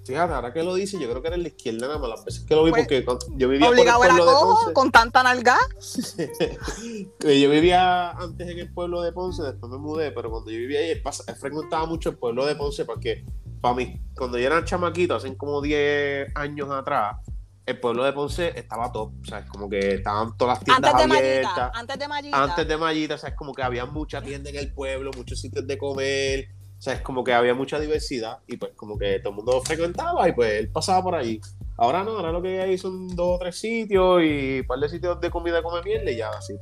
Fíjate, 0.04 0.32
ahora 0.34 0.52
que 0.52 0.64
lo 0.64 0.74
dice, 0.74 0.98
yo 1.00 1.08
creo 1.08 1.22
que 1.22 1.28
era 1.28 1.36
en 1.36 1.42
la 1.42 1.48
izquierda 1.48 1.86
nada 1.86 1.98
más 2.00 2.08
las 2.10 2.24
veces 2.24 2.44
que 2.44 2.56
lo 2.56 2.64
vi, 2.64 2.72
Pues, 2.72 2.82
porque 2.82 3.04
yo 3.36 3.48
vivía 3.48 3.66
por 3.68 3.74
el 3.76 3.80
Obligado 3.80 4.04
era 4.04 4.14
pueblo 4.16 4.26
de 4.32 4.32
cojo 4.36 4.54
Ponce. 4.56 4.72
con 4.72 4.90
tanta 4.90 5.22
nalga. 5.22 5.56
Yo 7.20 7.50
vivía 7.50 8.10
antes 8.10 8.48
en 8.48 8.58
el 8.58 8.72
pueblo 8.72 9.02
de 9.02 9.12
Ponce, 9.12 9.42
después 9.44 9.70
me 9.70 9.78
mudé, 9.78 10.10
pero 10.12 10.30
cuando 10.30 10.50
yo 10.50 10.58
vivía 10.58 10.80
ahí, 10.80 11.00
frecuentaba 11.38 11.86
mucho 11.86 12.10
el 12.10 12.16
pueblo 12.18 12.44
de 12.46 12.56
Ponce 12.56 12.84
porque 12.84 13.24
para 13.60 13.74
mí, 13.76 14.00
cuando 14.16 14.38
yo 14.38 14.46
era 14.46 14.64
chamaquito, 14.64 15.14
hace 15.14 15.36
como 15.36 15.60
10 15.62 16.32
años 16.34 16.68
atrás, 16.70 17.18
el 17.64 17.78
pueblo 17.78 18.04
de 18.04 18.12
Ponce 18.12 18.52
estaba 18.58 18.90
top, 18.90 19.12
o 19.20 19.24
sea, 19.24 19.38
es 19.38 19.46
como 19.46 19.68
que 19.68 19.94
estaban 19.94 20.36
todas 20.36 20.58
las 20.58 20.64
tiendas 20.64 20.92
Antes 20.92 21.08
de 21.08 21.16
abiertas. 21.16 21.52
Mallita. 21.56 21.78
Antes 21.78 21.98
de 21.98 22.08
Mallita. 22.08 22.42
Antes 22.42 22.68
de 22.68 22.76
Mallita, 22.76 23.14
o 23.14 23.18
sea, 23.18 23.30
es 23.30 23.36
como 23.36 23.54
que 23.54 23.62
había 23.62 23.86
mucha 23.86 24.20
tienda 24.20 24.50
en 24.50 24.56
el 24.56 24.72
pueblo, 24.72 25.10
muchos 25.16 25.40
sitios 25.40 25.66
de 25.66 25.78
comer, 25.78 26.48
o 26.78 26.82
sea, 26.82 26.94
es 26.94 27.00
como 27.02 27.22
que 27.22 27.32
había 27.32 27.54
mucha 27.54 27.78
diversidad 27.78 28.38
y 28.48 28.56
pues 28.56 28.72
como 28.74 28.98
que 28.98 29.20
todo 29.20 29.30
el 29.30 29.36
mundo 29.36 29.62
frecuentaba 29.62 30.28
y 30.28 30.32
pues 30.32 30.54
él 30.58 30.68
pasaba 30.70 31.02
por 31.02 31.14
allí. 31.14 31.40
Ahora 31.76 32.02
no, 32.02 32.10
ahora 32.12 32.32
lo 32.32 32.42
que 32.42 32.60
hay 32.60 32.76
son 32.76 33.06
dos 33.14 33.36
o 33.36 33.38
tres 33.38 33.56
sitios 33.58 34.22
y 34.22 34.60
un 34.60 34.66
par 34.66 34.80
de 34.80 34.88
sitios 34.88 35.20
de 35.20 35.30
comida 35.30 35.62
come 35.62 35.80
mierda 35.82 36.10
y 36.10 36.16
ya 36.16 36.30
así. 36.30 36.54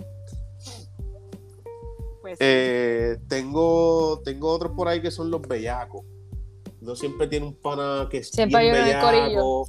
Pues, 2.20 2.36
Eh, 2.38 3.16
tengo, 3.28 4.20
tengo 4.22 4.50
otros 4.50 4.72
por 4.76 4.88
ahí 4.88 5.00
que 5.00 5.10
son 5.10 5.30
los 5.30 5.40
bellacos. 5.40 6.04
No 6.82 6.94
siempre 6.94 7.26
tiene 7.26 7.46
un 7.46 7.54
pana 7.54 8.06
que 8.10 8.18
es 8.18 8.28
Siempre 8.28 8.60
bien 8.60 8.74
bellaco. 8.74 9.66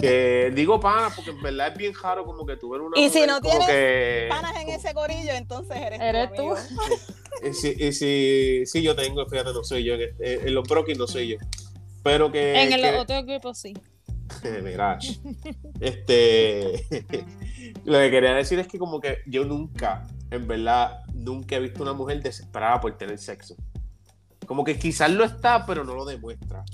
Que 0.00 0.52
digo 0.54 0.78
pana 0.78 1.10
porque 1.14 1.30
en 1.30 1.40
verdad 1.42 1.68
es 1.68 1.78
bien 1.78 1.94
raro 1.94 2.24
como 2.24 2.44
que 2.44 2.56
tú 2.56 2.70
ver 2.70 2.82
una 2.82 2.98
Y 3.00 3.08
si 3.08 3.26
no 3.26 3.40
tienes 3.40 3.66
que- 3.66 4.26
panas 4.28 4.54
en 4.60 4.68
ese 4.68 4.92
corillo, 4.92 5.32
entonces 5.32 5.76
eres, 5.76 6.00
Eres 6.00 6.30
tú. 6.34 6.54
Y 7.48 7.52
si, 7.54 7.68
y 7.78 7.92
si, 7.92 8.66
si 8.66 8.82
yo 8.82 8.94
tengo, 8.94 9.24
fíjate, 9.26 9.52
no 9.52 9.64
soy 9.64 9.84
yo. 9.84 9.94
En, 9.94 10.02
este- 10.02 10.48
en 10.48 10.54
los 10.54 10.66
brokis 10.68 10.98
no 10.98 11.06
soy 11.06 11.28
yo. 11.28 11.36
Pero 12.02 12.30
que. 12.30 12.62
En 12.62 12.72
el 12.72 12.80
que- 12.80 12.96
otro 12.98 13.22
grupo 13.24 13.54
sí. 13.54 13.74
Mira, 14.62 14.98
este. 15.80 16.84
lo 17.84 17.98
que 17.98 18.10
quería 18.10 18.34
decir 18.34 18.58
es 18.58 18.66
que, 18.68 18.78
como 18.78 19.00
que 19.00 19.18
yo 19.26 19.44
nunca, 19.44 20.06
en 20.30 20.46
verdad, 20.46 21.00
nunca 21.14 21.56
he 21.56 21.60
visto 21.60 21.82
una 21.82 21.92
mujer 21.92 22.22
desesperada 22.22 22.80
por 22.80 22.96
tener 22.98 23.18
sexo. 23.18 23.54
Como 24.46 24.62
que 24.64 24.78
quizás 24.78 25.10
lo 25.10 25.24
está, 25.24 25.64
pero 25.66 25.84
no 25.84 25.94
lo 25.94 26.04
demuestra. 26.04 26.64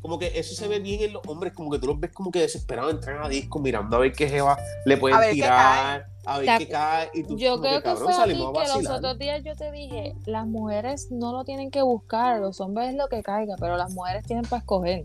Como 0.00 0.18
que 0.18 0.32
eso 0.34 0.54
se 0.54 0.68
ve 0.68 0.78
bien 0.78 1.02
en 1.02 1.12
los 1.12 1.22
hombres, 1.26 1.52
como 1.52 1.70
que 1.70 1.78
tú 1.78 1.88
los 1.88 1.98
ves 1.98 2.12
como 2.12 2.30
que 2.30 2.40
desesperados, 2.40 2.92
entran 2.92 3.22
a 3.22 3.28
disco 3.28 3.58
mirando 3.58 3.96
a 3.96 4.00
ver 4.00 4.12
qué 4.12 4.28
jeva 4.28 4.56
le 4.84 4.96
pueden 4.96 5.16
A 5.16 5.20
ver 5.20 5.30
qué 5.30 5.34
tirar, 5.34 6.06
a 6.24 6.38
ver 6.38 6.46
Te- 6.46 6.58
qué 6.58 6.68
cae. 6.68 7.10
Y 7.14 7.24
tú, 7.24 7.36
Yo 7.36 7.60
creo 7.60 7.78
que 7.78 7.82
cabrón, 7.82 8.04
fue 8.04 8.12
a 8.12 8.16
ti 8.16 8.20
salimos 8.22 8.48
a 8.58 8.62
que 8.62 8.68
los 8.68 8.90
otros 8.90 9.18
días 9.18 9.42
yo 9.44 9.56
te 9.56 9.72
dije, 9.72 10.14
las 10.26 10.46
mujeres 10.46 11.10
no 11.10 11.32
lo 11.32 11.44
tienen 11.44 11.70
que 11.70 11.82
buscar, 11.82 12.40
los 12.40 12.60
hombres 12.60 12.90
es 12.90 12.94
lo 12.94 13.08
que 13.08 13.22
caiga, 13.22 13.56
pero 13.58 13.76
las 13.76 13.90
mujeres 13.90 14.24
tienen 14.24 14.44
para 14.44 14.60
escoger. 14.60 15.04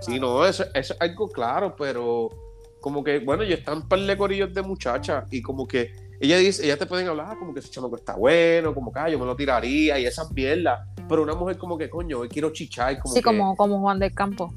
Sí, 0.00 0.20
no, 0.20 0.46
eso, 0.46 0.64
eso 0.74 0.94
es 0.94 1.00
algo 1.00 1.28
claro, 1.28 1.74
pero 1.76 2.28
como 2.80 3.02
que, 3.02 3.18
bueno, 3.18 3.42
yo 3.42 3.54
están 3.54 3.78
un 3.78 3.88
par 3.88 3.98
de 3.98 4.16
corillos 4.16 4.54
de 4.54 4.62
muchachas 4.62 5.24
y 5.32 5.42
como 5.42 5.66
que 5.66 6.07
ella 6.20 6.36
dice, 6.36 6.64
ellas 6.64 6.78
te 6.78 6.86
pueden 6.86 7.06
hablar 7.08 7.38
como 7.38 7.54
que 7.54 7.60
ese 7.60 7.70
chamaco 7.70 7.96
está 7.96 8.14
bueno, 8.16 8.74
como 8.74 8.92
que 8.92 8.98
ah, 8.98 9.08
yo 9.08 9.18
me 9.18 9.26
lo 9.26 9.36
tiraría 9.36 9.98
y 9.98 10.06
esas 10.06 10.30
mierdas, 10.32 10.86
pero 11.08 11.22
una 11.22 11.34
mujer 11.34 11.58
como 11.58 11.78
que, 11.78 11.88
coño, 11.88 12.18
hoy 12.20 12.28
quiero 12.28 12.50
chichar, 12.52 12.98
como 12.98 13.14
sí, 13.14 13.20
que, 13.20 13.24
como, 13.24 13.56
como 13.56 13.80
Juan 13.80 13.98
del 13.98 14.14
Campo. 14.14 14.52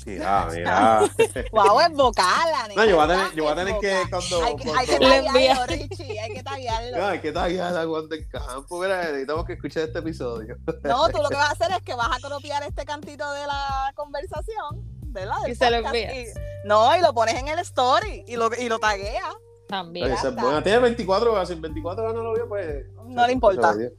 mira, 0.06 0.48
mira. 0.50 1.10
Wow, 1.52 1.80
es 1.80 1.92
vocal, 1.92 2.48
no, 2.74 2.84
yo 2.84 2.96
voy 2.96 3.04
a 3.04 3.08
tener, 3.08 3.34
yo 3.34 3.44
voy 3.44 3.52
a 3.52 3.56
tener 3.56 3.78
que, 3.78 4.02
cuando, 4.10 4.44
Hay 4.44 4.56
que, 4.56 4.70
hay 4.70 4.86
que 4.86 4.98
taguearlo, 4.98 5.66
Richie, 5.66 6.18
hay 6.18 6.34
que 6.34 6.42
taguearlo. 6.42 7.06
Ay, 7.06 7.20
¿qué 7.20 7.32
tal 7.32 7.54
ya 7.54 7.70
la 7.70 7.86
Juan 7.86 8.08
del 8.08 8.28
Campo? 8.28 8.80
Mira, 8.80 9.04
necesitamos 9.04 9.44
que 9.44 9.52
escuches 9.52 9.84
este 9.84 9.98
episodio. 9.98 10.56
No, 10.84 11.08
tú 11.08 11.22
lo 11.22 11.28
que 11.28 11.36
vas 11.36 11.50
a 11.50 11.52
hacer 11.52 11.70
es 11.70 11.82
que 11.82 11.94
vas 11.94 12.08
a 12.10 12.28
copiar 12.28 12.62
este 12.62 12.84
cantito 12.84 13.30
de 13.32 13.46
la 13.46 13.92
conversación, 13.94 14.82
¿verdad? 15.06 15.42
Del 15.42 15.52
Y 15.52 15.54
se 15.54 15.70
lo 15.70 15.76
envías. 15.76 16.14
y- 16.14 16.26
no, 16.64 16.96
y 16.96 17.00
lo 17.00 17.14
pones 17.14 17.34
en 17.36 17.48
el 17.48 17.58
story 17.60 18.24
y 18.26 18.36
lo, 18.36 18.50
y 18.54 18.68
lo 18.68 18.78
tagueas. 18.78 19.34
También. 19.70 20.10
Esa 20.10 20.28
es 20.28 20.34
buena. 20.34 20.62
Tiene 20.62 20.80
24 20.80 21.32
horas, 21.32 21.50
en 21.50 21.60
24 21.60 22.02
horas 22.02 22.14
no 22.14 22.22
lo 22.22 22.34
vio, 22.34 22.48
pues. 22.48 22.86
No 23.06 23.26
le 23.26 23.32
importa. 23.32 23.74
Eh, 23.80 23.92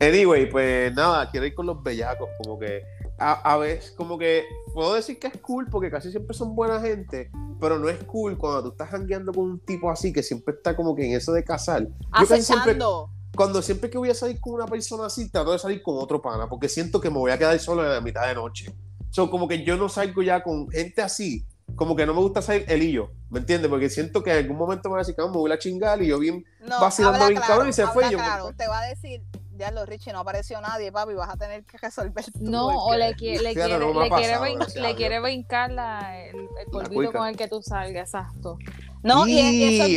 Anyway, 0.00 0.48
pues 0.48 0.94
nada, 0.94 1.28
quiero 1.30 1.46
ir 1.46 1.54
con 1.54 1.66
los 1.66 1.82
bellacos, 1.82 2.28
como 2.42 2.58
que 2.58 2.82
a, 3.18 3.32
a 3.54 3.56
veces, 3.56 3.90
como 3.92 4.16
que 4.16 4.44
puedo 4.72 4.94
decir 4.94 5.18
que 5.18 5.26
es 5.26 5.36
cool 5.38 5.66
porque 5.68 5.90
casi 5.90 6.10
siempre 6.10 6.36
son 6.36 6.54
buena 6.54 6.80
gente, 6.80 7.30
pero 7.60 7.78
no 7.78 7.88
es 7.88 8.02
cool 8.04 8.38
cuando 8.38 8.62
tú 8.62 8.68
estás 8.70 8.90
jangueando 8.90 9.32
con 9.32 9.44
un 9.44 9.60
tipo 9.60 9.90
así 9.90 10.12
que 10.12 10.22
siempre 10.22 10.54
está 10.54 10.76
como 10.76 10.94
que 10.94 11.06
en 11.06 11.16
eso 11.16 11.32
de 11.32 11.42
casar. 11.42 11.88
Acechando. 12.12 13.10
cuando 13.34 13.60
siempre 13.60 13.90
que 13.90 13.98
voy 13.98 14.10
a 14.10 14.14
salir 14.14 14.40
con 14.40 14.54
una 14.54 14.66
persona 14.66 15.06
así, 15.06 15.28
trato 15.30 15.52
de 15.52 15.58
salir 15.58 15.82
con 15.82 15.96
otro 15.98 16.22
pana, 16.22 16.48
porque 16.48 16.68
siento 16.68 17.00
que 17.00 17.10
me 17.10 17.18
voy 17.18 17.32
a 17.32 17.38
quedar 17.38 17.58
solo 17.58 17.84
en 17.84 17.90
la 17.90 18.00
mitad 18.00 18.26
de 18.28 18.34
noche. 18.34 18.72
So, 19.10 19.30
como 19.30 19.48
que 19.48 19.64
yo 19.64 19.76
no 19.76 19.88
salgo 19.88 20.22
ya 20.22 20.42
con 20.42 20.70
gente 20.70 21.02
así, 21.02 21.44
como 21.76 21.94
que 21.96 22.06
no 22.06 22.14
me 22.14 22.20
gusta 22.20 22.42
salir 22.42 22.64
él 22.68 22.82
y 22.82 22.92
yo, 22.92 23.10
¿me 23.30 23.38
entiendes? 23.40 23.68
Porque 23.70 23.88
siento 23.90 24.22
que 24.22 24.32
en 24.32 24.38
algún 24.38 24.56
momento 24.56 24.88
me 24.88 24.94
va 24.94 24.98
a 24.98 25.02
decir, 25.02 25.14
"Cabrón, 25.14 25.32
me 25.32 25.38
voy 25.38 25.52
a 25.52 25.58
chingar 25.58 26.02
y 26.02 26.08
yo 26.08 26.18
bien 26.18 26.44
No, 26.60 26.80
vacilando 26.80 27.18
bien 27.26 27.32
claro, 27.34 27.46
cabrón 27.46 27.68
y 27.68 27.72
se 27.72 27.86
fue, 27.86 28.10
yo, 28.10 28.18
claro. 28.18 28.52
Te 28.56 28.66
va 28.66 28.80
a 28.80 28.86
decir, 28.86 29.22
ya 29.56 29.70
lo 29.70 29.84
Richie, 29.86 30.12
no 30.12 30.20
apareció 30.20 30.60
nadie, 30.60 30.90
papi, 30.92 31.14
vas 31.14 31.30
a 31.30 31.36
tener 31.36 31.64
que 31.64 31.78
resolver 31.78 32.24
tú. 32.24 32.30
No, 32.40 32.66
o 32.84 32.94
le, 32.96 33.14
qui- 33.16 33.40
le 33.40 33.54
quiere, 33.54 33.78
no 33.78 33.88
le 34.02 34.08
quiere, 34.08 34.34
pasado, 34.34 34.44
brin- 34.44 34.56
gracias 34.58 34.76
a 34.84 34.88
le 34.88 34.94
quiere 34.94 35.20
brincar 35.20 35.70
la, 35.70 36.18
el, 36.24 36.36
el 36.36 36.66
polvito 36.70 37.12
con 37.12 37.26
el 37.28 37.36
que 37.36 37.48
tú 37.48 37.60
salgas, 37.62 38.08
exacto. 38.08 38.58
No, 39.02 39.26
y, 39.28 39.38
y 39.38 39.64
eso 39.80 39.84
es. 39.84 39.90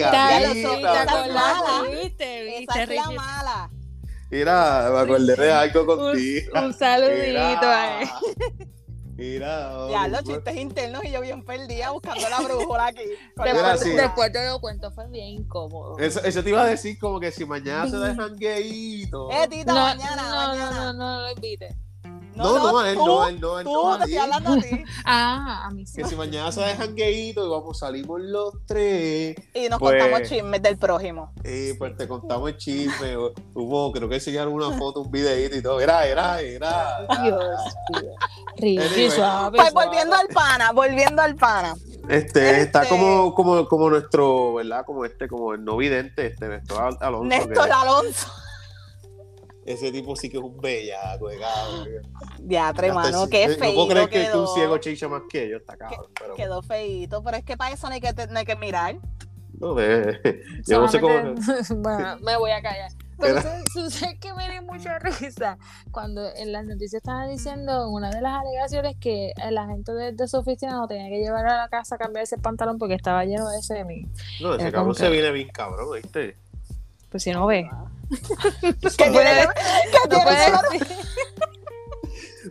¿Viste? 2.03 2.63
Esa 2.63 2.83
es 2.83 2.89
la 2.89 3.11
mala. 3.11 3.69
Mira, 4.29 4.89
me 4.93 4.99
acordé 4.99 5.35
de 5.35 5.51
algo 5.51 5.81
Un, 5.81 5.87
contigo. 5.97 6.51
un 6.63 6.73
saludito 6.73 7.21
Mira. 7.27 7.99
ahí. 7.99 8.07
Mira, 9.15 9.87
Ya, 9.89 10.07
los 10.07 10.23
pues, 10.23 10.35
chistes 10.35 10.55
internos 10.55 11.03
y 11.03 11.11
yo 11.11 11.21
bien 11.21 11.43
perdida 11.43 11.91
buscando 11.91 12.27
la 12.29 12.39
brújula 12.39 12.87
aquí. 12.87 13.01
Después, 13.35 13.79
sí. 13.81 13.89
después 13.91 14.31
te 14.31 14.45
lo 14.47 14.59
cuento, 14.59 14.91
fue 14.91 15.07
bien 15.09 15.27
incómodo. 15.27 15.97
Eso, 15.99 16.23
eso 16.23 16.43
te 16.43 16.49
iba 16.49 16.61
a 16.61 16.67
decir 16.67 16.97
como 16.99 17.19
que 17.19 17.31
si 17.31 17.45
mañana 17.45 17.87
se 17.89 17.97
dejan 17.97 18.35
gayito. 18.37 19.29
Eh, 19.31 19.47
tita, 19.49 19.73
no, 19.73 19.79
mañana, 19.79 20.29
no, 20.29 20.47
mañana. 20.47 20.71
no, 20.71 20.93
no, 20.93 20.93
no 20.93 21.21
lo 21.21 21.31
invite. 21.31 21.75
No, 22.35 22.57
no, 22.57 22.79
a 22.79 22.89
él 22.89 22.95
tú, 22.97 23.05
no, 23.05 23.21
a 23.23 23.29
él 23.29 23.39
no, 23.41 23.55
a 23.55 23.59
él 23.59 23.65
Tú, 23.65 23.73
no, 23.73 23.93
a 23.93 24.05
te 24.05 24.19
hablando 24.19 24.53
a 24.53 24.57
ti. 24.57 24.83
Ah, 25.05 25.65
a 25.65 25.71
mí 25.71 25.85
sí. 25.85 26.01
Que 26.01 26.07
si 26.07 26.15
mañana 26.15 26.51
se 26.51 26.61
dejan 26.61 26.95
gayito 26.95 27.45
y 27.45 27.49
vamos, 27.49 27.79
salimos 27.79 28.21
los 28.21 28.53
tres. 28.65 29.35
Y 29.53 29.67
nos 29.69 29.79
Pues- 29.79 30.01
contamos 30.01 30.29
chismes 30.29 30.61
del 30.61 30.77
prójimo. 30.77 31.33
Y 31.43 31.73
pues 31.73 31.95
te 31.97 32.07
contamos 32.07 32.49
el 32.49 32.57
chisme. 32.57 33.15
o- 33.17 33.33
Hubo, 33.53 33.91
creo 33.91 34.07
que 34.07 34.15
enseñaron 34.15 34.53
una 34.53 34.71
foto, 34.77 35.01
un 35.01 35.11
videito 35.11 35.55
y 35.57 35.61
todo. 35.61 35.81
Era, 35.81 36.05
era, 36.05 36.39
era. 36.41 37.05
Dios 37.21 37.39
mío. 38.57 39.51
Pues 39.55 39.73
volviendo 39.73 40.15
al 40.15 40.27
pana, 40.27 40.71
volviendo 40.71 41.21
al 41.21 41.35
pana. 41.35 41.73
Este, 42.09 42.61
está 42.61 42.83
Este- 42.83 42.95
como, 42.95 43.33
como, 43.33 43.67
como 43.67 43.89
nuestro, 43.89 44.55
¿verdad? 44.55 44.85
Como 44.85 45.05
este, 45.05 45.27
como 45.27 45.53
el 45.53 45.63
no 45.63 45.77
vidente, 45.77 46.27
este, 46.27 46.47
Néstor 46.47 46.81
Al- 46.81 46.97
Alonso. 46.99 47.29
que 47.29 47.37
Néstor 47.47 47.71
Alonso. 47.71 48.27
Ese 49.73 49.91
tipo 49.91 50.15
sí 50.15 50.29
que 50.29 50.37
es 50.37 50.43
un 50.43 50.59
bellaco 50.59 51.29
de 51.29 51.39
cabrón. 51.39 51.87
Ya, 52.47 52.73
Ya 52.73 52.93
mano, 52.93 53.23
estoy- 53.25 53.29
qué 53.29 53.47
No 53.47 53.55
puedo 53.57 53.59
feito 53.59 53.87
creer 53.87 54.09
que, 54.09 54.19
que 54.19 54.25
quedó. 54.25 54.41
un 54.41 54.47
ciego 54.55 54.77
chicha 54.77 55.07
más 55.07 55.21
que 55.29 55.49
yo, 55.49 55.57
está 55.57 55.77
cabrón. 55.77 56.05
Pero, 56.19 56.35
Quedó 56.35 56.61
feito, 56.61 57.23
pero 57.23 57.37
es 57.37 57.43
que 57.43 57.57
para 57.57 57.73
eso 57.73 57.87
no 57.87 57.93
hay 57.93 58.01
que, 58.01 58.13
no 58.27 58.39
hay 58.39 58.45
que 58.45 58.55
mirar. 58.55 58.95
no, 59.59 59.79
eh, 59.79 60.19
yo 60.67 60.79
no 60.81 60.87
sé 60.87 60.99
cómo. 60.99 61.13
Bueno, 61.77 62.17
me 62.21 62.37
voy 62.37 62.51
a 62.51 62.61
callar. 62.61 62.91
Pero 63.19 63.39
sucede- 63.71 64.17
que 64.19 64.33
me 64.33 64.49
dio 64.49 64.63
mucha 64.63 64.97
risa 64.97 65.59
cuando 65.91 66.27
en 66.35 66.51
las 66.51 66.65
noticias 66.65 67.03
estaban 67.03 67.29
diciendo 67.29 67.87
una 67.91 68.09
de 68.09 68.19
las 68.19 68.41
alegaciones 68.41 68.95
que 68.99 69.31
la 69.51 69.67
gente 69.67 69.91
de, 69.93 70.11
de 70.13 70.27
su 70.27 70.37
oficina 70.37 70.71
no 70.71 70.87
tenía 70.87 71.07
que 71.07 71.19
llevar 71.19 71.45
a 71.45 71.57
la 71.57 71.69
casa 71.69 71.95
a 71.95 71.97
cambiarse 71.99 72.33
el 72.33 72.41
pantalón 72.41 72.79
porque 72.79 72.95
estaba 72.95 73.23
lleno 73.23 73.47
de 73.51 73.61
semen. 73.61 74.11
No, 74.41 74.55
ese 74.55 74.63
Era 74.63 74.71
cabrón 74.71 74.95
se 74.95 75.03
que- 75.03 75.11
viene 75.11 75.29
bien 75.31 75.49
cabrón, 75.49 75.89
¿viste? 75.93 76.35
Pues 77.11 77.21
si 77.21 77.31
no 77.31 77.45
ve. 77.45 77.69
¿Qué 77.69 78.00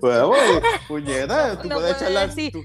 Bueno, 0.00 0.28
pues, 0.30 0.62
puñeta, 0.88 1.60
tú 1.60 1.68
No 1.68 1.74
puedes 1.76 1.94
puede 1.96 2.10
echarla. 2.10 2.26
decir. 2.28 2.52
tú- 2.52 2.64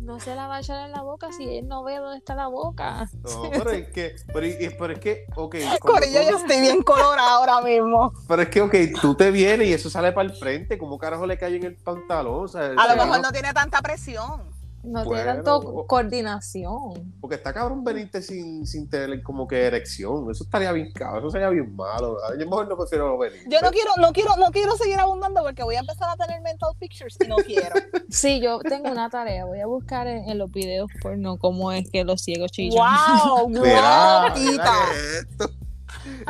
no 0.00 0.20
se 0.20 0.34
la 0.34 0.46
va 0.46 0.56
a 0.56 0.60
echar 0.60 0.84
en 0.86 0.92
la 0.92 1.02
boca 1.02 1.28
si 1.36 1.58
él 1.58 1.66
no 1.68 1.82
ve 1.84 1.96
dónde 1.96 2.18
está 2.18 2.34
la 2.34 2.48
boca. 2.48 3.08
No, 3.22 3.50
pero 3.50 3.70
es 3.70 3.88
que, 3.92 4.14
pero, 4.32 4.46
es 4.92 4.98
que, 5.00 5.24
ok. 5.34 5.56
Corillo, 5.80 6.20
tú- 6.22 6.30
yo 6.30 6.36
estoy 6.38 6.60
bien 6.60 6.82
colorada 6.82 7.36
ahora 7.36 7.60
mismo. 7.60 8.12
Pero 8.28 8.42
es 8.42 8.48
que, 8.48 8.60
ok, 8.62 8.74
tú 9.00 9.14
te 9.14 9.30
vienes 9.30 9.66
y 9.68 9.72
eso 9.72 9.88
sale 9.90 10.12
para 10.12 10.28
el 10.28 10.34
frente, 10.36 10.76
¿cómo 10.78 10.98
carajo 10.98 11.26
le 11.26 11.38
cae 11.38 11.56
en 11.56 11.64
el 11.64 11.76
pantalón? 11.76 12.44
O 12.44 12.48
sea, 12.48 12.66
el 12.66 12.78
A 12.78 12.94
lo 12.94 13.04
mejor 13.04 13.20
no 13.20 13.32
tiene 13.32 13.52
tanta 13.52 13.80
presión. 13.80 14.55
No 14.86 15.04
Bueno. 15.04 15.22
tiene 15.22 15.42
tanto 15.42 15.86
coordinación. 15.86 17.14
Porque 17.20 17.36
está 17.36 17.52
cabrón 17.52 17.82
venirte 17.84 18.22
sin, 18.22 18.66
sin 18.66 18.88
tener 18.88 19.22
como 19.22 19.46
que 19.48 19.64
erección. 19.64 20.30
Eso 20.30 20.44
estaría 20.44 20.70
bien 20.72 20.92
cabrón, 20.92 21.18
eso 21.20 21.30
sería 21.30 21.48
bien 21.50 21.74
malo. 21.74 22.18
Yo 22.38 22.46
mejor 22.46 22.68
no 22.68 22.76
prefiero 22.76 23.18
venir. 23.18 23.40
Yo 23.48 23.60
no 23.60 23.70
quiero, 23.70 23.90
no 23.98 24.12
quiero, 24.12 24.36
no 24.36 24.50
quiero 24.52 24.76
seguir 24.76 24.98
abundando 25.00 25.42
porque 25.42 25.62
voy 25.64 25.74
a 25.74 25.80
empezar 25.80 26.08
a 26.08 26.16
tener 26.16 26.40
mental 26.42 26.70
pictures 26.78 27.16
y 27.24 27.28
no 27.28 27.36
quiero. 27.36 27.74
Sí, 28.08 28.40
yo 28.40 28.60
tengo 28.60 28.90
una 28.90 29.10
tarea. 29.10 29.44
Voy 29.44 29.60
a 29.60 29.66
buscar 29.66 30.06
en, 30.06 30.28
en 30.30 30.38
los 30.38 30.50
videos 30.50 30.88
porno 31.02 31.36
cómo 31.38 31.72
es 31.72 31.90
que 31.90 32.04
los 32.04 32.22
ciegos 32.22 32.52
chillan. 32.52 32.78
¡Wow! 33.26 33.48
Mira, 33.48 34.30
¡Wow, 34.30 34.38
mira 34.38 34.62
tita! 34.62 34.74
esto. 35.18 35.50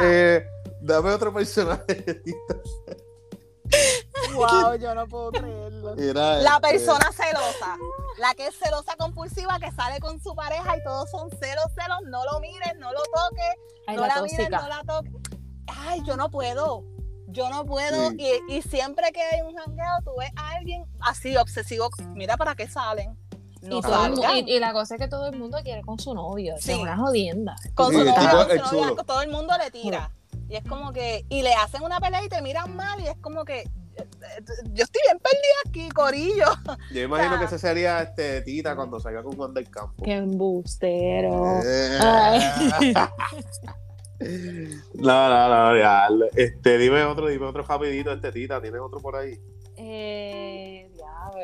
Eh, 0.00 0.44
dame 0.80 1.10
otro 1.10 1.32
personaje, 1.34 1.94
Tita. 1.94 2.56
Wow, 4.36 4.74
yo 4.80 4.94
no 4.94 5.06
puedo 5.08 5.32
creerlo. 5.32 5.94
Era, 5.96 6.36
La 6.38 6.56
este, 6.56 6.68
persona 6.70 7.10
celosa, 7.12 7.76
la 8.18 8.34
que 8.34 8.46
es 8.48 8.58
celosa 8.58 8.96
compulsiva, 8.96 9.58
que 9.58 9.70
sale 9.72 9.98
con 10.00 10.20
su 10.20 10.34
pareja 10.34 10.76
y 10.76 10.82
todos 10.84 11.10
son 11.10 11.30
celos, 11.30 11.66
celos, 11.74 11.98
no 12.06 12.24
lo 12.24 12.40
mires, 12.40 12.74
no 12.78 12.92
lo 12.92 13.00
toques, 13.14 13.54
Ay, 13.86 13.96
no 13.96 14.02
la 14.02 14.08
la 14.08 14.22
mires, 14.22 14.36
tóxica. 14.36 14.60
no 14.60 14.68
la 14.68 14.82
toques. 14.84 15.12
Ay, 15.66 16.02
yo 16.04 16.16
no 16.16 16.30
puedo. 16.30 16.84
Yo 17.28 17.50
no 17.50 17.64
puedo. 17.66 18.10
Sí. 18.10 18.16
Y, 18.48 18.54
y 18.56 18.62
siempre 18.62 19.10
que 19.12 19.20
hay 19.20 19.42
un 19.42 19.54
jangueo, 19.56 19.98
tú 20.04 20.12
ves 20.18 20.30
a 20.36 20.50
alguien 20.56 20.84
así, 21.00 21.36
obsesivo. 21.36 21.90
Mira 22.14 22.36
para 22.36 22.54
qué 22.54 22.68
salen. 22.68 23.18
No 23.62 23.78
y, 23.78 23.82
todo 23.82 24.04
el 24.04 24.10
mu- 24.12 24.16
salgan. 24.22 24.36
y- 24.48 24.52
y 24.52 24.60
la 24.60 24.72
cosa 24.72 24.94
es 24.94 25.00
que 25.00 25.08
todo 25.08 25.26
el 25.26 25.36
mundo 25.36 25.58
quiere 25.64 25.82
con 25.82 25.98
su 25.98 26.14
novio. 26.14 26.54
Sí. 26.60 26.72
Es 26.72 26.78
una 26.78 26.96
jodienda. 26.96 27.56
con 27.74 27.90
Sí, 27.92 27.98
su 27.98 28.04
tipo 28.04 28.20
con 28.46 28.58
su 28.68 28.76
chulo. 28.76 29.04
todo 29.04 29.22
el 29.22 29.30
mundo 29.30 29.54
le 29.58 29.70
tira. 29.70 30.10
Y 30.48 30.54
es 30.54 30.62
como 30.68 30.92
que, 30.92 31.26
y 31.28 31.42
le 31.42 31.52
hacen 31.54 31.82
una 31.82 31.98
pelea 31.98 32.22
y 32.24 32.28
te 32.28 32.40
miran 32.42 32.76
mal, 32.76 33.00
y 33.00 33.08
es 33.08 33.16
como 33.16 33.44
que 33.44 33.68
yo 34.72 34.84
estoy 34.84 35.02
bien 35.06 35.18
perdida 35.18 35.56
aquí, 35.68 35.88
Corillo. 35.90 36.46
Yo 36.92 37.00
imagino 37.02 37.30
sea- 37.30 37.38
que 37.38 37.44
ese 37.46 37.58
sería 37.58 38.02
este 38.02 38.42
Tita 38.42 38.74
cuando 38.76 39.00
salga 39.00 39.22
con 39.22 39.36
Juan 39.36 39.54
del 39.54 39.68
Campo. 39.70 40.04
Qué 40.04 40.14
embustero. 40.14 41.60
Eh. 41.64 41.98
Ay. 42.02 42.94
No, 44.94 45.28
no, 45.28 45.48
no, 45.48 45.78
ya. 45.78 46.08
Este, 46.34 46.78
dime 46.78 47.04
otro, 47.04 47.28
dime 47.28 47.46
otro 47.46 47.62
rapidito, 47.62 48.12
este 48.12 48.32
Tita, 48.32 48.60
¿tienes 48.60 48.80
otro 48.80 49.00
por 49.00 49.16
ahí? 49.16 49.38
Eh, 49.76 50.90
diablo. 50.94 51.40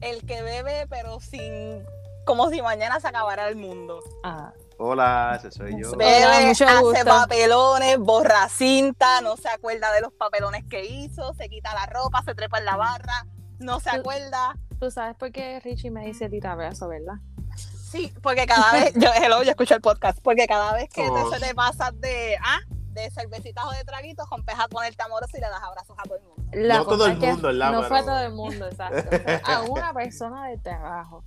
El 0.00 0.24
que 0.24 0.42
bebe, 0.42 0.86
pero 0.88 1.18
sin. 1.20 1.84
como 2.24 2.48
si 2.50 2.62
mañana 2.62 3.00
se 3.00 3.08
acabara 3.08 3.48
el 3.48 3.56
mundo. 3.56 4.00
Ah, 4.22 4.52
Hola, 4.84 5.34
ese 5.38 5.52
soy 5.52 5.80
yo. 5.80 5.92
Hola, 5.92 6.04
Bebe, 6.04 6.46
mucho 6.48 6.64
hace 6.66 6.80
gusto. 6.80 7.04
papelones, 7.04 7.98
borra 7.98 8.48
cinta, 8.48 9.20
no 9.20 9.36
se 9.36 9.48
acuerda 9.48 9.92
de 9.92 10.00
los 10.00 10.12
papelones 10.12 10.64
que 10.68 10.84
hizo, 10.84 11.32
se 11.34 11.48
quita 11.48 11.72
la 11.72 11.86
ropa, 11.86 12.20
se 12.24 12.34
trepa 12.34 12.58
en 12.58 12.64
la 12.64 12.76
barra, 12.76 13.26
no 13.60 13.78
se 13.78 13.90
Tú- 13.90 13.96
acuerda. 14.00 14.56
Tú 14.80 14.90
sabes 14.90 15.14
por 15.14 15.30
qué 15.30 15.60
Richie 15.60 15.92
me 15.92 16.04
dice 16.04 16.28
tita 16.28 16.50
abrazo, 16.52 16.88
¿verdad? 16.88 17.14
Sí, 17.56 18.12
porque 18.22 18.44
cada 18.46 18.72
vez, 18.72 18.92
yo, 18.96 19.08
hello, 19.14 19.44
yo 19.44 19.50
escucho 19.50 19.74
el 19.76 19.80
podcast, 19.80 20.18
porque 20.20 20.46
cada 20.48 20.72
vez 20.74 20.88
que 20.88 21.08
Oh. 21.08 21.30
te, 21.30 21.38
se 21.38 21.46
te 21.46 21.54
pasas 21.54 21.92
de, 22.00 22.36
ah, 22.44 22.58
de 22.90 23.08
cervecitas 23.12 23.64
o 23.64 23.70
de 23.70 23.84
traguitos, 23.84 24.28
rompes 24.28 24.56
a 24.58 24.66
ponerte 24.66 25.00
amoroso 25.04 25.36
y 25.36 25.40
le 25.40 25.48
das 25.48 25.62
abrazos 25.62 25.96
a 25.96 26.02
todo 26.02 26.16
el 26.16 26.24
mundo. 26.24 26.42
La 26.54 26.78
No 26.78 26.84
todo 26.86 27.06
el 27.06 27.12
es 27.12 27.18
que 27.18 27.26
mundo. 27.34 27.52
No 27.52 27.70
Pero- 27.70 27.82
fue 27.88 28.02
todo 28.02 28.18
el 28.18 28.32
mundo, 28.32 28.66
exacto. 28.66 29.08
A 29.44 29.60
una 29.62 29.92
persona 29.94 30.48
de 30.48 30.58
trabajo. 30.58 31.22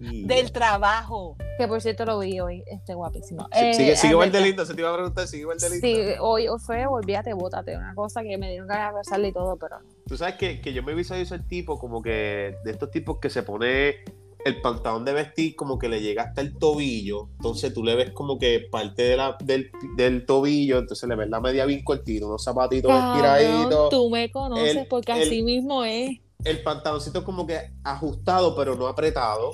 Y- 0.00 0.24
Del 0.26 0.50
trabajo. 0.52 1.36
Que 1.58 1.68
por 1.68 1.80
cierto 1.80 2.04
lo 2.04 2.18
vi 2.18 2.40
hoy, 2.40 2.64
este 2.66 2.94
guapísimo. 2.94 3.44
Sí, 3.52 3.58
Eh, 3.60 3.74
sigue, 3.74 3.96
sigue 3.96 4.08
al 4.08 4.12
igual 4.12 4.32
de 4.32 4.40
lindo, 4.40 4.66
se 4.66 4.74
te 4.74 4.80
iba 4.80 4.90
a 4.90 4.94
preguntar, 4.94 5.26
sigue 5.28 5.42
igual 5.42 5.58
de 5.58 5.70
lindo. 5.70 5.86
Sí, 5.86 6.16
hoy 6.20 6.46
fue, 6.58 6.86
olvídate, 6.86 7.32
bótate. 7.32 7.76
Una 7.76 7.94
cosa 7.94 8.22
que 8.22 8.36
me 8.38 8.48
dieron 8.50 8.66
ganas 8.66 8.84
de 8.84 8.88
abrazarle 8.88 9.28
y 9.28 9.32
todo, 9.32 9.56
pero 9.56 9.78
no. 9.80 9.86
Tú 10.06 10.16
sabes 10.16 10.34
que, 10.34 10.60
que 10.60 10.72
yo 10.72 10.82
me 10.82 10.94
visualizo 10.94 11.34
el 11.34 11.46
tipo 11.46 11.78
como 11.78 12.02
que 12.02 12.56
de 12.64 12.70
estos 12.70 12.90
tipos 12.90 13.18
que 13.20 13.30
se 13.30 13.42
pone 13.44 13.96
el 14.44 14.60
pantalón 14.60 15.06
de 15.06 15.14
vestir 15.14 15.56
como 15.56 15.78
que 15.78 15.88
le 15.88 16.02
llega 16.02 16.24
hasta 16.24 16.42
el 16.42 16.58
tobillo, 16.58 17.30
entonces 17.36 17.72
tú 17.72 17.82
le 17.82 17.94
ves 17.94 18.10
como 18.10 18.38
que 18.38 18.60
parte 18.70 19.02
de 19.02 19.16
la, 19.16 19.38
del, 19.42 19.70
del 19.96 20.26
tobillo, 20.26 20.78
entonces 20.80 21.08
le 21.08 21.16
ves 21.16 21.30
la 21.30 21.40
media 21.40 21.64
bien 21.64 21.82
cortita, 21.82 22.26
unos 22.26 22.44
zapatitos 22.44 22.90
Cabrón, 22.90 23.14
estiraditos, 23.16 23.88
tú 23.88 24.10
me 24.10 24.30
conoces 24.30 24.76
El- 24.76 24.86
porque 24.88 25.12
el- 25.12 25.22
así 25.28 25.40
mismo 25.42 25.82
es. 25.84 26.18
el 26.44 26.62
pantaloncito 26.62 27.24
como 27.24 27.46
que 27.46 27.72
ajustado 27.84 28.54
pero 28.54 28.74
no 28.76 28.86
apretado, 28.86 29.52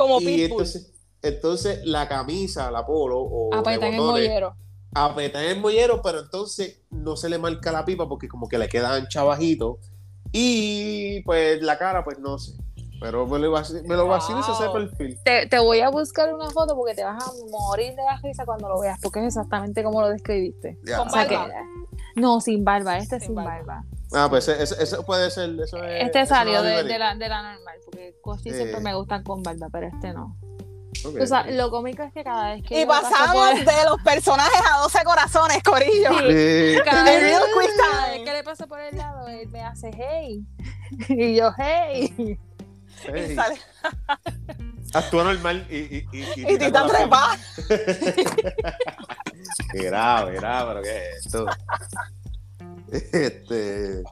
Como 0.00 0.20
y 0.20 0.24
Pitbull. 0.24 0.50
entonces, 0.52 0.92
entonces 1.22 1.80
la 1.84 2.08
camisa, 2.08 2.70
la 2.70 2.86
polo 2.86 3.20
o 3.20 3.54
Apretan 3.54 3.88
en 3.88 3.94
el 3.94 4.00
botones, 4.00 4.28
mollero. 4.28 4.54
apretar 4.94 5.44
el 5.44 5.60
mollero, 5.60 6.00
pero 6.02 6.20
entonces 6.20 6.80
no 6.90 7.16
se 7.16 7.28
le 7.28 7.36
marca 7.38 7.70
la 7.70 7.84
pipa 7.84 8.08
porque 8.08 8.26
como 8.28 8.48
que 8.48 8.56
le 8.58 8.68
queda 8.68 8.94
ancha 8.94 9.22
bajito. 9.24 9.78
Y 10.32 11.22
pues 11.22 11.60
la 11.62 11.76
cara, 11.78 12.04
pues 12.04 12.18
no 12.18 12.38
sé. 12.38 12.52
Pero 13.00 13.26
me 13.26 13.38
lo 13.38 13.50
me 13.86 13.96
lo 13.96 14.06
vacilo 14.08 14.40
ese 14.40 14.50
Wow. 14.64 14.72
perfil. 14.72 15.18
Te, 15.24 15.46
te 15.46 15.58
voy 15.58 15.80
a 15.80 15.88
buscar 15.90 16.32
una 16.34 16.50
foto 16.50 16.76
porque 16.76 16.94
te 16.94 17.02
vas 17.02 17.22
a 17.22 17.30
morir 17.50 17.90
de 17.94 18.02
la 18.02 18.18
risa 18.22 18.44
cuando 18.44 18.68
lo 18.68 18.78
veas, 18.80 18.98
porque 19.02 19.20
es 19.20 19.26
exactamente 19.26 19.82
como 19.82 20.02
lo 20.02 20.08
describiste. 20.10 20.78
Ya. 20.84 20.98
Con 20.98 21.08
O 21.08 21.10
sea 21.10 21.26
que, 21.26 21.34
barba. 21.36 21.54
no, 22.16 22.40
sin 22.40 22.62
barba, 22.64 22.98
este 22.98 23.16
es 23.16 23.22
Sin 23.22 23.28
sin 23.28 23.36
barba. 23.36 23.50
barba. 23.66 23.84
Ah, 24.12 24.26
pues 24.28 24.48
eso 24.48 25.04
puede 25.04 25.30
ser. 25.30 25.50
Eso 25.60 25.82
es, 25.84 26.04
Este 26.06 26.26
salió 26.26 26.58
no 26.58 26.62
de, 26.64 26.82
de 26.84 26.98
la, 26.98 27.14
de 27.14 27.28
la 27.28 27.42
normal, 27.54 27.78
porque 27.84 28.16
Costi 28.22 28.50
Eh. 28.50 28.54
siempre 28.54 28.80
me 28.80 28.94
gustan 28.94 29.22
con 29.22 29.42
barba, 29.42 29.68
pero 29.70 29.86
este 29.86 30.12
no. 30.12 30.36
Ok. 31.04 31.16
O 31.22 31.26
sea, 31.26 31.44
lo 31.46 31.70
cómico 31.70 32.02
es 32.02 32.12
que 32.12 32.24
cada 32.24 32.54
vez 32.54 32.62
que 32.66 32.82
Y 32.82 32.86
pasamos 32.86 33.50
por- 33.52 33.64
de 33.64 33.84
los 33.88 34.02
personajes 34.02 34.60
a 34.74 34.78
12 34.80 34.98
corazones, 35.04 35.62
Corillo. 35.62 36.10
Sí. 36.18 36.74
Sí. 36.74 36.80
cada 36.84 37.04
The 37.04 37.10
vez, 37.20 37.32
cada 37.90 38.08
vez 38.10 38.22
que 38.24 38.32
le 38.32 38.42
paso 38.42 38.66
por 38.66 38.80
el 38.80 38.96
lado, 38.96 39.28
él 39.28 39.48
me 39.48 39.62
hace 39.62 39.90
hey. 39.96 40.44
Y 41.08 41.36
yo, 41.36 41.52
hey. 41.56 42.12
Y 42.18 42.38
Hey, 43.06 43.34
sale- 43.34 43.58
Actúa 44.92 45.24
normal 45.24 45.64
y. 45.70 45.76
Y, 45.76 46.06
y, 46.12 46.52
y 46.52 46.58
Tita 46.58 46.86
trepa. 46.86 47.38
Qué 49.72 49.82
grave, 49.84 50.34
grave, 50.34 50.68
pero 50.68 50.82
¿qué 50.82 51.08
es 51.10 51.26
esto? 51.26 51.46
Este. 52.92 54.02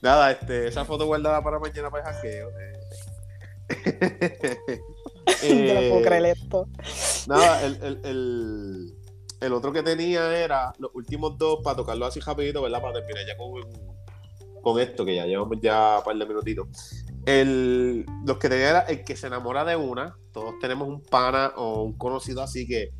Nada, 0.00 0.30
este, 0.30 0.68
esa 0.68 0.84
foto 0.84 1.06
guardada 1.06 1.42
para 1.42 1.58
mañana 1.58 1.90
para 1.90 2.08
el 2.08 2.14
hackeo. 2.14 2.50
eh. 2.50 2.72
No 5.28 5.80
puedo 5.90 5.98
Eh, 5.98 6.02
creer 6.04 6.24
esto. 6.26 6.66
Nada, 7.26 7.62
el, 7.64 7.74
el, 7.82 8.00
el, 8.04 8.94
el 9.40 9.52
otro 9.52 9.72
que 9.72 9.82
tenía 9.82 10.36
era 10.38 10.72
los 10.78 10.90
últimos 10.94 11.36
dos 11.36 11.58
para 11.62 11.76
tocarlo 11.76 12.06
así 12.06 12.18
rapidito, 12.20 12.62
¿verdad? 12.62 12.80
Para 12.80 12.94
terminar 12.94 13.26
ya 13.26 13.36
con, 13.36 13.60
con 14.62 14.80
esto, 14.80 15.04
que 15.04 15.16
ya 15.16 15.26
llevamos 15.26 15.58
ya 15.60 15.98
un 15.98 16.04
par 16.04 16.16
de 16.16 16.26
minutitos. 16.26 16.66
El, 17.26 18.06
los 18.24 18.38
que 18.38 18.48
tenía 18.48 18.70
era 18.70 18.80
el 18.80 19.04
que 19.04 19.16
se 19.16 19.26
enamora 19.26 19.64
de 19.64 19.76
una. 19.76 20.16
Todos 20.32 20.54
tenemos 20.60 20.88
un 20.88 21.02
pana 21.02 21.52
o 21.56 21.82
un 21.82 21.98
conocido 21.98 22.40
así 22.42 22.66
que 22.66 22.90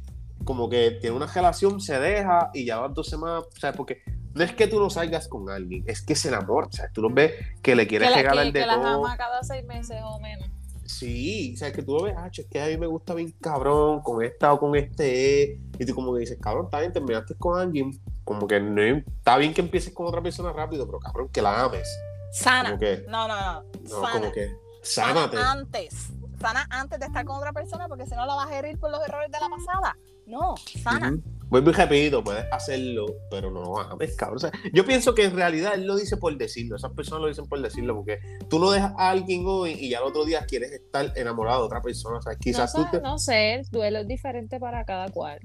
como 0.45 0.68
que 0.68 0.93
tiene 1.01 1.16
una 1.16 1.26
relación, 1.26 1.80
se 1.80 1.99
deja 1.99 2.51
y 2.53 2.66
ya 2.66 2.78
van 2.78 2.93
dos 2.95 3.09
semanas, 3.09 3.45
sea, 3.59 3.72
porque 3.72 4.03
no 4.34 4.44
es 4.44 4.52
que 4.52 4.66
tú 4.66 4.78
no 4.78 4.90
salgas 4.90 5.28
con 5.28 5.50
alguien, 5.50 5.84
es 5.86 6.02
que 6.02 6.14
se 6.14 6.28
enamora, 6.28 6.66
o 6.68 6.72
sea, 6.72 6.90
tú 6.92 7.02
lo 7.02 7.10
ves 7.10 7.32
que 7.62 7.74
le 7.74 7.84
Que, 7.84 7.88
quieres 7.88 8.10
la, 8.10 8.16
regalar 8.16 8.46
que, 8.46 8.52
de 8.52 8.60
que 8.60 8.66
las 8.66 8.76
ama 8.78 9.16
cada 9.16 9.42
seis 9.42 9.64
meses 9.64 10.00
o 10.04 10.20
menos. 10.20 10.48
Sí, 10.84 11.52
o 11.54 11.58
sea, 11.58 11.70
que 11.72 11.82
tú 11.82 11.94
lo 11.96 12.04
ves, 12.04 12.14
ah, 12.16 12.30
es 12.32 12.46
que 12.50 12.60
a 12.62 12.66
mí 12.66 12.78
me 12.78 12.86
gusta 12.86 13.12
bien 13.14 13.34
cabrón, 13.40 14.00
con 14.00 14.24
esta 14.24 14.52
o 14.54 14.58
con 14.58 14.74
este, 14.74 15.60
y 15.78 15.84
tú 15.84 15.94
como 15.94 16.14
que 16.14 16.20
dices, 16.20 16.38
cabrón, 16.40 16.64
está 16.66 16.80
bien, 16.80 16.92
terminaste 16.92 17.34
con 17.34 17.60
alguien, 17.60 18.00
como 18.24 18.46
que 18.46 18.58
no, 18.58 18.82
está 18.82 19.36
bien 19.36 19.52
que 19.52 19.60
empieces 19.60 19.92
con 19.92 20.06
otra 20.06 20.22
persona 20.22 20.52
rápido, 20.52 20.86
pero 20.86 20.98
cabrón, 20.98 21.28
que 21.28 21.42
la 21.42 21.62
ames. 21.64 21.88
Sana. 22.32 22.70
Como 22.70 22.80
que, 22.80 23.04
No, 23.08 23.28
no, 23.28 23.36
no. 23.36 23.62
no, 23.82 23.88
Sana. 23.88 24.12
como 24.12 24.32
que, 24.32 24.50
Sana 24.82 25.14
sánate. 25.14 25.36
antes. 25.38 26.08
Sana 26.40 26.66
antes 26.70 27.00
de 27.00 27.06
estar 27.06 27.24
con 27.24 27.36
otra 27.36 27.52
persona 27.52 27.88
porque 27.88 28.06
si 28.06 28.14
no 28.14 28.24
la 28.24 28.34
vas 28.34 28.48
a 28.50 28.58
herir 28.58 28.78
por 28.78 28.90
los 28.90 29.00
errores 29.06 29.30
de 29.30 29.38
la 29.40 29.48
pasada. 29.48 29.96
No, 30.26 30.54
sana. 30.82 31.16
Vuelvo 31.51 31.70
y 31.70 31.72
repito, 31.72 32.22
puedes 32.22 32.44
hacerlo, 32.53 33.07
pero 33.30 33.51
no 33.51 33.62
lo 33.62 33.78
ames, 33.80 34.14
cabrón. 34.16 34.36
O 34.36 34.40
sea, 34.40 34.53
yo 34.72 34.84
pienso 34.84 35.14
que 35.14 35.24
en 35.24 35.34
realidad 35.34 35.74
él 35.74 35.86
lo 35.86 35.96
dice 35.96 36.16
por 36.18 36.36
decirlo, 36.36 36.76
esas 36.76 36.92
personas 36.92 37.22
lo 37.22 37.28
dicen 37.28 37.46
por 37.46 37.61
decirlo, 37.62 37.94
porque 37.96 38.18
tú 38.51 38.59
no 38.59 38.70
dejas 38.70 38.92
a 38.99 39.11
alguien 39.11 39.44
hoy 39.46 39.72
y 39.72 39.88
ya 39.90 39.99
el 39.99 40.05
otro 40.05 40.24
día 40.26 40.44
quieres 40.46 40.72
estar 40.72 41.11
enamorado 41.16 41.61
de 41.61 41.66
otra 41.66 41.80
persona, 41.80 42.18
o 42.18 42.22
sea, 42.22 42.36
quizás 42.36 42.74
no, 42.74 42.84
tú 42.84 42.90
te... 42.90 43.01
no 43.01 43.18
sé, 43.18 43.55
el 43.55 43.64
duelo 43.70 44.01
es 44.01 44.06
diferente 44.09 44.60
para 44.60 44.85
cada 44.85 45.09
cual. 45.09 45.40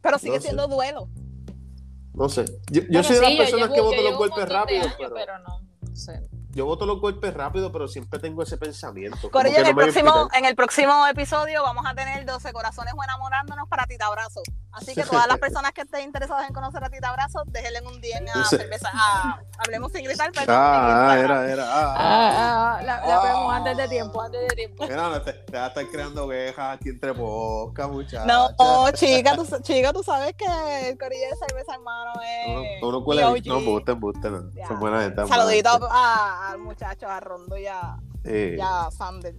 Pero 0.00 0.18
sigue 0.18 0.34
No 0.34 0.40
sé. 0.40 0.42
siendo 0.48 0.66
duelo. 0.66 1.08
No 2.14 2.28
sé. 2.28 2.44
Yo, 2.70 3.02
soy 3.02 3.16
de 3.16 3.22
las 3.22 3.32
personas 3.32 3.70
llevo- 3.70 3.74
que 3.74 3.80
voto 3.80 4.02
los 4.02 4.16
golpes 4.16 4.48
rápidos, 4.48 4.92
pero, 4.98 5.14
pero 5.14 5.38
no, 5.38 5.60
no 5.80 5.96
sé. 5.96 6.20
yo 6.50 6.66
voto 6.66 6.84
los 6.84 7.00
golpes 7.00 7.32
rápido, 7.32 7.72
pero 7.72 7.88
siempre 7.88 8.18
tengo 8.18 8.42
ese 8.42 8.58
pensamiento. 8.58 9.30
Corillo, 9.30 9.56
en, 9.58 9.62
no 9.62 9.68
el 9.70 9.74
próximo, 9.76 10.28
en 10.34 10.44
el 10.44 10.54
próximo 10.54 11.06
episodio 11.06 11.62
vamos 11.62 11.84
a 11.86 11.94
tener 11.94 12.26
12 12.26 12.52
corazones 12.52 12.92
o 12.94 13.02
enamorándonos 13.02 13.66
para 13.68 13.86
Tita 13.86 14.06
Abrazo. 14.08 14.42
Así 14.72 14.94
que 14.94 15.02
todas 15.04 15.26
las 15.26 15.38
personas 15.38 15.72
que 15.72 15.82
estén 15.82 16.02
interesadas 16.04 16.48
en 16.48 16.54
conocer 16.54 16.82
a 16.82 16.88
Tita 16.88 17.10
Abrazo, 17.10 17.42
déjenle 17.46 17.80
un 17.86 18.00
DM 18.00 18.28
a 18.30 18.44
Sí. 18.44 18.56
cerveza, 18.56 18.90
a 18.92 19.38
Hablemos 19.58 19.92
sin 19.92 20.04
gritar, 20.04 20.32
perdón. 20.32 20.56
Ah, 20.58 21.14
en 21.18 21.24
era, 21.24 21.52
era. 21.52 21.64
Ah, 21.68 21.94
ah. 21.94 21.96
Ah, 21.98 22.76
ah, 22.78 22.82
la, 22.82 23.06
la 23.06 23.16
Ah. 23.16 23.22
vemos 23.24 23.54
antes 23.54 23.76
de 23.76 23.88
tiempo, 23.88 24.22
antes 24.22 24.40
de 24.48 24.56
tiempo. 24.56 24.82
Mira, 24.84 25.08
no, 25.10 25.22
te, 25.22 25.32
te 25.34 25.52
vas 25.52 25.62
a 25.62 25.66
estar 25.68 25.86
creando 25.88 26.28
quejas 26.28 26.76
aquí 26.78 26.88
entre 26.88 27.12
posca, 27.14 27.86
muchachos. 27.86 28.26
No, 28.26 28.48
oh, 28.58 28.90
chica, 28.92 29.36
tú, 29.36 29.46
chica, 29.62 29.92
tú 29.92 30.02
sabes 30.02 30.34
que 30.36 30.88
el 30.88 30.98
corillo 30.98 31.26
de 31.30 31.36
cerveza, 31.46 31.74
hermano, 31.74 32.12
es. 32.22 32.48
Uno, 32.80 32.88
uno 32.88 33.04
cuela. 33.04 33.22
No, 33.22 33.60
no. 33.60 34.52
Ya. 34.54 34.66
Son 34.68 34.80
buenas 34.80 35.04
gente. 35.04 35.26
Saludito 35.28 35.88
al 35.90 36.58
muchacho, 36.58 37.08
a 37.08 37.20
Rondo 37.20 37.56
y 37.56 37.66
a, 37.66 37.96
Eh, 38.24 38.56
y 38.56 38.60
a 38.60 38.90
Sander. 38.90 39.34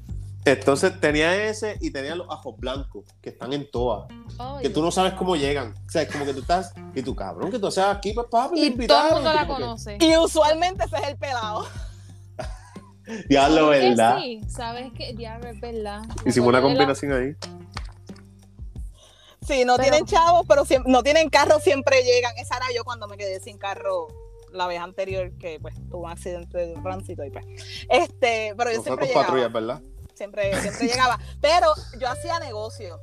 Entonces 0.45 0.99
tenía 0.99 1.45
ese 1.47 1.77
y 1.79 1.91
tenía 1.91 2.15
los 2.15 2.27
ajos 2.29 2.55
blancos 2.57 3.05
que 3.21 3.29
están 3.29 3.53
en 3.53 3.69
toa. 3.71 4.07
Que 4.61 4.69
tú 4.69 4.81
no 4.81 4.91
sabes 4.91 5.13
cómo 5.13 5.35
llegan. 5.37 5.73
O 5.87 5.89
sea, 5.89 6.01
es 6.01 6.11
como 6.11 6.25
que 6.25 6.33
tú 6.33 6.41
estás. 6.41 6.73
Y 6.93 7.01
tú, 7.01 7.15
cabrón, 7.15 7.49
que 7.51 7.59
tú 7.59 7.67
haces 7.67 7.83
aquí, 7.85 8.11
pues 8.13 8.27
papi. 8.29 8.59
me 8.75 8.83
Y 8.83 8.87
todo 8.87 9.07
el 9.07 9.13
mundo 9.15 9.33
la 9.33 9.41
que, 9.41 9.47
conoce. 9.47 9.97
Y 10.01 10.17
usualmente 10.17 10.83
ese 10.83 10.97
es 10.97 11.07
el 11.07 11.17
pelado. 11.17 11.65
Diablo, 13.29 13.65
¿Sabes 13.67 13.79
que 13.81 13.89
¿verdad? 13.89 14.17
Sí, 14.19 14.41
sabes 14.49 14.91
que 14.93 15.13
diablo 15.13 15.49
es 15.49 15.59
verdad. 15.59 16.01
Hicimos 16.25 16.49
una 16.49 16.59
de 16.59 16.63
la- 16.63 16.69
combinación 16.69 17.11
ahí. 17.13 17.35
Sí, 19.45 19.65
no 19.65 19.75
Pero- 19.75 19.89
tienen 19.89 20.05
chavos, 20.05 20.45
pero 20.47 20.63
siem- 20.65 20.85
no 20.85 21.03
tienen 21.03 21.29
carro, 21.29 21.59
siempre 21.59 22.01
llegan. 22.03 22.31
Esa 22.37 22.55
era 22.57 22.67
yo 22.75 22.83
cuando 22.85 23.07
me 23.07 23.17
quedé 23.17 23.39
sin 23.39 23.57
carro. 23.57 24.07
la 24.53 24.67
vez 24.67 24.79
anterior 24.79 25.31
que 25.39 25.57
pues 25.59 25.73
tuvo 25.89 26.03
un 26.03 26.11
accidente 26.11 26.55
de 26.59 26.73
tránsito 26.83 27.23
y 27.25 27.31
pues. 27.31 27.43
Este, 27.89 28.53
pero 28.55 28.69
yo 28.69 28.77
No 28.77 28.83
fue 28.83 28.83
siempre 28.83 29.07
llegaba. 29.07 29.25
patrullas, 29.25 29.51
¿verdad? 29.51 29.81
Siempre, 30.13 30.59
siempre 30.61 30.87
llegaba. 30.87 31.19
Pero 31.41 31.67
yo 31.99 32.09
hacía 32.09 32.39
negocio. 32.39 32.99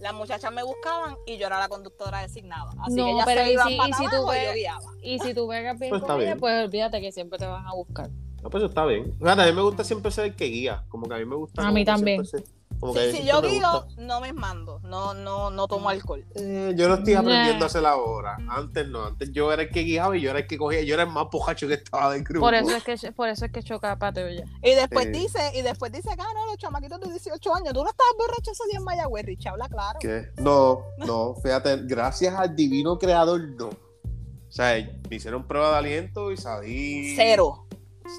Las 0.00 0.14
muchachas 0.14 0.52
me 0.52 0.64
buscaban 0.64 1.16
y 1.26 1.36
yo 1.38 1.46
era 1.46 1.60
la 1.60 1.68
conductora 1.68 2.22
designada. 2.22 2.72
Así 2.82 2.96
No, 2.96 3.04
que 3.04 3.10
ellas 3.12 3.24
pero 3.24 3.40
se 3.42 3.48
¿y 3.50 3.52
iban 3.52 3.68
si- 3.68 3.76
para 3.76 3.88
y 3.88 3.92
si 3.92 4.04
tú 4.08 4.16
y 4.16 4.30
ves- 4.34 4.46
yo 4.48 4.54
guiaba. 4.54 4.90
Y 5.02 5.18
si 5.20 5.34
tú 5.34 5.46
veas 5.46 5.78
bien 5.78 5.90
Pues 5.90 5.90
con 5.90 6.00
está 6.00 6.14
ella, 6.16 6.24
bien. 6.24 6.40
pues 6.40 6.64
olvídate 6.64 7.00
que 7.00 7.12
siempre 7.12 7.38
te 7.38 7.46
van 7.46 7.64
a 7.66 7.72
buscar. 7.74 8.10
No, 8.42 8.50
pues 8.50 8.62
eso 8.62 8.68
está 8.70 8.84
bien. 8.84 9.12
Fíjate, 9.16 9.42
a 9.42 9.46
mí 9.46 9.52
me 9.52 9.62
gusta 9.62 9.84
siempre 9.84 10.10
ser 10.10 10.24
el 10.24 10.34
que 10.34 10.46
guía. 10.46 10.84
Como 10.88 11.06
que 11.08 11.14
a 11.14 11.18
mí 11.18 11.24
me 11.24 11.36
gusta. 11.36 11.62
A 11.66 11.70
mí 11.70 11.84
también. 11.84 12.24
ser- 12.26 12.42
como 12.82 12.94
que 12.94 13.12
Sí, 13.12 13.18
si 13.18 13.24
yo 13.28 13.40
guío, 13.40 13.86
no 13.98 14.20
me 14.20 14.32
mando. 14.32 14.80
No, 14.82 15.14
no, 15.14 15.52
no 15.52 15.68
tomo 15.68 15.88
alcohol. 15.88 16.24
Eh, 16.34 16.74
yo 16.76 16.88
lo 16.88 16.94
estoy 16.96 17.14
aprendiendo 17.14 17.60
Nah. 17.60 17.62
a 17.62 17.66
hacer 17.66 17.86
ahora. 17.86 18.36
Antes 18.48 18.88
no. 18.88 19.04
Antes 19.06 19.30
yo 19.30 19.52
era 19.52 19.62
el 19.62 19.68
que 19.70 19.82
guiaba 19.82 20.16
y 20.16 20.20
yo 20.20 20.30
era 20.30 20.40
el 20.40 20.48
que 20.48 20.58
cogía. 20.58 20.82
Yo 20.82 20.94
era 20.94 21.04
el 21.04 21.10
más 21.10 21.26
pojacho 21.30 21.68
que 21.68 21.74
estaba 21.74 22.12
del 22.12 22.24
grupo. 22.24 22.44
Por 22.44 22.54
eso 22.54 22.74
es 22.74 22.82
que 22.82 23.12
por 23.12 23.28
eso 23.28 23.44
es 23.44 23.52
que 23.52 23.62
choca 23.62 23.96
patrulla. 24.00 24.42
Y 24.64 24.74
después 24.74 25.04
Sí. 25.06 25.12
dice, 25.12 25.52
y 25.54 25.62
después 25.62 25.92
dice, 25.92 26.08
ah, 26.10 26.16
no, 26.34 26.46
los 26.48 26.56
chamaquitos 26.58 26.98
de 27.00 27.10
18 27.12 27.54
años, 27.54 27.72
tú 27.72 27.84
no 27.84 27.88
estabas 27.90 28.14
borracho 28.18 28.50
ese 28.50 28.64
día 28.68 28.78
en 28.78 28.84
Mayagüez, 28.84 29.26
Rich, 29.26 29.46
habla 29.46 29.68
claro. 29.68 29.98
¿Qué? 30.00 30.30
No, 30.38 30.82
no, 30.98 31.36
fíjate, 31.40 31.76
gracias 31.84 32.34
al 32.34 32.56
divino 32.56 32.98
creador, 32.98 33.40
no. 33.56 33.68
O 33.68 34.54
sea, 34.54 34.74
me 35.08 35.16
hicieron 35.16 35.46
prueba 35.46 35.70
de 35.70 35.76
aliento 35.78 36.30
y 36.32 36.36
salí. 36.36 37.14
Cero. 37.16 37.61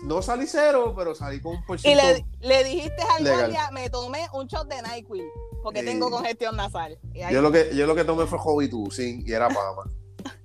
No 0.05 0.22
salí 0.22 0.45
cero, 0.47 0.93
pero 0.97 1.14
salí 1.15 1.41
con 1.41 1.55
un 1.57 1.65
por 1.65 1.76
Y 1.77 1.80
ciento. 1.80 2.03
le, 2.41 2.47
le 2.47 2.64
dijiste 2.64 3.01
al 3.15 3.23
Legal. 3.23 3.39
guardia, 3.39 3.72
me 3.72 3.89
tomé 3.89 4.27
un 4.34 4.47
shot 4.47 4.68
de 4.68 4.81
NyQuil, 4.81 5.23
porque 5.61 5.84
tengo 5.84 6.10
congestión 6.10 6.55
nasal. 6.55 6.97
Y 7.14 7.22
ahí, 7.22 7.34
Yo 7.34 7.41
lo 7.41 7.51
que, 7.51 7.76
yo 7.76 7.85
lo 7.88 7.95
que 7.95 8.03
tomé 8.05 8.26
fue 8.26 8.39
Hobbitus, 8.41 8.99
y 8.99 9.31
era 9.31 9.47
Pama. 9.49 9.84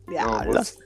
No, 0.07 0.13
diablo. 0.13 0.53
pues, 0.53 0.79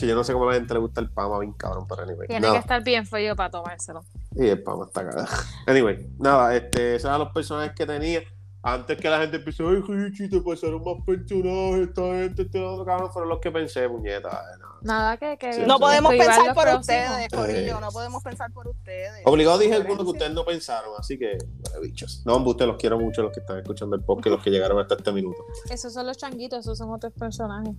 yo 0.00 0.14
no 0.16 0.24
sé 0.24 0.32
cómo 0.32 0.46
a 0.46 0.48
la 0.48 0.54
gente 0.58 0.74
le 0.74 0.80
gusta 0.80 1.00
el 1.00 1.08
Pama, 1.10 1.38
bien 1.38 1.52
cabrón, 1.52 1.86
pero 1.88 2.02
anyway. 2.02 2.26
Tiene 2.26 2.40
nada. 2.40 2.54
que 2.54 2.58
estar 2.60 2.82
bien 2.82 3.06
feo 3.06 3.36
para 3.36 3.50
tomárselo. 3.50 4.00
Y 4.34 4.48
el 4.48 4.62
Pama 4.62 4.86
está 4.86 5.04
cagado. 5.08 5.28
Anyway, 5.66 6.08
nada, 6.18 6.54
este, 6.56 6.96
esos 6.96 7.06
eran 7.08 7.20
los 7.20 7.32
personajes 7.32 7.72
que 7.76 7.86
tenía. 7.86 8.20
Antes 8.68 8.98
que 8.98 9.08
la 9.08 9.20
gente 9.20 9.36
empezó, 9.36 9.68
ay, 9.68 9.80
Richie, 9.86 10.28
te 10.28 10.40
pasaron 10.40 10.82
más 10.82 10.96
personajes, 11.06 11.88
esta 11.88 12.02
gente, 12.02 12.42
este 12.42 12.64
otro 12.64 12.84
cabrón, 12.84 13.12
fueron 13.12 13.28
los 13.28 13.38
que 13.38 13.52
pensé, 13.52 13.88
puñeta. 13.88 14.28
eh, 14.28 14.58
no. 14.60 14.66
Nada 14.82 15.16
que, 15.16 15.36
que 15.38 15.52
Sí, 15.52 15.62
No 15.66 15.78
podemos 15.78 16.10
pensar 16.12 16.52
por 16.52 16.64
próximos. 16.64 16.80
ustedes, 16.80 17.28
Corillo, 17.32 17.76
Eh. 17.78 17.80
no 17.80 17.90
podemos 17.92 18.22
pensar 18.24 18.52
por 18.52 18.66
ustedes. 18.66 19.12
Obligado 19.24 19.58
dije 19.58 19.74
algunos 19.74 20.02
que 20.04 20.10
ustedes 20.10 20.32
no 20.32 20.44
pensaron, 20.44 20.90
así 20.98 21.16
que, 21.16 21.38
bueno, 21.60 21.80
bichos. 21.80 22.22
No, 22.26 22.34
hombre, 22.34 22.50
ustedes 22.50 22.68
los 22.68 22.76
quiero 22.76 22.98
mucho, 22.98 23.22
los 23.22 23.32
que 23.32 23.38
están 23.40 23.58
escuchando 23.58 23.94
el 23.94 24.02
podcast, 24.02 24.34
los 24.34 24.42
que 24.42 24.50
llegaron 24.50 24.78
hasta 24.80 24.96
este 24.96 25.12
minuto. 25.12 25.38
Esos 25.70 25.92
son 25.94 26.06
los 26.06 26.16
changuitos, 26.16 26.58
esos 26.60 26.76
son 26.76 26.90
otros 26.92 27.12
personajes. 27.12 27.72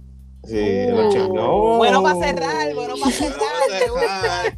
Sí, 0.45 0.85
Uh. 0.89 0.95
los 0.95 1.13
changos. 1.13 1.77
Bueno 1.77 2.01
pa' 2.01 2.15
cerrar, 2.15 2.73
bueno 2.73 2.93
pa' 2.95 3.09
Bueno 3.09 3.11
cerrar, 3.11 3.69
me 3.69 3.79
cerrar. 3.79 4.57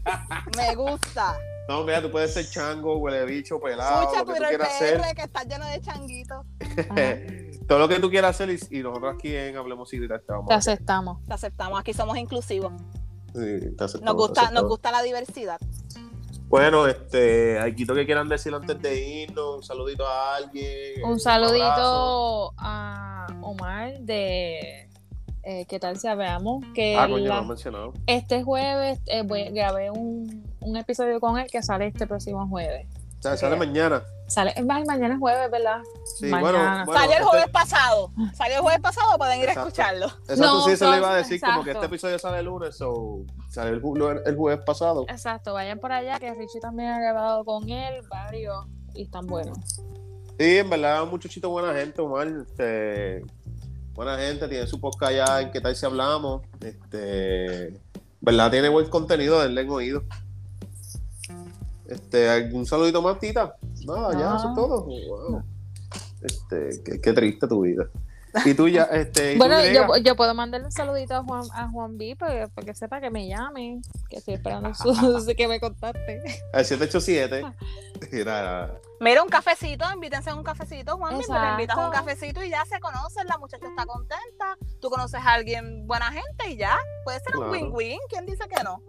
Me 0.57 0.75
gusta. 0.75 1.37
No, 1.69 1.83
mira, 1.83 2.01
tú 2.01 2.09
puedes 2.09 2.33
ser 2.33 2.49
chango, 2.49 2.97
huele 2.97 3.25
bicho, 3.25 3.59
pelado, 3.59 4.01
Escucha 4.01 4.21
lo 4.21 4.25
que 4.25 4.31
tú 4.31 4.37
Twitter 4.37 4.49
quieras 4.57 4.75
hacer. 4.75 5.01
PR 5.01 5.15
que 5.15 5.21
está 5.21 5.43
lleno 5.43 5.65
de 5.67 5.81
changuitos. 5.81 6.45
Todo 7.67 7.77
lo 7.77 7.87
que 7.87 7.99
tú 7.99 8.09
quieras 8.09 8.31
hacer 8.31 8.49
y, 8.49 8.79
y 8.79 8.81
nosotros 8.81 9.13
aquí 9.13 9.35
en 9.35 9.55
Hablemos 9.55 9.93
y 9.93 9.99
te 9.99 10.07
vamos 10.27 10.47
Te 10.47 10.55
aceptamos. 10.55 11.23
Te 11.25 11.33
aceptamos, 11.35 11.79
aquí 11.79 11.93
somos 11.93 12.17
inclusivos. 12.17 12.73
Sí, 13.35 13.75
te 13.77 13.83
aceptamos, 13.83 14.01
Nos 14.01 14.01
te 14.01 14.13
gusta, 14.13 14.41
nos 14.41 14.45
aceptamos. 14.45 14.69
gusta 14.69 14.91
la 14.91 15.03
diversidad. 15.03 15.59
Bueno, 16.47 16.87
este, 16.87 17.59
algo 17.59 17.93
que 17.93 18.05
quieran 18.07 18.27
decir 18.27 18.51
antes 18.51 18.81
de 18.81 19.07
irnos, 19.21 19.57
un 19.57 19.63
saludito 19.63 20.07
a 20.07 20.37
alguien. 20.37 21.03
Un 21.03 21.19
saludito 21.19 22.55
a 22.57 23.27
Omar 23.43 23.99
de 23.99 24.88
eh, 25.49 25.65
¿Qué 25.67 25.79
tal 25.79 25.97
si 25.97 26.07
veamos? 26.07 26.63
Que 26.75 26.95
Ah, 26.95 27.07
coño, 27.09 27.25
la- 27.27 27.37
lo 27.37 27.41
he 27.43 27.47
mencionado. 27.47 27.93
este 28.05 28.43
jueves 28.43 28.99
eh, 29.07 29.23
voy- 29.23 29.49
grabé 29.49 29.89
un, 29.89 30.47
un 30.61 30.77
episodio 30.77 31.19
con 31.19 31.39
él 31.39 31.47
que 31.51 31.63
sale 31.63 31.87
este 31.87 32.05
próximo 32.05 32.47
jueves. 32.47 32.85
O 33.17 33.21
sea, 33.21 33.35
sale 33.35 33.55
mañana. 33.57 34.03
Sale, 34.27 34.53
mañana 34.63 35.15
es 35.15 35.19
jueves, 35.19 35.49
¿verdad? 35.51 35.81
Sí, 36.19 36.27
Mañana. 36.27 36.41
bueno, 36.41 36.85
bueno, 36.85 36.99
Salió 36.99 37.11
el 37.15 37.17
este- 37.17 37.25
jueves 37.25 37.49
pasado. 37.49 38.11
Salió 38.35 38.55
el 38.57 38.61
jueves 38.61 38.79
pasado, 38.79 39.17
pueden 39.17 39.41
ir 39.41 39.49
a 39.49 39.53
escucharlo. 39.53 40.05
Exacto, 40.05 40.41
No, 40.45 40.61
sí, 40.65 40.77
se 40.77 40.87
le 40.87 40.97
iba 40.97 41.11
a 41.11 41.15
decir 41.15 41.41
como 41.41 41.63
que 41.63 41.71
este 41.71 41.85
episodio 41.87 42.19
sale 42.19 42.39
el 42.39 42.45
lunes 42.45 42.79
o 42.81 43.23
sale 43.49 43.71
el, 43.71 43.81
el 44.25 44.35
jueves 44.37 44.63
pasado. 44.65 45.05
Exacto, 45.09 45.53
vayan 45.53 45.79
por 45.79 45.91
allá, 45.91 46.19
que 46.19 46.31
Richie 46.35 46.59
también 46.61 46.89
ha 46.91 46.99
grabado 46.99 47.43
con 47.43 47.67
él 47.69 48.01
varios 48.07 48.67
y 48.93 49.01
están 49.03 49.25
buenos. 49.25 49.57
Sí, 50.37 50.57
en 50.59 50.69
verdad, 50.69 51.03
un 51.03 51.09
muchachito 51.09 51.49
buena 51.49 51.73
gente, 51.73 52.01
Omar. 52.01 52.27
Este, 52.27 53.25
buena 53.99 54.17
gente, 54.17 54.47
tiene 54.47 54.65
su 54.65 54.79
podcast 54.79 55.11
allá 55.11 55.41
en 55.41 55.51
qué 55.51 55.59
tal 55.59 55.75
si 55.75 55.85
hablamos. 55.85 56.43
Este, 56.61 57.77
verdad, 58.21 58.49
tiene 58.49 58.69
buen 58.69 58.87
contenido, 58.87 59.41
denle 59.41 59.59
en 59.59 59.69
oído. 59.69 60.03
Este, 61.85 62.29
¿algún 62.29 62.65
saludito 62.65 63.01
más, 63.01 63.19
Tita? 63.19 63.57
Nada, 63.85 64.13
ya, 64.13 64.37
eso 64.37 64.47
es 64.51 64.55
todo. 64.55 64.85
Wow. 64.85 65.43
Este, 66.21 66.81
qué, 66.81 67.01
qué 67.01 67.11
triste 67.11 67.45
tu 67.45 67.59
vida. 67.63 67.89
Y 68.45 68.53
tú 68.53 68.67
ya, 68.67 68.83
este, 68.83 69.33
tú, 69.33 69.37
Bueno, 69.39 69.63
yo, 69.65 69.97
yo 69.97 70.15
puedo 70.15 70.33
mandarle 70.33 70.67
un 70.67 70.71
saludito 70.71 71.15
a 71.15 71.23
Juan, 71.23 71.43
a 71.53 71.69
Juan 71.69 71.97
B 71.97 72.15
para 72.17 72.45
que, 72.45 72.47
para 72.51 72.65
que 72.65 72.73
sepa 72.75 73.01
que 73.01 73.09
me 73.09 73.27
llame, 73.27 73.81
que 74.09 74.17
estoy 74.17 74.35
esperando 74.35 74.73
su, 74.73 74.93
que 75.37 75.47
me 75.47 75.59
contacte. 75.59 76.21
al 76.53 76.65
787. 76.65 77.43
Mira, 78.11 78.79
Mira, 78.99 79.23
un 79.23 79.29
cafecito, 79.29 79.85
invítense 79.93 80.29
a 80.29 80.35
un 80.35 80.43
cafecito, 80.43 80.97
Juan. 80.97 81.13
Le 81.13 81.21
Exacto. 81.21 81.51
invitas 81.51 81.77
a 81.77 81.85
un 81.85 81.91
cafecito 81.91 82.43
y 82.43 82.49
ya 82.49 82.63
se 82.65 82.79
conocen, 82.79 83.27
la 83.27 83.37
muchacha 83.37 83.67
está 83.67 83.85
contenta, 83.85 84.57
tú 84.81 84.89
conoces 84.89 85.19
a 85.21 85.33
alguien 85.33 85.87
buena 85.87 86.11
gente 86.11 86.49
y 86.49 86.57
ya. 86.57 86.77
Puede 87.03 87.19
ser 87.19 87.37
un 87.37 87.49
win-win, 87.49 87.99
¿quién 88.09 88.25
dice 88.25 88.47
que 88.47 88.63
no? 88.63 88.81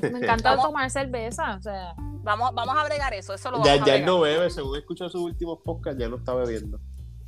Me 0.00 0.18
encanta 0.18 0.50
Vamos. 0.50 0.66
tomar 0.66 0.90
cerveza, 0.90 1.56
o 1.56 1.62
sea, 1.62 1.94
Vamos, 2.24 2.54
vamos 2.54 2.76
a 2.78 2.84
bregar 2.84 3.12
eso, 3.14 3.34
eso 3.34 3.50
lo 3.50 3.58
vamos 3.58 3.66
ya, 3.66 3.72
a 3.72 3.76
ya 3.78 3.82
bregar. 3.82 4.00
él 4.00 4.06
no 4.06 4.20
bebe, 4.20 4.48
según 4.48 4.78
escucho 4.78 5.08
sus 5.08 5.20
últimos 5.22 5.58
podcasts, 5.64 6.00
ya 6.00 6.08
no 6.08 6.16
está 6.16 6.34
bebiendo. 6.34 6.78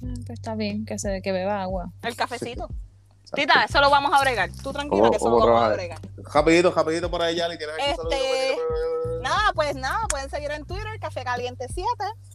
Mm, 0.05 0.15
pues 0.27 0.39
está 0.39 0.55
bien 0.55 0.85
que 0.85 0.99
se 0.99 1.21
que 1.23 1.33
beba 1.33 1.63
agua. 1.63 1.91
El 2.03 2.15
cafecito. 2.17 2.69
Tita, 3.35 3.65
eso 3.65 3.81
lo 3.81 3.91
vamos 3.91 4.13
a 4.15 4.21
bregar. 4.21 4.51
Tú 4.63 4.73
tranquila 4.73 5.01
¿Cómo- 5.01 5.11
que 5.11 5.17
eso 5.17 5.29
lo 5.31 5.39
vamos 5.39 5.63
a 5.63 5.69
bregar. 5.73 5.99
Rapidito, 6.33 6.71
rapidito 6.71 7.11
por 7.11 7.21
ahí, 7.23 7.35
Yali, 7.35 7.59
¿tienes 7.59 7.75
Este? 7.79 8.57
Nada, 9.23 9.53
pues 9.55 9.75
nada, 9.75 10.07
pueden 10.09 10.29
seguir 10.31 10.51
en 10.53 10.65
Twitter, 10.67 11.01
Café 11.01 11.25
Caliente 11.25 11.67
7. 11.73 11.89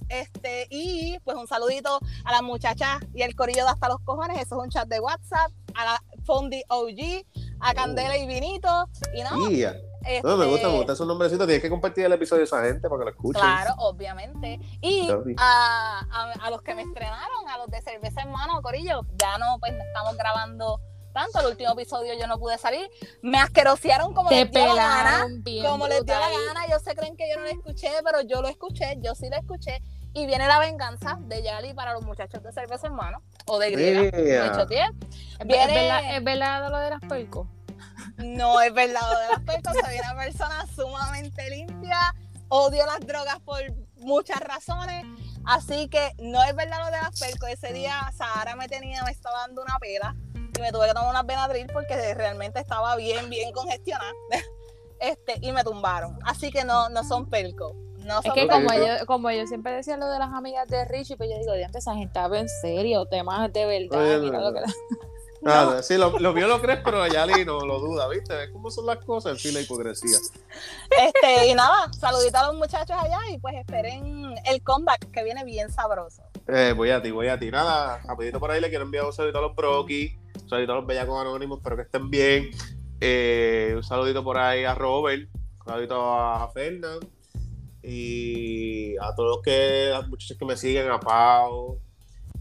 Este, 0.10 0.68
y 0.72 1.20
pues 1.20 1.38
un 1.38 1.48
saludito 1.48 2.00
a 2.26 2.32
las 2.32 2.42
muchachas 2.42 3.00
y 3.14 3.22
el 3.22 3.36
corillo 3.36 3.64
de 3.64 3.70
hasta 3.70 3.88
los 3.88 4.00
cojones. 4.02 4.38
Eso 4.42 4.58
es 4.60 4.64
un 4.64 4.70
chat 4.70 4.88
de 4.90 5.00
WhatsApp, 5.00 5.52
a 5.76 5.86
la 5.86 6.04
Fondi 6.26 6.64
OG, 6.68 7.24
a 7.62 7.74
Candela 7.76 8.18
y 8.18 8.26
Vinito. 8.28 8.90
Y 9.14 9.22
no, 9.24 9.50
Yeah. 9.52 9.76
Este, 10.06 10.28
No, 10.28 10.38
me 10.38 10.46
gusta, 10.46 10.68
me 10.70 10.78
gusta 10.78 10.96
su 10.96 11.06
nombrecito. 11.06 11.46
Tienes 11.46 11.62
que 11.62 11.70
compartir 11.70 12.06
el 12.06 12.14
episodio 12.14 12.42
a 12.42 12.46
esa 12.46 12.64
gente 12.64 12.88
para 12.90 13.00
que 13.00 13.06
lo 13.06 13.12
escuchen. 13.12 13.42
Claro, 13.42 13.74
obviamente. 13.78 14.60
Y 14.82 15.10
a, 15.38 16.00
a- 16.12 16.32
a 16.46 16.50
los 16.50 16.62
que 16.62 16.76
me 16.76 16.82
estrenaron, 16.84 17.48
a 17.50 17.58
los 17.58 17.68
de 17.68 17.82
Cerveza 17.82 18.22
Hermano, 18.22 18.62
Corillo, 18.62 19.02
ya 19.18 19.38
no, 19.38 19.58
pues 19.60 19.74
estamos 19.74 20.16
grabando 20.18 20.80
tanto. 21.14 21.40
El 21.40 21.48
último 21.48 21.72
episodio 21.74 22.14
yo 22.20 22.28
no 22.28 22.38
pude 22.40 22.58
salir. 22.58 22.90
Me 23.22 23.40
asquerosearon 23.40 24.14
como 24.14 24.30
Te 24.30 24.44
les 24.46 24.52
dio 24.52 24.74
la 24.74 24.88
gana. 24.88 25.28
Como 25.68 25.88
les 25.88 26.06
dio 26.06 26.16
la 26.20 26.28
brutal. 26.30 26.46
gana, 26.54 26.66
ellos 26.66 26.82
se 26.84 26.96
creen 26.96 27.18
que 27.18 27.30
yo 27.30 27.36
no 27.38 27.44
lo 27.44 27.50
escuché, 27.50 27.90
pero 28.04 28.22
yo 28.22 28.42
lo 28.42 28.48
escuché, 28.48 28.98
yo 29.02 29.16
sí 29.16 29.28
lo 29.30 29.36
escuché. 29.38 29.82
Y 30.14 30.26
viene 30.26 30.48
la 30.48 30.58
venganza 30.60 31.18
de 31.22 31.44
Yali 31.44 31.74
para 31.76 31.94
los 31.94 32.04
muchachos 32.04 32.42
de 32.42 32.52
Cerveza 32.52 32.88
Hermano, 32.88 33.22
o 33.46 33.60
de 33.60 33.70
Griega, 33.72 34.18
Yeah. 34.18 34.66
tiempo. 34.68 35.06
¿Es, 35.40 35.46
Viene- 35.48 35.74
verdad, 35.74 36.16
¿Es 36.18 36.24
verdad 36.24 36.70
lo 36.72 36.78
de 36.80 36.90
las 36.90 37.02
percos? 37.02 37.48
No 38.24 38.62
es 38.62 38.74
verdad, 38.74 39.02
lo 39.02 39.20
de 39.20 39.28
las 39.28 39.40
percos, 39.42 39.74
soy 39.74 39.98
una 40.00 40.16
persona 40.16 40.66
sumamente 40.76 41.50
limpia, 41.50 42.14
odio 42.50 42.86
las 42.86 43.00
drogas 43.00 43.40
por 43.40 43.60
muchas 43.98 44.40
razones, 44.42 45.06
así 45.46 45.88
que 45.88 46.12
no 46.20 46.44
es 46.44 46.56
verdad 46.56 46.80
lo 46.80 46.86
de 46.86 47.02
las 47.02 47.20
percos. 47.20 47.50
Ese 47.50 47.74
día 47.74 48.12
Sahara 48.16 48.56
me 48.56 48.68
tenía, 48.68 49.04
me 49.04 49.12
estaba 49.12 49.40
dando 49.40 49.62
una 49.62 49.78
pela 49.80 50.16
y 50.58 50.62
me 50.62 50.72
tuve 50.72 50.88
que 50.88 50.94
tomar 50.94 51.10
una 51.10 51.24
Benadryl 51.24 51.68
porque 51.72 52.14
realmente 52.14 52.60
estaba 52.60 52.96
bien, 52.96 53.30
bien 53.30 53.52
congestionada. 53.52 54.12
Este, 55.02 55.38
y 55.40 55.54
me 55.54 55.64
tumbaron. 55.64 56.20
Así 56.26 56.52
que 56.52 56.66
no, 56.66 56.90
no 56.90 57.06
son 57.06 57.30
percos. 57.30 57.74
No 58.00 58.20
Es 58.20 58.26
son 58.26 58.34
que 58.34 58.48
como 58.50 58.74
yo, 58.74 59.06
como 59.06 59.32
yo 59.32 59.48
siempre 59.48 59.72
decía 59.72 59.96
lo 59.96 60.10
de 60.10 60.20
las 60.20 60.34
amigas 60.34 60.68
de 60.68 60.84
Richie, 60.84 61.16
pues 61.16 61.30
yo 61.30 61.38
digo, 61.40 61.54
diante 61.54 61.78
esa 61.78 61.96
gente 61.96 62.20
habla 62.20 62.40
en 62.40 62.50
serio, 62.50 63.06
temas 63.06 63.52
de 63.54 63.66
verdad, 63.66 64.02
Oye, 64.02 64.18
mira 64.20 64.40
no, 64.40 64.52
lo 64.52 64.54
que 64.54 64.60
no. 65.42 65.52
Nada, 65.52 65.84
sí, 65.84 65.98
lo, 65.98 66.18
lo 66.20 66.34
mío 66.34 66.48
lo 66.48 66.62
crees, 66.62 66.80
pero 66.84 67.06
Yali 67.08 67.46
no 67.46 67.62
lo 67.62 67.80
duda, 67.80 68.08
¿viste? 68.10 68.36
¿Ves 68.36 68.50
cómo 68.52 68.70
son 68.70 68.86
las 68.86 68.98
cosas? 69.06 69.34
En 69.34 69.38
fin, 69.38 69.54
la 69.54 69.62
hipocresía. 69.62 70.18
Este, 70.90 71.48
y 71.48 71.54
nada, 71.54 71.92
saludito 71.94 72.38
a 72.38 72.48
los 72.48 72.56
muchachos 72.56 72.96
allá 73.00 73.20
y 73.32 73.38
pues 73.38 73.56
esperen 73.56 74.36
el 74.46 74.62
comeback 74.64 75.12
que 75.12 75.24
viene 75.24 75.44
bien 75.46 75.72
sabroso. 75.72 76.24
Eh, 76.48 76.74
voy 76.76 76.90
a 76.90 77.02
ti, 77.02 77.12
voy 77.12 77.28
a 77.28 77.40
ti. 77.40 77.52
Nada, 77.52 78.02
rapidito 78.06 78.40
por 78.40 78.52
ahí 78.52 78.60
le 78.60 78.70
quiero 78.70 78.86
enviar 78.86 79.06
un 79.06 79.14
saludito 79.14 79.40
a 79.40 79.42
los 79.42 79.56
Brocky, 79.56 80.18
un 80.42 80.50
saludito 80.50 80.74
a 80.74 80.76
los 80.76 80.86
Bellacos 80.86 81.22
Anónimos, 81.22 81.60
espero 81.60 81.76
que 81.76 81.84
estén 81.84 82.10
bien. 82.10 82.50
Eh, 83.02 83.74
un 83.76 83.84
saludito 83.84 84.24
por 84.24 84.38
ahí 84.38 84.66
a 84.66 84.76
Robert, 84.76 85.30
un 85.34 85.66
saludito 85.66 86.14
a 86.14 86.50
Fernand 86.52 87.08
y 87.82 88.98
a 88.98 89.16
todos 89.16 89.38
los 89.38 89.42
que, 89.42 89.90
las 89.92 90.08
muchachas 90.08 90.38
que 90.38 90.46
me 90.46 90.58
siguen, 90.58 90.92
a 90.92 91.00
Pau, 91.00 91.80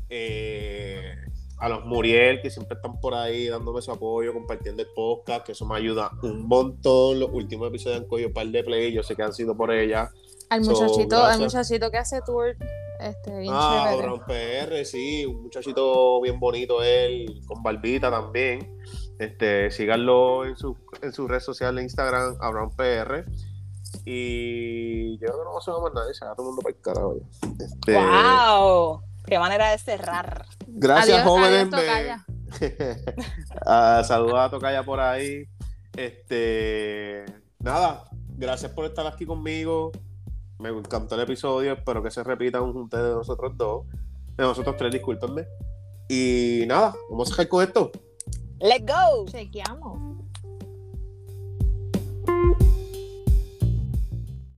eh, 0.09 1.15
a 1.61 1.69
los 1.69 1.85
Muriel, 1.85 2.41
que 2.41 2.51
siempre 2.51 2.77
están 2.77 3.01
por 3.01 3.15
ahí 3.15 3.49
dándome 3.49 3.83
su 3.83 3.91
apoyo, 3.91 4.33
compartiendo 4.33 4.83
el 4.83 4.89
podcast, 4.95 5.45
que 5.45 5.53
eso 5.53 5.67
me 5.67 5.77
ayuda 5.77 6.11
un 6.23 6.47
montón. 6.47 7.19
Los 7.19 7.31
últimos 7.33 7.69
episodios 7.69 8.01
han 8.01 8.07
cogido 8.07 8.29
un 8.29 8.35
par 8.35 8.47
de 8.47 8.63
play, 8.63 8.93
yo 8.93 9.03
sé 9.03 9.17
que 9.17 9.23
han 9.23 9.33
sido 9.33 9.57
por 9.57 9.73
ella. 9.73 10.11
Al 10.51 10.65
So, 10.65 10.71
muchachito, 10.73 11.17
al 11.17 11.39
gracias. 11.39 11.41
muchachito 11.41 11.91
que 11.91 11.99
hace 11.99 12.21
tour, 12.23 12.57
este, 13.01 13.39
bien 13.39 13.53
Ah, 13.55 13.93
PR, 14.27 14.85
sí, 14.85 15.27
un 15.27 15.43
muchachito 15.43 16.21
bien 16.21 16.41
bonito 16.41 16.83
él, 16.83 17.41
con 17.47 17.63
barbita 17.63 18.11
también. 18.11 18.79
Este, 19.19 19.71
síganlo 19.71 20.45
en 20.47 20.57
su, 20.57 20.77
en 21.03 21.13
su 21.13 21.27
red 21.27 21.41
social 21.41 21.75
de 21.75 21.83
Instagram, 21.83 22.37
Abraham 22.41 22.71
PR. 22.77 23.25
Y 24.05 25.19
yo 25.19 25.27
creo 25.27 25.39
que 25.39 25.45
no 25.45 25.53
va 25.55 25.79
a 25.79 25.83
más 25.83 25.95
nadie, 25.95 26.15
se 26.15 26.25
va 26.25 26.35
todo 26.35 26.47
el 26.47 26.55
mundo 26.55 26.63
para 26.63 26.75
el 26.75 26.81
carajo. 26.81 27.17
Este, 27.59 27.95
¡Wow! 27.95 29.03
¡Qué 29.29 29.39
manera 29.39 29.71
de 29.71 29.79
cerrar! 29.79 30.47
Gracias, 30.67 31.19
Adiós, 31.19 31.29
jóvenes. 31.29 31.69
adiós, 31.71 31.71
tocaya. 31.71 32.25
Ah, 33.67 34.03
saludos 34.07 34.39
a 34.39 34.51
Tocaya 34.51 34.83
por 34.83 35.01
ahí. 35.01 35.47
Este, 35.95 37.25
nada, 37.59 38.05
gracias 38.37 38.73
por 38.73 38.87
estar 38.87 39.07
aquí 39.07 39.27
conmigo. 39.27 39.93
Me 40.59 40.71
encantó 40.71 41.15
el 41.15 41.21
episodio. 41.23 41.75
Espero 41.75 42.03
que 42.03 42.11
se 42.11 42.25
repita 42.25 42.63
un 42.63 42.73
junte 42.73 42.97
de 42.97 43.11
nosotros 43.11 43.53
dos. 43.57 43.87
De 44.37 44.45
nosotros 44.45 44.77
tres, 44.79 44.93
discúlpenme. 44.93 45.47
Y 46.09 46.65
nada, 46.67 46.95
vamos 47.11 47.29
a 47.29 47.31
dejar 47.33 47.49
con 47.49 47.63
esto. 47.65 47.91
¡Let's 48.61 48.87
go! 48.87 49.27
Chequeamos. 49.27 50.18